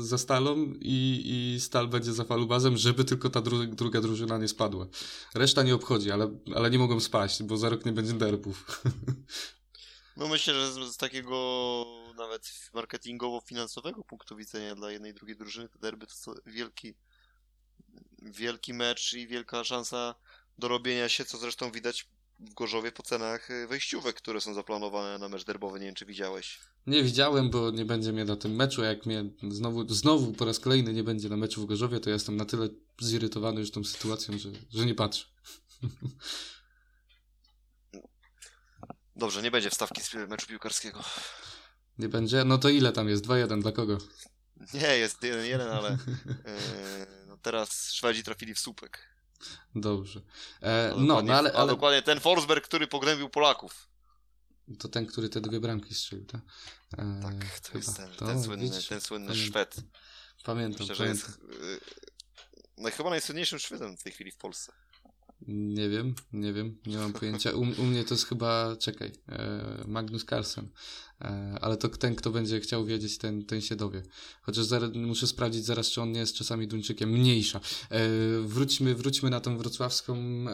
za 0.00 0.18
Stalą 0.18 0.74
i, 0.80 1.22
i 1.24 1.60
Stal 1.60 1.88
będzie 1.88 2.12
za 2.12 2.24
Falubazem, 2.24 2.76
żeby 2.76 3.04
tylko 3.04 3.30
ta 3.30 3.40
dru, 3.40 3.66
druga 3.66 4.00
drużyna 4.00 4.38
nie 4.38 4.48
spadła. 4.48 4.86
Reszta 5.34 5.62
nie 5.62 5.74
obchodzi, 5.74 6.10
ale, 6.10 6.38
ale 6.54 6.70
nie 6.70 6.78
mogą 6.78 7.00
spaść, 7.00 7.42
bo 7.42 7.56
za 7.56 7.68
rok 7.68 7.84
nie 7.84 7.92
będzie 7.92 8.12
derbów. 8.12 8.64
No 10.16 10.28
myślę, 10.28 10.54
że 10.54 10.72
z, 10.72 10.94
z 10.94 10.96
takiego 10.96 11.86
nawet 12.16 12.70
marketingowo-finansowego 12.72 14.04
punktu 14.04 14.36
widzenia 14.36 14.74
dla 14.74 14.90
jednej 14.90 15.10
i 15.10 15.14
drugiej 15.14 15.36
drużyny 15.36 15.68
to 15.68 15.78
derby 15.78 16.06
to 16.06 16.34
wielki 16.46 16.94
wielki 18.22 18.74
mecz 18.74 19.12
i 19.12 19.26
wielka 19.26 19.64
szansa 19.64 20.14
do 20.58 20.68
robienia 20.68 21.08
się, 21.08 21.24
co 21.24 21.38
zresztą 21.38 21.70
widać 21.70 22.08
w 22.40 22.54
Gorzowie 22.54 22.92
po 22.92 23.02
cenach 23.02 23.50
y, 23.50 23.66
wejściówek, 23.66 24.16
które 24.16 24.40
są 24.40 24.54
zaplanowane 24.54 25.18
na 25.18 25.28
mecz 25.28 25.44
derbowy. 25.44 25.80
Nie 25.80 25.86
wiem, 25.86 25.94
czy 25.94 26.06
widziałeś. 26.06 26.60
Nie 26.86 27.02
widziałem, 27.02 27.50
bo 27.50 27.70
nie 27.70 27.84
będzie 27.84 28.12
mnie 28.12 28.24
na 28.24 28.36
tym 28.36 28.56
meczu. 28.56 28.82
Jak 28.82 29.06
mnie 29.06 29.24
znowu, 29.48 29.88
znowu 29.88 30.32
po 30.32 30.44
raz 30.44 30.60
kolejny 30.60 30.92
nie 30.92 31.04
będzie 31.04 31.28
na 31.28 31.36
meczu 31.36 31.62
w 31.62 31.66
Gorzowie, 31.66 32.00
to 32.00 32.10
ja 32.10 32.14
jestem 32.14 32.36
na 32.36 32.44
tyle 32.44 32.68
zirytowany 33.00 33.60
już 33.60 33.70
tą 33.70 33.84
sytuacją, 33.84 34.38
że, 34.38 34.48
że 34.70 34.86
nie 34.86 34.94
patrzę. 34.94 35.24
Dobrze, 39.16 39.42
nie 39.42 39.50
będzie 39.50 39.70
wstawki 39.70 40.02
z 40.02 40.14
meczu 40.14 40.46
piłkarskiego. 40.46 41.04
Nie 41.98 42.08
będzie? 42.08 42.44
No 42.44 42.58
to 42.58 42.68
ile 42.68 42.92
tam 42.92 43.08
jest? 43.08 43.26
2-1 43.26 43.62
dla 43.62 43.72
kogo? 43.72 43.98
Nie, 44.74 44.98
jest 44.98 45.22
1-1, 45.22 45.60
ale 45.60 45.90
yy, 45.90 47.06
no 47.28 47.36
teraz 47.36 47.92
Szwedzi 47.92 48.22
trafili 48.22 48.54
w 48.54 48.58
słupek. 48.58 49.13
Dobrze. 49.74 50.20
E, 50.60 50.94
no, 50.96 51.22
no, 51.22 51.34
ale, 51.34 51.52
ale... 51.52 51.72
dokładnie 51.72 52.02
ten 52.02 52.20
Forsberg, 52.20 52.64
który 52.64 52.86
pogrębił 52.86 53.28
Polaków. 53.28 53.88
To 54.78 54.88
ten, 54.88 55.06
który 55.06 55.28
te 55.28 55.40
dwie 55.40 55.60
bramki 55.60 55.94
strzelił, 55.94 56.26
tak? 56.26 56.40
E, 56.98 57.20
tak, 57.22 57.60
to 57.60 57.68
chyba. 57.68 57.78
jest 57.78 57.96
ten, 57.96 58.10
to, 58.12 58.26
ten 58.26 58.42
słynny, 58.42 58.64
widzisz, 58.64 58.88
ten 58.88 59.00
słynny 59.00 59.28
pamiętam. 59.28 59.50
Szwed. 59.50 59.76
Pamiętam, 60.44 60.80
Myślę, 60.80 60.94
że 60.94 61.06
jest 61.06 61.28
y, 61.28 61.80
no, 62.76 62.90
chyba 62.90 63.10
najsłynniejszym 63.10 63.58
Szwedem 63.58 63.96
w 63.96 64.02
tej 64.02 64.12
chwili 64.12 64.30
w 64.30 64.36
Polsce. 64.36 64.72
Nie 65.48 65.88
wiem, 65.88 66.14
nie 66.32 66.52
wiem, 66.52 66.76
nie 66.86 66.98
mam 66.98 67.12
pojęcia. 67.12 67.50
U, 67.50 67.60
u 67.60 67.84
mnie 67.84 68.04
to 68.04 68.14
jest 68.14 68.26
chyba, 68.26 68.76
czekaj, 68.76 69.12
e, 69.28 69.84
Magnus 69.88 70.24
Carlsen, 70.24 70.68
e, 71.20 71.58
ale 71.60 71.76
to 71.76 71.88
ten, 71.88 72.14
kto 72.14 72.30
będzie 72.30 72.60
chciał 72.60 72.84
wiedzieć, 72.84 73.18
ten, 73.18 73.44
ten 73.44 73.60
się 73.60 73.76
dowie. 73.76 74.02
Chociaż 74.42 74.64
zaraz, 74.64 74.90
muszę 74.94 75.26
sprawdzić 75.26 75.64
zaraz, 75.64 75.90
czy 75.90 76.02
on 76.02 76.12
nie 76.12 76.20
jest 76.20 76.34
czasami 76.34 76.68
Duńczykiem. 76.68 77.10
Mniejsza. 77.10 77.60
E, 77.90 78.08
wróćmy, 78.40 78.94
wróćmy 78.94 79.30
na 79.30 79.40
tą 79.40 79.58
wrocławską 79.58 80.44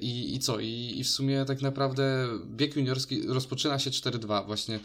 i, 0.00 0.34
i 0.34 0.38
co? 0.38 0.60
I, 0.60 0.94
I 0.96 1.04
w 1.04 1.08
sumie 1.08 1.44
tak 1.44 1.62
naprawdę 1.62 2.28
bieg 2.46 2.76
juniorski 2.76 3.22
rozpoczyna 3.26 3.78
się 3.78 3.90
4-2. 3.90 4.46
Właśnie 4.46 4.80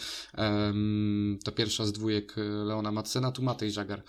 ta 1.43 1.51
pierwsza 1.51 1.85
z 1.85 1.91
dwójek 1.91 2.35
Leona 2.65 2.91
Matsena, 2.91 3.31
tu 3.31 3.43
Matej 3.43 3.71
Żagar 3.71 4.03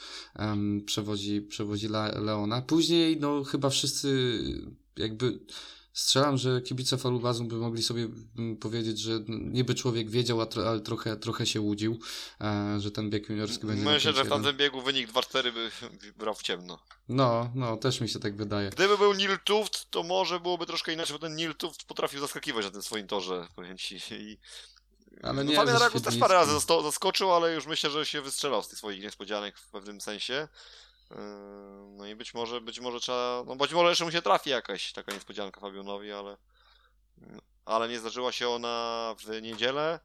przewodzi, 0.86 1.42
przewodzi 1.42 1.88
Leona. 2.14 2.62
Później, 2.62 3.20
no 3.20 3.44
chyba 3.44 3.70
wszyscy 3.70 4.38
jakby 4.96 5.38
strzelam, 5.94 6.38
że 6.38 6.60
kibice 6.60 6.98
Falubazum 6.98 7.48
by 7.48 7.56
mogli 7.56 7.82
sobie 7.82 8.08
mm, 8.38 8.56
powiedzieć, 8.56 8.98
że 8.98 9.20
niby 9.28 9.74
człowiek 9.74 10.10
wiedział, 10.10 10.46
ale 10.66 10.80
trochę, 10.80 11.16
trochę 11.16 11.46
się 11.46 11.60
łudził, 11.60 11.98
e, 12.40 12.80
że 12.80 12.90
ten 12.90 13.10
bieg 13.10 13.28
juniorski 13.28 13.66
będzie... 13.66 13.84
Myślę, 13.84 14.12
że 14.12 14.24
w 14.24 14.28
tamtym 14.28 14.56
biegu 14.56 14.82
wynik 14.82 15.12
2-4 15.12 15.52
by 15.52 15.70
brał 16.16 16.34
w 16.34 16.42
ciemno. 16.42 16.78
No, 17.08 17.50
no, 17.54 17.76
też 17.76 18.00
mi 18.00 18.08
się 18.08 18.18
tak 18.18 18.36
wydaje. 18.36 18.70
Gdyby 18.70 18.98
był 18.98 19.14
Nil 19.14 19.38
Tuft, 19.44 19.90
to 19.90 20.02
może 20.02 20.40
byłoby 20.40 20.66
troszkę 20.66 20.92
inaczej, 20.92 21.14
bo 21.14 21.18
ten 21.18 21.36
Nil 21.36 21.54
Tuft 21.54 21.84
potrafił 21.84 22.20
zaskakiwać 22.20 22.64
na 22.64 22.70
tym 22.70 22.82
swoim 22.82 23.06
torze, 23.06 23.48
powiem 23.56 23.78
ci. 23.78 23.96
I... 24.10 24.38
Ale 25.22 25.34
no, 25.34 25.42
nie, 25.42 25.56
Fabian 25.56 25.76
Ragus 25.76 26.02
też 26.02 26.16
parę 26.16 26.34
razy 26.34 26.52
zaskoczył, 26.82 27.32
ale 27.32 27.54
już 27.54 27.66
myślę, 27.66 27.90
że 27.90 28.06
się 28.06 28.22
wystrzelał 28.22 28.62
z 28.62 28.68
tych 28.68 28.78
swoich 28.78 29.02
niespodzianek 29.02 29.58
w 29.58 29.68
pewnym 29.68 30.00
sensie. 30.00 30.48
Yy, 31.10 31.16
no 31.90 32.06
i 32.06 32.14
być 32.14 32.34
może, 32.34 32.60
być 32.60 32.80
może 32.80 33.00
trzeba, 33.00 33.44
no 33.46 33.56
być 33.56 33.72
może 33.72 33.88
jeszcze 33.88 34.04
mu 34.04 34.10
się 34.10 34.22
trafi 34.22 34.50
jakaś 34.50 34.92
taka 34.92 35.12
niespodzianka 35.12 35.60
Fabionowi, 35.60 36.12
ale, 36.12 36.36
ale 37.64 37.88
nie 37.88 37.98
zdarzyła 37.98 38.32
się 38.32 38.48
ona 38.48 39.14
w 39.18 39.42
niedzielę. 39.42 40.00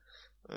Yy, 0.49 0.55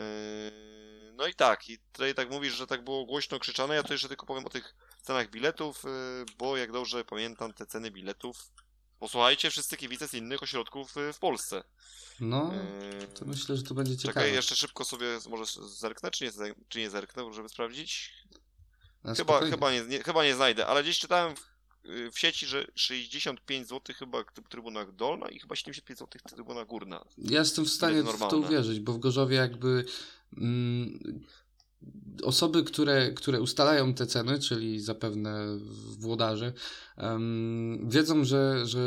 no 1.15 1.27
i 1.27 1.35
tak, 1.35 1.71
i 1.71 1.79
tutaj 1.93 2.15
tak 2.15 2.31
mówisz, 2.31 2.55
że 2.55 2.67
tak 2.67 2.85
było 2.85 3.05
głośno 3.05 3.39
krzyczane, 3.39 3.75
ja 3.75 3.83
to 3.83 3.95
jeszcze 3.95 4.09
tylko 4.09 4.27
powiem 4.27 4.47
o 4.47 4.51
tych 4.51 4.75
cenach 5.03 5.31
biletów, 5.31 5.85
yy, 5.85 5.91
bo 6.39 6.57
jak 6.57 6.73
dobrze 6.73 7.05
pamiętam 7.05 7.53
te 7.53 7.67
ceny 7.67 7.91
biletów, 7.91 8.51
posłuchajcie 8.99 9.51
wszyscy 9.51 9.77
kibice 9.77 10.09
z 10.09 10.15
innych 10.15 10.43
ośrodków 10.43 10.95
w 11.13 11.19
Polsce. 11.19 11.65
No, 12.21 12.53
to 13.19 13.25
myślę, 13.25 13.57
że 13.57 13.63
to 13.63 13.75
będzie 13.75 13.97
ciekawe. 13.97 14.21
Czekaj, 14.21 14.33
jeszcze 14.35 14.57
szybko 14.57 14.85
sobie 14.85 15.07
może 15.29 15.45
zerknę, 15.69 16.11
czy 16.11 16.25
nie, 16.25 16.31
czy 16.69 16.79
nie 16.79 16.91
zerknę, 16.91 17.33
żeby 17.33 17.49
sprawdzić. 17.49 18.13
Chyba, 19.17 19.41
chyba, 19.41 19.73
nie, 19.73 19.81
nie, 19.81 20.03
chyba 20.03 20.25
nie 20.25 20.35
znajdę, 20.35 20.67
ale 20.67 20.83
gdzieś 20.83 20.99
czytałem 20.99 21.37
w, 21.37 21.53
w 22.13 22.19
sieci, 22.19 22.47
że 22.47 22.67
65 22.75 23.69
zł 23.69 23.97
chyba 23.99 24.25
w 24.45 24.49
trybunach 24.49 24.95
dolna 24.95 25.29
i 25.29 25.39
chyba 25.39 25.57
75 25.57 25.99
zł 25.99 26.21
w 26.27 26.35
trybunach 26.35 26.67
górna. 26.67 27.05
Ja 27.19 27.39
jestem 27.39 27.65
w 27.65 27.71
stanie 27.71 28.03
w 28.03 28.29
to 28.29 28.39
uwierzyć, 28.39 28.81
bo 28.81 28.93
w 28.93 28.99
Gorzowie 28.99 29.37
jakby 29.37 29.85
mm, 30.37 31.25
osoby, 32.23 32.65
które, 32.65 33.13
które 33.13 33.41
ustalają 33.41 33.95
te 33.95 34.07
ceny, 34.07 34.41
czyli 34.41 34.81
zapewne 34.81 35.59
włodarze, 35.99 36.53
um, 36.97 37.91
wiedzą, 37.91 38.25
że, 38.25 38.67
że 38.67 38.81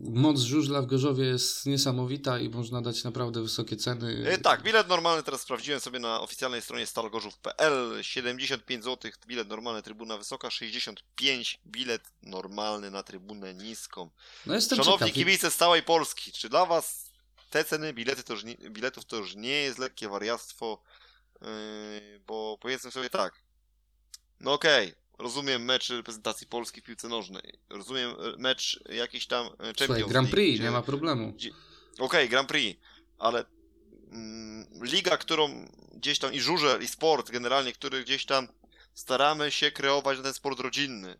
moc 0.00 0.40
żużla 0.40 0.82
w 0.82 0.86
Gorzowie 0.86 1.24
jest 1.24 1.66
niesamowita 1.66 2.38
i 2.38 2.48
można 2.48 2.82
dać 2.82 3.04
naprawdę 3.04 3.42
wysokie 3.42 3.76
ceny. 3.76 4.24
E, 4.26 4.38
tak, 4.38 4.62
bilet 4.62 4.88
normalny 4.88 5.22
teraz 5.22 5.40
sprawdziłem 5.40 5.80
sobie 5.80 5.98
na 5.98 6.20
oficjalnej 6.20 6.62
stronie 6.62 6.86
stalgorzów.pl 6.86 8.02
75 8.02 8.84
zł 8.84 9.10
bilet 9.26 9.48
normalny, 9.48 9.82
trybuna 9.82 10.18
wysoka, 10.18 10.50
65 10.50 11.60
bilet 11.66 12.02
normalny 12.22 12.90
na 12.90 13.02
trybunę 13.02 13.54
niską. 13.54 14.10
No 14.46 14.54
jestem 14.54 14.78
Szanowni 14.78 14.98
ciekaw. 14.98 15.14
kibice 15.14 15.50
z 15.50 15.56
całej 15.56 15.82
Polski, 15.82 16.32
czy 16.32 16.48
dla 16.48 16.66
was 16.66 17.10
te 17.50 17.64
ceny 17.64 17.92
bilety 17.92 18.22
to 18.22 18.32
już 18.32 18.44
nie, 18.44 18.54
biletów 18.56 19.04
to 19.04 19.16
już 19.16 19.34
nie 19.34 19.48
jest 19.48 19.78
lekkie 19.78 20.08
wariactwo? 20.08 20.82
Yy, 21.44 22.20
bo 22.26 22.58
powiedzmy 22.60 22.90
sobie 22.90 23.10
tak, 23.10 23.34
no 24.40 24.52
okej, 24.52 24.86
okay, 24.86 25.04
rozumiem 25.18 25.64
mecz 25.64 25.90
reprezentacji 25.90 26.46
Polski 26.46 26.80
w 26.80 26.84
piłce 26.84 27.08
nożnej, 27.08 27.58
rozumiem 27.70 28.10
e, 28.10 28.14
mecz 28.38 28.80
jakiś 28.88 29.26
tam 29.26 29.46
e, 29.46 29.48
Champions 29.48 29.78
Słuchaj, 29.78 30.04
Grand 30.04 30.30
Prix, 30.30 30.54
gdzie, 30.54 30.64
nie 30.64 30.70
ma 30.70 30.82
problemu. 30.82 31.28
Okej, 31.28 31.52
okay, 31.98 32.28
Grand 32.28 32.48
Prix, 32.48 32.80
ale 33.18 33.44
mm, 34.12 34.66
liga, 34.82 35.16
którą 35.16 35.68
gdzieś 35.92 36.18
tam 36.18 36.32
i 36.32 36.40
żurzel, 36.40 36.82
i 36.82 36.88
sport 36.88 37.30
generalnie, 37.30 37.72
który 37.72 38.04
gdzieś 38.04 38.26
tam 38.26 38.48
staramy 38.94 39.50
się 39.50 39.70
kreować 39.70 40.18
na 40.18 40.24
ten 40.24 40.34
sport 40.34 40.60
rodzinny. 40.60 41.16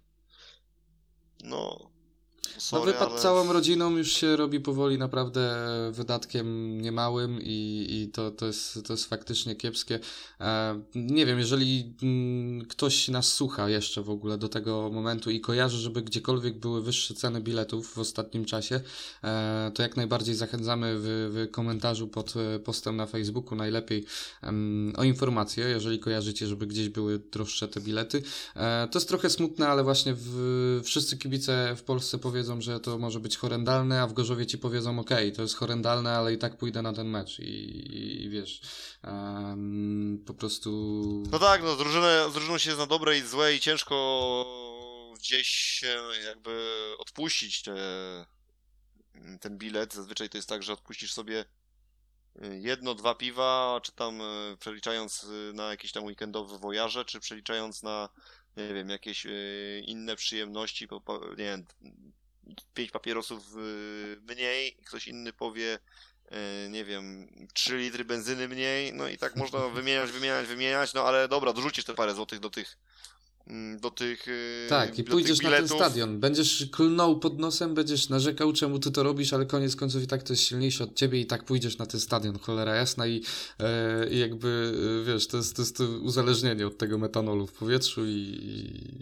No, 1.45 1.91
Sorry, 2.59 2.87
no 2.87 2.93
wypad 2.93 3.11
ale... 3.11 3.21
całą 3.21 3.53
rodziną 3.53 3.97
już 3.97 4.13
się 4.13 4.37
robi 4.37 4.61
powoli 4.61 4.99
naprawdę 4.99 5.57
wydatkiem 5.93 6.81
niemałym 6.81 7.39
i, 7.43 7.87
i 7.91 8.09
to, 8.13 8.31
to, 8.31 8.47
jest, 8.47 8.79
to 8.87 8.93
jest 8.93 9.09
faktycznie 9.09 9.57
kiepskie. 9.57 10.01
E, 10.41 10.81
nie 10.95 11.27
wiem, 11.27 11.39
jeżeli 11.39 11.95
m, 12.03 12.09
mm, 12.09 12.67
ktoś 12.67 13.09
nas 13.09 13.33
słucha 13.33 13.69
jeszcze 13.69 14.03
w 14.03 14.11
ogóle 14.11 14.39
do 14.39 14.49
tego 14.49 14.91
momentu 14.93 15.31
i 15.31 15.41
kojarzy, 15.41 15.79
żeby 15.79 16.03
gdziekolwiek 16.03 16.59
były 16.59 16.83
wyższe 16.83 17.15
ceny 17.15 17.41
biletów 17.41 17.95
w 17.95 17.99
ostatnim 17.99 18.45
czasie, 18.45 18.81
e, 19.25 19.71
to 19.75 19.83
jak 19.83 19.97
najbardziej 19.97 20.35
zachęcamy 20.35 20.95
w, 20.99 21.05
w 21.05 21.51
komentarzu 21.51 22.09
pod 22.09 22.35
e, 22.37 22.59
postem 22.59 22.97
na 22.97 23.07
Facebooku 23.07 23.57
najlepiej 23.57 24.05
o 24.97 25.05
informację, 25.05 25.65
jeżeli 25.65 25.99
kojarzycie, 25.99 26.47
żeby 26.47 26.67
gdzieś 26.67 26.89
były 26.89 27.19
droższe 27.19 27.69
te 27.69 27.81
bilety. 27.81 28.23
E, 28.57 28.89
to 28.91 28.99
jest 28.99 29.09
trochę 29.09 29.31
smutne, 29.31 29.69
ale 29.69 29.85
właśnie 29.85 30.15
w, 30.17 30.81
wszyscy 30.85 31.19
kibice 31.19 31.75
w 31.77 31.83
Polsce 31.83 32.19
powiedzą, 32.19 32.34
powiedzą, 32.35 32.61
że 32.61 32.81
to 32.81 32.99
może 32.99 33.21
być 33.21 33.37
horrendalne, 33.37 34.03
a 34.03 34.07
w 34.07 34.13
Gorzowie 34.13 34.47
ci 34.47 34.59
powiedzą, 34.59 34.99
ok, 34.99 35.11
to 35.37 35.43
jest 35.43 35.57
horrendalne, 35.57 36.17
ale 36.17 36.33
i 36.33 36.39
tak 36.39 36.59
pójdę 36.59 36.83
na 36.83 36.93
ten 36.93 37.09
mecz 37.09 37.39
i, 37.39 37.43
i, 37.43 38.25
i 38.25 38.31
wiesz, 38.31 38.61
um, 39.05 40.25
po 40.27 40.35
prostu... 40.35 40.71
No 41.31 41.39
tak, 41.39 41.63
no 41.63 41.75
z, 41.75 41.79
drużyny, 41.79 42.57
z 42.57 42.63
się 42.63 42.71
jest 42.71 42.81
na 42.81 42.87
dobre 42.87 43.19
i 43.19 43.23
złe 43.23 43.55
i 43.55 43.61
ciężko 43.61 43.95
gdzieś 45.19 45.49
się 45.49 46.01
jakby 46.25 46.67
odpuścić 46.99 47.63
te, 47.63 47.77
ten 49.41 49.59
bilet. 49.59 49.95
Zazwyczaj 49.95 50.29
to 50.29 50.39
jest 50.39 50.49
tak, 50.49 50.63
że 50.63 50.73
odpuścisz 50.73 51.13
sobie 51.13 51.45
y, 52.45 52.59
jedno, 52.61 52.95
dwa 52.95 53.15
piwa, 53.15 53.81
czy 53.83 53.93
tam 53.93 54.21
y, 54.21 54.57
przeliczając 54.61 55.25
y, 55.25 55.53
na 55.55 55.71
jakieś 55.71 55.93
tam 55.93 56.05
weekendowe 56.05 56.59
wojaże, 56.59 57.05
czy 57.05 57.21
przeliczając 57.21 57.83
na, 57.83 58.09
nie 58.57 58.75
wiem, 58.75 58.89
jakieś 58.89 59.27
inne 59.87 60.17
przyjemności, 60.17 60.89
nie 61.31 61.45
wiem, 61.45 61.65
pięć 62.75 62.91
papierosów 62.91 63.43
mniej, 64.29 64.77
ktoś 64.87 65.09
inny 65.09 65.33
powie, 65.33 65.79
nie 66.71 66.85
wiem, 66.85 67.29
3 67.55 67.79
litry 67.79 68.05
benzyny 68.05 68.49
mniej, 68.49 68.93
no 68.93 69.09
i 69.09 69.19
tak 69.19 69.37
można 69.37 69.69
wymieniać, 69.69 70.13
wymieniać, 70.13 70.47
wymieniać, 70.47 70.95
no 70.95 71.09
ale 71.09 71.29
dobra, 71.29 71.53
dorzucisz 71.53 71.85
te 71.85 71.95
parę 71.95 72.15
złotych 72.15 72.41
do 72.41 72.51
tych 72.51 72.79
do 73.81 73.91
tych 73.91 74.29
y, 74.29 74.67
Tak, 74.69 74.99
i 74.99 75.05
pójdziesz 75.05 75.43
na 75.43 75.51
ten 75.51 75.69
stadion. 75.69 76.21
Będziesz 76.21 76.67
klnął 76.73 77.19
pod 77.19 77.39
nosem, 77.39 77.75
będziesz 77.75 78.09
narzekał, 78.09 78.53
czemu 78.53 78.79
ty 78.79 78.91
to 78.91 79.03
robisz, 79.03 79.33
ale 79.33 79.47
koniec 79.47 79.77
końców 79.77 80.03
i 80.03 80.07
tak 80.07 80.23
to 80.23 80.33
jest 80.33 80.43
silniejsze 80.43 80.85
od 80.85 80.95
ciebie 80.95 81.21
i 81.21 81.27
tak 81.27 81.45
pójdziesz 81.45 81.79
na 81.79 81.87
ten 81.87 82.01
stadion, 82.01 82.39
cholera 82.39 82.75
jasna 82.75 83.07
i, 83.07 83.23
e, 83.59 84.09
i 84.11 84.19
jakby, 84.19 84.75
e, 85.03 85.13
wiesz, 85.13 85.27
to 85.27 85.37
jest, 85.37 85.57
to 85.57 85.63
jest 85.63 85.81
uzależnienie 85.81 86.67
od 86.67 86.79
tego 86.79 86.99
metanolu 86.99 87.47
w 87.47 87.53
powietrzu 87.53 88.07
i, 88.07 88.11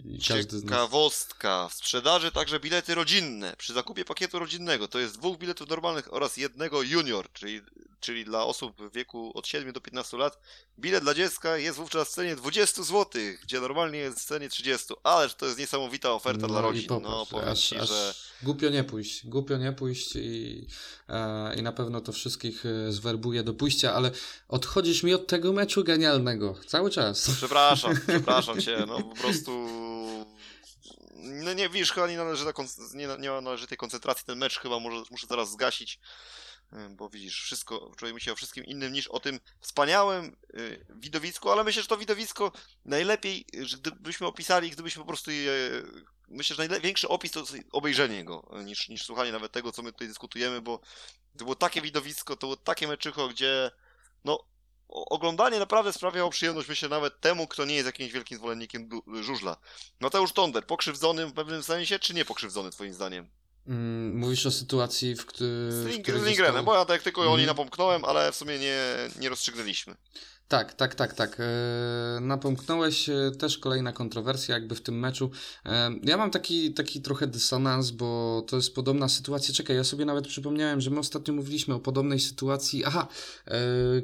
i 0.05 0.19
każdy 0.27 0.59
z 0.59 0.63
nas... 0.63 0.71
Ciekawostka. 0.71 1.69
W 1.69 1.73
sprzedaży 1.73 2.31
także 2.31 2.59
bilety 2.59 2.95
rodzinne. 2.95 3.55
Przy 3.57 3.73
zakupie 3.73 4.05
pakietu 4.05 4.39
rodzinnego 4.39 4.87
to 4.87 4.99
jest 4.99 5.17
dwóch 5.17 5.37
biletów 5.37 5.69
normalnych 5.69 6.13
oraz 6.13 6.37
jednego 6.37 6.81
junior, 6.81 7.31
czyli, 7.33 7.61
czyli 8.03 8.25
dla 8.25 8.45
osób 8.45 8.81
w 8.81 8.93
wieku 8.93 9.31
od 9.35 9.47
7 9.47 9.73
do 9.73 9.81
15 9.81 10.17
lat. 10.17 10.39
Bilet 10.79 11.03
dla 11.03 11.13
dziecka 11.13 11.57
jest 11.57 11.77
wówczas 11.77 12.09
w 12.09 12.11
cenie 12.11 12.35
20 12.35 12.83
zł, 12.83 13.21
gdzie 13.43 13.59
normalnie 13.59 13.99
jest 13.99 14.27
cenie 14.27 14.49
30, 14.49 14.93
ależ 15.03 15.35
to 15.35 15.45
jest 15.45 15.59
niesamowita 15.59 16.13
oferta 16.13 16.41
no 16.41 16.47
dla 16.47 16.61
rodzin. 16.61 16.87
Popatrz, 16.87 17.09
no, 17.09 17.25
powiem 17.25 17.49
aż, 17.49 17.59
ci, 17.59 17.77
aż 17.77 17.89
że... 17.89 18.13
Głupio 18.43 18.69
nie 18.69 18.83
pójść, 18.83 19.27
głupio 19.27 19.57
nie 19.57 19.73
pójść 19.73 20.15
i, 20.15 20.67
e, 21.09 21.55
i 21.55 21.61
na 21.61 21.71
pewno 21.71 22.01
to 22.01 22.11
wszystkich 22.11 22.65
e, 22.65 22.91
zwerbuje 22.91 23.43
do 23.43 23.53
pójścia, 23.53 23.93
ale 23.93 24.11
odchodzisz 24.47 25.03
mi 25.03 25.13
od 25.13 25.27
tego 25.27 25.53
meczu 25.53 25.83
genialnego, 25.83 26.55
cały 26.67 26.89
czas. 26.89 27.31
Przepraszam, 27.37 27.93
przepraszam 28.07 28.61
cię, 28.61 28.83
no 28.87 29.01
po 29.01 29.15
prostu... 29.15 29.67
No 31.23 31.53
nie, 31.53 31.69
wiesz, 31.69 31.91
chyba 31.91 32.07
nie 32.07 32.17
należy, 32.17 32.45
nie, 32.93 33.07
nie 33.19 33.29
ma 33.29 33.41
należytej 33.41 33.77
koncentracji, 33.77 34.25
ten 34.25 34.37
mecz 34.37 34.59
chyba 34.59 34.79
może, 34.79 35.03
muszę 35.11 35.27
zaraz 35.27 35.51
zgasić. 35.51 35.99
E, 36.73 36.89
bo 36.89 37.09
widzisz, 37.09 37.43
wszystko, 37.43 37.91
czujemy 37.97 38.19
się 38.19 38.31
o 38.31 38.35
wszystkim 38.35 38.65
innym 38.65 38.93
niż 38.93 39.07
o 39.07 39.19
tym 39.19 39.39
wspaniałym 39.59 40.37
y, 40.53 40.85
widowisku, 40.89 41.49
ale 41.49 41.63
myślę, 41.63 41.81
że 41.81 41.87
to 41.87 41.97
widowisko 41.97 42.51
najlepiej, 42.85 43.45
że 43.61 43.77
gdybyśmy 43.77 44.27
opisali, 44.27 44.71
gdybyśmy 44.71 45.01
po 45.01 45.07
prostu 45.07 45.31
je, 45.31 45.51
myślę, 46.27 46.55
że 46.55 46.67
największy 46.67 47.07
opis 47.07 47.31
to 47.31 47.43
obejrzenie 47.71 48.25
go, 48.25 48.49
niż, 48.65 48.89
niż 48.89 49.05
słuchanie 49.05 49.31
nawet 49.31 49.51
tego, 49.51 49.71
co 49.71 49.83
my 49.83 49.91
tutaj 49.91 50.07
dyskutujemy, 50.07 50.61
bo 50.61 50.79
to 51.37 51.43
było 51.43 51.55
takie 51.55 51.81
widowisko, 51.81 52.35
to 52.35 52.47
było 52.47 52.57
takie 52.57 52.87
meczycho, 52.87 53.27
gdzie 53.27 53.71
no, 54.25 54.43
oglądanie 54.87 55.59
naprawdę 55.59 55.93
sprawiało 55.93 56.29
przyjemność, 56.29 56.69
myślę, 56.69 56.89
nawet 56.89 57.19
temu, 57.19 57.47
kto 57.47 57.65
nie 57.65 57.75
jest 57.75 57.85
jakimś 57.85 58.11
wielkim 58.11 58.37
zwolennikiem 58.37 58.89
żużla. 59.21 59.57
Mateusz 59.99 60.33
Tonder, 60.33 60.65
pokrzywdzony 60.65 61.25
w 61.25 61.33
pewnym 61.33 61.63
sensie, 61.63 61.99
czy 61.99 62.13
nie 62.13 62.25
pokrzywdzony 62.25 62.71
twoim 62.71 62.93
zdaniem? 62.93 63.29
Mm, 63.67 64.17
mówisz 64.17 64.45
o 64.45 64.51
sytuacji, 64.51 65.15
w, 65.15 65.25
której. 65.25 65.71
z, 65.71 65.85
Ling- 65.85 66.19
z 66.19 66.25
Lindgrenem, 66.25 66.35
został... 66.37 66.63
bo 66.63 66.75
ja 66.75 66.85
tak 66.85 67.01
tylko 67.01 67.21
mm. 67.21 67.33
oni 67.33 67.45
napomknąłem, 67.45 68.05
ale 68.05 68.31
w 68.31 68.35
sumie 68.35 68.59
nie, 68.59 68.79
nie 69.19 69.29
rozstrzygnęliśmy. 69.29 69.95
Tak, 70.47 70.73
tak, 70.73 70.95
tak, 70.95 71.13
tak. 71.13 71.37
E, 71.39 72.19
napomknąłeś 72.21 73.09
e, 73.09 73.31
też 73.39 73.57
kolejna 73.57 73.93
kontrowersja 73.93 74.55
jakby 74.55 74.75
w 74.75 74.81
tym 74.81 74.99
meczu. 74.99 75.31
E, 75.65 75.91
ja 76.03 76.17
mam 76.17 76.31
taki, 76.31 76.73
taki 76.73 77.01
trochę 77.01 77.27
dysonans, 77.27 77.91
bo 77.91 78.41
to 78.47 78.55
jest 78.55 78.75
podobna 78.75 79.09
sytuacja. 79.09 79.53
Czekaj, 79.53 79.75
ja 79.75 79.83
sobie 79.83 80.05
nawet 80.05 80.27
przypomniałem, 80.27 80.81
że 80.81 80.89
my 80.89 80.99
ostatnio 80.99 81.33
mówiliśmy 81.33 81.73
o 81.73 81.79
podobnej 81.79 82.19
sytuacji. 82.19 82.85
Aha, 82.85 83.07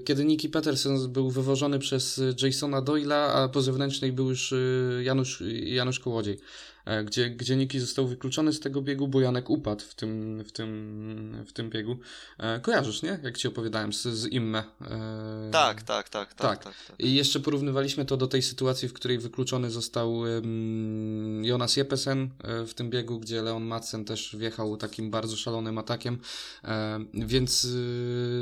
kiedy 0.05 0.25
Nicky 0.25 0.49
Peterson 0.49 1.11
był 1.11 1.31
wywożony 1.31 1.79
przez 1.79 2.21
Jasona 2.43 2.81
Doyla, 2.81 3.33
a 3.33 3.49
po 3.49 3.61
zewnętrznej 3.61 4.11
był 4.11 4.29
już 4.29 4.53
Janusz, 5.01 5.43
Janusz 5.63 5.99
Kołodziej. 5.99 6.39
E, 6.85 7.03
gdzie, 7.03 7.29
gdzie 7.29 7.55
Niki 7.55 7.79
został 7.79 8.07
wykluczony 8.07 8.53
z 8.53 8.59
tego 8.59 8.81
biegu, 8.81 9.07
bo 9.07 9.21
Janek 9.21 9.49
upadł 9.49 9.81
w 9.81 9.95
tym, 9.95 10.43
w 10.43 10.51
tym, 10.51 11.43
w 11.47 11.53
tym 11.53 11.69
biegu. 11.69 11.97
E, 12.37 12.59
kojarzysz, 12.59 13.01
nie? 13.01 13.19
Jak 13.23 13.37
ci 13.37 13.47
opowiadałem 13.47 13.93
z, 13.93 14.01
z 14.01 14.25
Imme. 14.25 14.63
E... 14.81 15.49
Tak, 15.51 15.83
tak, 15.83 16.09
tak, 16.09 16.33
tak, 16.33 16.33
tak, 16.33 16.63
tak, 16.63 16.73
tak. 16.87 16.99
I 16.99 17.13
jeszcze 17.13 17.39
porównywaliśmy 17.39 18.05
to 18.05 18.17
do 18.17 18.27
tej 18.27 18.41
sytuacji, 18.41 18.87
w 18.87 18.93
której 18.93 19.19
wykluczony 19.19 19.71
został 19.71 20.17
um, 20.17 21.45
Jonas 21.45 21.77
Jepesen 21.77 22.29
e, 22.43 22.65
w 22.65 22.73
tym 22.73 22.89
biegu, 22.89 23.19
gdzie 23.19 23.41
Leon 23.41 23.63
Madsen 23.63 24.05
też 24.05 24.35
wjechał 24.35 24.77
takim 24.77 25.11
bardzo 25.11 25.37
szalonym 25.37 25.77
atakiem. 25.77 26.19
E, 26.63 26.99
więc 27.13 27.67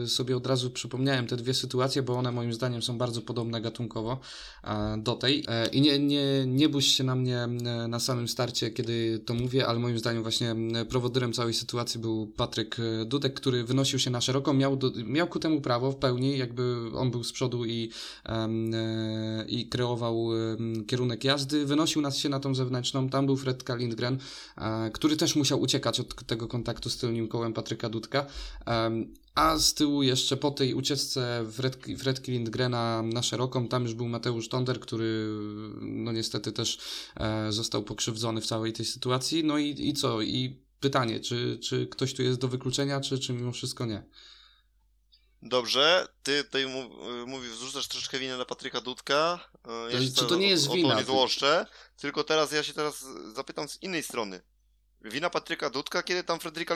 e, 0.04 0.08
sobie 0.08 0.38
od 0.38 0.48
razu 0.48 0.72
przypomniałem 0.72 1.28
te 1.28 1.38
dwie 1.38 1.54
sytuacje, 1.54 2.02
bo 2.02 2.14
one 2.14 2.32
moim 2.32 2.54
zdaniem 2.54 2.82
są 2.82 2.98
bardzo 2.98 3.22
podobne 3.22 3.62
gatunkowo 3.62 4.20
do 4.98 5.16
tej. 5.16 5.46
I 5.72 5.82
nie, 5.82 6.00
nie, 6.00 6.46
nie 6.48 6.70
bój 6.70 6.82
się 6.82 7.04
na 7.04 7.16
mnie 7.16 7.48
na 7.88 8.00
samym 8.00 8.27
starcie, 8.28 8.72
kiedy 8.72 9.20
to 9.20 9.34
mówię, 9.34 9.68
ale 9.68 9.80
moim 9.80 10.00
zdaniem 10.00 10.22
właśnie 10.22 10.56
prowodyrem 10.90 11.34
całej 11.34 11.54
sytuacji 11.54 12.00
był 12.00 12.28
Patryk 12.28 12.78
e, 12.80 13.06
Dudek, 13.06 13.34
który 13.34 13.64
wynosił 13.64 14.00
się 14.00 14.10
na 14.10 14.22
szeroko, 14.22 14.54
miał, 14.54 14.78
do, 14.78 14.92
miał 15.06 15.28
ku 15.28 15.40
temu 15.40 15.62
prawo 15.62 15.92
w 15.92 15.96
pełni, 15.96 16.38
jakby 16.38 16.76
on 16.96 17.12
był 17.12 17.24
z 17.24 17.32
przodu 17.32 17.66
i, 17.66 17.90
um, 18.30 18.72
i 19.48 19.68
kreował 19.70 20.30
kierunek 20.88 21.24
jazdy, 21.24 21.66
wynosił 21.66 22.02
nas 22.02 22.18
się 22.18 22.30
na 22.30 22.40
tą 22.40 22.56
zewnętrzną, 22.56 23.10
tam 23.10 23.26
był 23.26 23.38
Fred 23.38 23.64
Lindgren, 23.78 24.18
um, 24.58 24.92
który 24.92 25.18
też 25.18 25.36
musiał 25.36 25.62
uciekać 25.62 26.00
od 26.00 26.26
tego 26.26 26.48
kontaktu 26.48 26.90
z 26.90 26.98
tylnym 26.98 27.28
kołem 27.28 27.54
Patryka 27.54 27.90
Dudka. 27.90 28.26
A 29.38 29.58
z 29.58 29.74
tyłu 29.74 30.04
jeszcze 30.04 30.38
po 30.38 30.52
tej 30.52 30.74
ucieczce 30.74 31.46
Fred, 31.52 31.78
Fredki 32.00 32.32
Lindgrena 32.32 33.02
na 33.02 33.24
szeroką, 33.24 33.68
tam 33.68 33.84
już 33.84 33.94
był 33.94 34.08
Mateusz 34.08 34.50
Tonder, 34.50 34.80
który 34.80 35.28
no 35.82 36.12
niestety 36.12 36.52
też 36.52 36.80
e, 37.16 37.52
został 37.52 37.84
pokrzywdzony 37.84 38.42
w 38.42 38.46
całej 38.46 38.74
tej 38.74 38.86
sytuacji. 38.86 39.44
No 39.44 39.58
i, 39.58 39.90
i 39.90 39.94
co? 39.94 40.22
I 40.22 40.62
pytanie, 40.80 41.20
czy, 41.20 41.60
czy 41.64 41.88
ktoś 41.88 42.14
tu 42.14 42.24
jest 42.24 42.40
do 42.40 42.48
wykluczenia, 42.48 43.02
czy, 43.02 43.20
czy 43.20 43.34
mimo 43.34 43.52
wszystko 43.52 43.86
nie? 43.86 44.04
Dobrze, 45.42 46.08
ty 46.24 46.44
tutaj 46.44 46.66
mówisz, 47.28 47.52
zrzucasz 47.52 47.88
troszeczkę 47.88 48.20
winę 48.20 48.38
na 48.38 48.46
Patryka 48.46 48.82
Dudka. 48.82 49.50
E, 49.68 49.94
ja 49.94 50.00
czy 50.16 50.26
to 50.26 50.36
nie 50.36 50.50
jest 50.50 50.68
o, 50.68 50.74
wina? 50.74 50.88
O 50.88 50.92
to 50.92 51.00
nie 51.00 51.06
złoszczę, 51.06 51.66
tylko 51.98 52.24
teraz 52.24 52.52
ja 52.52 52.64
się 52.64 52.74
teraz 52.74 53.06
zapytam 53.36 53.70
z 53.70 53.84
innej 53.84 54.04
strony. 54.04 54.42
Wina 55.02 55.30
Patryka 55.30 55.70
Dudka, 55.70 56.04
kiedy 56.04 56.24
tam 56.24 56.40
Fredrika 56.40 56.76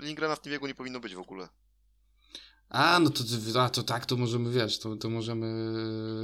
Lindgrena 0.00 0.36
w 0.36 0.40
tym 0.40 0.52
wieku 0.52 0.66
nie 0.66 0.74
powinno 0.74 1.00
być 1.00 1.14
w 1.14 1.20
ogóle? 1.20 1.48
A, 2.68 2.98
no 2.98 3.10
to, 3.10 3.24
a, 3.60 3.68
to 3.68 3.82
tak, 3.82 4.06
to 4.06 4.16
możemy, 4.16 4.50
wiesz, 4.50 4.78
to, 4.78 4.96
to 4.96 5.10
możemy 5.10 5.46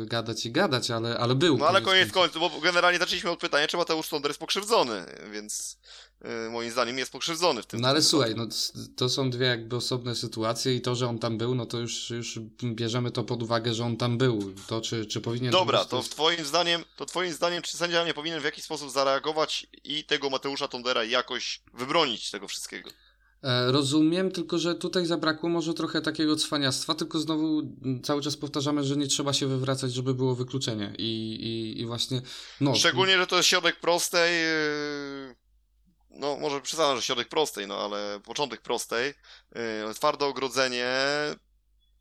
gadać 0.06 0.47
i 0.47 0.52
gadać, 0.52 0.90
ale, 0.90 1.19
ale 1.19 1.35
był. 1.35 1.59
No 1.59 1.66
ale 1.66 1.82
koniec 1.82 2.12
końców, 2.12 2.40
bo 2.40 2.60
generalnie 2.60 2.98
zaczęliśmy 2.98 3.31
od 3.31 3.40
pytania, 3.40 3.69
czy 3.69 3.77
Mateusz 3.77 4.09
Tonder 4.09 4.31
jest 4.31 4.40
pokrzywdzony, 4.40 5.06
więc 5.32 5.78
yy, 6.24 6.51
moim 6.51 6.70
zdaniem 6.70 6.98
jest 6.98 7.12
pokrzywdzony 7.12 7.62
w 7.62 7.66
tym. 7.66 7.81
No 7.81 7.89
ale 7.89 8.02
słuchaj, 8.02 8.35
no, 8.36 8.47
to 8.97 9.09
są 9.09 9.31
dwie 9.31 9.47
jakby 9.47 9.77
osobne 9.77 10.14
sytuacje 10.14 10.74
i 10.74 10.81
to, 10.81 10.94
że 10.94 11.09
on 11.09 11.19
tam 11.19 11.39
był, 11.39 11.55
no 11.55 11.66
to 11.66 11.78
już, 11.78 12.10
już 12.10 12.39
bierzemy 12.62 13.10
to 13.10 13.24
pod 13.24 13.43
uwagę, 13.43 13.74
że 13.74 13.85
on 13.85 13.97
tam 13.97 14.19
był. 14.19 14.55
To 14.66 14.81
czy, 14.81 15.06
czy 15.06 15.20
powinien... 15.20 15.52
Dobra, 15.52 15.85
to, 15.85 16.02
w 16.02 16.09
twoim 16.09 16.44
zdaniem, 16.44 16.85
to 16.97 17.06
twoim 17.06 17.32
zdaniem, 17.32 17.62
czy 17.62 17.77
sędzia 17.77 18.05
nie 18.05 18.14
powinien 18.14 18.40
w 18.40 18.44
jakiś 18.44 18.64
sposób 18.64 18.90
zareagować 18.90 19.66
i 19.85 20.05
tego 20.05 20.31
Mateusza 20.31 20.69
Tondera 20.69 21.05
jakoś 21.05 21.62
wybronić 21.74 22.31
tego 22.31 22.48
wszystkiego? 22.48 22.90
E, 23.43 23.73
rozumiem, 23.73 24.31
tylko 24.31 24.59
że 24.59 24.74
tutaj 24.74 25.06
zabrakło 25.06 25.48
może 25.48 25.74
trochę 25.74 26.01
takiego 26.01 26.36
cwaniactwa, 26.36 26.94
tylko 26.94 27.19
znowu 27.19 27.62
cały 28.02 28.23
czas 28.23 28.36
powtarzamy, 28.36 28.85
że 28.85 28.97
nie 28.97 29.06
trzeba 29.06 29.32
się 29.32 29.47
wywracać, 29.47 29.93
żeby 29.93 30.14
było 30.14 30.35
wykluczenie 30.35 30.94
i, 30.98 31.35
i, 31.35 31.81
i 31.81 31.86
właśnie, 31.86 32.23
no. 32.60 32.74
Szczególnie, 32.74 33.16
że 33.16 33.27
to 33.27 33.36
jest 33.36 33.48
środek 33.48 33.81
prostej, 33.81 34.43
yy, 34.43 35.36
no 36.10 36.36
może 36.36 36.60
przesadzam, 36.60 36.97
że 36.97 37.02
środek 37.02 37.28
prostej, 37.28 37.66
no 37.66 37.78
ale 37.78 38.20
początek 38.24 38.60
prostej, 38.60 39.14
yy, 39.55 39.94
twarde 39.94 40.27
ogrodzenie, 40.27 40.94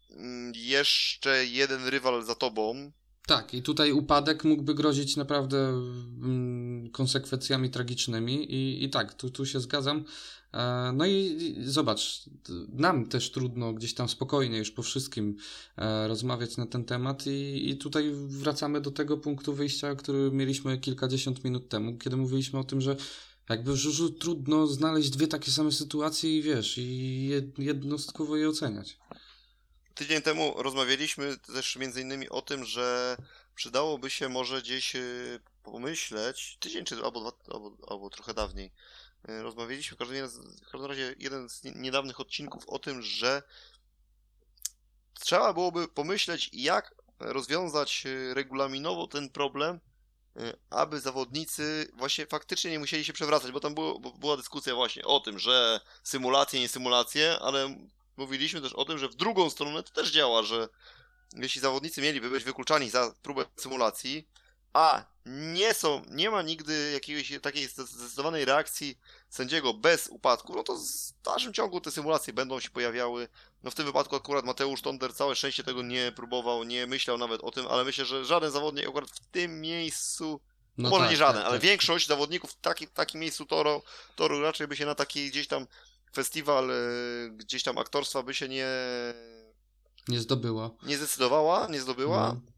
mm, 0.09 0.53
jeszcze 0.55 1.45
jeden 1.45 1.88
rywal 1.88 2.23
za 2.23 2.35
tobą, 2.35 2.91
tak, 3.27 3.53
i 3.53 3.61
tutaj 3.61 3.91
upadek 3.91 4.43
mógłby 4.43 4.73
grozić 4.73 5.18
naprawdę 5.18 5.57
mm, 5.57 6.89
konsekwencjami 6.91 7.69
tragicznymi 7.69 8.53
i, 8.53 8.84
i 8.84 8.89
tak, 8.89 9.13
tu, 9.13 9.30
tu 9.30 9.45
się 9.45 9.59
zgadzam. 9.59 10.05
E, 10.53 10.91
no 10.93 11.05
i 11.05 11.55
zobacz, 11.63 12.23
nam 12.73 13.05
też 13.05 13.31
trudno 13.31 13.73
gdzieś 13.73 13.93
tam 13.93 14.09
spokojnie 14.09 14.57
już 14.57 14.71
po 14.71 14.83
wszystkim 14.83 15.37
e, 15.77 16.07
rozmawiać 16.07 16.57
na 16.57 16.65
ten 16.65 16.85
temat 16.85 17.27
i, 17.27 17.69
i 17.69 17.77
tutaj 17.77 18.11
wracamy 18.13 18.81
do 18.81 18.91
tego 18.91 19.17
punktu 19.17 19.53
wyjścia, 19.53 19.95
który 19.95 20.31
mieliśmy 20.31 20.77
kilkadziesiąt 20.77 21.43
minut 21.43 21.69
temu, 21.69 21.97
kiedy 21.97 22.17
mówiliśmy 22.17 22.59
o 22.59 22.63
tym, 22.63 22.81
że 22.81 22.95
jakby 23.49 23.71
już 23.71 24.01
trudno 24.19 24.67
znaleźć 24.67 25.09
dwie 25.09 25.27
takie 25.27 25.51
same 25.51 25.71
sytuacje 25.71 26.37
i 26.37 26.41
wiesz, 26.41 26.77
i 26.77 27.29
jednostkowo 27.57 28.37
je 28.37 28.49
oceniać. 28.49 28.97
Tydzień 29.95 30.21
temu 30.21 30.53
rozmawialiśmy 30.57 31.37
też 31.37 31.75
między 31.75 32.01
innymi 32.01 32.29
o 32.29 32.41
tym, 32.41 32.65
że 32.65 33.17
przydałoby 33.55 34.09
się 34.09 34.29
może 34.29 34.61
gdzieś 34.61 34.95
e, 34.95 35.01
pomyśleć, 35.63 36.57
tydzień 36.59 36.85
czy 36.85 36.95
albo, 36.95 37.33
albo, 37.53 37.77
albo 37.87 38.09
trochę 38.09 38.33
dawniej, 38.33 38.71
rozmawialiśmy. 39.27 39.95
W 39.95 39.99
każdym, 39.99 40.27
w 40.65 40.72
każdym 40.72 40.89
razie 40.89 41.15
jeden 41.19 41.49
z 41.49 41.64
niedawnych 41.64 42.19
odcinków 42.19 42.69
o 42.69 42.80
tym, 42.80 43.02
że 43.02 43.43
trzeba 45.14 45.53
byłoby 45.53 45.88
pomyśleć, 45.88 46.49
jak 46.53 46.95
rozwiązać 47.19 48.03
regulaminowo 48.34 49.07
ten 49.07 49.30
problem, 49.30 49.80
aby 50.69 50.99
zawodnicy 50.99 51.91
właśnie 51.93 52.26
faktycznie 52.26 52.72
nie 52.72 52.80
musieli 52.80 53.06
się 53.06 53.14
przewracać, 53.14 53.52
bo 53.52 53.60
tam 53.60 53.76
było, 53.76 53.99
była 53.99 54.38
dyskusja 54.38 54.76
właśnie 54.76 55.06
o 55.06 55.19
tym, 55.19 55.39
że 55.39 55.80
symulacje, 56.03 56.60
nie 56.60 56.69
symulacje, 56.69 57.39
ale 57.39 57.76
mówiliśmy 58.18 58.61
też 58.61 58.73
o 58.73 58.85
tym, 58.85 58.98
że 58.98 59.10
w 59.10 59.15
drugą 59.15 59.49
stronę 59.49 59.84
to 59.84 59.91
też 59.91 60.11
działa, 60.11 60.43
że 60.43 60.68
jeśli 61.34 61.61
zawodnicy 61.61 62.02
mieliby 62.02 62.30
być 62.30 62.43
wykluczani 62.43 62.89
za 62.89 63.14
próbę 63.22 63.45
symulacji, 63.56 64.27
a 64.73 65.06
nie 65.26 65.73
są, 65.73 66.02
nie 66.10 66.31
ma 66.31 66.41
nigdy 66.41 66.91
jakiejś 66.91 67.39
takiej 67.41 67.68
zdecydowanej 67.68 68.45
reakcji 68.45 68.98
sędziego 69.30 69.73
bez 69.73 70.07
upadku, 70.07 70.56
no 70.56 70.64
to 70.64 70.76
w 70.76 71.23
dalszym 71.23 71.53
ciągu 71.53 71.81
te 71.81 71.91
symulacje 71.91 72.34
będą 72.34 72.60
się 72.60 72.69
pojawiały. 72.69 73.27
No 73.64 73.72
w 73.72 73.76
tym 73.76 73.85
wypadku 73.85 74.15
akurat 74.15 74.45
Mateusz 74.45 74.81
Tonder 74.81 75.14
całe 75.14 75.35
szczęście 75.35 75.64
tego 75.64 75.81
nie 75.81 76.11
próbował, 76.11 76.64
nie 76.64 76.88
myślał 76.88 77.18
nawet 77.18 77.41
o 77.41 77.52
tym, 77.52 77.68
ale 77.68 77.84
myślę, 77.84 78.06
że 78.06 78.26
żaden 78.26 78.52
zawodnik 78.52 78.88
akurat 78.88 79.10
w 79.10 79.19
tym 79.19 79.61
miejscu, 79.61 80.39
no 80.77 80.89
może 80.89 81.03
tak, 81.03 81.11
nie 81.11 81.18
żaden, 81.18 81.41
tak, 81.41 81.45
ale 81.45 81.60
tak. 81.60 81.68
większość 81.68 82.07
zawodników 82.07 82.52
w 82.52 82.61
takim, 82.61 82.88
takim 82.93 83.22
miejscu 83.22 83.45
toru, 83.45 83.81
toru 84.15 84.41
raczej 84.41 84.68
by 84.68 84.76
się 84.76 84.85
na 84.85 84.95
taki 84.95 85.30
gdzieś 85.30 85.48
tam 85.48 85.68
festiwal, 86.14 86.72
e, 86.72 86.76
gdzieś 87.30 87.64
tam 87.64 87.77
aktorstwa 87.77 88.23
by 88.23 88.34
się 88.34 88.49
nie... 88.49 88.68
Nie 90.07 90.19
zdobyła. 90.19 90.69
Nie 90.84 90.98
zdecydowała, 90.98 91.68
nie 91.68 91.81
zdobyła. 91.81 92.27
No. 92.34 92.50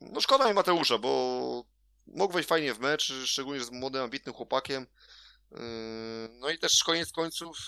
No 0.00 0.20
szkoda 0.20 0.48
mi 0.48 0.54
Mateusza, 0.54 0.98
bo 0.98 1.64
mógł 2.06 2.34
wejść 2.34 2.48
fajnie 2.48 2.74
w 2.74 2.80
mecz, 2.80 3.12
szczególnie 3.24 3.64
z 3.64 3.70
młodym, 3.70 4.02
ambitnym 4.02 4.34
chłopakiem. 4.34 4.86
Yy, 5.50 5.58
no 6.32 6.50
i 6.50 6.58
też 6.58 6.84
koniec 6.84 7.12
końców 7.12 7.58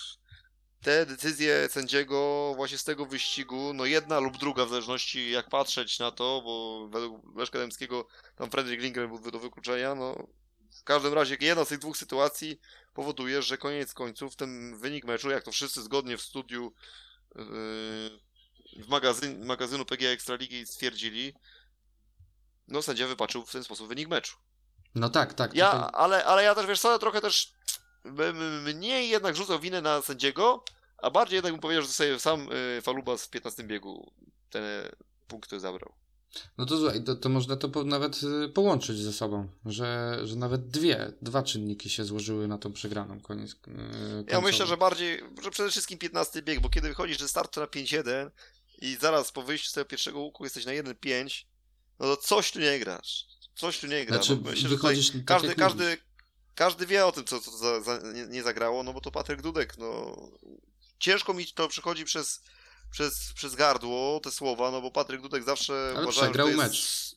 te 0.82 1.06
decyzje 1.06 1.68
sędziego 1.68 2.52
właśnie 2.56 2.78
z 2.78 2.84
tego 2.84 3.06
wyścigu, 3.06 3.72
no 3.74 3.84
jedna 3.84 4.20
lub 4.20 4.38
druga, 4.38 4.66
w 4.66 4.68
zależności 4.68 5.30
jak 5.30 5.48
patrzeć 5.48 5.98
na 5.98 6.10
to, 6.10 6.42
bo 6.44 6.88
według 6.88 7.36
Leszka 7.36 7.58
Dębskiego 7.58 8.06
tam 8.36 8.50
Fredrik 8.50 8.80
Lindgren 8.80 9.08
był 9.08 9.30
do 9.30 9.38
wykluczenia, 9.38 9.94
no 9.94 10.26
w 10.80 10.84
każdym 10.84 11.14
razie 11.14 11.36
jedna 11.40 11.64
z 11.64 11.68
tych 11.68 11.78
dwóch 11.78 11.96
sytuacji 11.96 12.60
powoduje, 12.94 13.42
że 13.42 13.58
koniec 13.58 13.94
końców 13.94 14.36
ten 14.36 14.78
wynik 14.78 15.04
meczu, 15.04 15.30
jak 15.30 15.44
to 15.44 15.52
wszyscy 15.52 15.82
zgodnie 15.82 16.16
w 16.16 16.22
studiu 16.22 16.72
yy, 17.34 17.44
w 18.82 18.88
magazyn, 18.88 19.46
magazynu 19.46 19.84
PG 19.84 20.10
Ekstraligi 20.10 20.66
stwierdzili, 20.66 21.34
no 22.68 22.82
sędzia 22.82 23.06
wypaczył 23.06 23.46
w 23.46 23.52
ten 23.52 23.64
sposób 23.64 23.88
wynik 23.88 24.08
meczu. 24.08 24.36
No 24.94 25.08
tak, 25.08 25.34
tak. 25.34 25.54
Ja, 25.54 25.72
tutaj... 25.72 25.90
ale, 25.92 26.24
ale 26.24 26.44
ja 26.44 26.54
też, 26.54 26.66
wiesz 26.66 26.80
co, 26.80 26.98
trochę 26.98 27.20
też 27.20 27.52
mniej 28.64 29.08
jednak 29.08 29.36
rzucał 29.36 29.60
winę 29.60 29.80
na 29.80 30.02
sędziego, 30.02 30.64
a 30.98 31.10
bardziej 31.10 31.36
jednak 31.36 31.52
bym 31.52 31.60
powiedział, 31.60 31.82
że 31.82 31.88
sobie 31.88 32.18
sam 32.18 32.52
y, 32.52 32.82
Falubas 32.82 33.24
w 33.24 33.30
15 33.30 33.64
biegu 33.64 34.12
te 34.50 34.92
punkty 35.28 35.60
zabrał. 35.60 35.92
No 36.58 36.66
to 36.66 36.78
słuchaj, 36.78 37.04
to, 37.04 37.16
to 37.16 37.28
można 37.28 37.56
to 37.56 37.68
po, 37.68 37.84
nawet 37.84 38.20
y, 38.22 38.48
połączyć 38.48 38.98
ze 38.98 39.12
sobą, 39.12 39.48
że, 39.64 40.18
że 40.24 40.36
nawet 40.36 40.68
dwie, 40.68 41.12
dwa 41.22 41.42
czynniki 41.42 41.90
się 41.90 42.04
złożyły 42.04 42.48
na 42.48 42.58
tą 42.58 42.72
przegraną 42.72 43.20
koniec. 43.20 43.56
Yy, 43.66 44.24
ja 44.28 44.40
myślę, 44.40 44.66
że 44.66 44.76
bardziej, 44.76 45.22
że 45.42 45.50
przede 45.50 45.70
wszystkim 45.70 45.98
15 45.98 46.42
bieg, 46.42 46.60
bo 46.60 46.68
kiedy 46.68 46.88
wychodzisz 46.88 47.18
że 47.18 47.28
start 47.28 47.56
na 47.56 47.64
5-1 47.64 48.30
i 48.80 48.96
zaraz 49.00 49.32
po 49.32 49.42
wyjściu 49.42 49.70
z 49.70 49.72
tego 49.72 49.84
pierwszego 49.84 50.20
łuku 50.20 50.44
jesteś 50.44 50.66
na 50.66 50.72
1-5, 50.72 51.44
no 51.98 52.16
to 52.16 52.22
coś 52.22 52.52
tu 52.52 52.60
nie 52.60 52.78
grasz. 52.78 53.28
Coś 53.58 53.78
tu 53.78 53.86
nie 53.86 54.06
gra. 54.06 54.16
Znaczy, 54.16 54.40
no, 54.44 54.50
myślę, 54.50 54.68
wychodzisz 54.68 55.10
tak 55.10 55.24
każdy, 55.24 55.54
każdy, 55.54 55.98
każdy 56.54 56.86
wie 56.86 57.06
o 57.06 57.12
tym, 57.12 57.24
co, 57.24 57.40
co 57.40 57.50
za, 57.50 57.80
za, 57.80 57.98
nie, 58.12 58.26
nie, 58.26 58.42
zagrało, 58.42 58.82
no 58.82 58.92
bo 58.92 59.00
to 59.00 59.10
Patryk 59.10 59.42
Dudek, 59.42 59.78
no. 59.78 60.16
Ciężko 60.98 61.34
mi 61.34 61.46
to 61.46 61.68
przychodzi 61.68 62.04
przez, 62.04 62.42
przez, 62.90 63.32
przez 63.34 63.54
gardło, 63.54 64.20
te 64.20 64.30
słowa, 64.30 64.70
no 64.70 64.80
bo 64.80 64.90
Patryk 64.90 65.20
Dudek 65.20 65.44
zawsze 65.44 65.92
Ale 65.96 66.02
uważał, 66.02 66.24
że 66.24 66.32
to 66.32 66.46
jest, 66.48 66.58
mecz. 66.58 67.16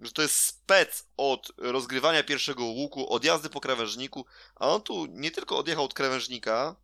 Że 0.00 0.12
to 0.12 0.22
jest 0.22 0.34
spec 0.34 1.04
od 1.16 1.52
rozgrywania 1.56 2.22
pierwszego 2.22 2.64
łuku, 2.64 3.12
od 3.12 3.24
jazdy 3.24 3.50
po 3.50 3.60
krawężniku, 3.60 4.26
a 4.54 4.68
on 4.68 4.82
tu 4.82 5.06
nie 5.06 5.30
tylko 5.30 5.58
odjechał 5.58 5.84
od 5.84 5.94
krawężnika, 5.94 6.76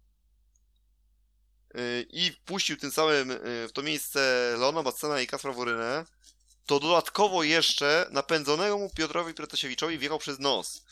yy, 1.75 2.07
i 2.11 2.31
wpuścił 2.31 2.77
tym 2.77 2.91
samym 2.91 3.29
yy, 3.29 3.69
w 3.69 3.73
to 3.73 3.83
miejsce 3.83 4.55
Leona 4.59 4.83
Bacena 4.83 5.21
i 5.21 5.27
Kaspra 5.27 5.53
Worynę, 5.53 6.05
to 6.67 6.81
dodatkowo 6.81 7.43
jeszcze 7.43 8.09
napędzonemu 8.11 8.91
Piotrowi 8.97 9.35
Protasiewiczowi 9.35 9.99
wjechał 9.99 10.19
przez 10.19 10.39
nos. 10.39 10.85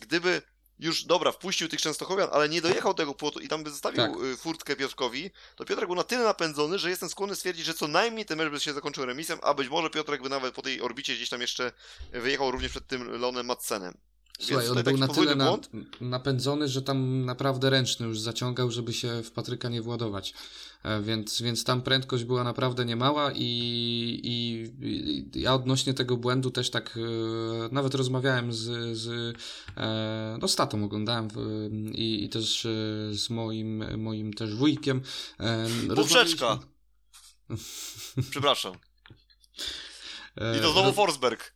Gdyby 0.00 0.42
już, 0.80 1.04
dobra, 1.04 1.32
wpuścił 1.32 1.68
tych 1.68 1.80
Częstochowian, 1.80 2.28
ale 2.32 2.48
nie 2.48 2.62
dojechał 2.62 2.94
tego 2.94 3.14
płotu 3.14 3.40
i 3.40 3.48
tam 3.48 3.64
by 3.64 3.70
zostawił 3.70 3.96
tak. 3.96 4.22
Y, 4.24 4.36
furtkę 4.36 4.76
Piotrkowi, 4.76 5.30
to 5.56 5.64
Piotrek 5.64 5.86
był 5.86 5.96
na 5.96 6.04
tyle 6.04 6.24
napędzony, 6.24 6.78
że 6.78 6.90
jestem 6.90 7.08
skłonny 7.08 7.36
stwierdzić, 7.36 7.66
że 7.66 7.74
co 7.74 7.88
najmniej 7.88 8.26
ten 8.26 8.38
mecz 8.38 8.50
by 8.50 8.60
się 8.60 8.72
zakończył 8.72 9.04
remisem, 9.04 9.38
a 9.42 9.54
być 9.54 9.68
może 9.68 9.90
Piotrek 9.90 10.22
by 10.22 10.28
nawet 10.28 10.54
po 10.54 10.62
tej 10.62 10.80
orbicie 10.80 11.14
gdzieś 11.14 11.28
tam 11.28 11.40
jeszcze 11.40 11.72
wyjechał 12.12 12.50
również 12.50 12.70
przed 12.70 12.86
tym 12.86 13.20
Lonem 13.20 13.46
Madsenem. 13.46 13.94
Słuchaj, 14.40 14.68
on 14.68 14.82
był 14.82 14.96
na 14.96 15.08
tyle 15.08 15.34
na, 15.34 15.58
napędzony, 16.00 16.68
że 16.68 16.82
tam 16.82 17.24
naprawdę 17.24 17.70
ręczny 17.70 18.06
już 18.06 18.20
zaciągał, 18.20 18.70
żeby 18.70 18.92
się 18.92 19.22
w 19.22 19.30
Patryka 19.30 19.68
nie 19.68 19.82
władować. 19.82 20.34
E, 20.82 21.02
więc, 21.02 21.42
więc 21.42 21.64
tam 21.64 21.82
prędkość 21.82 22.24
była 22.24 22.44
naprawdę 22.44 22.84
niemała 22.84 23.32
i, 23.34 23.40
i, 24.24 24.66
i 24.86 25.40
ja 25.40 25.54
odnośnie 25.54 25.94
tego 25.94 26.16
błędu 26.16 26.50
też 26.50 26.70
tak 26.70 26.98
e, 26.98 27.74
nawet 27.74 27.94
rozmawiałem 27.94 28.52
z, 28.52 28.96
z 28.98 29.36
e, 29.76 30.38
no 30.40 30.48
statą 30.48 30.84
oglądałem 30.84 31.28
i, 31.92 32.24
i 32.24 32.28
też 32.28 32.66
z 33.12 33.30
moim, 33.30 34.00
moim 34.00 34.32
też 34.32 34.54
wujkiem. 34.54 35.00
Poprzeczka! 35.96 36.58
Przepraszam. 38.30 38.74
I 40.58 40.60
to 40.60 40.72
znowu 40.72 40.92
Forsberg. 40.92 41.54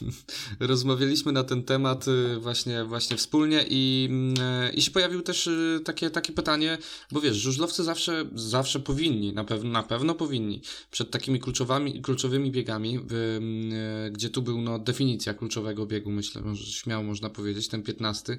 Rozmawialiśmy 0.60 1.32
na 1.32 1.44
ten 1.44 1.62
temat 1.62 2.08
y, 2.08 2.40
właśnie, 2.40 2.84
właśnie 2.84 3.16
wspólnie 3.16 3.64
i, 3.68 4.08
mm, 4.10 4.74
i 4.74 4.82
się 4.82 4.90
pojawiło 4.90 5.22
też 5.22 5.46
y, 5.46 5.80
takie, 5.84 6.10
takie 6.10 6.32
pytanie, 6.32 6.78
bo 7.12 7.20
wiesz, 7.20 7.36
żużlowcy 7.36 7.84
zawsze, 7.84 8.24
zawsze 8.34 8.80
powinni, 8.80 9.32
na 9.32 9.44
pewno, 9.44 9.70
na 9.70 9.82
pewno 9.82 10.14
powinni, 10.14 10.62
przed 10.90 11.10
takimi 11.10 11.40
kluczowymi, 11.40 12.02
kluczowymi 12.02 12.50
biegami, 12.50 12.98
w, 12.98 13.12
y, 13.12 14.10
gdzie 14.12 14.30
tu 14.30 14.42
był 14.42 14.62
no, 14.62 14.78
definicja 14.78 15.34
kluczowego 15.34 15.86
biegu, 15.86 16.10
myślę, 16.10 16.42
może 16.42 16.66
śmiało 16.66 17.04
można 17.04 17.30
powiedzieć, 17.30 17.68
ten 17.68 17.82
15, 17.82 18.38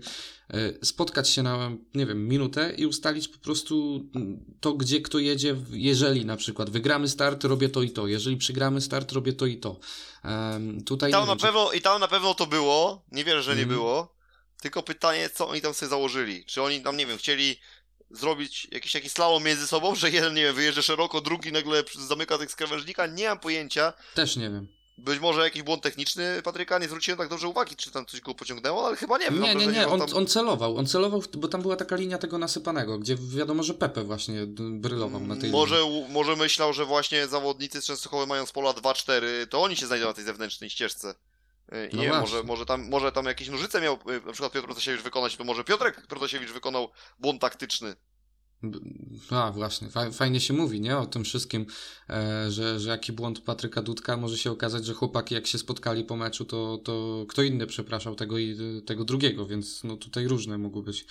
spotkać 0.83 1.29
się 1.29 1.43
na, 1.43 1.71
nie 1.95 2.05
wiem, 2.05 2.27
minutę 2.27 2.73
i 2.77 2.85
ustalić 2.85 3.27
po 3.27 3.39
prostu 3.39 4.05
mm, 4.15 4.55
to, 4.59 4.73
gdzie 4.73 5.01
kto 5.01 5.19
jedzie, 5.19 5.55
jeżeli 5.71 6.25
na 6.25 6.37
przykład 6.37 6.69
wygramy 6.69 7.07
start, 7.07 7.43
robię 7.43 7.69
to 7.69 7.83
i 7.83 7.89
to, 7.89 8.07
jeżeli 8.07 8.37
przegramy 8.37 8.81
start, 8.81 9.11
robię 9.11 9.33
to 9.33 9.45
i 9.45 9.57
to. 9.57 9.76
Um, 10.23 10.83
tutaj 10.83 11.09
I 11.09 11.13
tam, 11.13 11.21
na 11.21 11.35
wiem, 11.35 11.39
pewno, 11.39 11.69
czy... 11.69 11.77
I 11.77 11.81
tam 11.81 11.99
na 11.99 12.07
pewno 12.07 12.33
to 12.33 12.47
było, 12.47 13.05
nie 13.11 13.23
wierzę, 13.23 13.43
że 13.43 13.51
mm. 13.51 13.57
nie 13.57 13.63
mhm. 13.63 13.79
było, 13.79 14.15
tylko 14.61 14.83
pytanie, 14.83 15.29
co 15.29 15.49
oni 15.49 15.61
tam 15.61 15.73
sobie 15.73 15.89
założyli. 15.89 16.45
Czy 16.45 16.61
oni 16.61 16.81
tam, 16.81 16.97
nie 16.97 17.05
wiem, 17.05 17.17
chcieli 17.17 17.59
zrobić 18.11 18.67
jakiś 18.71 18.91
taki 18.91 19.09
slalom 19.09 19.43
między 19.43 19.67
sobą, 19.67 19.95
że 19.95 20.09
jeden, 20.09 20.33
nie 20.33 20.43
wiem, 20.43 20.55
wyjeżdża 20.55 20.81
szeroko, 20.81 21.21
drugi 21.21 21.51
nagle 21.51 21.83
zamyka 21.95 22.37
tych 22.37 22.51
skrawężnika, 22.51 23.07
nie 23.07 23.29
mam 23.29 23.39
pojęcia. 23.39 23.93
Też 24.13 24.35
nie 24.35 24.49
wiem. 24.49 24.76
Być 24.97 25.19
może 25.19 25.41
jakiś 25.41 25.63
błąd 25.63 25.83
techniczny 25.83 26.41
Patryka, 26.43 26.79
nie 26.79 26.87
zwróciłem 26.87 27.17
tak 27.17 27.29
dobrze 27.29 27.47
uwagi, 27.47 27.75
czy 27.75 27.91
tam 27.91 28.05
coś 28.05 28.21
go 28.21 28.35
pociągnęło, 28.35 28.87
ale 28.87 28.95
chyba 28.95 29.17
nie 29.17 29.25
wiem. 29.25 29.41
Nie, 29.41 29.55
nie, 29.55 29.67
nie, 29.67 29.87
on, 29.87 29.99
tam... 29.99 30.17
on, 30.17 30.27
celował, 30.27 30.77
on 30.77 30.87
celował, 30.87 31.23
bo 31.37 31.47
tam 31.47 31.61
była 31.61 31.75
taka 31.75 31.95
linia 31.95 32.17
tego 32.17 32.37
nasypanego, 32.37 32.99
gdzie 32.99 33.15
wiadomo, 33.15 33.63
że 33.63 33.73
Pepe 33.73 34.03
właśnie 34.03 34.45
brylował 34.71 35.21
na 35.21 35.35
tej 35.35 35.51
może, 35.51 35.81
linii. 35.81 36.05
Może 36.09 36.35
myślał, 36.35 36.73
że 36.73 36.85
właśnie 36.85 37.27
zawodnicy 37.27 37.81
z 37.81 37.85
Częstochowy 37.85 38.27
mając 38.27 38.51
pola 38.51 38.71
2-4, 38.71 39.21
to 39.49 39.61
oni 39.61 39.75
się 39.75 39.87
znajdą 39.87 40.05
na 40.05 40.13
tej 40.13 40.23
zewnętrznej 40.23 40.69
ścieżce. 40.69 41.15
I 41.91 41.95
no 41.95 42.01
nie 42.01 42.09
może, 42.09 42.43
może, 42.43 42.65
tam, 42.65 42.89
może 42.89 43.11
tam 43.11 43.25
jakieś 43.25 43.49
nożyce 43.49 43.81
miał 43.81 43.93
y, 43.93 44.25
na 44.25 44.31
przykład 44.31 44.51
Piotr 44.51 44.65
Protasiewicz 44.65 45.01
wykonać, 45.01 45.35
to 45.35 45.43
może 45.43 45.63
Piotrek 45.63 46.07
Protasiewicz 46.07 46.51
wykonał 46.51 46.89
błąd 47.19 47.41
taktyczny. 47.41 47.95
A, 49.31 49.51
właśnie, 49.51 49.87
fajnie 50.13 50.39
się 50.39 50.53
mówi, 50.53 50.81
nie? 50.81 50.97
O 50.97 51.05
tym 51.05 51.23
wszystkim, 51.23 51.65
e, 52.09 52.51
że, 52.51 52.79
że 52.79 52.89
jaki 52.89 53.11
błąd 53.11 53.41
Patryka 53.41 53.81
Dudka 53.81 54.17
może 54.17 54.37
się 54.37 54.51
okazać, 54.51 54.85
że 54.85 54.93
chłopaki 54.93 55.35
jak 55.35 55.47
się 55.47 55.57
spotkali 55.57 56.03
po 56.03 56.15
meczu, 56.15 56.45
to, 56.45 56.77
to 56.83 57.25
kto 57.29 57.43
inny 57.43 57.67
przepraszał 57.67 58.15
tego 58.15 58.37
i 58.37 58.57
tego 58.85 59.05
drugiego, 59.05 59.45
więc 59.45 59.83
no 59.83 59.97
tutaj 59.97 60.27
różne 60.27 60.57
mogły 60.57 60.83
być. 60.83 61.05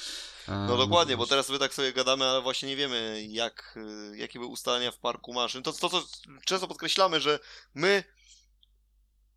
E, 0.49 0.67
no 0.69 0.77
dokładnie, 0.77 1.17
bo 1.17 1.27
teraz 1.27 1.49
my 1.51 1.59
tak 1.59 1.75
sobie 1.75 1.93
gadamy, 1.93 2.25
ale 2.25 2.43
właśnie 2.43 2.69
nie 2.69 2.77
wiemy, 2.77 3.27
jak, 3.29 3.79
e, 4.13 4.17
jakie 4.17 4.39
były 4.39 4.51
ustalenia 4.51 4.91
w 4.91 4.99
parku 4.99 5.33
maszyn. 5.33 5.63
To, 5.63 5.73
to, 5.73 5.91
co 5.91 6.03
często 6.45 6.69
podkreślamy, 6.69 7.21
że 7.21 7.39
my 7.75 8.05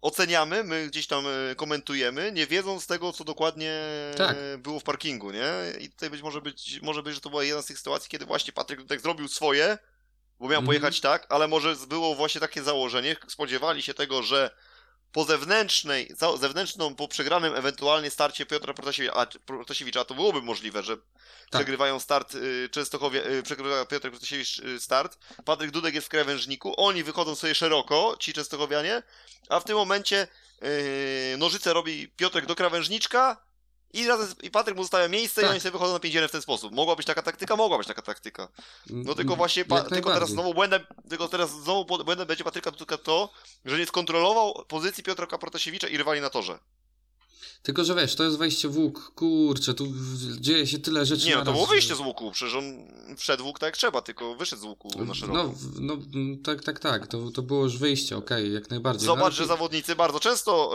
oceniamy, 0.02 0.64
my 0.64 0.88
gdzieś 0.88 1.08
tam 1.08 1.26
e, 1.28 1.56
komentujemy, 1.56 2.32
nie 2.32 2.48
wiedząc 2.48 2.88
tego, 2.88 3.14
co 3.14 3.24
dokładnie 3.24 3.82
tak. 4.18 4.38
było 4.58 4.80
w 4.80 4.84
parkingu, 4.84 5.32
nie? 5.32 5.52
I 5.80 5.90
tutaj 5.90 6.10
być 6.10 6.22
może 6.22 6.42
być, 6.42 6.82
może 6.82 7.04
być, 7.04 7.16
że 7.16 7.22
to 7.22 7.30
była 7.30 7.44
jedna 7.44 7.62
z 7.62 7.66
tych 7.66 7.78
sytuacji, 7.78 8.10
kiedy 8.10 8.26
właśnie 8.26 8.54
Patryk 8.54 8.88
tak 8.88 9.02
zrobił 9.02 9.28
swoje, 9.28 9.78
bo 10.40 10.46
miał 10.46 10.60
mm 10.60 10.66
pojechać 10.66 11.02
tak, 11.02 11.26
ale 11.30 11.48
może 11.48 11.76
było 11.88 12.16
właśnie 12.16 12.42
takie 12.42 12.64
założenie, 12.64 13.16
spodziewali 13.28 13.82
się 13.82 13.94
tego, 13.94 14.24
że 14.24 14.52
po 15.12 15.24
zewnętrznej, 15.24 16.12
zewnętrzną, 16.40 16.96
po 16.96 17.08
przegranym 17.08 17.56
ewentualnie 17.56 18.10
starcie 18.10 18.46
Piotra 18.46 18.74
Protasiewicza, 18.74 19.26
Protasiewicza, 19.46 20.00
a 20.00 20.06
to 20.06 20.16
byłoby 20.16 20.42
możliwe, 20.42 20.84
że 20.84 20.98
przegrywają 21.52 22.00
start 22.00 22.36
y, 22.36 22.70
Częstochowie, 22.72 23.28
y, 23.28 23.44
przegrywa 23.44 23.86
Piotr 23.86 24.10
Protasiewicz 24.10 24.60
y, 24.60 24.80
start, 24.80 25.18
Patryk 25.46 25.72
Dudek 25.72 25.96
jest 25.96 26.08
w 26.08 26.10
krawężniku, 26.10 26.74
oni 26.78 27.04
wychodzą 27.04 27.36
sobie 27.36 27.56
szeroko, 27.56 28.18
ci 28.20 28.34
Częstochowianie, 28.34 29.04
a 29.50 29.60
w 29.60 29.64
tym 29.64 29.76
momencie 29.76 30.28
y, 30.64 31.38
nożyce 31.38 31.74
robi 31.74 32.08
Piotrek 32.08 32.46
do 32.46 32.56
krawężniczka, 32.56 33.49
i, 33.94 34.08
razem, 34.08 34.36
I 34.42 34.52
Patryk 34.52 34.78
mu 34.78 34.84
zostawia 34.84 35.08
miejsce 35.08 35.42
Tak. 35.42 35.50
i 35.50 35.52
oni 35.52 35.60
sobie 35.60 35.72
wychodzą 35.72 35.94
na 35.94 36.00
5 36.00 36.18
w 36.18 36.32
ten 36.32 36.42
sposób. 36.42 36.74
Mogła 36.74 36.96
być 36.96 37.06
taka 37.06 37.22
taktyka? 37.22 37.56
Mogła 37.56 37.78
być 37.78 37.88
taka 37.88 38.02
taktyka. 38.02 38.48
No 38.90 39.16
tylko 39.16 39.36
właśnie, 39.36 39.66
pa, 39.66 39.82
tylko 39.82 40.14
teraz 40.14 40.30
znowu 40.30 40.54
błędem, 40.54 40.82
tylko 41.10 41.28
teraz 41.28 41.50
znowu 41.52 42.04
błędem 42.04 42.28
będzie 42.28 42.44
Patryka 42.44 42.72
Dudka 42.72 42.98
to, 42.98 43.30
że 43.66 43.80
nie 43.80 43.86
skontrolował 43.86 44.66
pozycji 44.68 45.04
Piotra 45.04 45.28
Protasiewicza 45.28 45.88
i 45.88 45.98
rywali 45.98 46.22
na 46.22 46.30
torze. 46.30 46.60
Tylko, 47.64 47.84
że 47.84 47.96
wiesz, 47.96 48.16
to 48.16 48.24
jest 48.24 48.38
wejście 48.38 48.68
w 48.70 48.78
łuk, 48.78 49.12
kurczę, 49.16 49.74
tu 49.74 49.88
dzieje 50.40 50.68
się 50.68 50.80
tyle 50.80 51.06
rzeczy 51.06 51.28
Nie, 51.28 51.36
no 51.36 51.44
to 51.46 51.52
było 51.52 51.66
wyjście 51.66 51.96
z 51.96 52.00
łuku, 52.00 52.32
przecież 52.32 52.56
on 52.56 52.88
wszedł 53.18 53.44
w 53.44 53.48
łuk 53.48 53.60
tak 53.60 53.68
jak 53.68 53.78
trzeba, 53.78 54.02
tylko 54.02 54.36
wyszedł 54.36 54.62
z 54.62 54.66
łuku 54.66 55.06
na 55.06 55.14
szeroko. 55.14 55.54
No, 55.80 55.98
no 56.14 56.36
tak, 56.44 56.64
tak, 56.64 56.80
tak, 56.80 57.08
to, 57.08 57.32
to 57.32 57.42
było 57.42 57.64
już 57.64 57.78
wyjście, 57.78 58.18
okej, 58.18 58.54
jak 58.54 58.70
najbardziej. 58.70 59.06
Zobacz, 59.06 59.24
no, 59.34 59.38
że 59.38 59.46
zawodnicy 59.46 59.96
bardzo 59.96 60.20
często 60.20 60.74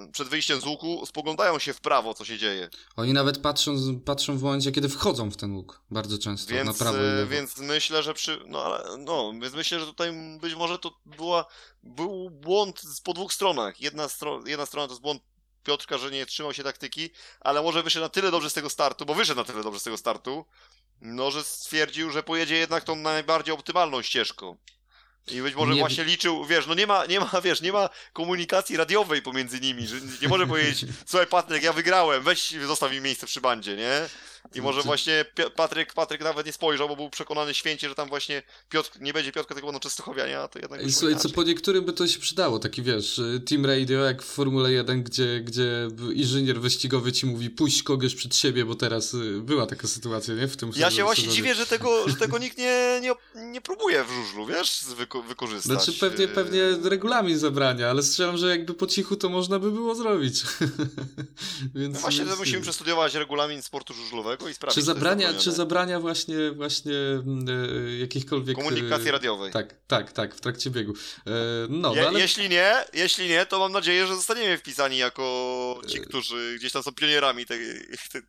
e, 0.00 0.12
przed 0.12 0.28
wyjściem 0.28 0.60
z 0.60 0.66
łuku 0.66 1.06
spoglądają 1.06 1.58
się 1.58 1.72
w 1.72 1.80
prawo, 1.80 2.14
co 2.14 2.24
się 2.24 2.38
dzieje. 2.38 2.68
Oni 2.96 3.12
nawet 3.12 3.38
patrzą, 3.38 4.00
patrzą 4.00 4.38
w 4.38 4.42
momencie, 4.42 4.72
kiedy 4.72 4.88
wchodzą 4.88 5.30
w 5.30 5.36
ten 5.36 5.52
łuk, 5.52 5.80
bardzo 5.90 6.18
często, 6.18 6.54
na 6.54 6.64
Więc, 6.64 6.78
prawo 6.78 6.98
i 6.98 7.22
e, 7.22 7.26
więc 7.26 7.58
myślę, 7.58 8.02
że 8.02 8.14
przy. 8.14 8.40
No 8.46 8.62
ale 8.64 8.96
no, 8.98 9.32
więc 9.42 9.54
myślę, 9.54 9.80
że 9.80 9.86
tutaj 9.86 10.12
być 10.40 10.54
może 10.54 10.78
to 10.78 10.98
była, 11.06 11.44
był 11.82 12.30
błąd 12.30 12.80
z- 12.80 13.00
po 13.00 13.12
dwóch 13.14 13.32
stronach. 13.32 13.80
Jedna, 13.80 14.08
stro, 14.08 14.40
jedna 14.46 14.66
strona 14.66 14.86
to 14.86 14.92
jest 14.92 15.02
błąd 15.02 15.22
Piotrka, 15.68 15.98
że 15.98 16.10
nie 16.10 16.26
trzymał 16.26 16.54
się 16.54 16.62
taktyki, 16.64 17.10
ale 17.40 17.62
może 17.62 17.82
wyszedł 17.82 18.02
na 18.04 18.08
tyle 18.08 18.30
dobrze 18.30 18.50
z 18.50 18.54
tego 18.54 18.70
startu, 18.70 19.06
bo 19.06 19.14
wyszedł 19.14 19.36
na 19.40 19.44
tyle 19.44 19.62
dobrze 19.62 19.80
z 19.80 19.82
tego 19.82 19.96
startu, 19.96 20.44
no 21.00 21.30
że 21.30 21.44
stwierdził, 21.44 22.10
że 22.10 22.22
pojedzie 22.22 22.56
jednak 22.56 22.84
tą 22.84 22.96
najbardziej 22.96 23.54
optymalną 23.54 24.02
ścieżką. 24.02 24.56
I 25.26 25.42
być 25.42 25.54
może 25.54 25.72
Nie- 25.74 25.80
właśnie 25.80 26.04
liczył, 26.04 26.44
wiesz, 26.44 26.66
no 26.66 26.74
nie 26.74 26.86
ma, 26.86 27.06
nie 27.06 27.20
ma, 27.20 27.40
wiesz, 27.44 27.60
nie 27.60 27.72
ma 27.72 27.88
komunikacji 28.12 28.76
radiowej 28.76 29.22
pomiędzy 29.22 29.60
nimi, 29.60 29.86
że 29.86 29.96
nie 30.22 30.28
może 30.28 30.46
powiedzieć, 30.46 30.84
słuchaj 31.06 31.26
Patryk, 31.26 31.62
ja 31.62 31.72
wygrałem, 31.72 32.22
weź 32.22 32.50
zostaw 32.50 32.92
mi 32.92 33.00
miejsce 33.00 33.26
przy 33.26 33.40
bandzie, 33.40 33.76
nie? 33.76 34.08
I 34.54 34.60
może 34.62 34.82
właśnie 34.82 35.24
Patryk, 35.56 35.94
Patryk 35.94 36.20
nawet 36.20 36.46
nie 36.46 36.52
spojrzał, 36.52 36.88
bo 36.88 36.96
był 36.96 37.10
przekonany 37.10 37.54
święcie, 37.54 37.88
że 37.88 37.94
tam 37.94 38.08
właśnie 38.08 38.42
Piotr, 38.68 38.90
nie 39.00 39.12
będzie 39.12 39.32
Piotrka, 39.32 39.54
tylko 39.54 39.66
będą 39.66 39.80
Częstochowianie, 39.80 40.38
a 40.38 40.48
to 40.48 40.58
jednak 40.58 40.82
I 40.82 40.92
słuchaj, 40.92 41.16
co 41.16 41.28
po 41.30 41.42
niektórym 41.42 41.84
by 41.84 41.92
to 41.92 42.06
się 42.06 42.18
przydało, 42.20 42.58
taki 42.58 42.82
wiesz, 42.82 43.18
y, 43.18 43.40
Team 43.48 43.66
Radio 43.66 44.04
jak 44.04 44.22
w 44.22 44.26
Formule 44.26 44.72
1, 44.72 45.02
gdzie, 45.02 45.40
gdzie 45.40 45.88
inżynier 46.14 46.60
wyścigowy 46.60 47.12
ci 47.12 47.26
mówi 47.26 47.50
puść 47.50 47.82
kogoś 47.82 48.14
przed 48.14 48.36
siebie, 48.36 48.64
bo 48.64 48.74
teraz 48.74 49.14
y, 49.14 49.40
była 49.42 49.66
taka 49.66 49.88
sytuacja, 49.88 50.34
nie? 50.34 50.48
W 50.48 50.56
tym 50.56 50.68
Ja 50.68 50.74
się 50.74 50.80
sezonie. 50.84 51.04
właśnie 51.04 51.28
dziwię, 51.28 51.54
że 51.54 51.66
tego, 51.66 52.08
że 52.08 52.16
tego 52.16 52.38
nikt 52.44 52.58
nie, 52.58 53.00
nie, 53.02 53.14
nie 53.42 53.60
próbuje 53.60 54.04
w 54.04 54.08
żużlu, 54.10 54.46
wiesz, 54.46 54.80
wyko- 54.98 55.26
wykorzystać. 55.28 55.82
Znaczy 55.84 55.92
pewnie, 56.00 56.24
Yy, 56.24 56.28
pewnie 56.28 56.62
regulamin 56.82 57.38
zabrania, 57.38 57.90
ale 57.90 58.02
strzelam, 58.02 58.36
że 58.36 58.48
jakby 58.48 58.74
po 58.74 58.86
cichu 58.86 59.16
to 59.16 59.28
można 59.28 59.58
by 59.58 59.70
było 59.70 59.94
zrobić. 59.94 60.42
więc, 61.74 61.94
No 61.94 62.00
właśnie, 62.00 62.24
więc, 62.24 62.38
musimy 62.38 62.62
przestudiować 62.62 63.14
regulamin 63.14 63.62
sportu 63.62 63.94
żużlowego 63.94 64.27
i 64.50 64.54
sprawdzić, 64.54 64.74
czy 64.74 64.86
zabrania, 64.86 65.34
czy 65.34 65.52
zabrania 65.52 66.00
właśnie, 66.00 66.50
właśnie 66.50 66.92
y, 66.92 67.98
jakichkolwiek... 68.00 68.56
Komunikacji 68.56 69.08
y, 69.08 69.12
radiowej. 69.12 69.52
Tak, 69.52 69.74
tak, 69.86 70.12
tak, 70.12 70.34
w 70.34 70.40
trakcie 70.40 70.70
biegu. 70.70 70.92
E, 71.26 71.30
no, 71.68 71.94
Je, 71.94 72.02
no 72.02 72.08
ale... 72.08 72.20
Jeśli 72.20 72.48
nie, 72.48 72.74
jeśli 72.92 73.28
nie, 73.28 73.46
to 73.46 73.58
mam 73.58 73.72
nadzieję, 73.72 74.06
że 74.06 74.16
zostaniemy 74.16 74.58
wpisani 74.58 74.98
jako 74.98 75.80
ci, 75.86 76.00
którzy 76.00 76.56
gdzieś 76.58 76.72
tam 76.72 76.82
są 76.82 76.92
pionierami 76.92 77.46
tej, 77.46 77.58
tej, 78.12 78.22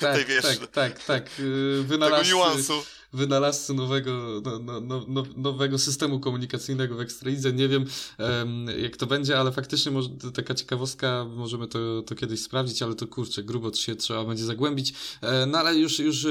tak, 0.00 0.16
tej 0.16 0.24
wiesz, 0.24 0.44
tak, 0.44 0.70
tak, 0.70 1.04
tak. 1.04 1.24
y, 1.24 1.32
tego 1.32 1.84
Wynalazcy, 1.84 2.28
niuansu. 2.28 2.84
Wynalazcy 3.12 3.74
nowego, 3.74 4.40
no, 4.44 4.58
no, 4.58 4.80
no, 4.80 5.04
no, 5.08 5.24
nowego 5.36 5.78
systemu 5.78 6.20
komunikacyjnego 6.20 6.96
w 6.96 7.00
Ekstralidze. 7.00 7.52
Nie 7.52 7.68
wiem, 7.68 7.84
em, 8.18 8.66
jak 8.82 8.96
to 8.96 9.06
będzie, 9.06 9.38
ale 9.38 9.52
faktycznie 9.52 9.92
może, 9.92 10.08
taka 10.34 10.54
ciekawostka, 10.54 11.26
możemy 11.36 11.68
to, 11.68 12.02
to 12.02 12.14
kiedyś 12.14 12.40
sprawdzić, 12.42 12.82
ale 12.82 12.94
to 12.94 13.06
kurczę, 13.06 13.42
grubo 13.42 13.72
się 13.72 13.96
trzeba 13.96 14.24
będzie 14.24 14.44
zagłębić. 14.44 14.94
E, 15.20 15.46
no 15.46 15.58
ale 15.58 15.76
już, 15.76 15.98
już 15.98 16.26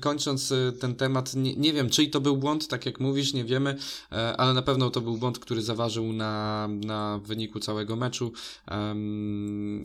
kończąc 0.00 0.52
e, 0.52 0.72
ten 0.72 0.94
temat, 0.94 1.34
nie, 1.34 1.56
nie 1.56 1.72
wiem, 1.72 1.90
czyj 1.90 2.10
to 2.10 2.20
był 2.20 2.36
błąd, 2.36 2.68
tak 2.68 2.86
jak 2.86 3.00
mówisz, 3.00 3.32
nie 3.32 3.44
wiemy, 3.44 3.76
e, 4.12 4.36
ale 4.36 4.54
na 4.54 4.62
pewno 4.62 4.90
to 4.90 5.00
był 5.00 5.16
błąd, 5.16 5.38
który 5.38 5.62
zaważył 5.62 6.12
na, 6.12 6.68
na 6.68 7.20
wyniku 7.24 7.60
całego 7.60 7.96
meczu. 7.96 8.32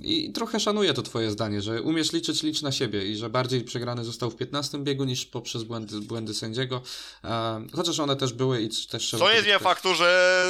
I 0.03 0.31
trochę 0.33 0.59
szanuję 0.59 0.93
to 0.93 1.01
twoje 1.01 1.31
zdanie, 1.31 1.61
że 1.61 1.81
umiesz 1.81 2.13
liczyć, 2.13 2.43
licz 2.43 2.61
na 2.61 2.71
siebie 2.71 3.11
i 3.11 3.15
że 3.15 3.29
bardziej 3.29 3.63
przegrany 3.63 4.03
został 4.03 4.31
w 4.31 4.35
15 4.35 4.83
biegu 4.83 5.03
niż 5.03 5.25
poprzez 5.25 5.63
błędy, 5.63 6.01
błędy 6.01 6.24
sędziego. 6.33 6.81
Em, 7.23 7.69
chociaż 7.75 7.99
one 7.99 8.15
też 8.15 8.33
były 8.33 8.61
i 8.61 8.69
też 8.69 9.03
trzeba... 9.03 9.25
Co 9.25 9.29
nie 9.29 9.35
to 9.35 9.41
zmienia 9.41 9.59
podkreślić. 9.59 9.63
faktu, 9.63 9.95
że 9.95 10.45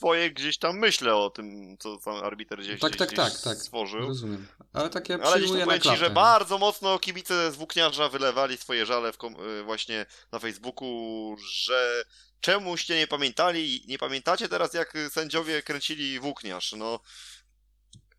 swoje 0.00 0.30
gdzieś 0.30 0.58
tam 0.58 0.78
myślę 0.78 1.16
o 1.16 1.30
tym, 1.30 1.76
co 1.78 1.98
tam 1.98 2.14
arbiter 2.14 2.58
gdzieś, 2.60 2.80
Tak, 2.80 2.92
gdzieś, 2.92 2.98
tak, 2.98 3.08
gdzieś 3.08 3.18
tak, 3.18 3.42
tak. 3.42 3.58
stworzył. 3.58 4.00
Rozumiem. 4.00 4.46
Ale 4.72 4.90
takie 4.90 5.14
Ale 5.14 5.38
gdzieś 5.38 5.50
tam 5.50 5.64
powiem 5.64 5.80
ci, 5.80 5.96
że 5.96 6.08
nie? 6.08 6.14
bardzo 6.14 6.58
mocno 6.58 6.98
kibice 6.98 7.52
z 7.52 7.56
Włókniarza 7.56 8.08
wylewali 8.08 8.56
swoje 8.56 8.86
żale 8.86 9.12
w 9.12 9.18
y, 9.24 9.62
właśnie 9.64 10.06
na 10.32 10.38
Facebooku, 10.38 11.36
że 11.52 12.04
czemuście 12.40 12.96
nie 12.98 13.06
pamiętali, 13.06 13.84
nie 13.88 13.98
pamiętacie 13.98 14.48
teraz 14.48 14.74
jak 14.74 14.92
sędziowie 15.10 15.62
kręcili 15.62 16.20
Włókniarz, 16.20 16.72
no 16.72 17.00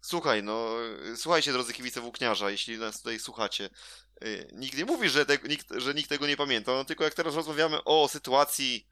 słuchaj, 0.01 0.43
no 0.43 0.69
słuchajcie 1.15 1.51
drodzy 1.53 1.73
kibice 1.73 2.01
Włókniarza, 2.01 2.49
jeśli 2.51 2.77
nas 2.77 2.97
tutaj 2.97 3.19
słuchacie, 3.19 3.65
y, 3.65 4.10
nikt 4.53 4.77
nie 4.77 4.85
mówi, 4.85 5.09
że, 5.09 5.25
te, 5.25 5.37
nikt, 5.49 5.67
że 5.77 5.93
nikt 5.93 6.09
tego 6.09 6.27
nie 6.27 6.37
pamięta, 6.37 6.71
no 6.71 6.85
tylko 6.85 7.03
jak 7.03 7.13
teraz 7.13 7.35
rozmawiamy 7.35 7.83
o 7.83 8.07
sytuacji 8.07 8.87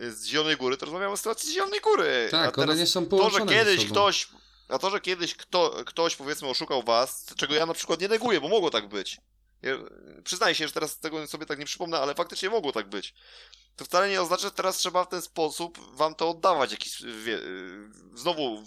y, 0.00 0.12
z 0.12 0.26
Zielonej 0.26 0.56
Góry, 0.56 0.76
to 0.76 0.86
rozmawiamy 0.86 1.12
o 1.12 1.16
sytuacji 1.16 1.50
z 1.50 1.52
Zielonej 1.52 1.80
Góry. 1.80 2.28
Tak, 2.30 2.58
one 2.58 2.76
nie 2.76 2.86
są 2.86 3.04
to, 3.04 3.10
połączone 3.10 3.52
że 3.52 3.58
ze 3.58 3.64
kiedyś 3.64 3.86
ktoś, 3.86 4.28
a 4.68 4.78
to, 4.78 4.90
że 4.90 5.00
kiedyś 5.00 5.34
kto, 5.34 5.84
ktoś 5.86 6.16
powiedzmy 6.16 6.48
oszukał 6.48 6.82
was, 6.82 7.26
czego 7.36 7.54
ja 7.54 7.66
na 7.66 7.74
przykład 7.74 8.00
nie 8.00 8.08
neguję, 8.08 8.40
bo 8.40 8.48
mogło 8.48 8.70
tak 8.70 8.88
być. 8.88 9.20
Ja, 9.62 9.74
przyznaję 10.24 10.54
się, 10.54 10.66
że 10.66 10.72
teraz 10.72 10.98
tego 10.98 11.26
sobie 11.26 11.46
tak 11.46 11.58
nie 11.58 11.64
przypomnę, 11.64 11.98
ale 11.98 12.14
faktycznie 12.14 12.50
mogło 12.50 12.72
tak 12.72 12.88
być. 12.88 13.14
To 13.76 13.84
wcale 13.84 14.08
nie 14.08 14.22
oznacza, 14.22 14.42
że 14.42 14.50
teraz 14.50 14.76
trzeba 14.76 15.04
w 15.04 15.08
ten 15.08 15.22
sposób 15.22 15.96
wam 15.96 16.14
to 16.14 16.30
oddawać 16.30 16.70
jakiś, 16.70 17.02
wie, 17.02 17.40
znowu 18.14 18.64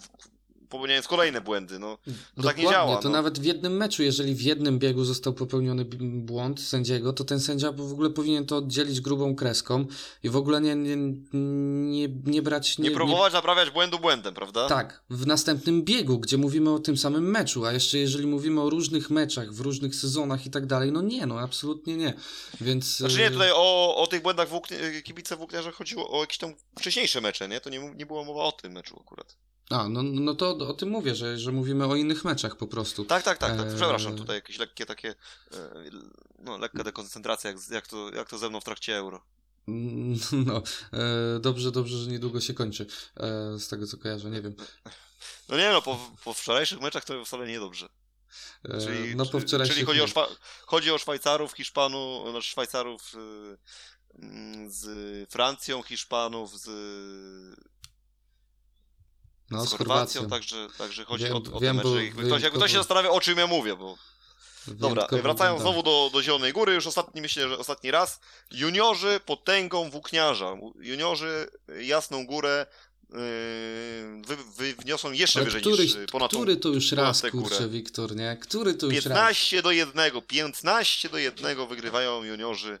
popełniając 0.68 1.08
kolejne 1.08 1.40
błędy, 1.40 1.78
no. 1.78 1.96
To 1.96 2.02
tak 2.06 2.16
nie 2.36 2.42
Dokładnie, 2.42 2.64
działa, 2.70 2.96
To 2.96 3.08
no. 3.08 3.10
nawet 3.10 3.38
w 3.38 3.44
jednym 3.44 3.76
meczu, 3.76 4.02
jeżeli 4.02 4.34
w 4.34 4.42
jednym 4.42 4.78
biegu 4.78 5.04
został 5.04 5.32
popełniony 5.32 5.84
błąd 6.00 6.60
sędziego, 6.60 7.12
to 7.12 7.24
ten 7.24 7.40
sędzia 7.40 7.72
w 7.72 7.92
ogóle 7.92 8.10
powinien 8.10 8.46
to 8.46 8.56
oddzielić 8.56 9.00
grubą 9.00 9.34
kreską 9.34 9.86
i 10.22 10.30
w 10.30 10.36
ogóle 10.36 10.60
nie, 10.60 10.74
nie, 10.74 10.96
nie, 11.32 12.08
nie 12.24 12.42
brać... 12.42 12.78
Nie, 12.78 12.90
próbować 12.90 13.32
naprawiać 13.32 13.70
błędu 13.70 13.98
błędem, 13.98 14.34
prawda? 14.34 14.68
Tak, 14.68 15.02
w 15.10 15.26
następnym 15.26 15.82
biegu, 15.82 16.18
gdzie 16.18 16.36
mówimy 16.38 16.70
o 16.70 16.78
tym 16.78 16.96
samym 16.96 17.30
meczu, 17.30 17.64
a 17.64 17.72
jeszcze 17.72 17.98
jeżeli 17.98 18.26
mówimy 18.26 18.60
o 18.60 18.70
różnych 18.70 19.10
meczach, 19.10 19.52
w 19.52 19.60
różnych 19.60 19.94
sezonach 19.94 20.46
i 20.46 20.50
tak 20.50 20.66
dalej, 20.66 20.92
no 20.92 21.02
nie, 21.02 21.26
no 21.26 21.40
absolutnie 21.40 21.96
nie. 21.96 22.14
Więc... 22.60 22.96
Znaczy 22.96 23.16
e, 23.16 23.18
nie, 23.18 23.30
tutaj 23.30 23.50
o, 23.54 23.96
o 23.96 24.06
tych 24.06 24.22
błędach 24.22 24.48
włóknie, 24.48 24.78
kibice 25.04 25.36
włókniarza 25.36 25.72
chodziło 25.72 26.10
o 26.10 26.20
jakieś 26.20 26.38
tam 26.38 26.54
wcześniejsze 26.78 27.20
mecze, 27.20 27.48
nie? 27.48 27.60
To 27.60 27.70
nie, 27.70 27.94
nie 27.94 28.06
była 28.06 28.24
mowa 28.24 28.44
o 28.44 28.52
tym 28.52 28.72
meczu 28.72 28.98
akurat. 29.00 29.36
A, 29.70 29.88
no, 29.88 30.02
no 30.02 30.34
to 30.34 30.50
o 30.50 30.74
tym 30.74 30.88
mówię, 30.88 31.14
że, 31.14 31.38
że 31.38 31.52
mówimy 31.52 31.86
o 31.86 31.96
innych 31.96 32.24
meczach 32.24 32.56
po 32.56 32.66
prostu. 32.66 33.04
Tak, 33.04 33.22
tak, 33.22 33.38
tak, 33.38 33.56
tak. 33.56 33.66
Eee. 33.66 33.76
Przepraszam, 33.76 34.16
tutaj 34.16 34.36
jakieś 34.36 34.58
lekkie 34.58 34.86
takie, 34.86 35.14
e, 35.52 35.70
no 36.38 36.58
lekka 36.58 36.84
dekoncentracja, 36.84 37.50
jak, 37.50 37.58
jak, 37.70 37.86
to, 37.86 38.10
jak 38.14 38.28
to 38.28 38.38
ze 38.38 38.48
mną 38.48 38.60
w 38.60 38.64
trakcie 38.64 38.96
euro. 38.96 39.22
Mm, 39.68 40.18
No, 40.46 40.62
e, 40.92 41.40
dobrze, 41.40 41.70
dobrze, 41.72 41.98
że 41.98 42.10
niedługo 42.10 42.40
się 42.40 42.54
kończy, 42.54 42.86
e, 43.16 43.58
z 43.58 43.68
tego 43.68 43.86
co 43.86 43.96
kojarzę, 43.96 44.30
nie 44.30 44.42
wiem. 44.42 44.54
No 45.48 45.56
nie 45.56 45.70
no, 45.72 45.82
po, 45.82 46.10
po 46.24 46.34
wczorajszych 46.34 46.80
meczach 46.80 47.04
to 47.04 47.24
wcale 47.24 47.48
niedobrze. 47.48 47.88
E, 48.64 48.80
Czyli, 48.80 49.16
no 49.16 49.26
po 49.26 49.40
wczorajszych 49.40 49.74
czyli 49.76 49.86
chodzi, 49.86 50.00
o. 50.00 50.06
Szwa- 50.06 50.36
chodzi 50.66 50.90
o 50.90 50.98
Szwajcarów, 50.98 51.52
Hiszpanu, 51.52 52.30
znaczy 52.30 52.48
Szwajcarów 52.48 53.14
y, 53.14 53.18
mm, 54.18 54.70
z 54.70 54.86
Francją, 55.30 55.82
Hiszpanów 55.82 56.60
z, 56.60 56.68
no, 59.50 59.66
z 59.66 59.68
z 59.68 59.72
Chorwacją, 59.72 60.20
Chorwacją. 60.20 60.28
także, 60.28 60.68
także 60.78 61.04
chodzi 61.04 61.24
Wiem- 61.24 61.34
o, 61.34 61.42
o 61.52 61.60
wiem, 61.60 61.78
te 61.80 61.88
mecze. 61.88 62.04
Jakby 62.04 62.24
ktoś, 62.24 62.42
jakby 62.42 62.58
ktoś 62.58 62.70
się 62.70 62.78
zastanawia, 62.78 63.10
o 63.10 63.20
czym 63.20 63.38
ja 63.38 63.46
mówię, 63.46 63.76
bo 63.76 63.98
Dobra, 64.66 65.06
wracając 65.22 65.60
znowu 65.60 65.82
do, 65.82 66.10
do 66.12 66.22
Zielonej 66.22 66.52
Góry, 66.52 66.74
już 66.74 66.86
ostatni, 66.86 67.20
myślę, 67.20 67.48
że 67.48 67.58
ostatni 67.58 67.90
raz. 67.90 68.20
Juniorzy 68.50 69.20
potęgą 69.26 69.90
włókniarza. 69.90 70.56
Juniorzy 70.78 71.50
Jasną 71.80 72.26
Górę 72.26 72.66
yy, 73.10 73.16
wy, 74.26 74.36
wy, 74.56 74.74
wniosą 74.74 75.12
jeszcze 75.12 75.38
Ale 75.38 75.44
wyżej 75.44 75.60
któryś, 75.60 75.94
niż 75.94 76.10
ponad 76.10 76.30
tą 76.30 76.36
który 76.36 76.56
to 76.56 76.68
już 76.68 76.90
ponad 76.90 77.04
raz, 77.06 77.22
kurczę, 77.32 77.68
Wiktor, 77.68 78.16
nie? 78.16 78.36
Który 78.40 78.74
to 78.74 78.86
już 78.86 78.94
raz? 78.94 79.04
15 79.04 79.62
do 79.62 79.70
1, 79.70 80.20
15 80.26 81.08
do 81.08 81.18
1 81.18 81.66
wygrywają 81.68 82.24
juniorzy 82.24 82.78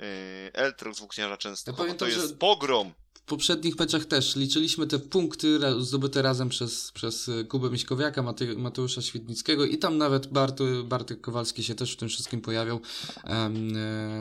yy, 0.00 0.04
Eltros 0.52 0.98
Włókniarza 0.98 1.36
Częstochowa. 1.36 1.82
Ja 1.82 1.86
pamiętam, 1.86 2.08
to 2.08 2.14
jest 2.14 2.28
że- 2.30 2.36
pogrom. 2.36 2.92
W 3.14 3.26
poprzednich 3.26 3.78
meczach 3.78 4.04
też 4.04 4.36
liczyliśmy 4.36 4.86
te 4.86 4.98
punkty 4.98 5.58
zdobyte 5.80 6.22
razem 6.22 6.48
przez, 6.48 6.92
przez 6.92 7.28
y, 7.28 7.44
Kubę 7.44 7.70
Miśkowiaka, 7.70 8.22
Mate, 8.22 8.54
Mateusza 8.54 9.02
Świetnickiego 9.02 9.64
i 9.64 9.78
tam 9.78 9.98
nawet 9.98 10.26
Barty, 10.26 10.82
Bartek 10.84 11.20
Kowalski 11.20 11.62
się 11.62 11.74
też 11.74 11.92
w 11.92 11.96
tym 11.96 12.08
wszystkim 12.08 12.40
pojawiał, 12.40 12.80
um, 13.28 13.72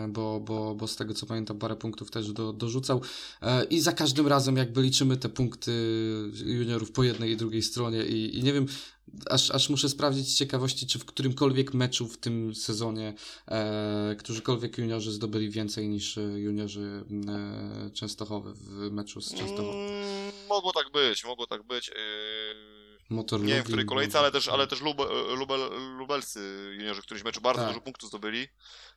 bo, 0.09 0.39
bo, 0.39 0.75
bo 0.75 0.87
z 0.87 0.95
tego 0.95 1.13
co 1.13 1.25
pamiętam 1.25 1.59
parę 1.59 1.75
punktów 1.75 2.11
też 2.11 2.31
do, 2.31 2.53
dorzucał. 2.53 3.01
E, 3.41 3.63
i 3.63 3.79
za 3.79 3.91
każdym 3.91 4.27
razem 4.27 4.57
jakby 4.57 4.81
liczymy 4.81 5.17
te 5.17 5.29
punkty 5.29 5.71
juniorów 6.45 6.91
po 6.91 7.03
jednej 7.03 7.31
i 7.31 7.37
drugiej 7.37 7.61
stronie 7.61 8.05
i, 8.05 8.39
i 8.39 8.43
nie 8.43 8.53
wiem, 8.53 8.65
aż, 9.29 9.51
aż 9.51 9.69
muszę 9.69 9.89
sprawdzić 9.89 10.27
z 10.27 10.35
ciekawości, 10.35 10.87
czy 10.87 10.99
w 10.99 11.05
którymkolwiek 11.05 11.73
meczu 11.73 12.07
w 12.07 12.17
tym 12.17 12.55
sezonie 12.55 13.13
e, 13.47 14.15
którzykolwiek 14.19 14.77
juniorzy 14.77 15.11
zdobyli 15.11 15.49
więcej 15.49 15.89
niż 15.89 16.19
juniorzy 16.35 17.03
e, 17.27 17.89
Częstochowy 17.93 18.53
w 18.53 18.82
meczu 18.91 19.21
z 19.21 19.35
Częstochową. 19.35 19.71
Mm, 19.71 20.31
mogło 20.49 20.73
tak 20.73 20.91
być, 20.91 21.23
mogło 21.23 21.47
tak 21.47 21.63
być. 21.63 21.87
Yy... 21.87 21.95
Motor 23.09 23.41
nie 23.41 23.53
wiem 23.53 23.63
w 23.63 23.67
której 23.67 23.85
kolejce, 23.85 24.19
ale 24.19 24.31
też, 24.31 24.47
ale 24.47 24.67
też 24.67 24.81
Lube, 24.81 25.05
Lube, 25.35 25.57
lubelscy 25.97 26.69
juniorzy 26.77 27.01
w 27.01 27.05
którymś 27.05 27.23
meczu 27.23 27.41
bardzo 27.41 27.61
tak. 27.61 27.69
dużo 27.69 27.81
punktów 27.81 28.09
zdobyli. 28.09 28.47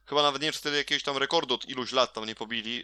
Chyba 0.05 0.23
nawet 0.23 0.43
nie 0.43 0.47
wiem, 0.47 0.53
czy 0.53 0.59
wtedy 0.59 0.77
jakiegoś 0.77 1.03
tam 1.03 1.17
rekordu 1.17 1.55
od 1.55 1.69
iluś 1.69 1.93
lat 1.93 2.13
tam 2.13 2.27
nie 2.27 2.35
pobili, 2.35 2.83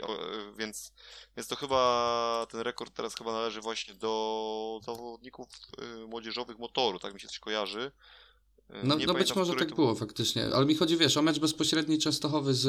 więc, 0.58 0.92
więc 1.36 1.48
to 1.48 1.56
chyba 1.56 2.46
ten 2.50 2.60
rekord 2.60 2.94
teraz 2.94 3.14
chyba 3.14 3.32
należy 3.32 3.60
właśnie 3.60 3.94
do 3.94 4.80
zawodników 4.82 5.48
y, 5.82 6.06
młodzieżowych 6.06 6.58
motoru, 6.58 6.98
tak 6.98 7.14
mi 7.14 7.20
się 7.20 7.28
coś 7.28 7.38
kojarzy. 7.38 7.92
No, 8.84 8.96
no 9.06 9.14
być 9.14 9.36
może 9.36 9.54
tak 9.54 9.68
to... 9.68 9.74
było 9.74 9.94
faktycznie, 9.94 10.46
ale 10.54 10.66
mi 10.66 10.74
chodzi, 10.74 10.96
wiesz, 10.96 11.16
o 11.16 11.22
mecz 11.22 11.38
bezpośredni 11.38 11.98
Częstochowy 11.98 12.54
z, 12.54 12.62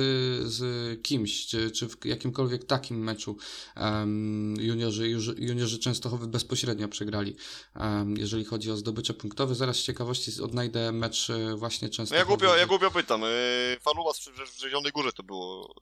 z 0.54 1.02
kimś, 1.02 1.48
czy, 1.48 1.72
czy 1.72 1.90
w 1.90 2.06
jakimkolwiek 2.06 2.64
takim 2.64 3.04
meczu 3.04 3.38
um, 3.76 4.56
juniorzy, 4.60 5.10
juniorzy 5.38 5.80
Częstochowy 5.80 6.28
bezpośrednio 6.28 6.88
przegrali, 6.88 7.36
um, 7.76 8.18
jeżeli 8.18 8.46
chodzi 8.46 8.72
o 8.72 8.78
zdobycze 8.78 9.14
punktowe. 9.14 9.56
Zaraz 9.56 9.76
z 9.76 9.84
ciekawości 9.84 10.42
odnajdę 10.42 10.92
mecz 10.92 11.30
e, 11.30 11.56
właśnie 11.56 11.90
Częstochowy. 11.90 12.16
No 12.16 12.20
ja 12.20 12.38
głupio, 12.38 12.58
ja 12.58 12.68
głupio 12.68 12.92
pytam, 12.92 13.22
yy, 13.22 13.80
Faluba 13.82 14.12
w 14.14 14.60
Zielonej 14.60 14.92
Górze 14.92 15.14
to 15.14 15.24
było, 15.24 15.76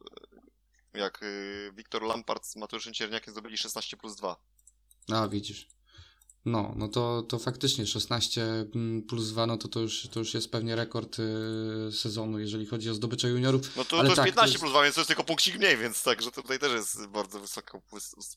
jak 0.93 1.21
yy, 1.21 1.71
Wiktor 1.71 2.03
Lampard 2.03 2.45
z 2.45 2.55
Mateuszem 2.55 2.93
Cierniakiem 2.93 3.33
zdobyli 3.33 3.57
16 3.57 3.97
plus 3.97 4.15
2. 4.15 4.35
A, 5.11 5.27
widzisz. 5.27 5.67
No, 6.45 6.73
no 6.75 6.87
to, 6.87 7.21
to 7.21 7.39
faktycznie 7.39 7.85
16 7.85 8.43
mm, 8.75 9.01
plus 9.01 9.29
2, 9.29 9.45
no 9.47 9.57
to 9.57 9.67
to 9.67 9.79
już, 9.79 10.07
to 10.11 10.19
już 10.19 10.33
jest 10.33 10.51
pewnie 10.51 10.75
rekord 10.75 11.17
y, 11.19 11.91
sezonu, 11.91 12.39
jeżeli 12.39 12.65
chodzi 12.65 12.89
o 12.89 12.93
zdobycze 12.93 13.29
juniorów. 13.29 13.75
No 13.75 13.85
to, 13.85 13.97
to 13.97 14.03
jest 14.03 14.15
tak, 14.15 14.25
15 14.25 14.35
to 14.35 14.51
jest... 14.51 14.59
plus 14.59 14.71
2, 14.71 14.83
więc 14.83 14.95
to 14.95 15.01
jest 15.01 15.07
tylko 15.07 15.23
punkcik 15.23 15.57
mniej, 15.57 15.77
więc 15.77 16.03
tak, 16.03 16.21
że 16.21 16.31
tutaj 16.31 16.59
też 16.59 16.71
jest 16.71 17.07
bardzo 17.07 17.39
wysoko 17.39 17.81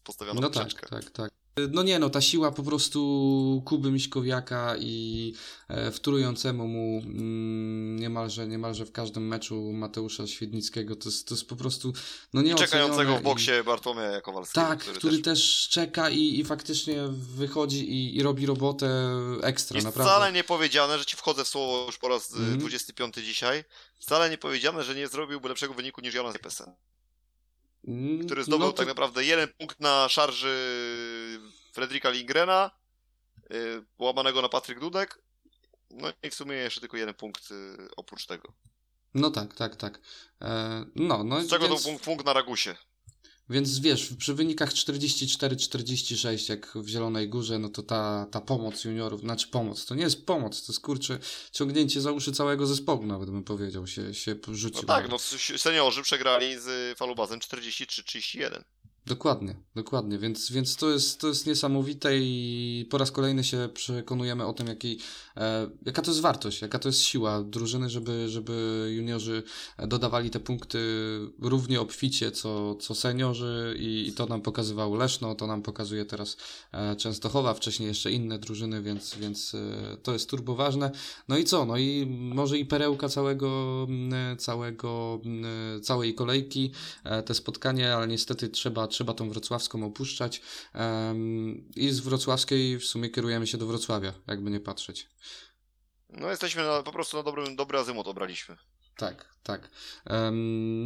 postawiona 0.05 0.41
no 0.41 0.51
tak, 0.51 0.89
tak, 0.91 1.11
tak. 1.11 1.44
No 1.71 1.83
nie 1.83 1.99
no, 1.99 2.11
ta 2.11 2.21
siła 2.21 2.53
po 2.53 2.63
prostu 2.63 3.63
Kuby 3.65 3.91
Miśkowiaka 3.91 4.77
i 4.77 5.33
e, 5.69 5.91
wtórującemu 5.91 6.69
mu 6.69 7.03
mm, 7.05 7.99
niemalże, 7.99 8.49
niemalże 8.49 8.87
w 8.87 8.93
każdym 8.93 9.29
meczu 9.29 9.73
Mateusza 9.73 10.27
Świdnickiego, 10.27 10.97
to 10.97 11.09
jest, 11.09 11.29
to 11.29 11.35
jest 11.35 11.49
po 11.49 11.57
prostu 11.57 11.93
no 12.33 12.43
nie 12.43 12.55
czekającego 12.55 13.17
w 13.17 13.23
boksie 13.23 13.51
i... 13.61 13.65
Bartłomieja 13.65 14.21
Kowalskiego. 14.21 14.67
Tak, 14.67 14.79
który, 14.79 14.99
który 14.99 15.19
też... 15.19 15.25
też... 15.25 15.69
czeka 15.69 16.11
i, 16.11 16.41
i 16.41 16.45
faktycznie 16.45 17.03
wychodzi 17.09 17.91
i, 17.91 18.17
i 18.17 18.23
robi 18.23 18.47
robotę 18.47 19.11
ekstra, 19.43 19.81
I 19.81 19.85
naprawdę. 19.85 20.13
wcale 20.13 20.33
nie 20.33 20.45
powiedziane, 20.45 20.99
że 20.99 21.05
ci 21.05 21.17
wchodzę 21.17 21.45
w 21.45 21.49
słowo 21.49 21.87
już 21.87 21.99
po 21.99 22.09
raz 22.09 22.35
mm. 22.37 22.59
25 22.59 23.15
dzisiaj, 23.15 23.65
wcale 23.99 24.31
nie 24.31 24.39
powiedziane, 24.39 24.85
że 24.85 24.95
nie 24.95 25.09
zrobiłby 25.09 25.49
lepszego 25.49 25.75
wyniku 25.75 26.01
niż 26.01 26.15
Jonas 26.15 26.39
Pesen. 26.39 26.75
Mm, 27.89 28.27
który 28.27 28.45
zdobył 28.45 28.67
no 28.67 28.73
to... 28.73 28.79
tak 28.79 28.89
naprawdę 28.89 29.25
jeden 29.25 29.49
punkt 29.59 29.81
na 29.81 30.09
szarży 30.09 31.41
Fredrika 31.73 32.11
Lingrena, 32.11 32.71
yy, 33.51 33.85
łamanego 33.99 34.43
na 34.43 34.49
Patryk 34.49 34.81
Dudek, 34.81 35.19
no 35.91 36.13
i 36.23 36.31
w 36.31 36.35
sumie 36.35 36.57
jeszcze 36.57 36.81
tylko 36.81 36.97
jeden 36.97 37.15
punkt 37.15 37.51
yy, 37.51 37.89
oprócz 37.97 38.27
tego. 38.27 38.53
No 39.15 39.31
tak, 39.31 39.55
tak, 39.55 39.77
tak. 39.77 40.01
E, 40.43 40.85
no, 40.95 41.25
no, 41.25 41.43
Z 41.43 41.49
czego 41.51 41.69
więc... 41.69 41.83
to 41.83 41.89
punkt, 41.89 42.05
punkt 42.05 42.27
na 42.27 42.33
Ragusie? 42.33 42.75
Więc 43.51 43.79
wiesz, 43.79 44.15
przy 44.19 44.35
wynikach 44.35 44.73
44-46, 44.73 46.51
jak 46.51 46.73
w 46.75 46.89
Zielonej 46.89 47.29
Górze, 47.29 47.59
no 47.59 47.69
to 47.69 47.83
ta, 47.83 48.27
ta 48.31 48.41
pomoc 48.41 48.85
juniorów, 48.85 49.21
znaczy 49.21 49.49
pomoc, 49.49 49.87
to 49.87 49.95
nie 49.95 50.03
jest 50.03 50.27
pomoc, 50.27 50.67
to 50.67 50.73
jest 50.73 50.83
kurczę 50.83 51.19
ciągnięcie 51.53 52.01
za 52.01 52.13
uszy 52.13 52.33
całego 52.33 52.67
zespołu, 52.67 53.07
nawet 53.07 53.31
bym 53.31 53.45
powiedział, 53.45 53.87
się, 53.87 54.15
się 54.15 54.37
rzucił. 54.53 54.83
No 54.83 54.89
tak, 54.89 55.09
no 55.09 55.19
seniorzy 55.59 56.03
przegrali 56.03 56.59
z 56.59 56.99
Falubazem 56.99 57.41
43-31. 57.41 58.63
Dokładnie, 59.07 59.57
dokładnie, 59.75 60.19
więc, 60.19 60.51
więc 60.51 60.77
to, 60.77 60.91
jest, 60.91 61.21
to 61.21 61.29
jest 61.29 61.47
niesamowite 61.47 62.19
i 62.19 62.87
po 62.91 62.99
raz 62.99 63.11
kolejny 63.11 63.45
się 63.45 63.69
przekonujemy 63.75 64.47
o 64.47 64.53
tym, 64.53 64.67
jaki, 64.67 64.99
e, 65.37 65.71
jaka 65.87 66.03
to 66.03 66.11
jest 66.11 66.21
wartość, 66.21 66.63
jaka 66.63 66.79
to 66.79 66.89
jest 66.89 67.01
siła 67.01 67.43
drużyny, 67.43 67.91
żeby, 67.91 68.29
żeby 68.29 68.87
juniorzy 68.97 69.43
dodawali 69.79 70.31
te 70.31 70.41
punkty 70.41 70.79
równie 71.39 71.81
obficie 71.81 72.31
co, 72.31 72.75
co 72.75 72.95
seniorzy 72.95 73.77
i, 73.79 74.09
i 74.09 74.13
to 74.13 74.27
nam 74.27 74.43
pokazywał 74.43 74.95
Leszno, 74.95 75.35
to 75.35 75.47
nam 75.47 75.63
pokazuje 75.63 76.05
teraz 76.05 76.37
e, 76.73 76.97
Częstochowa, 76.97 77.55
wcześniej 77.55 77.89
jeszcze 77.89 78.13
inne 78.13 78.39
drużyny, 78.39 78.83
więc, 78.83 79.15
więc 79.15 79.55
e, 79.55 79.97
to 80.03 80.13
jest 80.13 80.31
turbo 80.31 80.55
ważne. 80.55 80.91
No 81.29 81.39
i 81.39 81.45
co, 81.45 81.65
no 81.65 81.77
i 81.77 82.07
może 82.09 82.59
i 82.59 82.67
perełka 82.67 83.09
całego, 83.09 83.87
całego, 84.39 85.21
całej 85.83 86.15
kolejki, 86.15 86.73
e, 87.05 87.23
te 87.23 87.35
spotkanie, 87.35 87.95
ale 87.95 88.07
niestety 88.07 88.49
trzeba 88.49 88.89
trzeba 88.95 89.15
tą 89.15 89.31
wrocławską 89.31 89.87
opuszczać 89.87 90.43
i 91.77 91.91
z 91.91 92.01
wrocławskiej 92.01 92.79
w 92.79 92.85
sumie 92.85 93.11
kierujemy 93.11 93.47
się 93.47 93.59
do 93.59 93.67
Wrocławia, 93.67 94.13
jakby 94.27 94.51
nie 94.51 94.61
patrzeć. 94.61 95.09
No 96.09 96.31
jesteśmy 96.31 96.63
na, 96.63 96.83
po 96.83 96.93
prostu 96.93 97.17
na 97.17 97.23
dobrym, 97.23 97.57
dobry 97.57 97.79
azymut 97.79 98.07
obraliśmy. 98.07 98.57
Tak, 98.97 99.35
tak. 99.45 99.71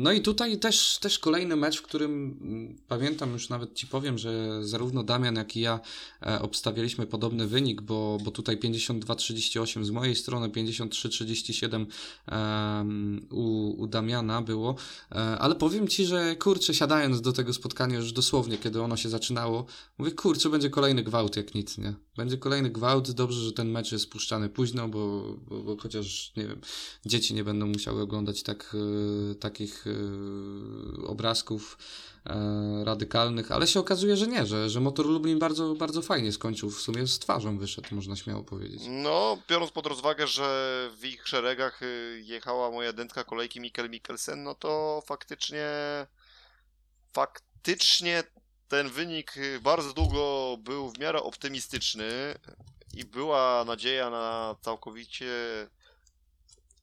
No 0.01 0.13
i 0.13 0.21
tutaj 0.21 0.59
też, 0.59 0.99
też 0.99 1.19
kolejny 1.19 1.57
mecz, 1.57 1.79
w 1.79 1.83
którym 1.83 2.39
mm, 2.41 2.77
pamiętam 2.89 3.33
już 3.33 3.49
nawet 3.49 3.75
Ci 3.75 3.87
powiem, 3.87 4.19
że 4.19 4.65
zarówno 4.65 5.03
Damian, 5.03 5.37
jak 5.37 5.57
i 5.57 5.61
ja 5.61 5.81
e, 6.23 6.43
obstawialiśmy 6.43 7.07
podobny 7.07 7.47
wynik, 7.47 7.81
bo, 7.81 8.19
bo 8.25 8.31
tutaj 8.31 8.57
52-38 8.57 9.85
z 9.85 9.91
mojej 9.91 10.17
strony, 10.17 10.49
53-37 10.49 11.87
u, 13.31 13.75
u 13.79 13.87
Damiana 13.87 14.43
było, 14.43 14.77
e, 15.13 15.15
ale 15.15 15.55
powiem 15.55 15.89
Ci, 15.89 16.07
że 16.07 16.37
kurczę, 16.37 16.75
siadając 16.75 17.21
do 17.21 17.33
tego 17.33 17.53
spotkania 17.53 17.97
już 17.97 18.13
dosłownie, 18.13 18.59
kiedy 18.59 18.83
ono 18.83 18.97
się 18.97 19.09
zaczynało, 19.09 19.67
mówię, 19.99 20.13
kurczę, 20.13 20.51
będzie 20.51 20.71
kolejny 20.71 21.03
gwałt 21.03 21.37
jak 21.37 21.55
nic, 21.55 21.79
nie? 21.79 21.95
Będzie 22.17 22.39
kolejny 22.39 22.71
gwałt, 22.71 23.11
dobrze, 23.11 23.41
że 23.41 23.53
ten 23.53 23.71
mecz 23.71 23.93
jest 23.93 24.05
spuszczany 24.05 24.49
późno, 24.49 24.89
bo, 24.89 25.23
bo, 25.49 25.63
bo 25.63 25.77
chociaż, 25.77 26.33
nie 26.37 26.47
wiem, 26.47 26.61
dzieci 27.07 27.35
nie 27.35 27.45
będą 27.45 27.67
musiały 27.67 27.98
oglądać 28.03 28.43
tak, 28.43 28.77
e, 29.31 29.35
takich 29.35 29.85
e, 29.87 31.07
obrazków 31.07 31.79
e, 32.27 32.85
radykalnych, 32.85 33.53
ale 33.53 33.67
się 33.67 33.81
okazuje, 33.81 34.17
że 34.17 34.27
nie, 34.27 34.47
że, 34.47 34.71
że 34.71 34.81
Motor 34.81 35.07
Lublin 35.07 35.39
bardzo, 35.39 35.75
bardzo 35.75 36.03
fajnie 36.03 36.33
skończył, 36.33 36.71
w 36.71 36.81
sumie 36.81 37.07
z 37.07 37.19
twarzą 37.19 37.59
wyszedł, 37.59 37.95
można 37.95 38.17
śmiało 38.17 38.45
powiedzieć. 38.45 38.83
No, 38.89 39.39
biorąc 39.49 39.71
pod 39.71 39.87
rozwagę, 39.87 40.27
że 40.27 40.91
w 41.01 41.05
ich 41.05 41.29
szeregach 41.29 41.81
jechała 42.23 42.71
moja 42.71 42.93
dętka 42.93 43.25
kolejki 43.25 43.61
Mikkel 43.61 43.91
Mikkelsen, 43.91 44.43
no 44.43 44.55
to 44.55 45.03
faktycznie 45.07 45.67
faktycznie 47.13 48.25
ten 48.69 48.89
wynik 48.89 49.35
bardzo 49.63 49.93
długo 49.93 50.57
był 50.61 50.91
w 50.91 50.99
miarę 50.99 51.23
optymistyczny 51.23 52.35
i 52.95 53.05
była 53.05 53.65
nadzieja 53.65 54.11
na 54.11 54.57
całkowicie 54.61 55.27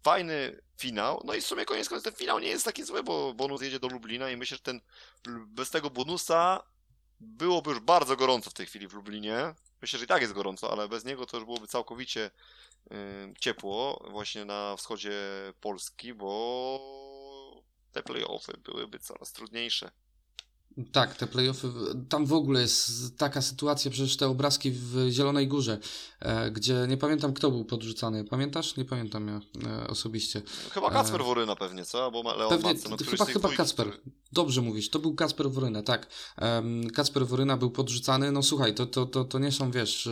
fajny 0.06 0.61
finał. 0.77 1.22
No 1.23 1.34
i 1.34 1.41
w 1.41 1.48
sumie 1.48 1.65
koniec 1.65 1.90
końców 1.90 2.03
ten 2.03 2.14
finał 2.14 2.40
nie 2.40 2.48
jest 2.48 2.65
taki 2.65 2.84
zły, 2.84 3.03
bo 3.03 3.34
bonus 3.34 3.61
jedzie 3.61 3.80
do 3.80 3.88
Lublina 3.88 4.30
i 4.30 4.38
myślę, 4.38 4.57
że 4.57 4.64
ten 4.64 4.82
bez 5.48 5.69
tego 5.69 5.90
bonusa 5.90 6.64
byłoby 7.19 7.69
już 7.69 7.80
bardzo 7.80 8.15
gorąco 8.15 8.49
w 8.49 8.53
tej 8.53 8.65
chwili 8.65 8.88
w 8.88 8.94
Lublinie. 8.94 9.53
Myślę, 9.82 9.99
że 9.99 10.06
i 10.06 10.07
tak 10.07 10.22
jest 10.22 10.34
gorąco, 10.34 10.72
ale 10.72 10.88
bez 10.88 11.06
niego 11.06 11.26
to 11.26 11.38
już 11.38 11.45
byłoby 11.45 11.68
całkowicie 11.68 12.32
ciepło 13.40 14.07
właśnie 14.11 14.45
na 14.45 14.76
wschodzie 14.77 15.14
Polski, 15.61 16.14
bo 16.14 16.32
te 17.91 18.03
playoffy 18.03 18.57
byłyby 18.57 18.99
coraz 18.99 19.32
trudniejsze. 19.32 19.91
Tak, 20.91 21.15
te 21.15 21.27
playoffy, 21.27 21.68
tam 22.10 22.26
w 22.26 22.34
ogóle 22.34 22.61
jest 22.61 23.18
taka 23.18 23.41
sytuacja, 23.41 23.91
przecież 23.91 24.18
te 24.18 24.27
obrazki 24.27 24.72
w 24.72 25.07
Zielonej 25.10 25.47
Górze, 25.47 25.80
e, 26.19 26.52
gdzie 26.52 26.85
nie 26.89 26.97
pamiętam 26.97 27.34
kto 27.34 27.52
był 27.52 27.65
podrzucany, 27.65 28.23
pamiętasz? 28.23 28.77
Nie 28.77 28.85
pamiętam 28.85 29.27
ja 29.27 29.41
e, 29.69 29.88
osobiście. 29.88 30.41
Chyba 30.72 30.91
Kacper 30.91 31.22
e, 31.22 31.23
Woryna 31.23 31.56
pewnie, 31.56 31.85
co? 31.85 32.03
Albo 32.03 32.23
Leon 32.23 32.49
pewnie, 32.49 32.73
Madsen, 32.73 32.91
no, 32.91 32.97
Chyba, 32.97 33.26
chyba 33.26 33.49
Kacper, 33.49 33.88
który... 33.88 34.11
dobrze 34.31 34.61
mówisz, 34.61 34.89
to 34.89 34.99
był 34.99 35.15
Kacper 35.15 35.52
Woryna, 35.52 35.84
tak. 35.84 36.07
E, 36.38 36.64
Kacper 36.93 37.27
Woryna 37.27 37.57
był 37.57 37.72
podrzucany, 37.72 38.31
no 38.31 38.43
słuchaj, 38.43 38.73
to, 38.73 38.85
to, 38.85 39.06
to, 39.06 39.23
to 39.23 39.39
nie 39.39 39.52
są, 39.52 39.72
wiesz, 39.72 40.07
e, 40.07 40.11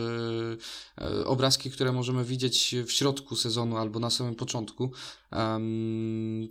e, 1.04 1.26
obrazki, 1.26 1.70
które 1.70 1.92
możemy 1.92 2.24
widzieć 2.24 2.74
w 2.86 2.92
środku 2.92 3.36
sezonu 3.36 3.76
albo 3.76 4.00
na 4.00 4.10
samym 4.10 4.34
początku, 4.34 4.90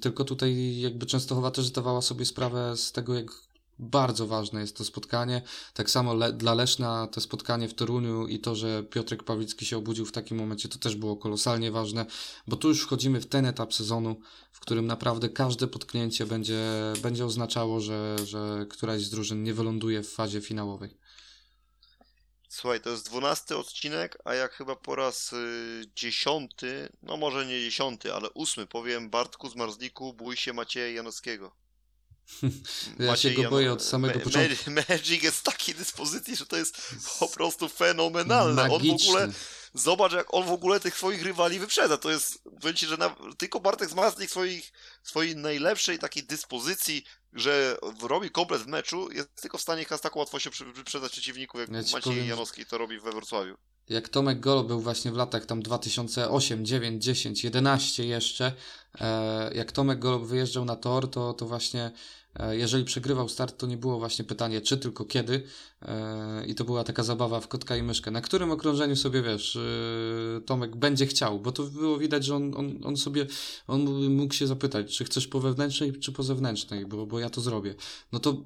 tylko 0.01 0.23
tutaj 0.25 0.79
jakby 0.79 1.05
Częstochowa 1.05 1.51
też 1.51 1.65
zdawała 1.65 2.01
sobie 2.01 2.25
sprawę 2.25 2.77
z 2.77 2.91
tego, 2.91 3.13
jak 3.13 3.31
bardzo 3.79 4.27
ważne 4.27 4.61
jest 4.61 4.77
to 4.77 4.85
spotkanie. 4.85 5.41
Tak 5.73 5.89
samo 5.89 6.13
le 6.13 6.33
dla 6.33 6.53
Leszna 6.53 7.07
to 7.07 7.21
spotkanie 7.21 7.69
w 7.69 7.73
Toruniu 7.73 8.27
i 8.27 8.39
to, 8.39 8.55
że 8.55 8.83
Piotrek 8.83 9.23
Pawlicki 9.23 9.65
się 9.65 9.77
obudził 9.77 10.05
w 10.05 10.11
takim 10.11 10.37
momencie, 10.37 10.69
to 10.69 10.79
też 10.79 10.95
było 10.95 11.17
kolosalnie 11.17 11.71
ważne, 11.71 12.05
bo 12.47 12.55
tu 12.55 12.67
już 12.67 12.81
wchodzimy 12.81 13.21
w 13.21 13.25
ten 13.25 13.45
etap 13.45 13.73
sezonu, 13.73 14.15
w 14.51 14.59
którym 14.59 14.87
naprawdę 14.87 15.29
każde 15.29 15.67
potknięcie 15.67 16.25
będzie, 16.25 16.63
będzie 17.01 17.25
oznaczało, 17.25 17.79
że, 17.79 18.15
że 18.25 18.65
któraś 18.69 19.01
z 19.01 19.09
drużyn 19.09 19.43
nie 19.43 19.53
wyląduje 19.53 20.03
w 20.03 20.13
fazie 20.13 20.41
finałowej. 20.41 20.97
Słuchaj, 22.49 22.81
to 22.81 22.89
jest 22.89 23.05
dwunasty 23.05 23.57
odcinek, 23.57 24.17
a 24.25 24.33
jak 24.33 24.53
chyba 24.53 24.75
po 24.75 24.95
raz 24.95 25.33
y, 25.33 25.85
dziesiąty, 25.95 26.89
no 27.01 27.17
może 27.17 27.45
nie 27.45 27.59
dziesiąty, 27.59 28.13
ale 28.13 28.29
ósmy 28.29 28.67
powiem 28.67 29.09
Bartku 29.09 29.49
z 29.49 29.55
Marzliku, 29.55 30.13
bój 30.13 30.37
się 30.37 30.53
Macieja 30.53 30.87
Janowskiego. 30.87 31.62
ja 32.99 33.15
się 33.15 33.31
go 33.31 33.49
boję 33.49 33.73
od 33.73 33.83
samego 33.83 34.19
Ma 34.19 34.25
początku. 34.25 34.71
Magic 34.89 35.23
jest 35.23 35.37
w 35.37 35.43
takiej 35.43 35.75
dyspozycji, 35.75 36.35
że 36.35 36.45
to 36.45 36.57
jest 36.57 36.95
po 37.19 37.27
prostu 37.27 37.69
fenomenalne. 37.69 38.67
Magiczny. 38.67 38.91
On 38.91 38.97
w 38.97 39.03
ogóle 39.03 39.33
Zobacz, 39.73 40.11
jak 40.11 40.33
on 40.33 40.45
w 40.45 40.51
ogóle 40.51 40.79
tych 40.79 40.97
swoich 40.97 41.23
rywali 41.23 41.59
wyprzedza. 41.59 41.97
To 41.97 42.11
jest, 42.11 42.43
powiem 42.61 42.75
ci, 42.75 42.85
że 42.85 42.97
na, 42.97 43.15
tylko 43.37 43.59
Bartek 43.59 43.89
Zmarzlik 43.89 44.29
swoich, 44.29 44.71
swojej 45.03 45.35
najlepszej 45.35 45.99
takiej 45.99 46.23
dyspozycji, 46.23 47.03
że 47.33 47.77
robi 48.01 48.31
komplet 48.31 48.61
w 48.61 48.67
meczu, 48.67 49.11
jest 49.11 49.41
tylko 49.41 49.57
w 49.57 49.61
stanie 49.61 49.85
z 49.97 50.01
taką 50.01 50.19
łatwością 50.19 50.49
wyprzedzać 50.73 51.11
przeciwników, 51.11 51.59
jak 51.59 51.69
ja 51.69 51.77
Maciej 51.77 52.01
powiem, 52.01 52.27
Janowski 52.27 52.65
to 52.65 52.77
robi 52.77 52.99
we 52.99 53.11
Wrocławiu. 53.11 53.57
Jak 53.89 54.09
Tomek 54.09 54.39
Golo 54.39 54.63
był 54.63 54.81
właśnie 54.81 55.11
w 55.11 55.15
latach 55.15 55.45
tam 55.45 55.61
2008, 55.61 56.65
9, 56.65 57.03
10, 57.03 57.43
11 57.43 58.05
jeszcze, 58.05 58.51
e, 59.01 59.53
jak 59.53 59.71
Tomek 59.71 59.99
Golo 59.99 60.19
wyjeżdżał 60.19 60.65
na 60.65 60.75
tor, 60.75 61.09
to, 61.09 61.33
to 61.33 61.45
właśnie 61.45 61.91
E, 62.39 62.57
jeżeli 62.57 62.83
przegrywał 62.85 63.29
start, 63.29 63.57
to 63.57 63.67
nie 63.67 63.77
było 63.77 63.99
właśnie 63.99 64.25
pytanie, 64.25 64.61
czy 64.61 64.77
tylko 64.77 65.05
kiedy. 65.05 65.43
E, 65.81 66.45
I 66.47 66.55
to 66.55 66.63
była 66.63 66.83
taka 66.83 67.03
zabawa 67.03 67.39
w 67.39 67.47
kotka 67.47 67.77
i 67.77 67.83
myszkę. 67.83 68.11
Na 68.11 68.21
którym 68.21 68.51
okrążeniu 68.51 68.95
sobie 68.95 69.21
wiesz, 69.21 69.57
Tomek 70.45 70.75
będzie 70.75 71.05
chciał, 71.05 71.39
bo 71.39 71.51
to 71.51 71.63
było 71.63 71.97
widać, 71.97 72.25
że 72.25 72.35
on, 72.35 72.53
on, 72.55 72.79
on 72.83 72.97
sobie, 72.97 73.25
on 73.67 74.09
mógł 74.09 74.33
się 74.33 74.47
zapytać, 74.47 74.97
czy 74.97 75.05
chcesz 75.05 75.27
po 75.27 75.39
wewnętrznej, 75.39 75.99
czy 75.99 76.11
po 76.11 76.23
zewnętrznej, 76.23 76.85
bo, 76.85 77.05
bo 77.05 77.19
ja 77.19 77.29
to 77.29 77.41
zrobię. 77.41 77.75
No 78.11 78.19
to 78.19 78.43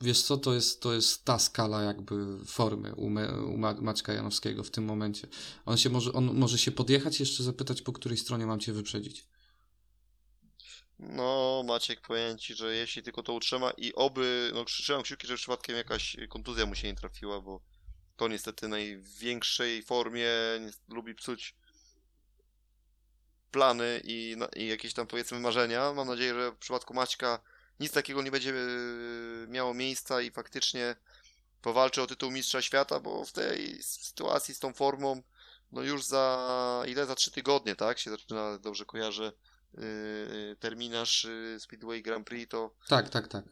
wiesz 0.00 0.22
co, 0.22 0.36
to 0.36 0.54
jest, 0.54 0.80
to 0.80 0.94
jest 0.94 1.24
ta 1.24 1.38
skala 1.38 1.82
jakby 1.82 2.44
formy 2.46 2.94
u, 2.94 3.10
Me, 3.10 3.42
u 3.42 3.56
Maćka 3.56 4.12
Janowskiego 4.12 4.64
w 4.64 4.70
tym 4.70 4.84
momencie. 4.84 5.28
On 5.66 5.76
się 5.76 5.90
może, 5.90 6.12
on 6.12 6.34
może 6.34 6.58
się 6.58 6.70
podjechać, 6.70 7.20
jeszcze 7.20 7.42
zapytać, 7.42 7.82
po 7.82 7.92
której 7.92 8.18
stronie 8.18 8.46
mam 8.46 8.60
cię 8.60 8.72
wyprzedzić. 8.72 9.26
No, 10.98 11.62
Maciek, 11.66 12.00
powiem 12.00 12.38
Ci, 12.38 12.54
że 12.54 12.74
jeśli 12.74 13.02
tylko 13.02 13.22
to 13.22 13.32
utrzyma 13.32 13.70
i 13.70 13.94
oby, 13.94 14.50
no 14.54 14.64
krzyczałem 14.64 15.02
kciuki, 15.02 15.26
że 15.26 15.36
przypadkiem 15.36 15.76
jakaś 15.76 16.16
kontuzja 16.28 16.66
mu 16.66 16.74
się 16.74 16.88
nie 16.88 16.94
trafiła, 16.94 17.40
bo 17.40 17.60
to 18.16 18.28
niestety 18.28 18.68
największej 18.68 19.82
formie 19.82 20.28
lubi 20.88 21.14
psuć 21.14 21.56
plany 23.50 24.00
i, 24.04 24.34
no, 24.38 24.48
i 24.56 24.66
jakieś 24.66 24.94
tam 24.94 25.06
powiedzmy 25.06 25.40
marzenia. 25.40 25.92
Mam 25.92 26.08
nadzieję, 26.08 26.34
że 26.34 26.52
w 26.52 26.56
przypadku 26.56 26.94
Maćka 26.94 27.40
nic 27.80 27.92
takiego 27.92 28.22
nie 28.22 28.30
będzie 28.30 28.50
e, 28.50 28.54
miało 29.48 29.74
miejsca 29.74 30.20
i 30.20 30.30
faktycznie 30.30 30.96
powalczy 31.62 32.02
o 32.02 32.06
tytuł 32.06 32.30
mistrza 32.30 32.62
świata, 32.62 33.00
bo 33.00 33.24
w 33.24 33.32
tej 33.32 33.82
sytuacji 33.82 34.54
z 34.54 34.58
tą 34.58 34.72
formą, 34.72 35.22
no 35.72 35.82
już 35.82 36.04
za 36.04 36.84
ile? 36.88 37.06
Za 37.06 37.14
trzy 37.14 37.30
tygodnie, 37.30 37.76
tak? 37.76 37.98
Się 37.98 38.10
zaczyna, 38.10 38.58
dobrze 38.58 38.84
kojarzę, 38.84 39.32
Y, 39.78 40.56
terminarz 40.60 41.26
Speedway 41.58 42.02
Grand 42.02 42.26
Prix, 42.26 42.50
to... 42.50 42.70
Tak, 42.88 43.08
tak, 43.08 43.28
tak. 43.28 43.44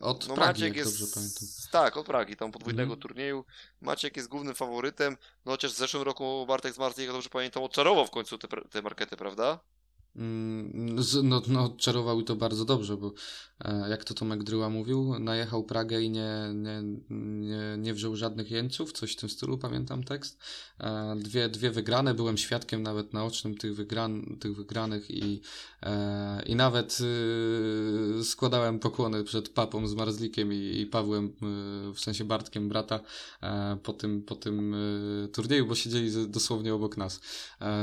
Od 0.00 0.28
no, 0.28 0.34
Pragi, 0.34 0.62
Maciek 0.62 0.76
jest, 0.76 1.00
dobrze 1.00 1.14
pamiętam. 1.14 1.48
Tak, 1.70 1.96
od 1.96 2.06
Pragi, 2.06 2.36
tam 2.36 2.52
podwójnego 2.52 2.92
mm. 2.92 3.00
turnieju. 3.00 3.44
Maciek 3.80 4.16
jest 4.16 4.28
głównym 4.28 4.54
faworytem, 4.54 5.16
no 5.44 5.52
chociaż 5.52 5.72
w 5.72 5.76
zeszłym 5.76 6.02
roku 6.02 6.44
Bartek 6.48 6.74
z 6.74 6.78
Martyn, 6.78 7.04
jak 7.04 7.12
dobrze 7.12 7.28
pamiętam, 7.28 7.62
odczarował 7.62 8.06
w 8.06 8.10
końcu 8.10 8.38
te, 8.38 8.48
te 8.70 8.82
markety, 8.82 9.16
prawda? 9.16 9.58
Mm, 10.16 10.96
no, 11.22 11.42
no, 11.48 11.74
czarował 11.78 12.20
i 12.20 12.24
to 12.24 12.36
bardzo 12.36 12.64
dobrze, 12.64 12.96
bo 12.96 13.12
e, 13.64 13.88
jak 13.90 14.04
to 14.04 14.14
Tomek 14.14 14.42
Dryła 14.42 14.68
mówił, 14.68 15.18
najechał 15.18 15.64
Pragę 15.64 16.02
i 16.02 16.10
nie, 16.10 16.52
nie, 16.54 16.82
nie, 17.10 17.76
nie 17.78 17.94
wziął 17.94 18.16
żadnych 18.16 18.50
jeńców, 18.50 18.92
coś 18.92 19.12
w 19.12 19.16
tym 19.16 19.28
stylu, 19.28 19.58
pamiętam 19.58 20.04
tekst. 20.04 20.38
E, 20.80 21.16
dwie, 21.18 21.48
dwie 21.48 21.70
wygrane, 21.70 22.14
byłem 22.14 22.38
świadkiem 22.38 22.82
nawet 22.82 23.12
naocznym 23.12 23.56
tych, 23.58 23.74
wygran, 23.74 24.36
tych 24.40 24.56
wygranych 24.56 25.10
i, 25.10 25.40
e, 25.82 26.42
i 26.46 26.54
nawet 26.54 26.98
y, 27.00 28.24
składałem 28.24 28.78
pokłony 28.78 29.24
przed 29.24 29.48
papą 29.48 29.86
z 29.86 29.94
Marzlikiem 29.94 30.52
i, 30.52 30.80
i 30.80 30.86
Pawłem, 30.86 31.26
y, 31.26 31.30
w 31.94 32.00
sensie 32.00 32.24
Bartkiem, 32.24 32.68
brata, 32.68 33.00
po 33.82 33.92
tym, 33.92 34.22
po 34.22 34.34
tym 34.34 34.74
y, 34.74 35.28
turnieju, 35.32 35.66
bo 35.66 35.74
siedzieli 35.74 36.28
dosłownie 36.28 36.74
obok 36.74 36.96
nas. 36.96 37.20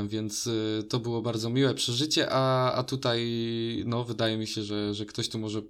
Więc 0.08 0.50
to 0.90 1.00
było 1.00 1.22
bardzo 1.22 1.50
miłe 1.50 1.74
przeżycie 1.74 2.21
a, 2.30 2.74
a 2.74 2.84
tutaj 2.84 3.22
no, 3.86 4.04
wydaje 4.04 4.38
mi 4.38 4.48
się, 4.48 4.64
że, 4.64 4.94
że 4.94 5.06
ktoś 5.06 5.30
tu 5.30 5.40
może 5.40 5.62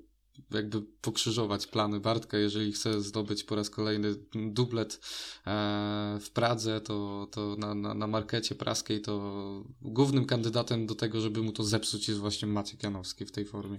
jakby 0.51 0.81
pokrzyżować 0.81 1.67
plany 1.67 1.99
Bartka, 1.99 2.37
jeżeli 2.37 2.71
chce 2.71 3.01
zdobyć 3.01 3.43
po 3.43 3.55
raz 3.55 3.69
kolejny 3.69 4.15
dublet 4.33 4.93
e, 4.93 6.19
w 6.21 6.29
Pradze, 6.29 6.81
to, 6.81 7.27
to 7.31 7.55
na, 7.55 7.75
na, 7.75 7.93
na 7.93 8.07
markecie 8.07 8.55
praskiej 8.55 9.01
to 9.01 9.33
głównym 9.81 10.25
kandydatem 10.25 10.85
do 10.85 10.95
tego, 10.95 11.21
żeby 11.21 11.41
mu 11.41 11.51
to 11.51 11.63
zepsuć 11.63 12.07
jest 12.07 12.19
właśnie 12.19 12.47
Maciek 12.47 12.83
Janowski 12.83 13.25
w 13.25 13.31
tej 13.31 13.45
formie. 13.45 13.77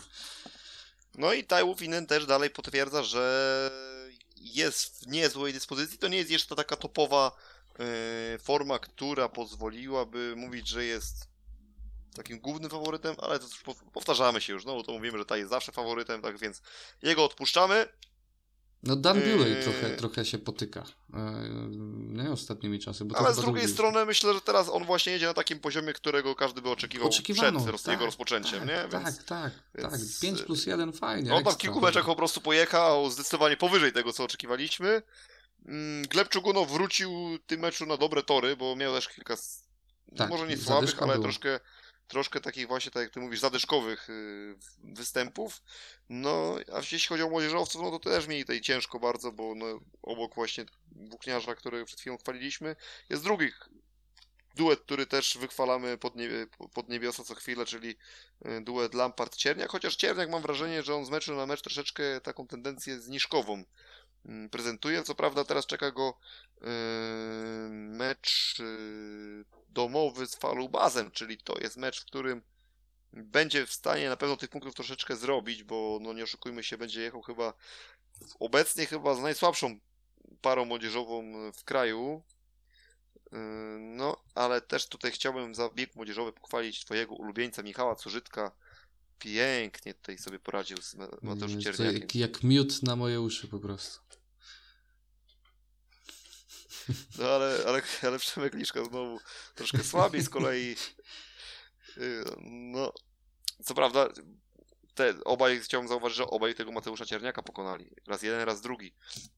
No 1.19 1.33
i 1.33 1.45
Taiwu 1.45 1.75
Finen 1.75 2.07
też 2.07 2.27
dalej 2.27 2.51
potwierdza, 2.51 3.03
że 3.03 3.71
jest 4.37 5.05
w 5.05 5.07
niezłej 5.07 5.53
dyspozycji. 5.53 5.99
To 5.99 6.09
nie 6.09 6.17
jest 6.17 6.31
jeszcze 6.31 6.57
taka 6.57 6.77
topowa 6.77 7.37
y, 8.35 8.39
forma, 8.39 8.79
która 8.79 9.29
pozwoliłaby 9.29 10.35
mówić, 10.37 10.69
że 10.69 10.85
jest 10.85 11.32
takim 12.15 12.41
głównym 12.41 12.71
faworytem, 12.71 13.17
ale 13.19 13.39
to 13.39 13.45
już 13.45 13.77
powtarzamy 13.93 14.41
się 14.41 14.53
już, 14.53 14.65
no 14.65 14.83
to 14.83 14.93
mówimy, 14.93 15.19
że 15.19 15.25
ta 15.25 15.37
jest 15.37 15.51
zawsze 15.51 15.73
faworytem, 15.73 16.23
tak 16.23 16.39
więc 16.39 16.63
jego 17.03 17.25
odpuszczamy. 17.25 17.89
No 18.83 18.97
Dan 18.97 19.21
Bewley 19.21 19.51
yy... 19.51 19.63
trochę, 19.63 19.97
trochę 19.97 20.25
się 20.25 20.39
potyka, 20.39 20.85
yy, 21.13 21.19
nie 21.99 22.31
ostatnimi 22.31 22.79
czasy. 22.79 23.05
Bo 23.05 23.19
Ale 23.19 23.35
z 23.35 23.37
drugiej 23.37 23.69
strony 23.69 24.07
myślę, 24.07 24.35
że 24.35 24.41
teraz 24.41 24.69
on 24.69 24.85
właśnie 24.85 25.13
jedzie 25.13 25.27
na 25.27 25.35
takim 25.35 25.61
poziomie, 25.61 25.93
którego 25.93 26.35
każdy 26.35 26.63
by 26.63 26.71
oczekiwał 26.71 27.09
Oczekiwano, 27.09 27.61
przed 27.61 27.83
tak, 27.83 27.93
jego 27.93 28.07
rozpoczęciem, 28.07 28.59
tak, 28.59 28.69
nie? 28.69 28.89
Tak, 28.91 29.05
więc, 29.05 29.25
tak, 29.25 29.53
więc... 29.75 29.93
tak. 29.93 30.21
5 30.21 30.43
plus 30.43 30.67
1 30.67 30.93
fajnie. 30.93 31.35
On 31.35 31.45
tam 31.45 31.55
w 31.55 31.57
kilku 31.57 31.81
meczach 31.81 32.05
po 32.05 32.17
prostu 32.17 32.41
pojechał 32.41 33.11
zdecydowanie 33.11 33.57
powyżej 33.57 33.93
tego, 33.93 34.13
co 34.13 34.25
oczekiwaliśmy. 34.25 35.03
Mm, 35.67 36.03
Gleb 36.07 36.29
Czugunow 36.29 36.71
wrócił 36.71 37.39
w 37.39 37.47
tym 37.47 37.61
meczu 37.61 37.87
na 37.87 37.97
dobre 37.97 38.23
tory, 38.23 38.57
bo 38.57 38.77
miał 38.77 38.95
też 38.95 39.09
kilka, 39.09 39.37
tak, 40.17 40.31
może 40.31 40.47
nie 40.47 40.57
słabych, 40.57 41.03
ale 41.03 41.13
było. 41.13 41.23
troszkę 41.23 41.61
troszkę 42.13 42.41
takich 42.41 42.69
właśnie, 42.69 42.91
tak 42.91 43.03
jak 43.03 43.13
ty 43.13 43.21
mówisz, 43.21 43.41
zadyszkowych 43.41 44.11
y, 44.11 44.55
występów. 44.85 45.63
No, 46.09 46.57
a 46.73 46.77
jeśli 46.77 47.09
chodzi 47.09 47.23
o 47.23 47.29
młodzieżowców, 47.29 47.83
no 47.83 47.91
to 47.91 47.99
też 47.99 48.27
mieli 48.27 48.43
tutaj 48.43 48.61
ciężko 48.61 48.99
bardzo, 48.99 49.33
bo 49.33 49.55
no, 49.55 49.81
obok 50.03 50.35
właśnie 50.35 50.65
włókniarza, 50.93 51.55
który 51.55 51.85
przed 51.85 52.01
chwilą 52.01 52.19
chwaliliśmy, 52.19 52.77
jest 53.11 53.23
drugi 53.23 53.49
duet, 54.55 54.81
który 54.81 55.07
też 55.07 55.39
wychwalamy 55.39 55.99
pod, 55.99 56.15
pod 56.75 56.89
niebiosa 56.89 57.25
co 57.25 57.35
chwilę, 57.35 57.67
czyli 57.67 57.97
y, 58.47 58.61
duet 58.61 58.93
Lampard-Cierniak, 58.93 59.69
chociaż 59.69 59.97
Cierniak 59.97 60.31
mam 60.31 60.43
wrażenie, 60.43 60.83
że 60.83 60.95
on 60.95 61.05
z 61.05 61.11
meczu 61.11 61.35
na 61.35 61.47
mecz 61.47 61.63
troszeczkę 61.63 62.21
taką 62.21 62.47
tendencję 62.47 63.01
zniżkową 63.01 63.65
prezentuje. 64.51 65.03
Co 65.03 65.15
prawda 65.15 65.45
teraz 65.45 65.67
czeka 65.67 65.91
go 65.91 66.19
yy, 66.61 66.69
mecz 67.71 68.59
yy, 68.59 69.45
domowy 69.69 70.27
z 70.27 70.37
Falubazem, 70.37 71.11
czyli 71.11 71.39
to 71.39 71.59
jest 71.61 71.77
mecz, 71.77 72.03
w 72.03 72.07
którym 72.07 72.43
będzie 73.13 73.67
w 73.67 73.73
stanie 73.73 74.09
na 74.09 74.17
pewno 74.17 74.37
tych 74.37 74.51
punktów 74.51 74.75
troszeczkę 74.75 75.17
zrobić, 75.17 75.63
bo 75.63 75.99
no 76.01 76.13
nie 76.13 76.25
oszukujmy 76.25 76.65
się, 76.65 76.79
będzie 76.79 77.03
jechał 77.03 77.23
chyba 77.23 77.53
obecnie 78.41 78.87
chyba 78.87 79.15
z 79.15 79.21
najsłabszą 79.21 79.79
parą 80.41 80.65
młodzieżową 80.65 81.33
w 81.53 81.65
kraju. 81.65 82.23
No, 83.79 84.17
ale 84.35 84.61
też 84.61 84.89
tutaj 84.89 85.11
chciałbym 85.11 85.55
za 85.55 85.69
bieg 85.69 85.97
młodzieżowy 85.97 86.33
pochwalić 86.33 86.85
twojego 86.85 87.15
ulubieńca 87.15 87.63
Michała 87.63 87.95
Cużytka. 87.95 88.53
Pięknie 89.23 89.95
tutaj 89.95 90.19
sobie 90.19 90.39
poradził 90.39 90.77
z 90.83 90.97
Mateuszem 91.23 91.61
Cierniakiem. 91.61 92.01
Jak, 92.01 92.15
jak 92.15 92.43
miód 92.43 92.83
na 92.83 92.97
moje 92.97 93.21
uszy 93.21 93.49
po 93.49 93.59
prostu. 93.59 94.01
No 97.19 97.25
ale, 97.25 97.65
ale, 97.67 97.83
ale 98.03 98.19
Przemek 98.19 98.55
Liszka 98.55 98.85
znowu 98.85 99.21
troszkę 99.55 99.85
słabiej 99.85 100.23
z 100.23 100.29
kolei. 100.29 100.77
Y, 101.99 102.25
no, 102.43 102.93
co 103.65 103.75
prawda, 103.75 104.09
te, 104.95 105.15
obaj, 105.25 105.61
chciałbym 105.61 105.89
zauważyć, 105.89 106.19
że 106.19 106.27
obaj 106.27 106.55
tego 106.55 106.73
Mateusza 106.73 107.07
Cierniaka 107.07 107.43
pokonali. 107.43 107.91
Raz 108.07 108.23
jeden, 108.23 108.41
raz 108.41 108.61
drugi. 108.61 108.93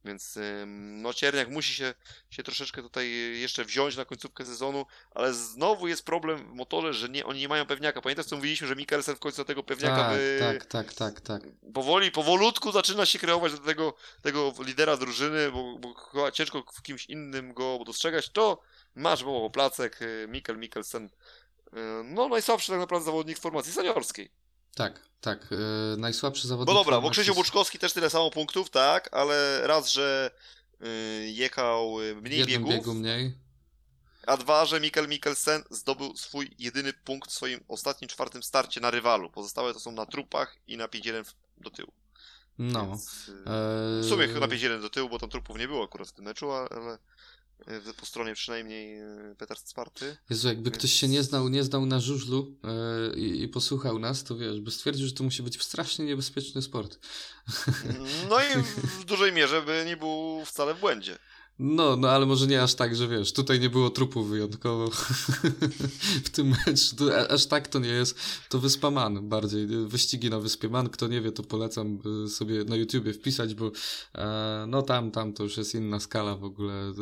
Więc 0.05 0.39
no 0.67 1.15
Cierniak 1.15 1.49
musi 1.49 1.75
się, 1.75 1.95
się 2.31 2.43
troszeczkę 2.43 2.83
tutaj 2.83 3.11
jeszcze 3.41 3.65
wziąć 3.65 3.97
na 3.97 4.05
końcówkę 4.05 4.47
sezonu, 4.47 4.87
ale 5.11 5.35
znowu 5.35 5.89
jest 5.89 6.05
problem 6.05 6.53
w 6.53 6.55
motorze, 6.55 6.95
że 6.95 7.09
nie, 7.09 7.27
oni 7.27 7.41
nie 7.41 7.49
mają 7.49 7.67
pewniaka. 7.67 8.01
Pamiętasz, 8.01 8.27
co 8.27 8.37
mówiliśmy, 8.37 8.67
że 8.69 8.77
Mikkelsen 8.77 9.17
w 9.17 9.19
końcu 9.19 9.37
do 9.37 9.45
tego 9.45 9.63
pewniaka 9.63 9.97
Tak, 9.97 10.17
by... 10.17 10.37
tak, 10.41 10.67
tak, 10.67 10.95
tak, 10.95 11.21
tak. 11.21 11.43
powoli, 11.75 12.11
powolutku 12.13 12.73
zaczyna 12.73 13.07
się 13.07 13.19
kreować 13.19 13.53
do 13.53 13.59
tego, 13.59 13.95
tego 14.23 14.55
lidera 14.59 14.97
drużyny, 14.97 15.51
bo, 15.53 15.79
bo 15.79 16.31
ciężko 16.31 16.65
w 16.75 16.83
kimś 16.83 17.07
innym 17.07 17.55
go 17.55 17.79
dostrzegać, 17.87 18.29
to 18.29 18.61
masz 18.95 19.25
było 19.25 19.51
placek, 19.51 20.03
y, 20.03 20.27
Mikkel 20.29 20.59
Mikkelsen, 20.59 21.05
y, 21.05 21.11
no 22.05 22.29
najsłabszy 22.29 22.73
tak 22.73 22.81
naprawdę 22.81 23.05
zawodnik 23.05 23.39
w 23.39 23.41
formacji 23.41 23.73
seniorskiej. 23.73 24.31
Tak, 24.75 25.01
tak. 25.21 25.47
Yy, 25.51 25.97
najsłabszy 25.97 26.45
No 26.45 26.49
zawodnik. 26.49 26.75
dobra, 26.77 27.01
bo 27.01 27.11
Krzysiu 27.11 27.35
Buczkowski 27.35 27.79
też 27.79 27.93
tyle 27.93 28.11
samo 28.11 28.31
punktów, 28.31 28.71
tak, 28.71 29.09
ale 29.13 29.67
raz, 29.67 29.89
że 29.89 30.31
y, 30.85 30.87
jechał 31.31 31.97
w 31.99 32.23
mniej 32.23 32.39
jednym 32.39 32.57
biegów, 32.65 32.71
biegu 32.75 32.95
mniej. 32.95 33.35
a 34.27 34.37
dwa, 34.37 34.67
że 34.67 34.81
Mikkel 34.81 35.09
Mikkelsen 35.09 35.63
zdobył 35.71 36.17
swój 36.17 36.51
jedyny 36.59 36.93
punkt 36.93 37.31
w 37.31 37.35
swoim 37.35 37.61
ostatnim 37.69 38.09
czwartym 38.09 38.43
starcie 38.43 38.81
na 38.81 38.91
rywalu. 38.91 39.31
Pozostałe 39.31 39.73
to 39.75 39.81
są 39.81 39.93
na 39.93 40.07
trupach 40.07 40.57
i 40.67 40.77
na 40.77 40.89
5-1 40.89 41.25
w- 41.25 41.35
do 41.63 41.71
tyłu. 41.71 41.93
No. 42.59 42.87
Więc, 42.87 43.27
Yy, 43.29 43.35
W 44.03 44.07
sumie 44.09 44.29
chyba 44.29 44.47
5-1 44.47 44.81
do 44.81 44.91
tyłu, 44.91 45.09
bo 45.09 45.19
tam 45.19 45.31
trupów 45.31 45.59
nie 45.59 45.69
było 45.69 45.85
akurat 45.85 46.09
w 46.09 46.13
tym 46.13 46.25
meczu, 46.25 46.53
ale 46.53 46.99
po 47.97 48.07
stronie 48.07 48.35
przynajmniej 48.35 49.01
y, 49.01 49.37
Petar 49.39 49.59
Sparty. 49.59 50.17
Jezu, 50.31 50.49
jakby 50.49 50.71
ktoś 50.71 50.93
się 50.93 51.09
nie 51.09 51.23
znał, 51.23 51.49
nie 51.49 51.65
znał 51.65 51.87
na 51.87 52.01
żużlu 52.01 52.59
yy, 53.13 53.21
i, 53.21 53.43
i 53.43 53.49
posłuchał 53.49 53.99
nas, 53.99 54.25
to 54.25 54.37
wiesz, 54.37 54.61
by 54.61 54.71
stwierdził, 54.71 55.07
że 55.07 55.13
to 55.13 55.25
musi 55.25 55.43
być 55.43 55.63
strasznie 55.63 56.05
niebezpieczny 56.05 56.63
sport. 56.63 56.99
No 58.29 58.41
i 58.45 58.63
w 59.01 59.05
dużej 59.05 59.33
mierze 59.33 59.63
by 59.63 59.85
nie 59.87 59.97
był 59.97 60.45
wcale 60.45 60.75
w 60.75 60.81
błędzie. 60.81 61.19
No, 61.59 61.97
no 61.97 62.11
ale 62.11 62.27
może 62.27 62.47
nie 62.47 62.63
aż 62.63 62.75
tak, 62.75 62.97
że 62.97 63.09
wiesz, 63.09 63.33
tutaj 63.33 63.61
nie 63.61 63.71
było 63.71 63.91
trupów 63.91 64.29
wyjątkowo 64.29 64.91
w 66.27 66.31
tym 66.31 66.55
meczu. 66.67 66.97
To, 66.97 67.31
aż 67.31 67.47
tak 67.47 67.69
to 67.69 67.79
nie 67.79 67.89
jest. 67.89 68.19
To 68.49 68.59
Wyspa 68.59 68.91
Man 68.91 69.29
bardziej. 69.29 69.67
Wyścigi 69.67 70.31
na 70.31 70.41
Wyspie 70.41 70.69
Man. 70.69 70.89
Kto 70.89 71.07
nie 71.07 71.21
wie, 71.21 71.33
to 71.33 71.43
polecam 71.43 71.99
y, 72.25 72.29
sobie 72.29 72.65
na 72.65 72.77
YouTubie 72.77 73.13
wpisać, 73.13 73.55
bo 73.55 73.71
e, 74.15 74.65
no 74.69 74.83
tam, 74.83 75.11
tam 75.11 75.33
to 75.33 75.43
już 75.43 75.57
jest 75.57 75.75
inna 75.75 76.01
skala 76.01 76.37
w 76.37 76.45
ogóle 76.45 76.91
y, 76.91 76.93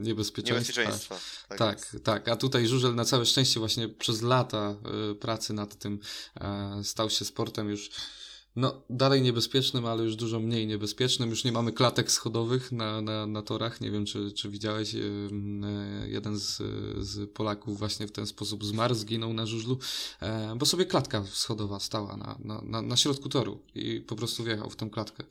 niebezpieczeństwa. 0.00 0.82
Niebezpieczeństwa. 0.82 1.18
Tak, 1.48 1.58
Tak, 1.58 2.00
tak, 2.02 2.28
A 2.28 2.36
tutaj 2.36 2.66
żużel 2.66 2.94
na 2.94 3.04
całe 3.04 3.26
szczęście 3.26 3.60
właśnie 3.60 3.88
przez 3.88 4.22
lata 4.22 4.76
y, 5.12 5.14
pracy 5.14 5.52
nad 5.52 5.78
tym 5.78 5.98
e, 6.40 6.84
stał 6.84 7.10
się 7.10 7.24
sportem 7.24 7.70
już 7.70 7.90
no, 8.56 8.82
dalej 8.90 9.22
niebezpiecznym, 9.22 9.86
ale 9.86 10.04
już 10.04 10.16
dużo 10.16 10.40
mniej 10.40 10.66
niebezpiecznym. 10.66 11.30
Już 11.30 11.44
nie 11.44 11.52
mamy 11.52 11.72
klatek 11.72 12.10
schodowych 12.10 12.72
na, 12.72 13.00
na, 13.00 13.26
na 13.26 13.42
torach. 13.42 13.80
Nie 13.80 13.90
wiem, 13.90 14.06
czy, 14.06 14.32
czy 14.32 14.48
widziałeś, 14.48 14.94
y, 14.94 15.30
jeden 16.06 16.38
z, 16.38 16.56
z 16.98 17.30
Polaków 17.30 17.78
właśnie 17.78 18.06
w 18.06 18.12
ten 18.12 18.26
sposób 18.26 18.64
zmarł, 18.64 18.94
zginął 18.94 19.32
na 19.32 19.46
żużlu, 19.46 19.78
e, 20.20 20.54
bo 20.56 20.66
sobie 20.66 20.86
klatka 20.86 21.24
schodowa 21.24 21.80
stała 21.80 22.16
na, 22.16 22.38
na, 22.44 22.60
na, 22.62 22.82
na 22.82 22.96
środku 22.96 23.28
toru 23.28 23.60
i 23.74 24.00
po 24.00 24.16
prostu 24.16 24.44
wjechał 24.44 24.70
w 24.70 24.76
tą 24.76 24.90
klatkę. 24.90 25.24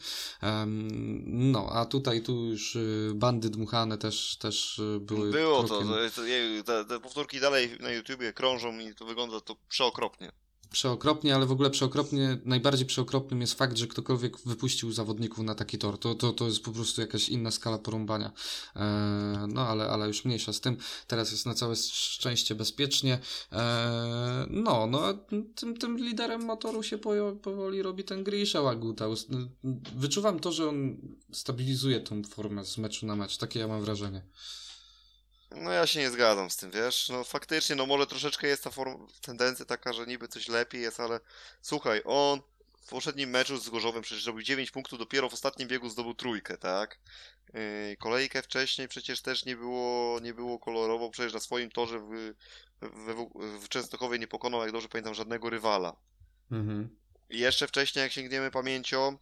No, 1.25 1.69
a 1.71 1.85
tutaj 1.85 2.21
tu 2.21 2.45
już 2.45 2.75
y, 2.75 3.11
bandy 3.15 3.49
dmuchane 3.49 3.97
też, 3.97 4.37
też 4.37 4.81
były 4.99 5.31
Było 5.31 5.63
to, 5.63 5.79
to, 5.79 5.85
te, 6.65 6.85
te 6.85 6.99
powtórki 6.99 7.39
dalej 7.39 7.77
na 7.79 7.91
YouTubie 7.91 8.33
krążą 8.33 8.79
i 8.79 8.95
to 8.95 9.05
wygląda 9.05 9.41
to 9.41 9.55
przeokropnie. 9.69 10.42
Przeokropnie, 10.73 11.35
ale 11.35 11.45
w 11.45 11.51
ogóle 11.51 11.69
przeokropnie, 11.69 12.37
najbardziej 12.45 12.85
przeokropnym 12.85 13.41
jest 13.41 13.53
fakt, 13.53 13.77
że 13.77 13.87
ktokolwiek 13.87 14.37
wypuścił 14.39 14.91
zawodników 14.91 15.45
na 15.45 15.55
taki 15.55 15.77
tor. 15.77 15.97
To, 15.97 16.15
to, 16.15 16.33
to 16.33 16.45
jest 16.45 16.63
po 16.63 16.71
prostu 16.71 17.01
jakaś 17.01 17.29
inna 17.29 17.51
skala 17.51 17.77
porąbania. 17.77 18.31
E, 18.75 19.47
no, 19.49 19.67
ale, 19.67 19.89
ale 19.89 20.07
już 20.07 20.25
mniejsza 20.25 20.53
z 20.53 20.61
tym. 20.61 20.77
Teraz 21.07 21.31
jest 21.31 21.45
na 21.45 21.53
całe 21.53 21.75
szczęście 21.75 22.55
bezpiecznie. 22.55 23.19
E, 23.51 24.45
no, 24.49 24.87
no, 24.87 25.13
tym, 25.55 25.77
tym 25.77 25.97
liderem 25.97 26.45
motoru 26.45 26.83
się 26.83 26.97
po, 26.97 27.11
powoli 27.41 27.81
robi 27.81 28.03
ten 28.03 28.23
Grisha 28.23 28.61
Łaguta. 28.61 29.05
Wyczuwam 29.95 30.39
to, 30.39 30.51
że 30.51 30.69
on 30.69 30.97
stabilizuje 31.31 31.99
tą 31.99 32.23
formę 32.23 32.65
z 32.65 32.77
meczu 32.77 33.05
na 33.05 33.15
mecz. 33.15 33.37
Takie 33.37 33.59
ja 33.59 33.67
mam 33.67 33.81
wrażenie. 33.81 34.21
No 35.55 35.71
ja 35.71 35.87
się 35.87 35.99
nie 35.99 36.11
zgadzam 36.11 36.49
z 36.49 36.57
tym, 36.57 36.71
wiesz, 36.71 37.09
no 37.09 37.23
faktycznie, 37.23 37.75
no 37.75 37.85
może 37.85 38.07
troszeczkę 38.07 38.47
jest 38.47 38.63
ta 38.63 38.69
form, 38.69 39.07
tendencja 39.21 39.65
taka, 39.65 39.93
że 39.93 40.05
niby 40.05 40.27
coś 40.27 40.47
lepiej 40.47 40.81
jest, 40.81 40.99
ale 40.99 41.19
słuchaj, 41.61 42.01
on 42.05 42.41
w 42.83 42.89
poprzednim 42.89 43.29
meczu 43.29 43.57
z 43.57 43.69
Gorzowem 43.69 44.01
przecież 44.01 44.23
zrobił 44.23 44.43
9 44.43 44.71
punktów, 44.71 44.99
dopiero 44.99 45.29
w 45.29 45.33
ostatnim 45.33 45.67
biegu 45.67 45.89
zdobył 45.89 46.13
trójkę, 46.13 46.57
tak? 46.57 46.99
Yy, 47.53 47.97
kolejkę 47.99 48.41
wcześniej 48.41 48.87
przecież 48.87 49.21
też 49.21 49.45
nie 49.45 49.55
było, 49.55 50.19
nie 50.19 50.33
było 50.33 50.59
kolorowo, 50.59 51.09
przecież 51.09 51.33
na 51.33 51.39
swoim 51.39 51.71
torze 51.71 51.99
w, 51.99 52.33
w, 52.81 53.27
w 53.65 53.69
Częstochowie 53.69 54.19
nie 54.19 54.27
pokonał, 54.27 54.61
jak 54.61 54.71
dobrze 54.71 54.89
pamiętam, 54.89 55.13
żadnego 55.13 55.49
rywala. 55.49 55.95
Mhm. 56.51 56.97
I 57.29 57.39
jeszcze 57.39 57.67
wcześniej, 57.67 58.03
jak 58.03 58.11
sięgniemy 58.11 58.51
pamięcią, 58.51 59.17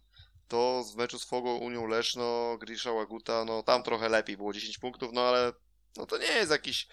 to 0.48 0.84
z 0.84 0.96
meczu 0.96 1.18
z 1.18 1.24
Fogo 1.24 1.54
Unią 1.54 1.86
Leszno, 1.86 2.58
Grisza 2.60 2.92
Łaguta, 2.92 3.44
no 3.44 3.62
tam 3.62 3.82
trochę 3.82 4.08
lepiej, 4.08 4.36
było 4.36 4.52
10 4.52 4.78
punktów, 4.78 5.10
no 5.12 5.20
ale 5.20 5.52
no 5.96 6.06
to 6.06 6.18
nie 6.18 6.32
jest 6.32 6.50
jakiś 6.50 6.88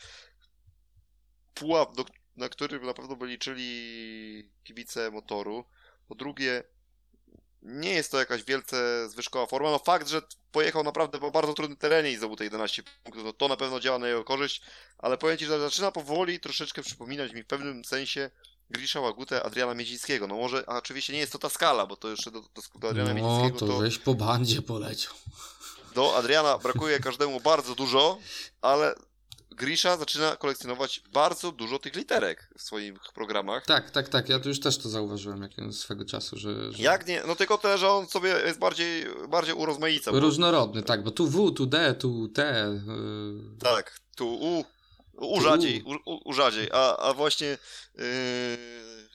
pułap, 1.53 1.95
do, 1.95 2.05
na 2.35 2.49
którym 2.49 2.85
na 2.85 2.93
pewno 2.93 3.15
by 3.15 3.27
liczyli 3.27 4.49
kibice 4.63 5.11
motoru. 5.11 5.65
Po 6.07 6.15
drugie, 6.15 6.63
nie 7.61 7.89
jest 7.89 8.11
to 8.11 8.19
jakaś 8.19 8.43
wielce 8.43 9.09
zwyżkowa 9.09 9.45
forma. 9.45 9.71
No 9.71 9.79
fakt, 9.79 10.07
że 10.07 10.21
pojechał 10.51 10.83
naprawdę 10.83 11.19
po 11.19 11.31
bardzo 11.31 11.53
trudnym 11.53 11.77
terenie 11.77 12.11
i 12.11 12.17
zdobył 12.17 12.35
te 12.35 12.43
11 12.43 12.83
punktów, 13.03 13.23
no 13.23 13.33
to 13.33 13.47
na 13.47 13.57
pewno 13.57 13.79
działa 13.79 13.99
na 13.99 14.07
jego 14.07 14.23
korzyść, 14.23 14.61
ale 14.97 15.17
powiem 15.17 15.37
Ci, 15.37 15.45
że 15.45 15.59
zaczyna 15.59 15.91
powoli 15.91 16.39
troszeczkę 16.39 16.81
przypominać 16.81 17.33
mi 17.33 17.43
w 17.43 17.47
pewnym 17.47 17.85
sensie 17.85 18.29
Grisza 18.69 18.99
Łagutę 18.99 19.43
Adriana 19.43 19.73
Miedzińskiego. 19.73 20.27
No 20.27 20.35
może, 20.35 20.63
a 20.67 20.77
oczywiście 20.77 21.13
nie 21.13 21.19
jest 21.19 21.31
to 21.31 21.39
ta 21.39 21.49
skala, 21.49 21.85
bo 21.85 21.95
to 21.95 22.09
jeszcze 22.09 22.31
do, 22.31 22.41
do, 22.41 22.79
do 22.79 22.89
Adriana 22.89 23.13
No, 23.13 23.15
Miedzińskiego 23.15 23.59
to 23.59 23.67
to 23.67 23.79
weź 23.79 23.97
po 23.97 24.13
bandzie 24.13 24.61
poleciał. 24.61 25.13
Do 25.95 26.15
Adriana 26.17 26.57
brakuje 26.57 26.99
każdemu 26.99 27.39
bardzo 27.39 27.75
dużo, 27.75 28.17
ale 28.61 28.95
Grisha 29.51 29.97
zaczyna 29.97 30.35
kolekcjonować 30.35 31.01
bardzo 31.13 31.51
dużo 31.51 31.79
tych 31.79 31.95
literek 31.95 32.49
w 32.57 32.61
swoich 32.61 32.93
programach. 33.13 33.65
Tak, 33.65 33.91
tak, 33.91 34.09
tak. 34.09 34.29
Ja 34.29 34.39
tu 34.39 34.49
już 34.49 34.59
też 34.59 34.77
to 34.77 34.89
zauważyłem 34.89 35.41
jak 35.41 35.51
swego 35.73 36.05
czasu, 36.05 36.37
że. 36.37 36.71
że... 36.71 36.83
Jak 36.83 37.07
nie? 37.07 37.23
No 37.27 37.35
tylko 37.35 37.57
tyle, 37.57 37.77
że 37.77 37.89
on 37.89 38.07
sobie 38.07 38.29
jest 38.29 38.59
bardziej, 38.59 39.05
bardziej 39.29 39.55
urozmaica. 39.55 40.11
bo- 40.11 40.19
Różnorodny, 40.19 40.83
tak, 40.83 41.03
bo 41.03 41.11
tu 41.11 41.27
W, 41.27 41.51
tu 41.51 41.65
D, 41.65 41.93
tu 41.93 42.27
T. 42.27 42.65
Yy... 42.87 43.59
Tak, 43.59 43.99
tu 44.15 44.33
U, 44.35 44.63
U 45.13 45.35
Tu 45.37 45.41
rzadziej, 45.43 45.83
U. 45.83 45.89
u, 45.91 45.95
u, 46.15 46.29
u 46.29 46.33
rzadziej, 46.33 46.69
a, 46.71 46.97
a 46.97 47.13
właśnie 47.13 47.57
yy, 47.95 48.05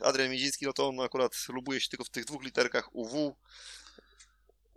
Adrian 0.01 0.30
Miedziński, 0.30 0.66
no 0.66 0.72
to 0.72 0.88
on 0.88 1.01
akurat 1.01 1.32
lubuje 1.48 1.80
się 1.80 1.88
tylko 1.88 2.05
w 2.05 2.10
tych 2.10 2.24
dwóch 2.24 2.42
literkach 2.44 2.88
UW. 2.96 3.36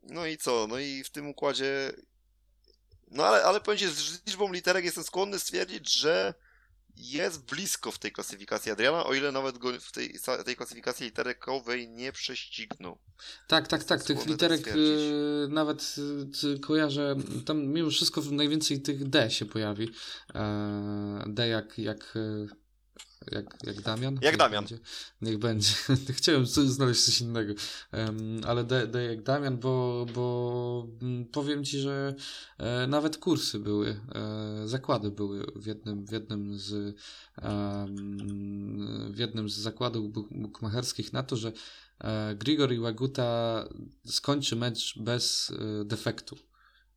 No 0.10 0.26
i 0.26 0.38
co? 0.38 0.68
No 0.70 0.80
i 0.80 1.04
w 1.04 1.10
tym 1.10 1.28
układzie. 1.28 1.92
No 3.12 3.26
ale, 3.26 3.44
ale 3.44 3.62
powiem 3.62 3.78
ci, 3.78 3.88
z 3.88 4.26
liczbą 4.28 4.54
literek 4.54 4.86
jestem 4.86 5.04
skłonny 5.04 5.40
stwierdzić, 5.40 5.94
że 5.94 6.34
jest 6.96 7.46
blisko 7.46 7.92
w 7.92 8.00
tej 8.00 8.12
klasyfikacji 8.12 8.72
Adriana, 8.72 9.06
o 9.06 9.14
ile 9.14 9.32
nawet 9.32 9.58
go 9.58 9.80
w 9.80 9.92
tej, 9.92 10.20
tej 10.46 10.56
klasyfikacji 10.56 11.06
literekowej 11.06 11.90
nie 11.90 12.12
prześcignął. 12.12 12.98
Tak, 13.48 13.68
tak, 13.68 13.84
tak. 13.84 14.04
Tych 14.04 14.26
literek 14.26 14.66
tak 14.66 14.76
yy, 14.76 15.48
nawet 15.50 15.96
yy, 16.44 16.60
kojarzę. 16.60 17.16
Tam 17.46 17.66
mimo 17.66 17.90
wszystko 17.90 18.22
najwięcej 18.22 18.82
tych 18.82 19.10
D 19.10 19.32
się 19.32 19.46
pojawi. 19.46 19.92
E, 20.36 21.24
D 21.28 21.48
jak. 21.48 21.78
jak 21.78 22.14
jak, 23.32 23.46
jak 23.64 23.82
Damian? 23.82 24.14
Jak 24.14 24.24
Niech 24.24 24.38
Damian. 24.38 24.64
Będzie. 24.64 24.80
Niech 25.22 25.38
będzie. 25.38 25.74
Chciałem 26.18 26.46
znaleźć 26.46 27.06
coś 27.06 27.22
innego. 27.22 27.54
Em, 27.92 28.42
ale 28.48 28.64
D, 28.64 28.88
D 28.88 29.04
jak 29.04 29.24
Damian, 29.24 29.58
bo, 29.58 30.06
bo 30.14 30.88
mm, 31.02 31.26
powiem 31.26 31.64
ci, 31.64 31.80
że 31.80 32.16
e, 32.58 32.88
nawet 32.88 33.18
kursy 33.18 33.60
były, 33.60 34.00
e, 34.16 34.68
zakłady 34.68 35.12
były 35.12 35.46
w 35.56 35.66
jednym, 35.66 36.06
w 36.06 36.12
jednym 36.12 36.58
z 36.58 36.96
em, 37.42 39.12
w 39.14 39.18
jednym 39.18 39.50
z 39.50 39.54
zakładów 39.54 40.12
buk- 40.12 40.42
bukmacherskich 40.42 41.14
na 41.14 41.24
to, 41.24 41.36
że 41.36 41.52
e, 42.00 42.36
Grigori 42.36 42.80
Łaguta 42.80 43.64
skończy 44.06 44.56
mecz 44.56 45.00
bez 45.00 45.52
e, 45.82 45.86
defektu. 45.86 46.38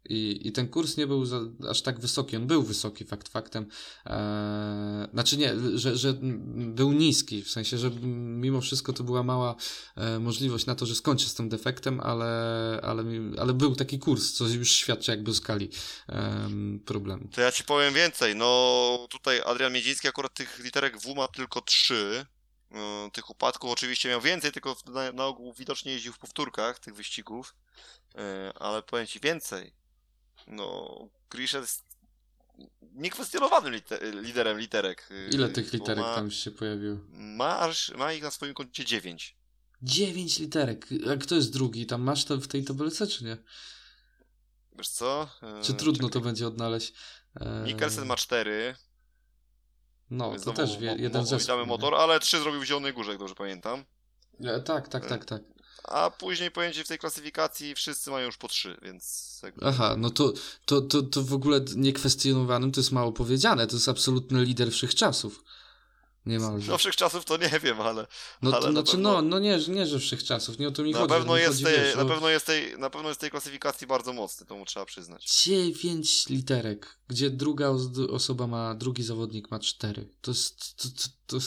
I, 0.04 0.48
I 0.48 0.52
ten 0.52 0.68
kurs 0.68 0.96
nie 0.96 1.06
był 1.06 1.24
za, 1.24 1.40
aż 1.70 1.82
tak 1.82 2.00
wysoki. 2.00 2.36
On 2.36 2.46
był 2.46 2.62
wysoki, 2.62 3.04
fakt 3.04 3.28
faktem. 3.28 3.66
E, 4.06 5.08
znaczy 5.12 5.36
nie, 5.36 5.54
że, 5.74 5.96
że 5.96 6.14
był 6.52 6.92
niski, 6.92 7.42
w 7.42 7.50
sensie, 7.50 7.78
że 7.78 7.90
mimo 8.00 8.60
wszystko 8.60 8.92
to 8.92 9.04
była 9.04 9.22
mała 9.22 9.54
e, 9.96 10.18
możliwość 10.18 10.66
na 10.66 10.74
to, 10.74 10.86
że 10.86 10.94
skończy 10.94 11.28
z 11.28 11.34
tym 11.34 11.48
defektem, 11.48 12.00
ale, 12.00 12.26
ale, 12.82 13.04
ale 13.38 13.52
był 13.52 13.76
taki 13.76 13.98
kurs, 13.98 14.32
co 14.32 14.48
już 14.48 14.72
świadczy 14.72 15.10
jakby 15.10 15.30
o 15.30 15.34
skali 15.34 15.70
em, 16.08 16.80
problemu. 16.86 17.28
To 17.28 17.40
ja 17.40 17.52
ci 17.52 17.64
powiem 17.64 17.94
więcej. 17.94 18.36
No 18.36 19.06
tutaj 19.10 19.40
Adrian 19.46 19.72
Miedziński 19.72 20.08
akurat 20.08 20.34
tych 20.34 20.58
literek 20.58 20.98
W 20.98 21.14
ma 21.14 21.28
tylko 21.28 21.60
trzy. 21.60 22.26
e, 22.72 23.10
tych 23.12 23.30
upadków. 23.30 23.70
Oczywiście 23.70 24.08
miał 24.08 24.20
więcej, 24.20 24.52
tylko 24.52 24.76
na, 24.86 25.12
na 25.12 25.26
ogół 25.26 25.54
widocznie 25.54 25.92
jeździł 25.92 26.12
w 26.12 26.18
powtórkach 26.18 26.78
tych 26.78 26.94
wyścigów. 26.94 27.54
E, 28.14 28.52
ale 28.58 28.82
powiem 28.82 29.06
ci 29.06 29.20
więcej. 29.20 29.79
No, 30.50 30.98
Grisz 31.30 31.52
jest 31.52 31.84
niekwestionowanym 32.92 33.72
lite, 33.72 33.98
liderem 34.22 34.58
literek. 34.58 35.08
e, 35.10 35.28
Ile 35.34 35.48
tych 35.48 35.72
literek 35.72 36.04
ma, 36.04 36.14
tam 36.14 36.30
się 36.30 36.50
pojawiło? 36.50 36.96
Ma, 37.12 37.58
aż- 37.58 37.92
ma 37.96 38.12
ich 38.12 38.22
na 38.22 38.30
swoim 38.30 38.54
koncie 38.54 38.84
9. 38.84 39.36
9 39.82 40.38
literek. 40.38 40.86
A 41.12 41.16
kto 41.16 41.34
jest 41.34 41.52
drugi? 41.52 41.86
Tam 41.86 42.02
masz 42.02 42.24
to 42.24 42.36
w 42.36 42.46
tej 42.48 42.64
tabelce, 42.64 43.06
czy 43.06 43.24
nie? 43.24 43.36
Wiesz 44.78 44.88
co? 44.88 45.28
E, 45.42 45.62
Czy 45.62 45.74
trudno 45.74 46.08
czekaj. 46.08 46.10
to 46.22 46.26
będzie 46.28 46.46
odnaleźć? 46.46 46.92
E, 47.40 47.62
Mikkelsen 47.66 48.06
ma 48.06 48.16
4. 48.16 48.74
No, 50.10 50.34
to 50.44 50.52
też 50.52 50.78
wie, 50.78 50.94
jeden 50.98 51.22
zespół. 51.26 51.38
Witamy 51.38 51.66
motor, 51.66 51.94
ale 51.94 52.20
3 52.20 52.38
zrobił 52.40 52.60
w 52.60 52.64
Zielonej 52.64 52.92
Górze, 52.92 53.10
jak 53.10 53.18
dobrze 53.18 53.34
pamiętam. 53.34 53.84
E, 54.44 54.60
Tak, 54.60 54.88
tak, 54.88 55.06
tak, 55.06 55.24
tak. 55.24 55.42
A 55.90 56.10
później 56.10 56.50
pojęcie 56.50 56.84
w 56.84 56.88
tej 56.88 56.98
klasyfikacji 56.98 57.74
wszyscy 57.74 58.10
mają 58.10 58.26
już 58.26 58.36
po 58.36 58.48
3, 58.48 58.76
więc. 58.82 59.30
Aha, 59.62 59.94
no 59.98 60.10
to, 60.10 60.32
to, 60.64 60.80
to, 60.80 61.02
to 61.02 61.22
w 61.22 61.32
ogóle 61.32 61.60
niekwestionowanym 61.76 62.72
to 62.72 62.80
jest 62.80 62.92
mało 62.92 63.12
powiedziane. 63.12 63.66
To 63.66 63.76
jest 63.76 63.88
absolutny 63.88 64.44
lider 64.44 64.72
wszechczasów. 64.72 65.44
Niemalże. 66.26 66.72
No 66.72 66.78
wszechczasów 66.78 67.24
to 67.24 67.36
nie 67.36 67.60
wiem, 67.62 67.80
ale 67.80 68.06
No 68.42 68.50
ale 68.52 68.60
to 68.60 68.66
na 68.66 68.72
znaczy, 68.72 68.90
pewno- 68.92 69.12
no, 69.12 69.22
no 69.22 69.38
nie, 69.38 69.58
nie, 69.68 69.86
że 69.86 69.98
wszechczasów, 69.98 70.58
nie 70.58 70.68
o 70.68 70.70
to 70.70 70.82
mi 70.82 70.90
na 70.92 70.98
chodzi. 70.98 71.14
pewno, 71.14 71.34
mi 71.34 71.40
jest 71.40 71.52
chodzi, 71.52 71.64
tej, 71.64 71.84
wiesz, 71.84 71.96
na, 71.96 72.02
o 72.02 72.06
pewno 72.06 72.28
jest 72.28 72.46
tej, 72.46 72.78
na 72.78 72.90
pewno 72.90 73.08
jest 73.08 73.20
tej 73.20 73.30
klasyfikacji 73.30 73.86
bardzo 73.86 74.12
mocny, 74.12 74.46
to 74.46 74.56
mu 74.56 74.64
trzeba 74.64 74.86
przyznać. 74.86 75.42
dziewięć 75.42 76.28
literek, 76.28 76.98
gdzie 77.08 77.30
druga 77.30 77.68
os- 77.68 78.10
osoba 78.10 78.46
ma, 78.46 78.74
drugi 78.74 79.02
zawodnik 79.02 79.50
ma 79.50 79.58
cztery. 79.58 80.08
To 80.20 80.30
jest, 80.30 80.76
to, 80.76 80.88
to, 80.88 81.08
to, 81.26 81.46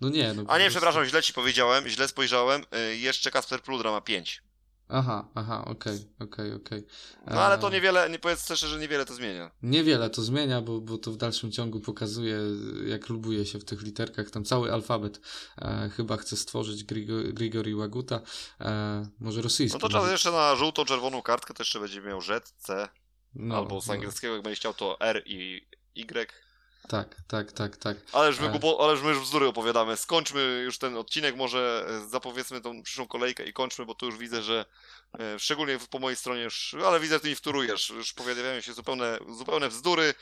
no 0.00 0.08
nie, 0.08 0.34
no. 0.34 0.42
A 0.48 0.58
nie, 0.58 0.64
prostu- 0.64 0.70
przepraszam, 0.70 1.04
źle 1.06 1.22
ci 1.22 1.32
powiedziałem, 1.32 1.88
źle 1.88 2.08
spojrzałem. 2.08 2.62
Y, 2.92 2.96
Jeszcze 2.96 3.30
Kasper 3.30 3.62
Pludra 3.62 3.90
ma 3.90 4.00
5. 4.00 4.42
Aha, 4.88 5.28
aha, 5.34 5.64
okej, 5.64 5.98
okej, 6.20 6.52
okej. 6.52 6.86
No 7.26 7.40
ale 7.40 7.58
to 7.58 7.70
niewiele, 7.70 8.10
nie 8.10 8.18
powiedz 8.18 8.44
szczerze, 8.44 8.68
że 8.68 8.78
niewiele 8.78 9.04
to 9.04 9.14
zmienia. 9.14 9.50
Niewiele 9.62 10.10
to 10.10 10.22
zmienia, 10.22 10.60
bo, 10.60 10.80
bo 10.80 10.98
to 10.98 11.12
w 11.12 11.16
dalszym 11.16 11.52
ciągu 11.52 11.80
pokazuje, 11.80 12.38
jak 12.86 13.08
lubuje 13.08 13.46
się 13.46 13.58
w 13.58 13.64
tych 13.64 13.82
literkach. 13.82 14.30
Tam 14.30 14.44
cały 14.44 14.72
alfabet 14.72 15.20
e, 15.58 15.90
chyba 15.96 16.16
chce 16.16 16.36
stworzyć 16.36 16.84
Grigo, 16.84 17.14
Grigori 17.32 17.74
Łaguta, 17.74 18.20
e, 18.60 19.06
może 19.20 19.42
rosyjski. 19.42 19.78
No 19.82 19.88
to 19.88 19.92
czas 19.92 20.10
jeszcze 20.10 20.30
na 20.30 20.56
żółto-czerwoną 20.56 21.22
kartkę, 21.22 21.54
to 21.54 21.62
jeszcze 21.62 21.80
będzie 21.80 22.00
miał 22.00 22.20
Z, 22.20 22.54
C, 22.58 22.88
No, 23.34 23.56
albo 23.56 23.80
z 23.80 23.86
no, 23.86 23.94
angielskiego, 23.94 24.34
jak 24.34 24.42
będzie 24.42 24.56
chciał, 24.56 24.74
to 24.74 25.00
R 25.00 25.22
i 25.26 25.66
Y. 25.94 26.43
Tak, 26.88 27.16
tak, 27.28 27.52
tak, 27.52 27.76
tak. 27.76 27.96
Ależ 28.12 28.40
my, 28.40 28.46
E. 28.46 28.50
głupo, 28.50 28.84
ależ 28.84 29.02
my 29.02 29.08
już 29.10 29.20
bzdury 29.20 29.46
opowiadamy. 29.46 29.96
Skończmy 29.96 30.62
już 30.64 30.78
ten 30.78 30.96
odcinek, 30.96 31.36
może 31.36 31.86
e, 31.88 32.08
zapowiedzmy 32.08 32.60
tą 32.60 32.82
przyszłą 32.82 33.08
kolejkę 33.08 33.44
i 33.44 33.52
kończmy, 33.52 33.84
bo 33.84 33.94
tu 33.94 34.06
już 34.06 34.16
widzę, 34.18 34.42
że 34.42 34.64
e, 35.18 35.38
szczególnie 35.38 35.78
po 35.90 35.98
mojej 35.98 36.16
stronie 36.16 36.42
już, 36.42 36.76
ale 36.86 37.00
widzę, 37.00 37.14
że 37.14 37.20
ty 37.20 37.28
mi 37.28 37.34
wtórujesz, 37.34 37.90
już 37.90 38.12
pojawiają 38.12 38.60
się 38.60 38.72
zupełne, 38.72 39.18
zupełne 39.28 39.68
bzdury. 39.68 40.14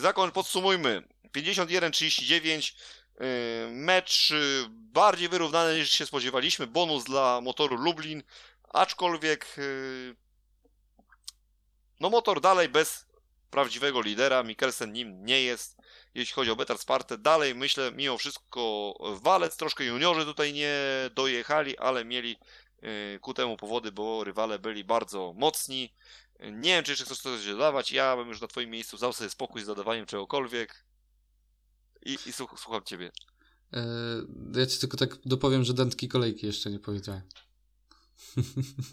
Zakończ, 0.00 0.34
podsumujmy. 0.34 1.02
51-39, 1.36 2.74
e, 3.20 3.24
mecz 3.70 4.32
bardziej 4.68 5.28
wyrównany 5.28 5.78
niż 5.78 5.90
się 5.90 6.06
spodziewaliśmy, 6.06 6.66
bonus 6.66 7.04
dla 7.04 7.40
motoru 7.40 7.76
Lublin, 7.76 8.22
aczkolwiek 8.72 9.56
no 12.00 12.10
motor 12.10 12.40
dalej 12.40 12.68
bez 12.68 13.05
prawdziwego 13.56 14.00
lidera, 14.00 14.42
Mikkelsen 14.42 14.92
nim 14.92 15.24
nie 15.24 15.42
jest. 15.42 15.76
Jeśli 16.14 16.34
chodzi 16.34 16.50
o 16.50 16.56
Betar 16.56 16.78
Spartę, 16.78 17.18
dalej 17.18 17.54
myślę, 17.54 17.92
mimo 17.92 18.18
wszystko 18.18 18.94
Walec, 19.22 19.56
troszkę 19.56 19.84
juniorzy 19.84 20.24
tutaj 20.24 20.52
nie 20.52 20.74
dojechali, 21.14 21.78
ale 21.78 22.04
mieli 22.04 22.36
y, 22.82 23.18
ku 23.20 23.34
temu 23.34 23.56
powody, 23.56 23.92
bo 23.92 24.24
rywale 24.24 24.58
byli 24.58 24.84
bardzo 24.84 25.34
mocni. 25.36 25.94
Nie 26.40 26.70
wiem, 26.74 26.84
czy 26.84 26.92
jeszcze 26.92 27.04
chcesz 27.04 27.18
coś 27.18 27.46
dodawać, 27.46 27.92
ja 27.92 28.16
bym 28.16 28.28
już 28.28 28.40
na 28.40 28.46
twoim 28.46 28.70
miejscu 28.70 28.98
dał 28.98 29.12
sobie 29.12 29.30
spokój 29.30 29.62
z 29.62 29.66
dodawaniem 29.66 30.06
czegokolwiek. 30.06 30.84
I, 32.06 32.18
i 32.26 32.32
słuch, 32.32 32.54
słucham 32.56 32.84
ciebie. 32.84 33.12
E, 33.72 33.86
ja 34.54 34.66
ci 34.66 34.78
tylko 34.78 34.96
tak 34.96 35.16
dopowiem, 35.24 35.64
że 35.64 35.74
dętki 35.74 36.08
kolejki 36.08 36.46
jeszcze 36.46 36.70
nie 36.70 36.78
powiedziałem. 36.78 37.22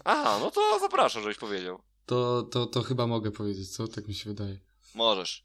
Aha, 0.04 0.38
no 0.40 0.50
to 0.50 0.78
zapraszam, 0.80 1.22
żebyś 1.22 1.38
powiedział. 1.38 1.82
To, 2.06 2.42
to, 2.42 2.66
to 2.66 2.82
chyba 2.82 3.06
mogę 3.06 3.30
powiedzieć, 3.30 3.68
co? 3.68 3.88
Tak 3.88 4.08
mi 4.08 4.14
się 4.14 4.30
wydaje. 4.30 4.58
Możesz. 4.94 5.44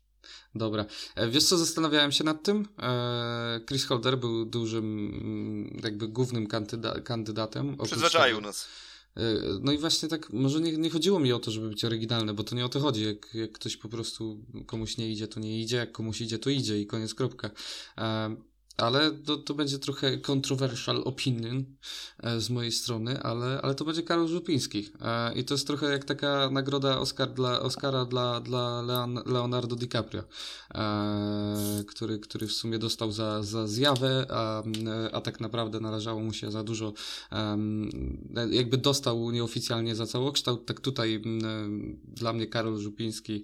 Dobra. 0.56 0.86
E, 1.16 1.30
Wiesz 1.30 1.44
co, 1.44 1.58
zastanawiałem 1.58 2.12
się 2.12 2.24
nad 2.24 2.44
tym. 2.44 2.68
E, 2.80 3.62
Chris 3.68 3.86
Holder 3.86 4.18
był 4.18 4.46
dużym, 4.46 4.86
mm, 5.14 5.82
jakby 5.84 6.08
głównym 6.08 6.48
kandyda 6.48 7.00
kandydatem. 7.02 7.78
Przyzwyczaił 7.84 8.42
nas. 8.42 8.68
E, 9.18 9.22
No 9.62 9.72
i 9.72 9.78
właśnie 9.78 10.10
tak, 10.10 10.34
może 10.34 10.62
nie, 10.62 10.78
nie 10.78 10.90
chodziło 10.90 11.20
mi 11.20 11.34
o 11.34 11.40
to, 11.40 11.52
żeby 11.52 11.70
być 11.70 11.86
oryginalny, 11.86 12.34
bo 12.34 12.44
to 12.44 12.56
nie 12.56 12.66
o 12.66 12.70
to 12.70 12.80
chodzi. 12.80 13.06
Jak, 13.06 13.34
jak 13.34 13.52
ktoś 13.52 13.78
po 13.78 13.90
prostu 13.90 14.46
komuś 14.66 14.98
nie 14.98 15.12
idzie, 15.12 15.28
to 15.28 15.40
nie 15.40 15.62
idzie, 15.62 15.78
jak 15.78 15.92
komuś 15.92 16.22
idzie, 16.22 16.40
to 16.40 16.50
idzie 16.50 16.80
i 16.82 16.88
koniec, 16.88 17.14
kropka. 17.16 17.50
Ale 18.80 19.12
to, 19.12 19.38
to 19.38 19.54
będzie 19.54 19.80
trochę 19.80 20.18
controversial 20.18 21.02
opinion 21.06 21.66
e, 22.24 22.42
z 22.42 22.50
mojej 22.50 22.72
strony, 22.72 23.24
ale, 23.24 23.62
ale 23.62 23.76
to 23.76 23.86
będzie 23.86 24.04
Karol 24.04 24.28
Żupiński. 24.28 24.90
E, 25.02 25.34
I 25.34 25.44
to 25.44 25.54
jest 25.54 25.68
trochę 25.68 25.92
jak 25.92 26.06
taka 26.06 26.50
nagroda 26.50 27.00
Oscar 27.00 27.34
dla, 27.34 27.60
Oscara 27.60 28.06
dla, 28.06 28.40
dla 28.40 28.82
Leon, 28.82 29.20
Leonardo 29.26 29.76
DiCaprio, 29.76 30.24
e, 30.76 31.84
który, 31.88 32.20
który 32.20 32.48
w 32.48 32.52
sumie 32.52 32.80
dostał 32.80 33.12
za, 33.12 33.44
za 33.44 33.68
zjawę, 33.68 34.26
a, 34.30 34.64
a 35.12 35.22
tak 35.22 35.40
naprawdę 35.40 35.80
należało 35.80 36.22
mu 36.22 36.34
się 36.34 36.52
za 36.52 36.64
dużo 36.64 36.94
jakby 38.52 38.78
dostał 38.78 39.32
nieoficjalnie 39.32 39.96
za 39.96 40.06
całokształt, 40.06 40.66
tak 40.66 40.80
tutaj 40.80 41.22
dla 42.04 42.34
mnie 42.34 42.48
Karol 42.48 42.80
Żupiński 42.80 43.44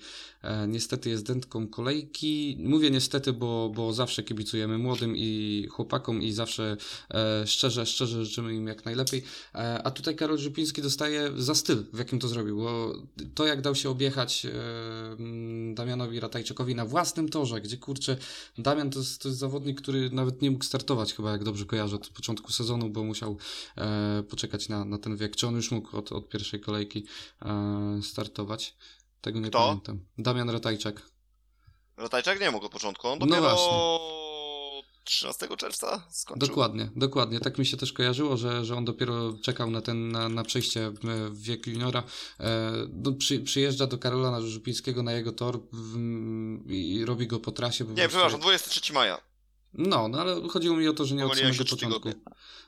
niestety 0.68 1.10
jest 1.10 1.26
dętką 1.26 1.68
kolejki. 1.68 2.58
Mówię 2.60 2.92
niestety, 2.92 3.34
bo, 3.34 3.72
bo 3.76 3.94
zawsze 3.94 4.24
kibicujemy 4.24 4.78
młodym 4.78 5.18
i 5.18 5.25
chłopakom 5.72 6.22
i 6.22 6.32
zawsze 6.32 6.78
e, 7.14 7.48
szczerze, 7.48 7.86
szczerze 7.86 8.26
życzymy 8.26 8.54
im 8.56 8.68
jak 8.68 8.86
najlepiej. 8.86 9.24
E, 9.56 9.84
a 9.84 9.92
tutaj 9.92 10.16
Karol 10.16 10.38
Żupiński 10.38 10.82
dostaje 10.82 11.32
za 11.38 11.56
styl, 11.56 11.86
w 11.94 11.98
jakim 11.98 12.20
to 12.20 12.28
zrobił, 12.28 12.58
bo 12.58 12.94
to 13.36 13.46
jak 13.46 13.62
dał 13.62 13.76
się 13.76 13.90
objechać 13.90 14.46
e, 14.46 14.52
mm, 15.12 15.76
Damianowi 15.76 16.20
Ratajczykowi 16.20 16.76
na 16.76 16.86
własnym 16.86 17.30
torze, 17.30 17.62
gdzie 17.62 17.78
kurczę, 17.78 18.18
Damian 18.58 18.90
to 18.90 19.00
jest, 19.00 19.22
to 19.22 19.28
jest 19.28 19.40
zawodnik, 19.40 19.82
który 19.82 20.10
nawet 20.10 20.42
nie 20.42 20.52
mógł 20.52 20.64
startować 20.64 21.14
chyba, 21.14 21.32
jak 21.32 21.44
dobrze 21.44 21.66
kojarzę, 21.66 21.96
od 21.96 22.08
początku 22.10 22.52
sezonu, 22.52 22.90
bo 22.90 23.04
musiał 23.04 23.38
e, 23.78 24.24
poczekać 24.30 24.70
na, 24.70 24.86
na 24.86 24.98
ten 24.98 25.18
wiek. 25.18 25.36
Czy 25.36 25.48
on 25.48 25.56
już 25.56 25.72
mógł 25.72 25.98
od, 25.98 26.12
od 26.12 26.30
pierwszej 26.30 26.60
kolejki 26.60 27.06
e, 27.42 28.00
startować? 28.04 28.76
Tego 29.22 29.40
nie 29.40 29.50
Kto? 29.50 29.60
pamiętam. 29.60 30.00
Damian 30.18 30.50
Ratajczak. 30.50 31.02
Ratajczak 31.98 32.40
nie 32.42 32.52
mógł 32.52 32.66
od 32.66 32.72
początku, 32.72 33.08
on 33.08 33.20
No 33.20 33.26
dopiero 33.26 33.42
właśnie. 33.42 34.25
13 35.06 35.48
czerwca 35.58 36.08
skończył. 36.10 36.48
Dokładnie, 36.48 36.90
dokładnie. 36.96 37.40
Tak 37.40 37.58
mi 37.58 37.66
się 37.66 37.78
też 37.78 37.94
kojarzyło, 37.94 38.38
że, 38.38 38.66
że 38.66 38.76
on 38.76 38.86
dopiero 38.86 39.34
czekał 39.44 39.72
na 39.72 39.82
ten, 39.82 40.12
na, 40.12 40.30
na 40.30 40.44
przejście 40.44 40.92
w, 40.92 41.00
w 41.32 41.42
wiek 41.42 41.68
juniora. 41.68 42.04
E, 42.40 42.72
no, 42.94 43.12
przy, 43.14 43.40
przyjeżdża 43.40 43.88
do 43.88 43.98
Karola 43.98 44.42
Żupińskiego 44.42 45.04
na 45.04 45.12
jego 45.12 45.32
tor 45.32 45.60
w, 45.74 45.98
i 46.72 47.06
robi 47.06 47.28
go 47.28 47.40
po 47.40 47.52
trasie. 47.52 47.84
Nie, 47.86 48.08
przepraszam, 48.08 48.32
jak- 48.32 48.42
23 48.42 48.94
maja. 48.94 49.35
No, 49.78 50.08
no 50.08 50.22
ale 50.22 50.48
chodziło 50.50 50.78
mi 50.78 50.88
o 50.88 50.94
to, 50.94 51.06
że 51.06 51.16
nie 51.16 51.26
od 51.26 51.38
samego 51.38 51.66
początku. 51.66 52.10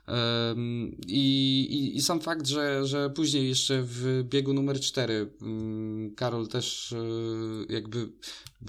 Em, 0.07 0.95
i, 1.07 1.61
i, 1.71 1.97
I 1.97 2.01
sam 2.01 2.19
fakt, 2.19 2.47
że, 2.47 2.85
że 2.85 3.09
później 3.09 3.49
jeszcze 3.49 3.81
w 3.83 4.23
biegu 4.23 4.53
numer 4.53 4.79
4 4.79 5.31
Karol 6.15 6.47
też 6.47 6.93
e, 6.93 6.97
jakby 7.73 8.09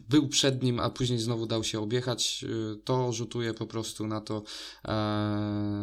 był 0.09 0.29
przed 0.29 0.63
nim, 0.63 0.81
a 0.81 0.91
później 0.91 1.19
znowu 1.19 1.47
dał 1.47 1.65
się 1.65 1.81
objechać, 1.81 2.45
e, 2.45 2.77
to 2.85 3.13
rzutuje 3.13 3.55
po 3.55 3.67
prostu 3.67 4.07
na 4.07 4.21
to, 4.21 4.43
e, 4.89 4.93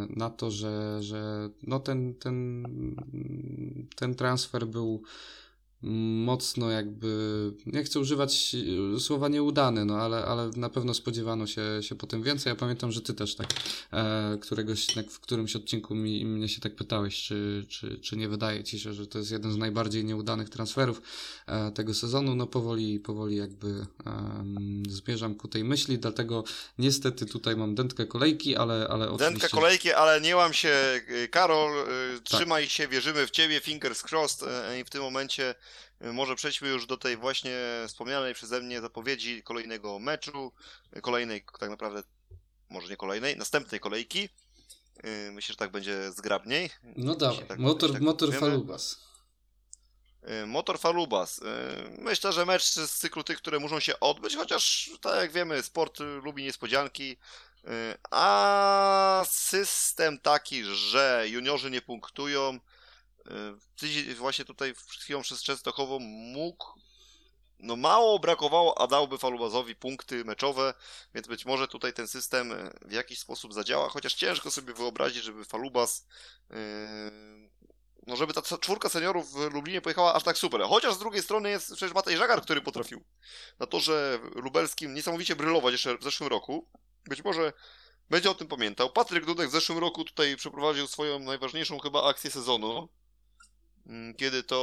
na 0.10 0.30
to 0.30 0.52
że, 0.52 1.03
że 1.03 1.49
no 1.64 1.80
ten, 1.80 2.14
ten, 2.14 2.65
ten 3.95 4.15
transfer 4.15 4.68
był 4.68 5.03
mocno 5.85 6.71
jakby, 6.71 7.51
nie 7.65 7.83
chcę 7.83 7.99
używać 7.99 8.55
e, 8.95 8.99
słowa 8.99 9.27
nieudany, 9.27 9.85
no 9.85 9.97
ale, 9.97 10.25
ale 10.25 10.49
na 10.55 10.69
pewno 10.69 10.93
spodziewano 10.93 11.47
się, 11.47 11.61
się 11.81 11.95
po 11.95 12.07
tym 12.07 12.23
więcej. 12.23 12.51
Ja 12.51 12.55
pamiętam, 12.55 12.91
że 12.91 13.01
ty 13.01 13.13
też 13.13 13.35
tak 13.35 13.47
e, 13.93 14.37
któregoś, 14.41 14.85
tak 14.85 15.11
w 15.11 15.19
którymś 15.19 15.55
odcinku 15.55 15.95
mi, 15.95 16.25
mnie 16.25 16.49
się 16.49 16.61
tak 16.61 16.75
pytałeś, 16.75 17.23
czy, 17.23 17.65
czy, 17.69 17.99
czy 17.99 18.17
nie 18.17 18.29
wydaje 18.29 18.63
ci 18.63 18.79
się, 18.79 18.93
że 18.93 19.07
to 19.07 19.17
jest 19.17 19.31
jeden 19.31 19.51
z 19.51 19.57
najbardziej 19.57 20.05
nieudanych 20.05 20.49
transferów 20.49 21.01
e, 21.47 21.71
tego 21.71 21.93
sezonu. 21.93 22.35
No 22.35 22.47
powoli, 22.47 22.99
powoli 22.99 23.35
jakby 23.35 23.85
em, 24.05 24.83
zmierzam 24.89 25.35
ku 25.35 25.47
tej 25.47 25.63
myśli, 25.63 25.99
dlatego 25.99 26.43
niestety 26.77 27.25
tutaj 27.25 27.55
mam 27.55 27.75
dętkę 27.75 28.05
kolejki, 28.05 28.55
ale, 28.55 28.87
ale 28.89 29.09
oczywiście... 29.09 29.31
Dętka 29.31 29.47
kolejki, 29.47 29.93
ale 29.93 30.21
nie 30.21 30.35
łam 30.35 30.53
się, 30.53 31.01
y, 31.09 31.27
Karol, 31.27 31.87
y, 32.17 32.21
trzymaj 32.21 32.69
się, 32.69 32.87
wierzymy 32.87 33.27
w 33.27 33.31
ciebie, 33.31 33.59
fingers 33.59 34.03
crossed 34.11 34.49
i 34.81 34.83
w 34.83 34.89
tym 34.89 35.01
momencie 35.01 35.55
może 36.01 36.35
przejdźmy 36.35 36.67
już 36.67 36.85
do 36.85 36.97
tej 36.97 37.17
właśnie 37.17 37.53
wspomnianej 37.88 38.34
przeze 38.34 38.61
mnie 38.61 38.81
zapowiedzi 38.81 39.43
kolejnego 39.43 39.99
meczu, 39.99 40.51
y, 40.97 41.01
kolejnej 41.01 41.45
tak 41.59 41.69
naprawdę, 41.69 42.03
może 42.69 42.88
nie 42.88 42.97
kolejnej, 42.97 43.38
następnej 43.38 43.80
kolejki. 43.80 44.30
Yy, 45.03 45.31
myślę, 45.31 45.53
że 45.53 45.57
tak 45.57 45.72
będzie 45.72 46.11
zgrabniej. 46.11 46.69
No 46.95 47.15
dawaj, 47.15 47.45
tak, 47.47 47.59
motor, 47.59 47.91
tak 47.93 48.01
motor 48.01 48.34
Falubas. 48.34 48.99
Yy, 50.27 50.47
motor 50.47 50.80
Falubas. 50.80 51.38
Yy, 51.38 51.97
myślę, 51.97 52.34
że 52.34 52.45
mecz 52.45 52.63
z 52.63 52.91
cyklu 52.91 53.23
tych, 53.23 53.38
które 53.38 53.59
muszą 53.59 53.80
się 53.80 53.99
odbyć, 53.99 54.35
chociaż 54.35 54.91
tak 55.01 55.15
jak 55.15 55.31
wiemy, 55.31 55.63
sport 55.63 55.99
lubi 55.99 56.43
niespodzianki. 56.43 57.17
A 58.11 59.26
system 59.30 60.19
taki, 60.19 60.63
że 60.63 61.26
juniorzy 61.27 61.72
nie 61.72 61.81
punktują, 61.81 62.59
właśnie 64.18 64.45
tutaj 64.45 64.73
przed 64.73 65.03
chwilą 65.03 65.22
przez 65.22 65.43
Częstochową 65.43 65.99
mógł 65.99 66.65
no 67.60 67.76
mało 67.76 68.19
brakowało, 68.19 68.81
a 68.81 68.88
dałby 68.88 69.18
Falubazowi 69.18 69.76
punkty 69.76 70.26
meczowe, 70.26 70.73
więc 71.14 71.27
być 71.27 71.45
może 71.45 71.68
tutaj 71.68 71.93
ten 71.93 72.07
system 72.07 72.53
w 72.81 72.91
jakiś 72.91 73.19
sposób 73.19 73.53
zadziała, 73.53 73.89
chociaż 73.89 74.14
ciężko 74.14 74.52
sobie 74.52 74.73
wyobrazić, 74.73 75.23
żeby 75.23 75.45
Falubas 75.45 76.07
yy, 76.49 76.56
no 78.07 78.15
żeby 78.15 78.34
ta 78.34 78.41
czwórka 78.41 78.89
seniorów 78.89 79.34
w 79.34 79.53
Lublinie 79.53 79.81
pojechała 79.81 80.14
aż 80.14 80.23
tak 80.23 80.38
super. 80.38 80.61
Chociaż 80.61 80.93
z 80.93 80.99
drugiej 80.99 81.23
strony 81.23 81.49
jest 81.49 81.68
przecież 81.68 81.93
Matej 81.93 82.18
Żagar, 82.18 82.41
który 82.41 82.61
potrafił 82.61 83.03
na 83.60 83.65
torze 83.65 84.19
lubelskim 84.35 84.93
niesamowicie 84.93 85.35
brylować 85.35 85.72
jeszcze 85.72 85.97
w 85.97 86.03
zeszłym 86.03 86.30
roku. 86.30 86.68
Być 87.06 87.23
może 87.23 87.53
będzie 88.10 88.31
o 88.31 88.35
tym 88.35 88.47
pamiętał. 88.47 88.89
Patryk 88.89 89.26
Dudek 89.26 89.49
w 89.49 89.52
zeszłym 89.52 89.77
roku 89.77 90.03
tutaj 90.03 90.35
przeprowadził 90.35 90.88
swoją 90.88 91.19
najważniejszą 91.19 91.80
chyba 91.80 92.03
akcję 92.03 92.31
sezonu, 92.31 92.89
kiedy 94.17 94.43
to 94.43 94.57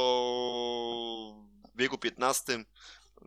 w 1.73 1.77
biegu 1.77 1.97
15 1.97 2.65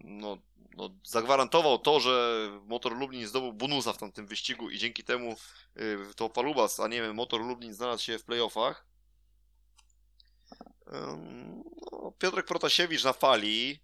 no, 0.04 0.38
no, 0.76 0.90
zagwarantował 1.04 1.78
to, 1.78 2.00
że 2.00 2.48
Motor 2.66 2.96
Lublin 2.96 3.26
zdobył 3.26 3.52
bonusa 3.52 3.92
w 3.92 3.98
tamtym 3.98 4.26
wyścigu 4.26 4.70
i 4.70 4.78
dzięki 4.78 5.04
temu 5.04 5.36
y, 5.76 5.98
to 6.16 6.28
Palubas, 6.28 6.80
a 6.80 6.88
nie 6.88 7.12
Motor 7.12 7.40
Lublin 7.40 7.74
znalazł 7.74 8.02
się 8.02 8.18
w 8.18 8.24
playoffach. 8.24 8.86
No, 10.86 12.12
Piotrek 12.18 12.46
Protasiewicz 12.46 13.04
na 13.04 13.12
fali. 13.12 13.80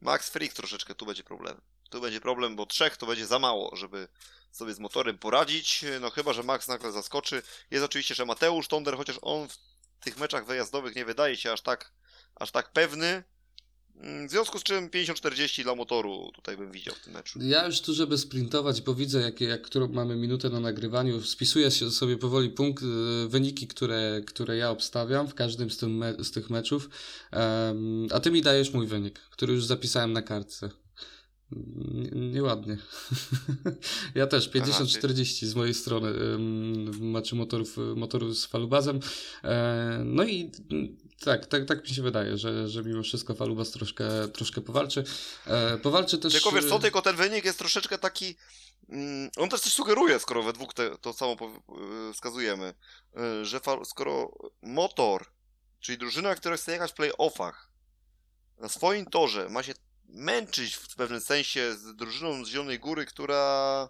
Max 0.00 0.30
Frick 0.30 0.56
troszeczkę 0.56 0.94
tu 0.94 1.06
będzie 1.06 1.24
problem. 1.24 1.60
Tu 1.90 2.00
będzie 2.00 2.20
problem, 2.20 2.56
bo 2.56 2.66
trzech 2.66 2.96
to 2.96 3.06
będzie 3.06 3.26
za 3.26 3.38
mało, 3.38 3.76
żeby 3.76 4.08
sobie 4.52 4.74
z 4.74 4.78
motorem 4.78 5.18
poradzić. 5.18 5.84
No 6.00 6.10
chyba, 6.10 6.32
że 6.32 6.42
Max 6.42 6.68
nagle 6.68 6.92
zaskoczy. 6.92 7.42
Jest 7.70 7.84
oczywiście, 7.84 8.14
że 8.14 8.26
Mateusz 8.26 8.68
Tonder, 8.68 8.96
chociaż 8.96 9.18
on 9.22 9.48
w 9.48 9.58
tych 10.04 10.18
meczach 10.18 10.46
wyjazdowych 10.46 10.96
nie 10.96 11.04
wydaje 11.04 11.36
się 11.36 11.52
aż 11.52 11.60
tak, 11.60 11.92
aż 12.34 12.50
tak 12.50 12.72
pewny. 12.72 13.24
Mm, 13.96 14.28
w 14.28 14.30
związku 14.30 14.58
z 14.58 14.62
czym 14.62 14.88
50-40 14.88 15.62
dla 15.62 15.74
motoru 15.74 16.30
tutaj 16.34 16.56
bym 16.56 16.72
widział 16.72 16.94
w 16.94 17.00
tym 17.00 17.12
meczu. 17.12 17.38
Ja 17.42 17.66
już 17.66 17.80
tu, 17.80 17.94
żeby 17.94 18.18
sprintować, 18.18 18.80
bo 18.80 18.94
widzę, 18.94 19.20
jak, 19.20 19.40
jak 19.40 19.62
którą 19.62 19.88
mamy 19.88 20.16
minutę 20.16 20.50
na 20.50 20.60
nagrywaniu, 20.60 21.22
spisuję 21.22 21.70
sobie 21.70 22.16
powoli 22.16 22.50
punkt, 22.50 22.82
y, 22.82 23.28
wyniki, 23.28 23.66
które, 23.66 24.20
które 24.26 24.56
ja 24.56 24.70
obstawiam 24.70 25.28
w 25.28 25.34
każdym 25.34 25.70
z, 25.70 25.82
me, 25.82 26.14
z 26.24 26.30
tych 26.30 26.50
meczów. 26.50 26.88
Um, 27.32 28.08
a 28.12 28.20
ty 28.20 28.30
mi 28.30 28.42
dajesz 28.42 28.72
mój 28.72 28.86
wynik, 28.86 29.18
który 29.18 29.54
już 29.54 29.64
zapisałem 29.64 30.12
na 30.12 30.22
kartce. 30.22 30.70
Nieładnie. 32.12 32.78
ja 34.14 34.26
też 34.26 34.50
50-40 34.50 35.46
z 35.46 35.54
mojej 35.54 35.74
strony 35.74 36.12
w 36.90 37.00
meczu 37.00 37.36
motorów, 37.36 37.76
motorów 37.96 38.38
z 38.38 38.46
falubazem. 38.46 39.00
E, 39.44 40.02
no 40.04 40.24
i 40.24 40.50
tak, 41.24 41.46
tak, 41.46 41.64
tak 41.64 41.82
mi 41.82 41.94
się 41.94 42.02
wydaje, 42.02 42.38
że, 42.38 42.68
że 42.68 42.82
mimo 42.82 43.02
wszystko 43.02 43.34
Falubas 43.34 43.70
troszkę, 43.70 44.28
troszkę 44.28 44.60
powalczy. 44.60 45.04
E, 45.46 45.78
powalczy 45.78 46.18
też... 46.18 46.32
Tylko 46.32 46.52
wiesz 46.52 46.68
co, 46.68 46.78
tylko 46.78 47.02
ten 47.02 47.16
wynik 47.16 47.44
jest 47.44 47.58
troszeczkę 47.58 47.98
taki... 47.98 48.36
Mm, 48.88 49.30
on 49.36 49.48
też 49.48 49.60
coś 49.60 49.72
sugeruje, 49.72 50.18
skoro 50.18 50.42
we 50.42 50.52
dwóch 50.52 50.74
te, 50.74 50.98
to 50.98 51.12
samo 51.12 51.32
e, 51.32 52.12
wskazujemy, 52.12 52.74
że 53.42 53.60
skoro 53.84 54.32
motor, 54.62 55.26
czyli 55.80 55.98
drużyna, 55.98 56.34
która 56.34 56.56
chce 56.56 56.72
jechać 56.72 56.90
w 56.90 56.94
playoffach, 56.94 57.72
na 58.58 58.68
swoim 58.68 59.06
torze 59.06 59.48
ma 59.48 59.62
się 59.62 59.72
męczyć 60.12 60.74
w 60.74 60.94
pewnym 60.96 61.20
sensie 61.20 61.74
z 61.74 61.96
drużyną 61.96 62.44
z 62.44 62.48
Zielonej 62.48 62.78
Góry, 62.78 63.06
która 63.06 63.88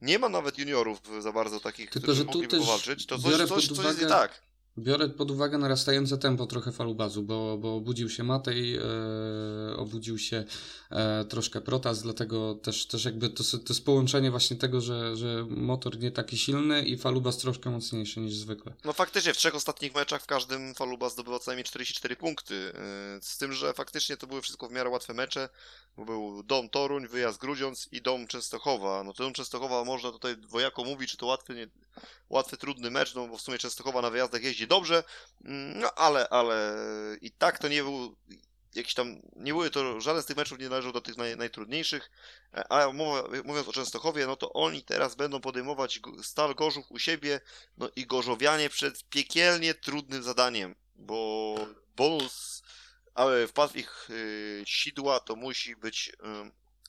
nie 0.00 0.18
ma 0.18 0.28
nawet 0.28 0.58
juniorów 0.58 1.00
za 1.20 1.32
bardzo 1.32 1.60
takich, 1.60 1.90
Tylko, 1.90 2.04
którzy 2.04 2.24
mogliby 2.24 2.58
powalczyć, 2.58 3.06
to 3.06 3.18
coś, 3.18 3.48
coś, 3.48 3.66
coś 3.68 3.84
jest 3.86 4.00
nie 4.00 4.06
tak. 4.06 4.47
Biorę 4.78 5.08
pod 5.08 5.30
uwagę 5.30 5.58
narastające 5.58 6.18
tempo 6.18 6.46
trochę 6.46 6.72
falubazu, 6.72 7.22
bo, 7.22 7.58
bo 7.58 7.74
obudził 7.74 8.10
się 8.10 8.24
Matej, 8.24 8.76
e, 8.76 8.82
obudził 9.76 10.18
się 10.18 10.44
e, 10.90 11.24
troszkę 11.24 11.60
Protas, 11.60 12.02
dlatego 12.02 12.54
też, 12.54 12.86
też 12.86 13.04
jakby 13.04 13.30
to, 13.30 13.44
to 13.44 13.58
jest 13.68 13.84
połączenie 13.84 14.30
właśnie 14.30 14.56
tego, 14.56 14.80
że, 14.80 15.16
że 15.16 15.46
motor 15.48 15.98
nie 15.98 16.10
taki 16.10 16.38
silny 16.38 16.82
i 16.82 16.98
falubaz 16.98 17.38
troszkę 17.38 17.70
mocniejszy 17.70 18.20
niż 18.20 18.34
zwykle. 18.34 18.72
No 18.84 18.92
faktycznie 18.92 19.34
w 19.34 19.36
trzech 19.36 19.54
ostatnich 19.54 19.94
meczach 19.94 20.22
w 20.22 20.26
każdym 20.26 20.74
falubaz 20.74 21.12
zdobywał 21.12 21.38
co 21.38 21.50
najmniej 21.50 21.64
44 21.64 22.16
punkty, 22.16 22.54
e, 22.54 22.72
z 23.22 23.38
tym, 23.38 23.52
że 23.52 23.72
faktycznie 23.72 24.16
to 24.16 24.26
były 24.26 24.42
wszystko 24.42 24.68
w 24.68 24.72
miarę 24.72 24.90
łatwe 24.90 25.14
mecze, 25.14 25.48
bo 25.96 26.04
był 26.04 26.42
Dom 26.42 26.68
Toruń, 26.68 27.08
wyjazd 27.08 27.40
Grudziądz 27.40 27.88
i 27.92 28.02
Dom 28.02 28.26
Częstochowa. 28.26 29.04
No 29.04 29.12
Dom 29.12 29.32
Częstochowa 29.32 29.84
można 29.84 30.12
tutaj 30.12 30.36
dwojako 30.36 30.84
mówić, 30.84 31.10
czy 31.10 31.16
to 31.16 31.26
łatwy, 31.26 31.54
nie, 31.54 31.68
łatwy, 32.30 32.56
trudny 32.56 32.90
mecz, 32.90 33.14
no 33.14 33.28
bo 33.28 33.36
w 33.36 33.40
sumie 33.40 33.58
Częstochowa 33.58 34.02
na 34.02 34.10
wyjazdach 34.10 34.42
jeździ 34.42 34.66
dobrze, 34.68 35.04
mm, 35.44 35.80
no 35.80 35.94
ale, 35.94 36.28
ale 36.28 36.76
i 37.20 37.30
tak 37.30 37.58
to 37.58 37.68
nie 37.68 37.82
był 37.82 38.16
jakiś 38.74 38.94
tam, 38.94 39.20
nie 39.36 39.52
były 39.52 39.70
to, 39.70 40.00
żaden 40.00 40.22
z 40.22 40.26
tych 40.26 40.36
meczów 40.36 40.58
nie 40.58 40.68
należał 40.68 40.92
do 40.92 41.00
tych 41.00 41.16
naj, 41.16 41.36
najtrudniejszych, 41.36 42.10
e, 42.54 42.72
a 42.72 42.92
mówiąc 43.44 43.68
o 43.68 43.72
Częstochowie, 43.72 44.26
no 44.26 44.36
to 44.36 44.52
oni 44.52 44.82
teraz 44.82 45.14
będą 45.14 45.40
podejmować 45.40 46.00
Stal 46.22 46.54
Gorzów 46.54 46.90
u 46.90 46.98
siebie, 46.98 47.40
no 47.76 47.90
i 47.96 48.06
Gorzowianie 48.06 48.70
przed 48.70 49.04
piekielnie 49.04 49.74
trudnym 49.74 50.22
zadaniem, 50.22 50.74
bo 50.96 51.54
bonus, 51.96 52.62
ale 53.14 53.48
wpadł 53.48 53.72
w 53.72 53.76
ich 53.76 54.10
y, 54.10 54.62
sidła, 54.66 55.20
to 55.20 55.36
musi 55.36 55.76
być 55.76 56.08
y, 56.08 56.14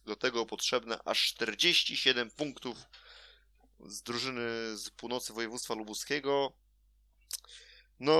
do 0.05 0.15
tego 0.15 0.45
potrzebne 0.45 0.99
aż 1.05 1.27
47 1.27 2.31
punktów 2.31 2.77
z 3.85 4.01
drużyny 4.01 4.77
z 4.77 4.89
północy 4.89 5.33
województwa 5.33 5.73
lubuskiego. 5.73 6.53
No, 7.99 8.13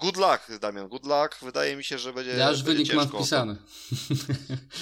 good 0.00 0.16
luck, 0.16 0.58
Damian, 0.60 0.88
good 0.88 1.04
luck. 1.04 1.38
Wydaje 1.42 1.76
mi 1.76 1.84
się, 1.84 1.98
że 1.98 2.12
będzie. 2.12 2.30
Ja 2.30 2.50
już 2.50 2.62
będzie 2.62 2.92
wynik 2.92 3.12
mam 3.12 3.20
wpisany. 3.20 3.56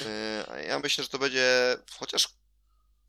E, 0.07 0.65
ja 0.69 0.79
myślę, 0.79 1.05
że 1.05 1.11
to 1.11 1.19
będzie. 1.19 1.77
Chociaż 1.99 2.29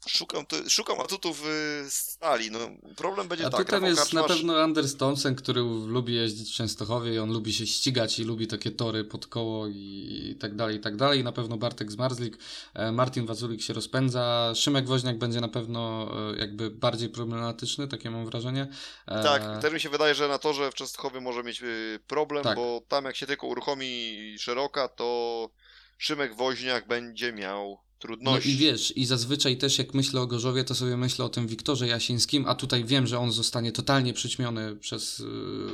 Szukam, 0.10 0.46
szukam 0.70 1.00
atutów 1.00 1.46
y, 1.46 1.86
stali. 1.90 2.52
No, 2.52 2.60
problem 2.96 3.28
będzie 3.28 3.46
A 3.46 3.50
tak. 3.50 3.62
Atutem 3.62 3.86
jest 3.86 4.02
Kaczmarz... 4.02 4.30
na 4.30 4.36
pewno 4.36 4.62
Anders 4.62 4.98
Thompson, 4.98 5.36
który 5.36 5.62
lubi 5.88 6.16
jeździć 6.16 6.52
w 6.52 6.56
Częstochowie 6.56 7.14
i 7.14 7.20
on 7.20 7.32
lubi 7.32 7.54
się 7.54 7.68
ścigać 7.68 8.20
i 8.20 8.24
lubi 8.24 8.48
takie 8.48 8.72
tory 8.72 9.04
pod 9.04 9.28
koło 9.28 9.68
i, 9.68 10.32
i 10.32 10.36
tak 10.36 10.56
dalej, 10.56 10.78
i 10.78 10.80
tak 10.80 10.96
dalej. 10.96 11.24
Na 11.24 11.32
pewno 11.32 11.58
Bartek 11.58 11.92
Zmarzlik, 11.92 12.38
e, 12.74 12.92
Martin 12.92 13.26
Wazulik 13.26 13.62
się 13.62 13.74
rozpędza, 13.74 14.54
Szymek 14.56 14.88
Woźniak 14.88 15.18
będzie 15.18 15.42
na 15.42 15.48
pewno 15.48 16.12
e, 16.34 16.38
jakby 16.38 16.70
bardziej 16.70 17.10
problematyczny, 17.10 17.88
takie 17.88 18.12
mam 18.12 18.26
wrażenie. 18.26 18.68
E... 19.08 19.24
Tak, 19.24 19.62
też 19.62 19.74
mi 19.74 19.80
się 19.80 19.90
wydaje, 19.90 20.16
że 20.16 20.28
na 20.28 20.38
torze 20.38 20.72
w 20.72 20.74
Częstochowie 20.74 21.22
może 21.22 21.44
mieć 21.44 21.62
y, 21.64 22.00
problem, 22.08 22.44
tak. 22.44 22.56
bo 22.56 22.82
tam 22.88 23.06
jak 23.06 23.16
się 23.16 23.28
tylko 23.28 23.48
uruchomi 23.48 24.16
szeroka, 24.40 24.88
to 24.88 25.50
Szymek 25.98 26.36
Woźniak 26.36 26.88
będzie 26.88 27.34
miał 27.34 27.89
trudności. 28.00 28.50
No 28.50 28.56
i 28.56 28.58
wiesz, 28.58 28.98
i 28.98 29.06
zazwyczaj 29.06 29.58
też 29.58 29.78
jak 29.78 29.94
myślę 29.94 30.22
o 30.22 30.28
Gorzowie, 30.28 30.64
to 30.64 30.76
sobie 30.76 30.98
myślę 30.98 31.26
o 31.26 31.30
tym 31.30 31.48
Wiktorze 31.48 31.88
Jasińskim, 31.88 32.46
a 32.48 32.56
tutaj 32.56 32.86
wiem, 32.86 33.08
że 33.08 33.20
on 33.20 33.32
zostanie 33.32 33.72
totalnie 33.72 34.14
przyćmiony 34.14 34.76
przez 34.76 35.20
y, 35.20 35.26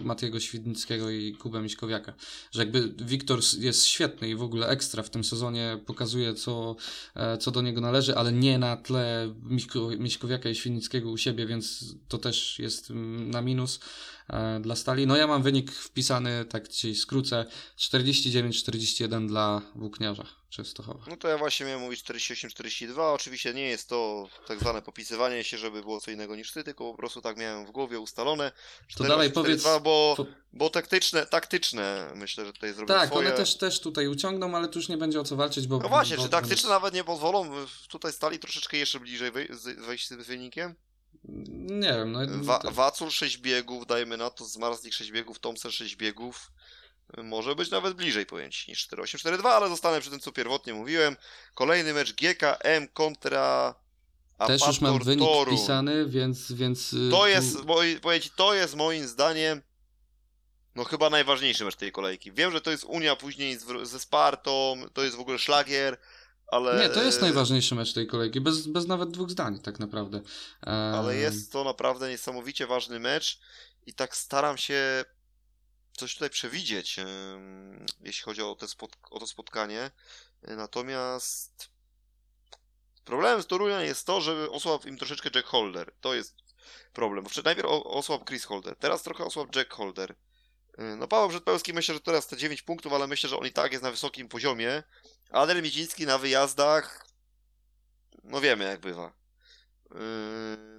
Matiego 0.04 0.40
Świdnickiego 0.40 1.10
i 1.10 1.34
Kubę 1.34 1.62
Miśkowiaka. 1.62 2.14
Że 2.52 2.62
jakby 2.62 2.94
Wiktor 3.06 3.40
jest 3.60 3.86
świetny 3.86 4.30
i 4.30 4.36
w 4.36 4.44
ogóle 4.44 4.68
ekstra 4.68 5.04
w 5.04 5.10
tym 5.10 5.24
sezonie, 5.24 5.80
pokazuje 5.86 6.34
co, 6.34 6.76
e, 7.16 7.38
co 7.38 7.52
do 7.52 7.62
niego 7.62 7.82
należy, 7.82 8.16
ale 8.16 8.32
nie 8.32 8.60
na 8.60 8.78
tle 8.78 9.34
Miśko, 9.44 9.90
Miśkowiaka 10.00 10.50
i 10.50 10.56
Świdnickiego 10.56 11.12
u 11.12 11.18
siebie, 11.18 11.46
więc 11.46 11.96
to 12.08 12.18
też 12.18 12.60
jest 12.60 12.92
mm, 12.92 13.32
na 13.32 13.42
minus 13.42 13.80
dla 14.62 14.76
Stali. 14.76 15.08
No 15.08 15.18
ja 15.18 15.28
mam 15.28 15.44
wynik 15.44 15.72
wpisany, 15.72 16.46
tak 16.46 16.68
ci 16.68 16.96
skrócę, 16.96 17.46
49-41 17.78 19.28
dla 19.28 19.62
Włókniarza. 19.76 20.26
Częstochowa. 20.50 21.06
No 21.08 21.18
to 21.18 21.28
ja 21.28 21.38
właśnie 21.38 21.66
miałem 21.66 21.82
mówić 21.82 22.04
48-42. 22.04 23.14
Oczywiście 23.14 23.54
nie 23.54 23.68
jest 23.68 23.90
to 23.90 24.30
tak 24.48 24.60
zwane 24.60 24.82
popisywanie 24.82 25.44
się, 25.44 25.58
żeby 25.58 25.82
było 25.82 26.02
co 26.02 26.12
innego 26.12 26.36
niż 26.36 26.52
ty, 26.52 26.64
tylko 26.64 26.92
po 26.92 26.98
prostu 26.98 27.22
tak 27.22 27.38
miałem 27.38 27.66
w 27.66 27.72
głowie 27.72 28.00
ustalone. 28.00 28.52
4, 28.88 28.98
to 28.98 29.16
dalej 29.16 29.32
4, 29.32 29.44
powiedz... 29.44 29.62
2, 29.62 29.80
bo, 29.80 30.18
bo 30.54 30.70
taktyczne, 30.70 31.26
taktyczne 31.26 32.12
myślę, 32.16 32.46
że 32.46 32.54
tutaj 32.54 32.74
zrobią 32.74 32.96
Tak, 32.96 33.10
swoje. 33.10 33.28
one 33.28 33.38
też, 33.38 33.58
też 33.58 33.80
tutaj 33.80 34.08
uciągną, 34.08 34.56
ale 34.56 34.68
tu 34.68 34.80
już 34.80 34.90
nie 34.90 34.98
będzie 34.98 35.20
o 35.20 35.24
co 35.24 35.36
walczyć, 35.36 35.68
bo... 35.68 35.78
No 35.78 35.90
właśnie, 35.90 36.18
bo, 36.18 36.24
czy 36.24 36.30
taktyczne 36.30 36.70
nawet 36.70 36.94
nie 36.94 37.04
pozwolą? 37.04 37.52
Tutaj 37.90 38.14
stali 38.14 38.40
troszeczkę 38.40 38.78
jeszcze 38.78 39.00
bliżej 39.00 39.32
wejść 39.88 40.10
z 40.10 40.28
wynikiem? 40.28 40.76
Nie 41.28 41.94
wiem, 41.94 42.12
no... 42.12 42.20
Wa 42.44 42.60
Wacul 42.72 43.12
6 43.12 43.38
biegów, 43.38 43.88
dajmy 43.88 44.18
na 44.18 44.30
to, 44.30 44.46
Zmarzlik 44.46 44.94
6 44.94 45.12
biegów, 45.12 45.40
Thompson 45.40 45.72
6 45.72 45.96
biegów 45.96 46.52
może 47.24 47.56
być 47.56 47.72
nawet 47.72 47.94
bliżej 47.94 48.26
pojęć 48.26 48.68
niż 48.68 48.88
4-8-4-2, 48.88 49.48
ale 49.48 49.70
zostanę 49.70 50.02
przy 50.02 50.10
tym, 50.10 50.20
co 50.20 50.32
pierwotnie 50.32 50.74
mówiłem. 50.74 51.16
Kolejny 51.54 51.94
mecz 51.94 52.14
GKM 52.14 52.88
kontra 52.94 53.76
Też 54.48 54.68
już 54.68 54.82
mam 54.82 55.00
wynik 55.00 55.26
Toru. 55.26 55.58
wpisany, 55.58 56.06
więc... 56.08 56.52
więc 56.52 56.94
y, 56.94 57.10
to 57.12 57.28
jest, 57.28 57.58
powiem 58.02 58.22
ci, 58.22 58.30
to 58.36 58.54
jest 58.54 58.76
moim 58.76 59.08
zdaniem 59.08 59.62
no 60.76 60.84
chyba 60.84 61.10
najważniejszy 61.10 61.66
mecz 61.66 61.76
tej 61.76 61.92
kolejki. 61.92 62.32
Wiem, 62.32 62.52
że 62.52 62.62
to 62.62 62.72
jest 62.72 62.84
Unia 62.84 63.16
później 63.16 63.58
z, 63.58 63.90
ze 63.90 64.00
Spartą, 64.00 64.76
to 64.94 65.04
jest 65.04 65.16
w 65.16 65.20
ogóle 65.20 65.40
szlagier, 65.40 65.98
ale... 66.48 66.80
Nie, 66.80 66.90
to 66.90 67.04
jest 67.04 67.22
najważniejszy 67.22 67.76
mecz 67.76 67.94
tej 67.94 68.08
kolejki, 68.08 68.42
bez, 68.42 68.68
bez 68.68 68.88
nawet 68.88 69.12
dwóch 69.12 69.32
zdań 69.32 69.60
tak 69.60 69.80
naprawdę. 69.80 70.22
Ale 70.62 71.16
jest 71.16 71.52
to 71.52 71.64
naprawdę 71.64 72.10
niesamowicie 72.10 72.68
ważny 72.68 73.00
mecz 73.00 73.40
i 73.86 73.94
tak 73.94 74.18
staram 74.18 74.58
się 74.58 75.06
coś 75.98 76.14
tutaj 76.14 76.30
przewidzieć, 76.30 76.96
jeśli 78.00 78.24
chodzi 78.24 78.42
o, 78.42 78.58
o 79.12 79.20
to 79.20 79.28
spotkanie. 79.28 79.92
Natomiast 80.42 81.70
problemem 83.06 83.44
z 83.44 83.48
Toruniem 83.48 83.82
jest 83.82 84.08
to, 84.08 84.22
że 84.22 84.50
osłabł 84.50 84.88
im 84.88 84.98
troszeczkę 84.98 85.30
Jack 85.36 85.48
Holder. 85.48 85.94
To 86.02 86.14
jest 86.14 86.36
problem. 86.94 87.26
Najpierw 87.44 87.70
osłabł 87.70 88.26
Chris 88.26 88.46
Holder, 88.46 88.76
teraz 88.76 89.04
trochę 89.04 89.26
osłabł 89.26 89.58
Jack 89.58 89.74
Holder. 89.74 90.16
Y, 90.80 90.96
no 90.96 91.08
Paweł 91.08 91.30
Brzydpełski 91.30 91.74
myślę, 91.74 91.94
że 91.94 92.02
teraz 92.02 92.28
te 92.28 92.38
9 92.38 92.62
punktów, 92.62 92.94
ale 92.94 93.08
myślę, 93.08 93.30
że 93.30 93.38
on 93.38 93.48
i 93.48 93.52
tak 93.52 93.72
jest 93.72 93.84
na 93.84 93.92
wysokim 93.92 94.28
poziomie. 94.28 94.84
Adel 95.30 95.62
Miciński 95.64 96.06
na 96.06 96.18
wyjazdach, 96.18 97.08
no 98.24 98.42
wiemy 98.42 98.64
jak 98.64 98.82
bywa. 98.82 99.08
Y, 99.08 99.98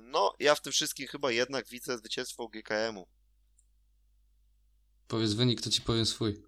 no, 0.02 0.34
ja 0.38 0.54
w 0.54 0.60
tym 0.60 0.72
wszystkim 0.72 1.06
chyba 1.08 1.30
jednak 1.30 1.68
widzę 1.68 1.98
zwycięstwo 1.98 2.48
GKM-u. 2.48 3.06
Powiedz 5.08 5.32
wynik, 5.32 5.60
to 5.60 5.70
ci 5.70 5.80
powiem 5.82 6.06
swój. 6.06 6.42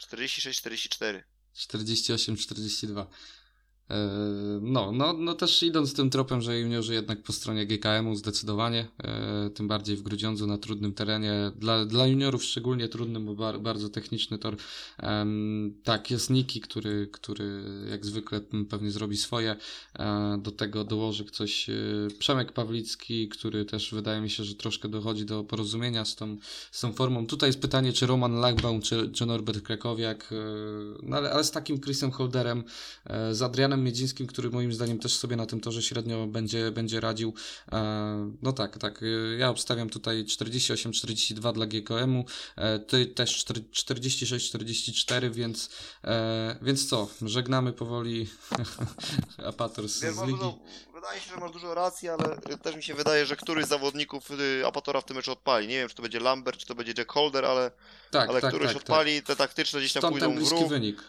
46-44. 0.00 1.22
48-42. 1.56 3.06
E, 3.90 3.94
no, 4.62 4.92
no, 4.92 5.12
no 5.12 5.34
też 5.34 5.62
idąc 5.62 5.94
tym 5.94 6.10
tropem, 6.10 6.40
że 6.40 6.60
juniorzy 6.60 6.94
jednak 6.94 7.22
po 7.22 7.32
stronie 7.32 7.66
GKM-u 7.66 8.14
zdecydowanie, 8.14 8.88
e, 9.04 9.50
tym 9.50 9.68
bardziej 9.68 9.96
w 9.96 10.02
Grudziądzu 10.02 10.46
na 10.46 10.58
trudnym 10.58 10.94
terenie, 10.94 11.52
dla, 11.56 11.84
dla 11.84 12.06
juniorów 12.06 12.44
szczególnie 12.44 12.88
trudnym, 12.88 13.26
bo 13.26 13.34
bar, 13.34 13.60
bardzo 13.60 13.88
techniczny 13.88 14.38
tor. 14.38 14.56
Tak, 15.84 16.10
jest 16.10 16.30
Niki, 16.30 16.60
który, 16.60 17.08
który 17.12 17.64
jak 17.90 18.06
zwykle 18.06 18.40
pewnie 18.70 18.90
zrobi 18.90 19.16
swoje, 19.16 19.56
e, 19.98 20.38
do 20.42 20.50
tego 20.50 20.84
dołoży 20.84 21.24
coś 21.24 21.66
Przemek 22.18 22.52
Pawlicki, 22.52 23.28
który 23.28 23.64
też 23.64 23.94
wydaje 23.94 24.20
mi 24.20 24.30
się, 24.30 24.44
że 24.44 24.54
troszkę 24.54 24.88
dochodzi 24.88 25.24
do 25.24 25.44
porozumienia 25.44 26.04
z 26.04 26.16
tą, 26.16 26.36
z 26.70 26.80
tą 26.80 26.92
formą. 26.92 27.26
Tutaj 27.26 27.48
jest 27.48 27.60
pytanie, 27.60 27.92
czy 27.92 28.06
Roman 28.06 28.34
Lagbaum, 28.34 28.82
czy, 28.82 29.10
czy 29.10 29.26
Norbert 29.26 29.60
Krakowiak, 29.60 30.30
no 31.02 31.16
ale, 31.16 31.30
ale 31.30 31.44
z 31.44 31.50
takim 31.50 31.80
Chrisem 31.80 32.10
Holderem, 32.10 32.64
z 33.32 33.42
Adrianem 33.42 33.71
Miedzińskim, 33.76 34.26
który 34.26 34.50
moim 34.50 34.72
zdaniem 34.72 34.98
też 34.98 35.14
sobie 35.16 35.36
na 35.36 35.46
tym 35.46 35.60
torze 35.60 35.82
średnio 35.82 36.26
będzie, 36.26 36.70
będzie 36.70 37.00
radził. 37.00 37.34
E, 37.72 38.32
no 38.42 38.52
tak, 38.52 38.78
tak. 38.78 39.02
E, 39.02 39.06
ja 39.38 39.50
obstawiam 39.50 39.90
tutaj 39.90 40.24
48-42 40.24 41.52
dla 41.52 41.66
GKM-u, 41.66 42.24
e, 42.56 42.78
ty 42.78 43.06
też 43.06 43.44
46-44, 43.46 45.30
więc, 45.30 45.70
więc 46.62 46.88
co? 46.88 47.08
Żegnamy 47.22 47.72
powoli 47.72 48.28
Apator 49.46 49.88
z, 49.88 50.02
ligi. 50.02 50.38
Wydaje 51.02 51.20
się, 51.20 51.30
że 51.30 51.36
masz 51.36 51.50
dużo 51.50 51.74
racji, 51.74 52.08
ale 52.08 52.36
też 52.62 52.76
mi 52.76 52.82
się 52.82 52.94
wydaje, 52.94 53.26
że 53.26 53.36
któryś 53.36 53.64
z 53.64 53.68
zawodników 53.68 54.30
y, 54.30 54.66
Apatora 54.66 55.00
w 55.00 55.04
tym 55.04 55.16
meczu 55.16 55.32
odpali. 55.32 55.68
Nie 55.68 55.78
wiem, 55.78 55.88
czy 55.88 55.94
to 55.94 56.02
będzie 56.02 56.20
Lambert, 56.20 56.58
czy 56.58 56.66
to 56.66 56.74
będzie 56.74 56.94
Jack 56.98 57.12
Holder, 57.12 57.44
ale, 57.44 57.70
tak, 58.10 58.28
ale 58.28 58.40
tak, 58.40 58.50
któryś 58.50 58.68
tak, 58.68 58.76
odpali, 58.76 59.16
tak. 59.16 59.26
te 59.26 59.36
taktyczne 59.36 59.80
gdzieś 59.80 59.92
tam 59.92 60.00
Stąd 60.00 60.12
pójdą 60.12 60.26
ten 60.26 60.36
bliski 60.36 60.56
w 60.56 60.60
ruch. 60.60 60.70
wynik. 60.70 61.02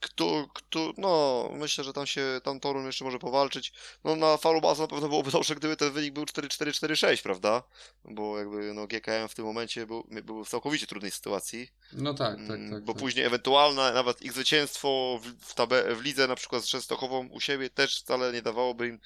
Kto, 0.00 0.48
kto, 0.54 0.92
no, 0.98 1.50
myślę, 1.52 1.84
że 1.84 1.92
tam 1.92 2.06
się, 2.06 2.40
tam 2.44 2.60
Torun 2.60 2.86
jeszcze 2.86 3.04
może 3.04 3.18
powalczyć. 3.18 3.72
No, 4.04 4.16
na 4.16 4.36
falu 4.36 4.60
baza 4.60 4.82
na 4.82 4.88
pewno 4.88 5.08
byłoby 5.08 5.30
dobrze, 5.30 5.54
gdyby 5.54 5.76
ten 5.76 5.92
wynik 5.92 6.14
był 6.14 6.24
4-4-4-6, 6.24 7.22
prawda? 7.22 7.62
Bo 8.04 8.38
jakby, 8.38 8.74
no, 8.74 8.86
GKM 8.86 9.28
w 9.28 9.34
tym 9.34 9.44
momencie 9.44 9.86
był, 9.86 10.06
był 10.22 10.44
w 10.44 10.48
całkowicie 10.48 10.86
trudnej 10.86 11.10
sytuacji. 11.10 11.68
No 11.92 12.14
tak, 12.14 12.36
tak, 12.36 12.56
mm, 12.56 12.70
tak. 12.70 12.84
Bo 12.84 12.92
tak. 12.92 13.02
później 13.02 13.24
ewentualne, 13.24 13.92
nawet 13.92 14.22
ich 14.22 14.32
zwycięstwo 14.32 15.20
w, 15.22 15.46
w, 15.46 15.54
tabe, 15.54 15.94
w 15.94 16.02
lidze, 16.02 16.26
na 16.26 16.36
przykład 16.36 16.64
z 16.64 16.68
Częstochową 16.68 17.28
u 17.28 17.40
siebie, 17.40 17.70
też 17.70 18.00
wcale 18.00 18.32
nie 18.32 18.42
dawałoby 18.42 18.88
im 18.88 19.00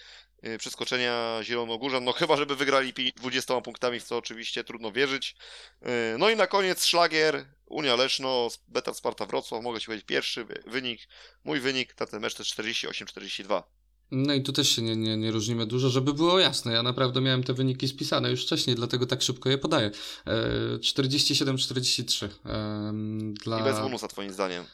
przeskoczenia 0.58 1.40
Zielonogórzan, 1.42 2.04
no 2.04 2.12
chyba, 2.12 2.36
żeby 2.36 2.56
wygrali 2.56 2.92
20 3.16 3.60
punktami, 3.60 4.00
w 4.00 4.04
co 4.04 4.16
oczywiście 4.16 4.64
trudno 4.64 4.92
wierzyć. 4.92 5.36
Y, 5.82 6.18
no 6.18 6.30
i 6.30 6.36
na 6.36 6.46
koniec 6.46 6.84
szlagier, 6.84 7.46
Unia 7.66 7.96
Leszno, 7.96 8.48
Beta 8.68 8.94
Sparta 8.94 9.26
Wrocław, 9.26 9.62
mogę 9.62 9.80
Ci 9.80 9.86
powiedzieć 9.86 10.06
pierwszy 10.06 10.46
wynik. 10.66 11.00
Mój 11.44 11.60
wynik 11.60 12.00
na 12.00 12.06
ten 12.06 12.20
mecz 12.20 12.34
to 12.34 12.42
jest 12.42 12.80
48-42. 12.84 13.62
No 14.10 14.34
i 14.34 14.42
tu 14.42 14.52
też 14.52 14.68
się 14.68 14.82
nie, 14.82 14.96
nie, 14.96 15.16
nie 15.16 15.30
różnimy 15.30 15.66
dużo, 15.66 15.88
żeby 15.90 16.14
było 16.14 16.38
jasne. 16.38 16.72
Ja 16.72 16.82
naprawdę 16.82 17.20
miałem 17.20 17.42
te 17.42 17.54
wyniki 17.54 17.88
spisane 17.88 18.30
już 18.30 18.44
wcześniej, 18.44 18.76
dlatego 18.76 19.06
tak 19.06 19.22
szybko 19.22 19.50
je 19.50 19.58
podaję. 19.58 19.90
E, 20.26 20.78
47-43. 20.78 22.28
E, 22.46 22.92
dla... 23.44 23.60
I 23.60 23.62
bez 23.62 23.80
bonusa, 23.80 24.08
twoim 24.08 24.32
zdaniem. 24.32 24.64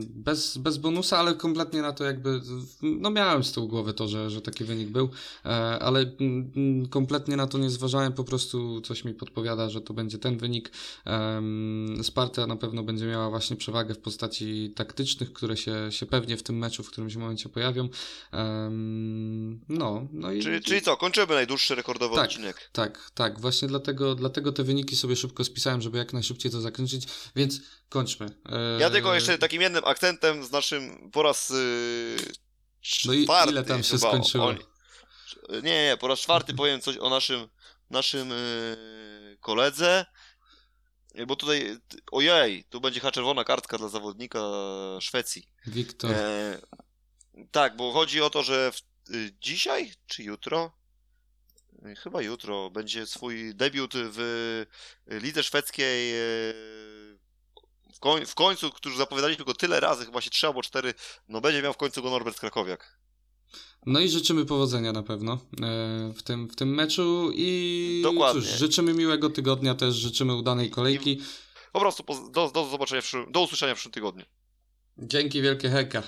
Bez, 0.00 0.58
bez 0.58 0.76
bonusa, 0.76 1.18
ale 1.18 1.34
kompletnie 1.34 1.82
na 1.82 1.92
to 1.92 2.04
jakby, 2.04 2.40
no 2.82 3.10
miałem 3.10 3.44
z 3.44 3.52
tyłu 3.52 3.68
głowy 3.68 3.94
to, 3.94 4.08
że, 4.08 4.30
że 4.30 4.42
taki 4.42 4.64
wynik 4.64 4.88
był, 4.88 5.10
e, 5.44 5.48
ale 5.78 6.00
mm, 6.00 6.88
kompletnie 6.88 7.36
na 7.36 7.46
to 7.46 7.58
nie 7.58 7.70
zważałem, 7.70 8.12
po 8.12 8.24
prostu 8.24 8.80
coś 8.80 9.04
mi 9.04 9.14
podpowiada, 9.14 9.70
że 9.70 9.80
to 9.80 9.94
będzie 9.94 10.18
ten 10.18 10.38
wynik. 10.38 10.70
Sparta 12.02 12.46
na 12.46 12.56
pewno 12.56 12.82
będzie 12.82 13.06
miała 13.06 13.30
właśnie 13.30 13.56
przewagę 13.56 13.94
w 13.94 13.98
postaci 13.98 14.72
taktycznych, 14.76 15.32
które 15.32 15.56
się, 15.56 15.74
się 15.90 16.06
pewnie 16.06 16.36
w 16.36 16.42
tym 16.42 16.58
meczu 16.58 16.82
w 16.82 16.90
którymś 16.90 17.16
momencie 17.16 17.48
pojawią. 17.48 17.88
No, 19.68 20.08
no 20.12 20.32
i... 20.32 20.42
Czyli, 20.42 20.60
czyli 20.60 20.82
co, 20.82 20.96
kończymy 20.96 21.34
najdłuższy 21.34 21.74
rekordowy 21.74 22.14
tak, 22.14 22.24
odcinek. 22.24 22.70
Tak, 22.72 23.10
tak, 23.14 23.40
właśnie 23.40 23.68
dlatego, 23.68 24.14
dlatego 24.14 24.52
te 24.52 24.64
wyniki 24.64 24.96
sobie 24.96 25.16
szybko 25.16 25.44
spisałem, 25.44 25.82
żeby 25.82 25.98
jak 25.98 26.12
najszybciej 26.12 26.52
to 26.52 26.60
zakończyć, 26.60 27.06
więc 27.36 27.60
kończmy. 27.88 28.26
Ja 28.78 28.90
tylko 28.90 29.14
jeszcze 29.14 29.38
takim 29.38 29.62
jednym 29.62 29.84
akcentem 29.84 30.44
z 30.44 30.50
naszym 30.50 31.10
po 31.10 31.22
raz 31.22 31.50
yy, 31.50 32.16
No 33.04 33.12
i 33.12 33.26
ile 33.48 33.64
tam 33.64 33.82
się 33.82 33.98
skończyło? 33.98 34.52
nie, 35.52 35.60
nie, 35.62 35.96
po 36.00 36.08
raz 36.08 36.20
czwarty 36.20 36.54
powiem 36.54 36.80
coś 36.80 36.96
o 36.98 37.10
naszym 37.10 37.48
naszym 37.90 38.30
yy, 38.30 39.36
koledze. 39.40 40.06
Bo 41.26 41.36
tutaj, 41.36 41.78
ojej, 42.12 42.64
tu 42.64 42.80
będzie 42.80 43.00
chyba 43.00 43.12
czerwona 43.12 43.44
kartka 43.44 43.78
dla 43.78 43.88
zawodnika 43.88 44.40
Szwecji. 45.00 45.48
Wiktor. 45.66 46.10
E, 46.12 46.58
tak, 47.50 47.76
bo 47.76 47.92
chodzi 47.92 48.22
o 48.22 48.30
to, 48.30 48.42
że 48.42 48.72
w, 48.72 49.10
y, 49.10 49.32
dzisiaj 49.40 49.92
czy 50.06 50.22
jutro? 50.22 50.76
Chyba 51.98 52.22
jutro 52.22 52.70
będzie 52.70 53.06
swój 53.06 53.54
debiut 53.54 53.92
w 53.94 54.64
lidze 55.06 55.42
szwedzkiej 55.42 56.12
w, 57.96 58.00
koń, 58.00 58.26
w 58.26 58.34
końcu, 58.34 58.70
którzy 58.70 58.96
zapowiadaliśmy 58.96 59.44
go 59.44 59.54
tyle 59.54 59.80
razy, 59.80 60.06
chyba 60.06 60.20
się 60.20 60.30
trzy 60.30 60.46
albo 60.46 60.62
cztery, 60.62 60.94
no 61.28 61.40
będzie 61.40 61.62
miał 61.62 61.72
w 61.72 61.76
końcu 61.76 62.02
go 62.02 62.10
Norbert 62.10 62.40
Krakowiak. 62.40 62.98
No 63.86 64.00
i 64.00 64.08
życzymy 64.08 64.44
powodzenia 64.46 64.92
na 64.92 65.02
pewno 65.02 65.32
e, 65.32 65.38
w 66.16 66.22
tym, 66.22 66.48
w 66.48 66.56
tym 66.56 66.74
meczu 66.74 67.30
i 67.34 68.00
Dokładnie. 68.04 68.42
cóż, 68.42 68.50
życzymy 68.50 68.94
miłego 68.94 69.30
tygodnia 69.30 69.74
też, 69.74 69.94
życzymy 69.94 70.34
udanej 70.34 70.70
kolejki. 70.70 71.12
I 71.12 71.22
po 71.72 71.80
prostu 71.80 72.04
do, 72.30 72.50
do 72.50 72.66
zobaczenia, 72.66 73.02
w, 73.02 73.12
do 73.30 73.40
usłyszenia 73.40 73.74
w 73.74 73.76
przyszłym 73.76 73.92
tygodniu. 73.92 74.24
Dzięki 74.98 75.42
wielkie 75.42 75.68
Heka. 75.68 76.02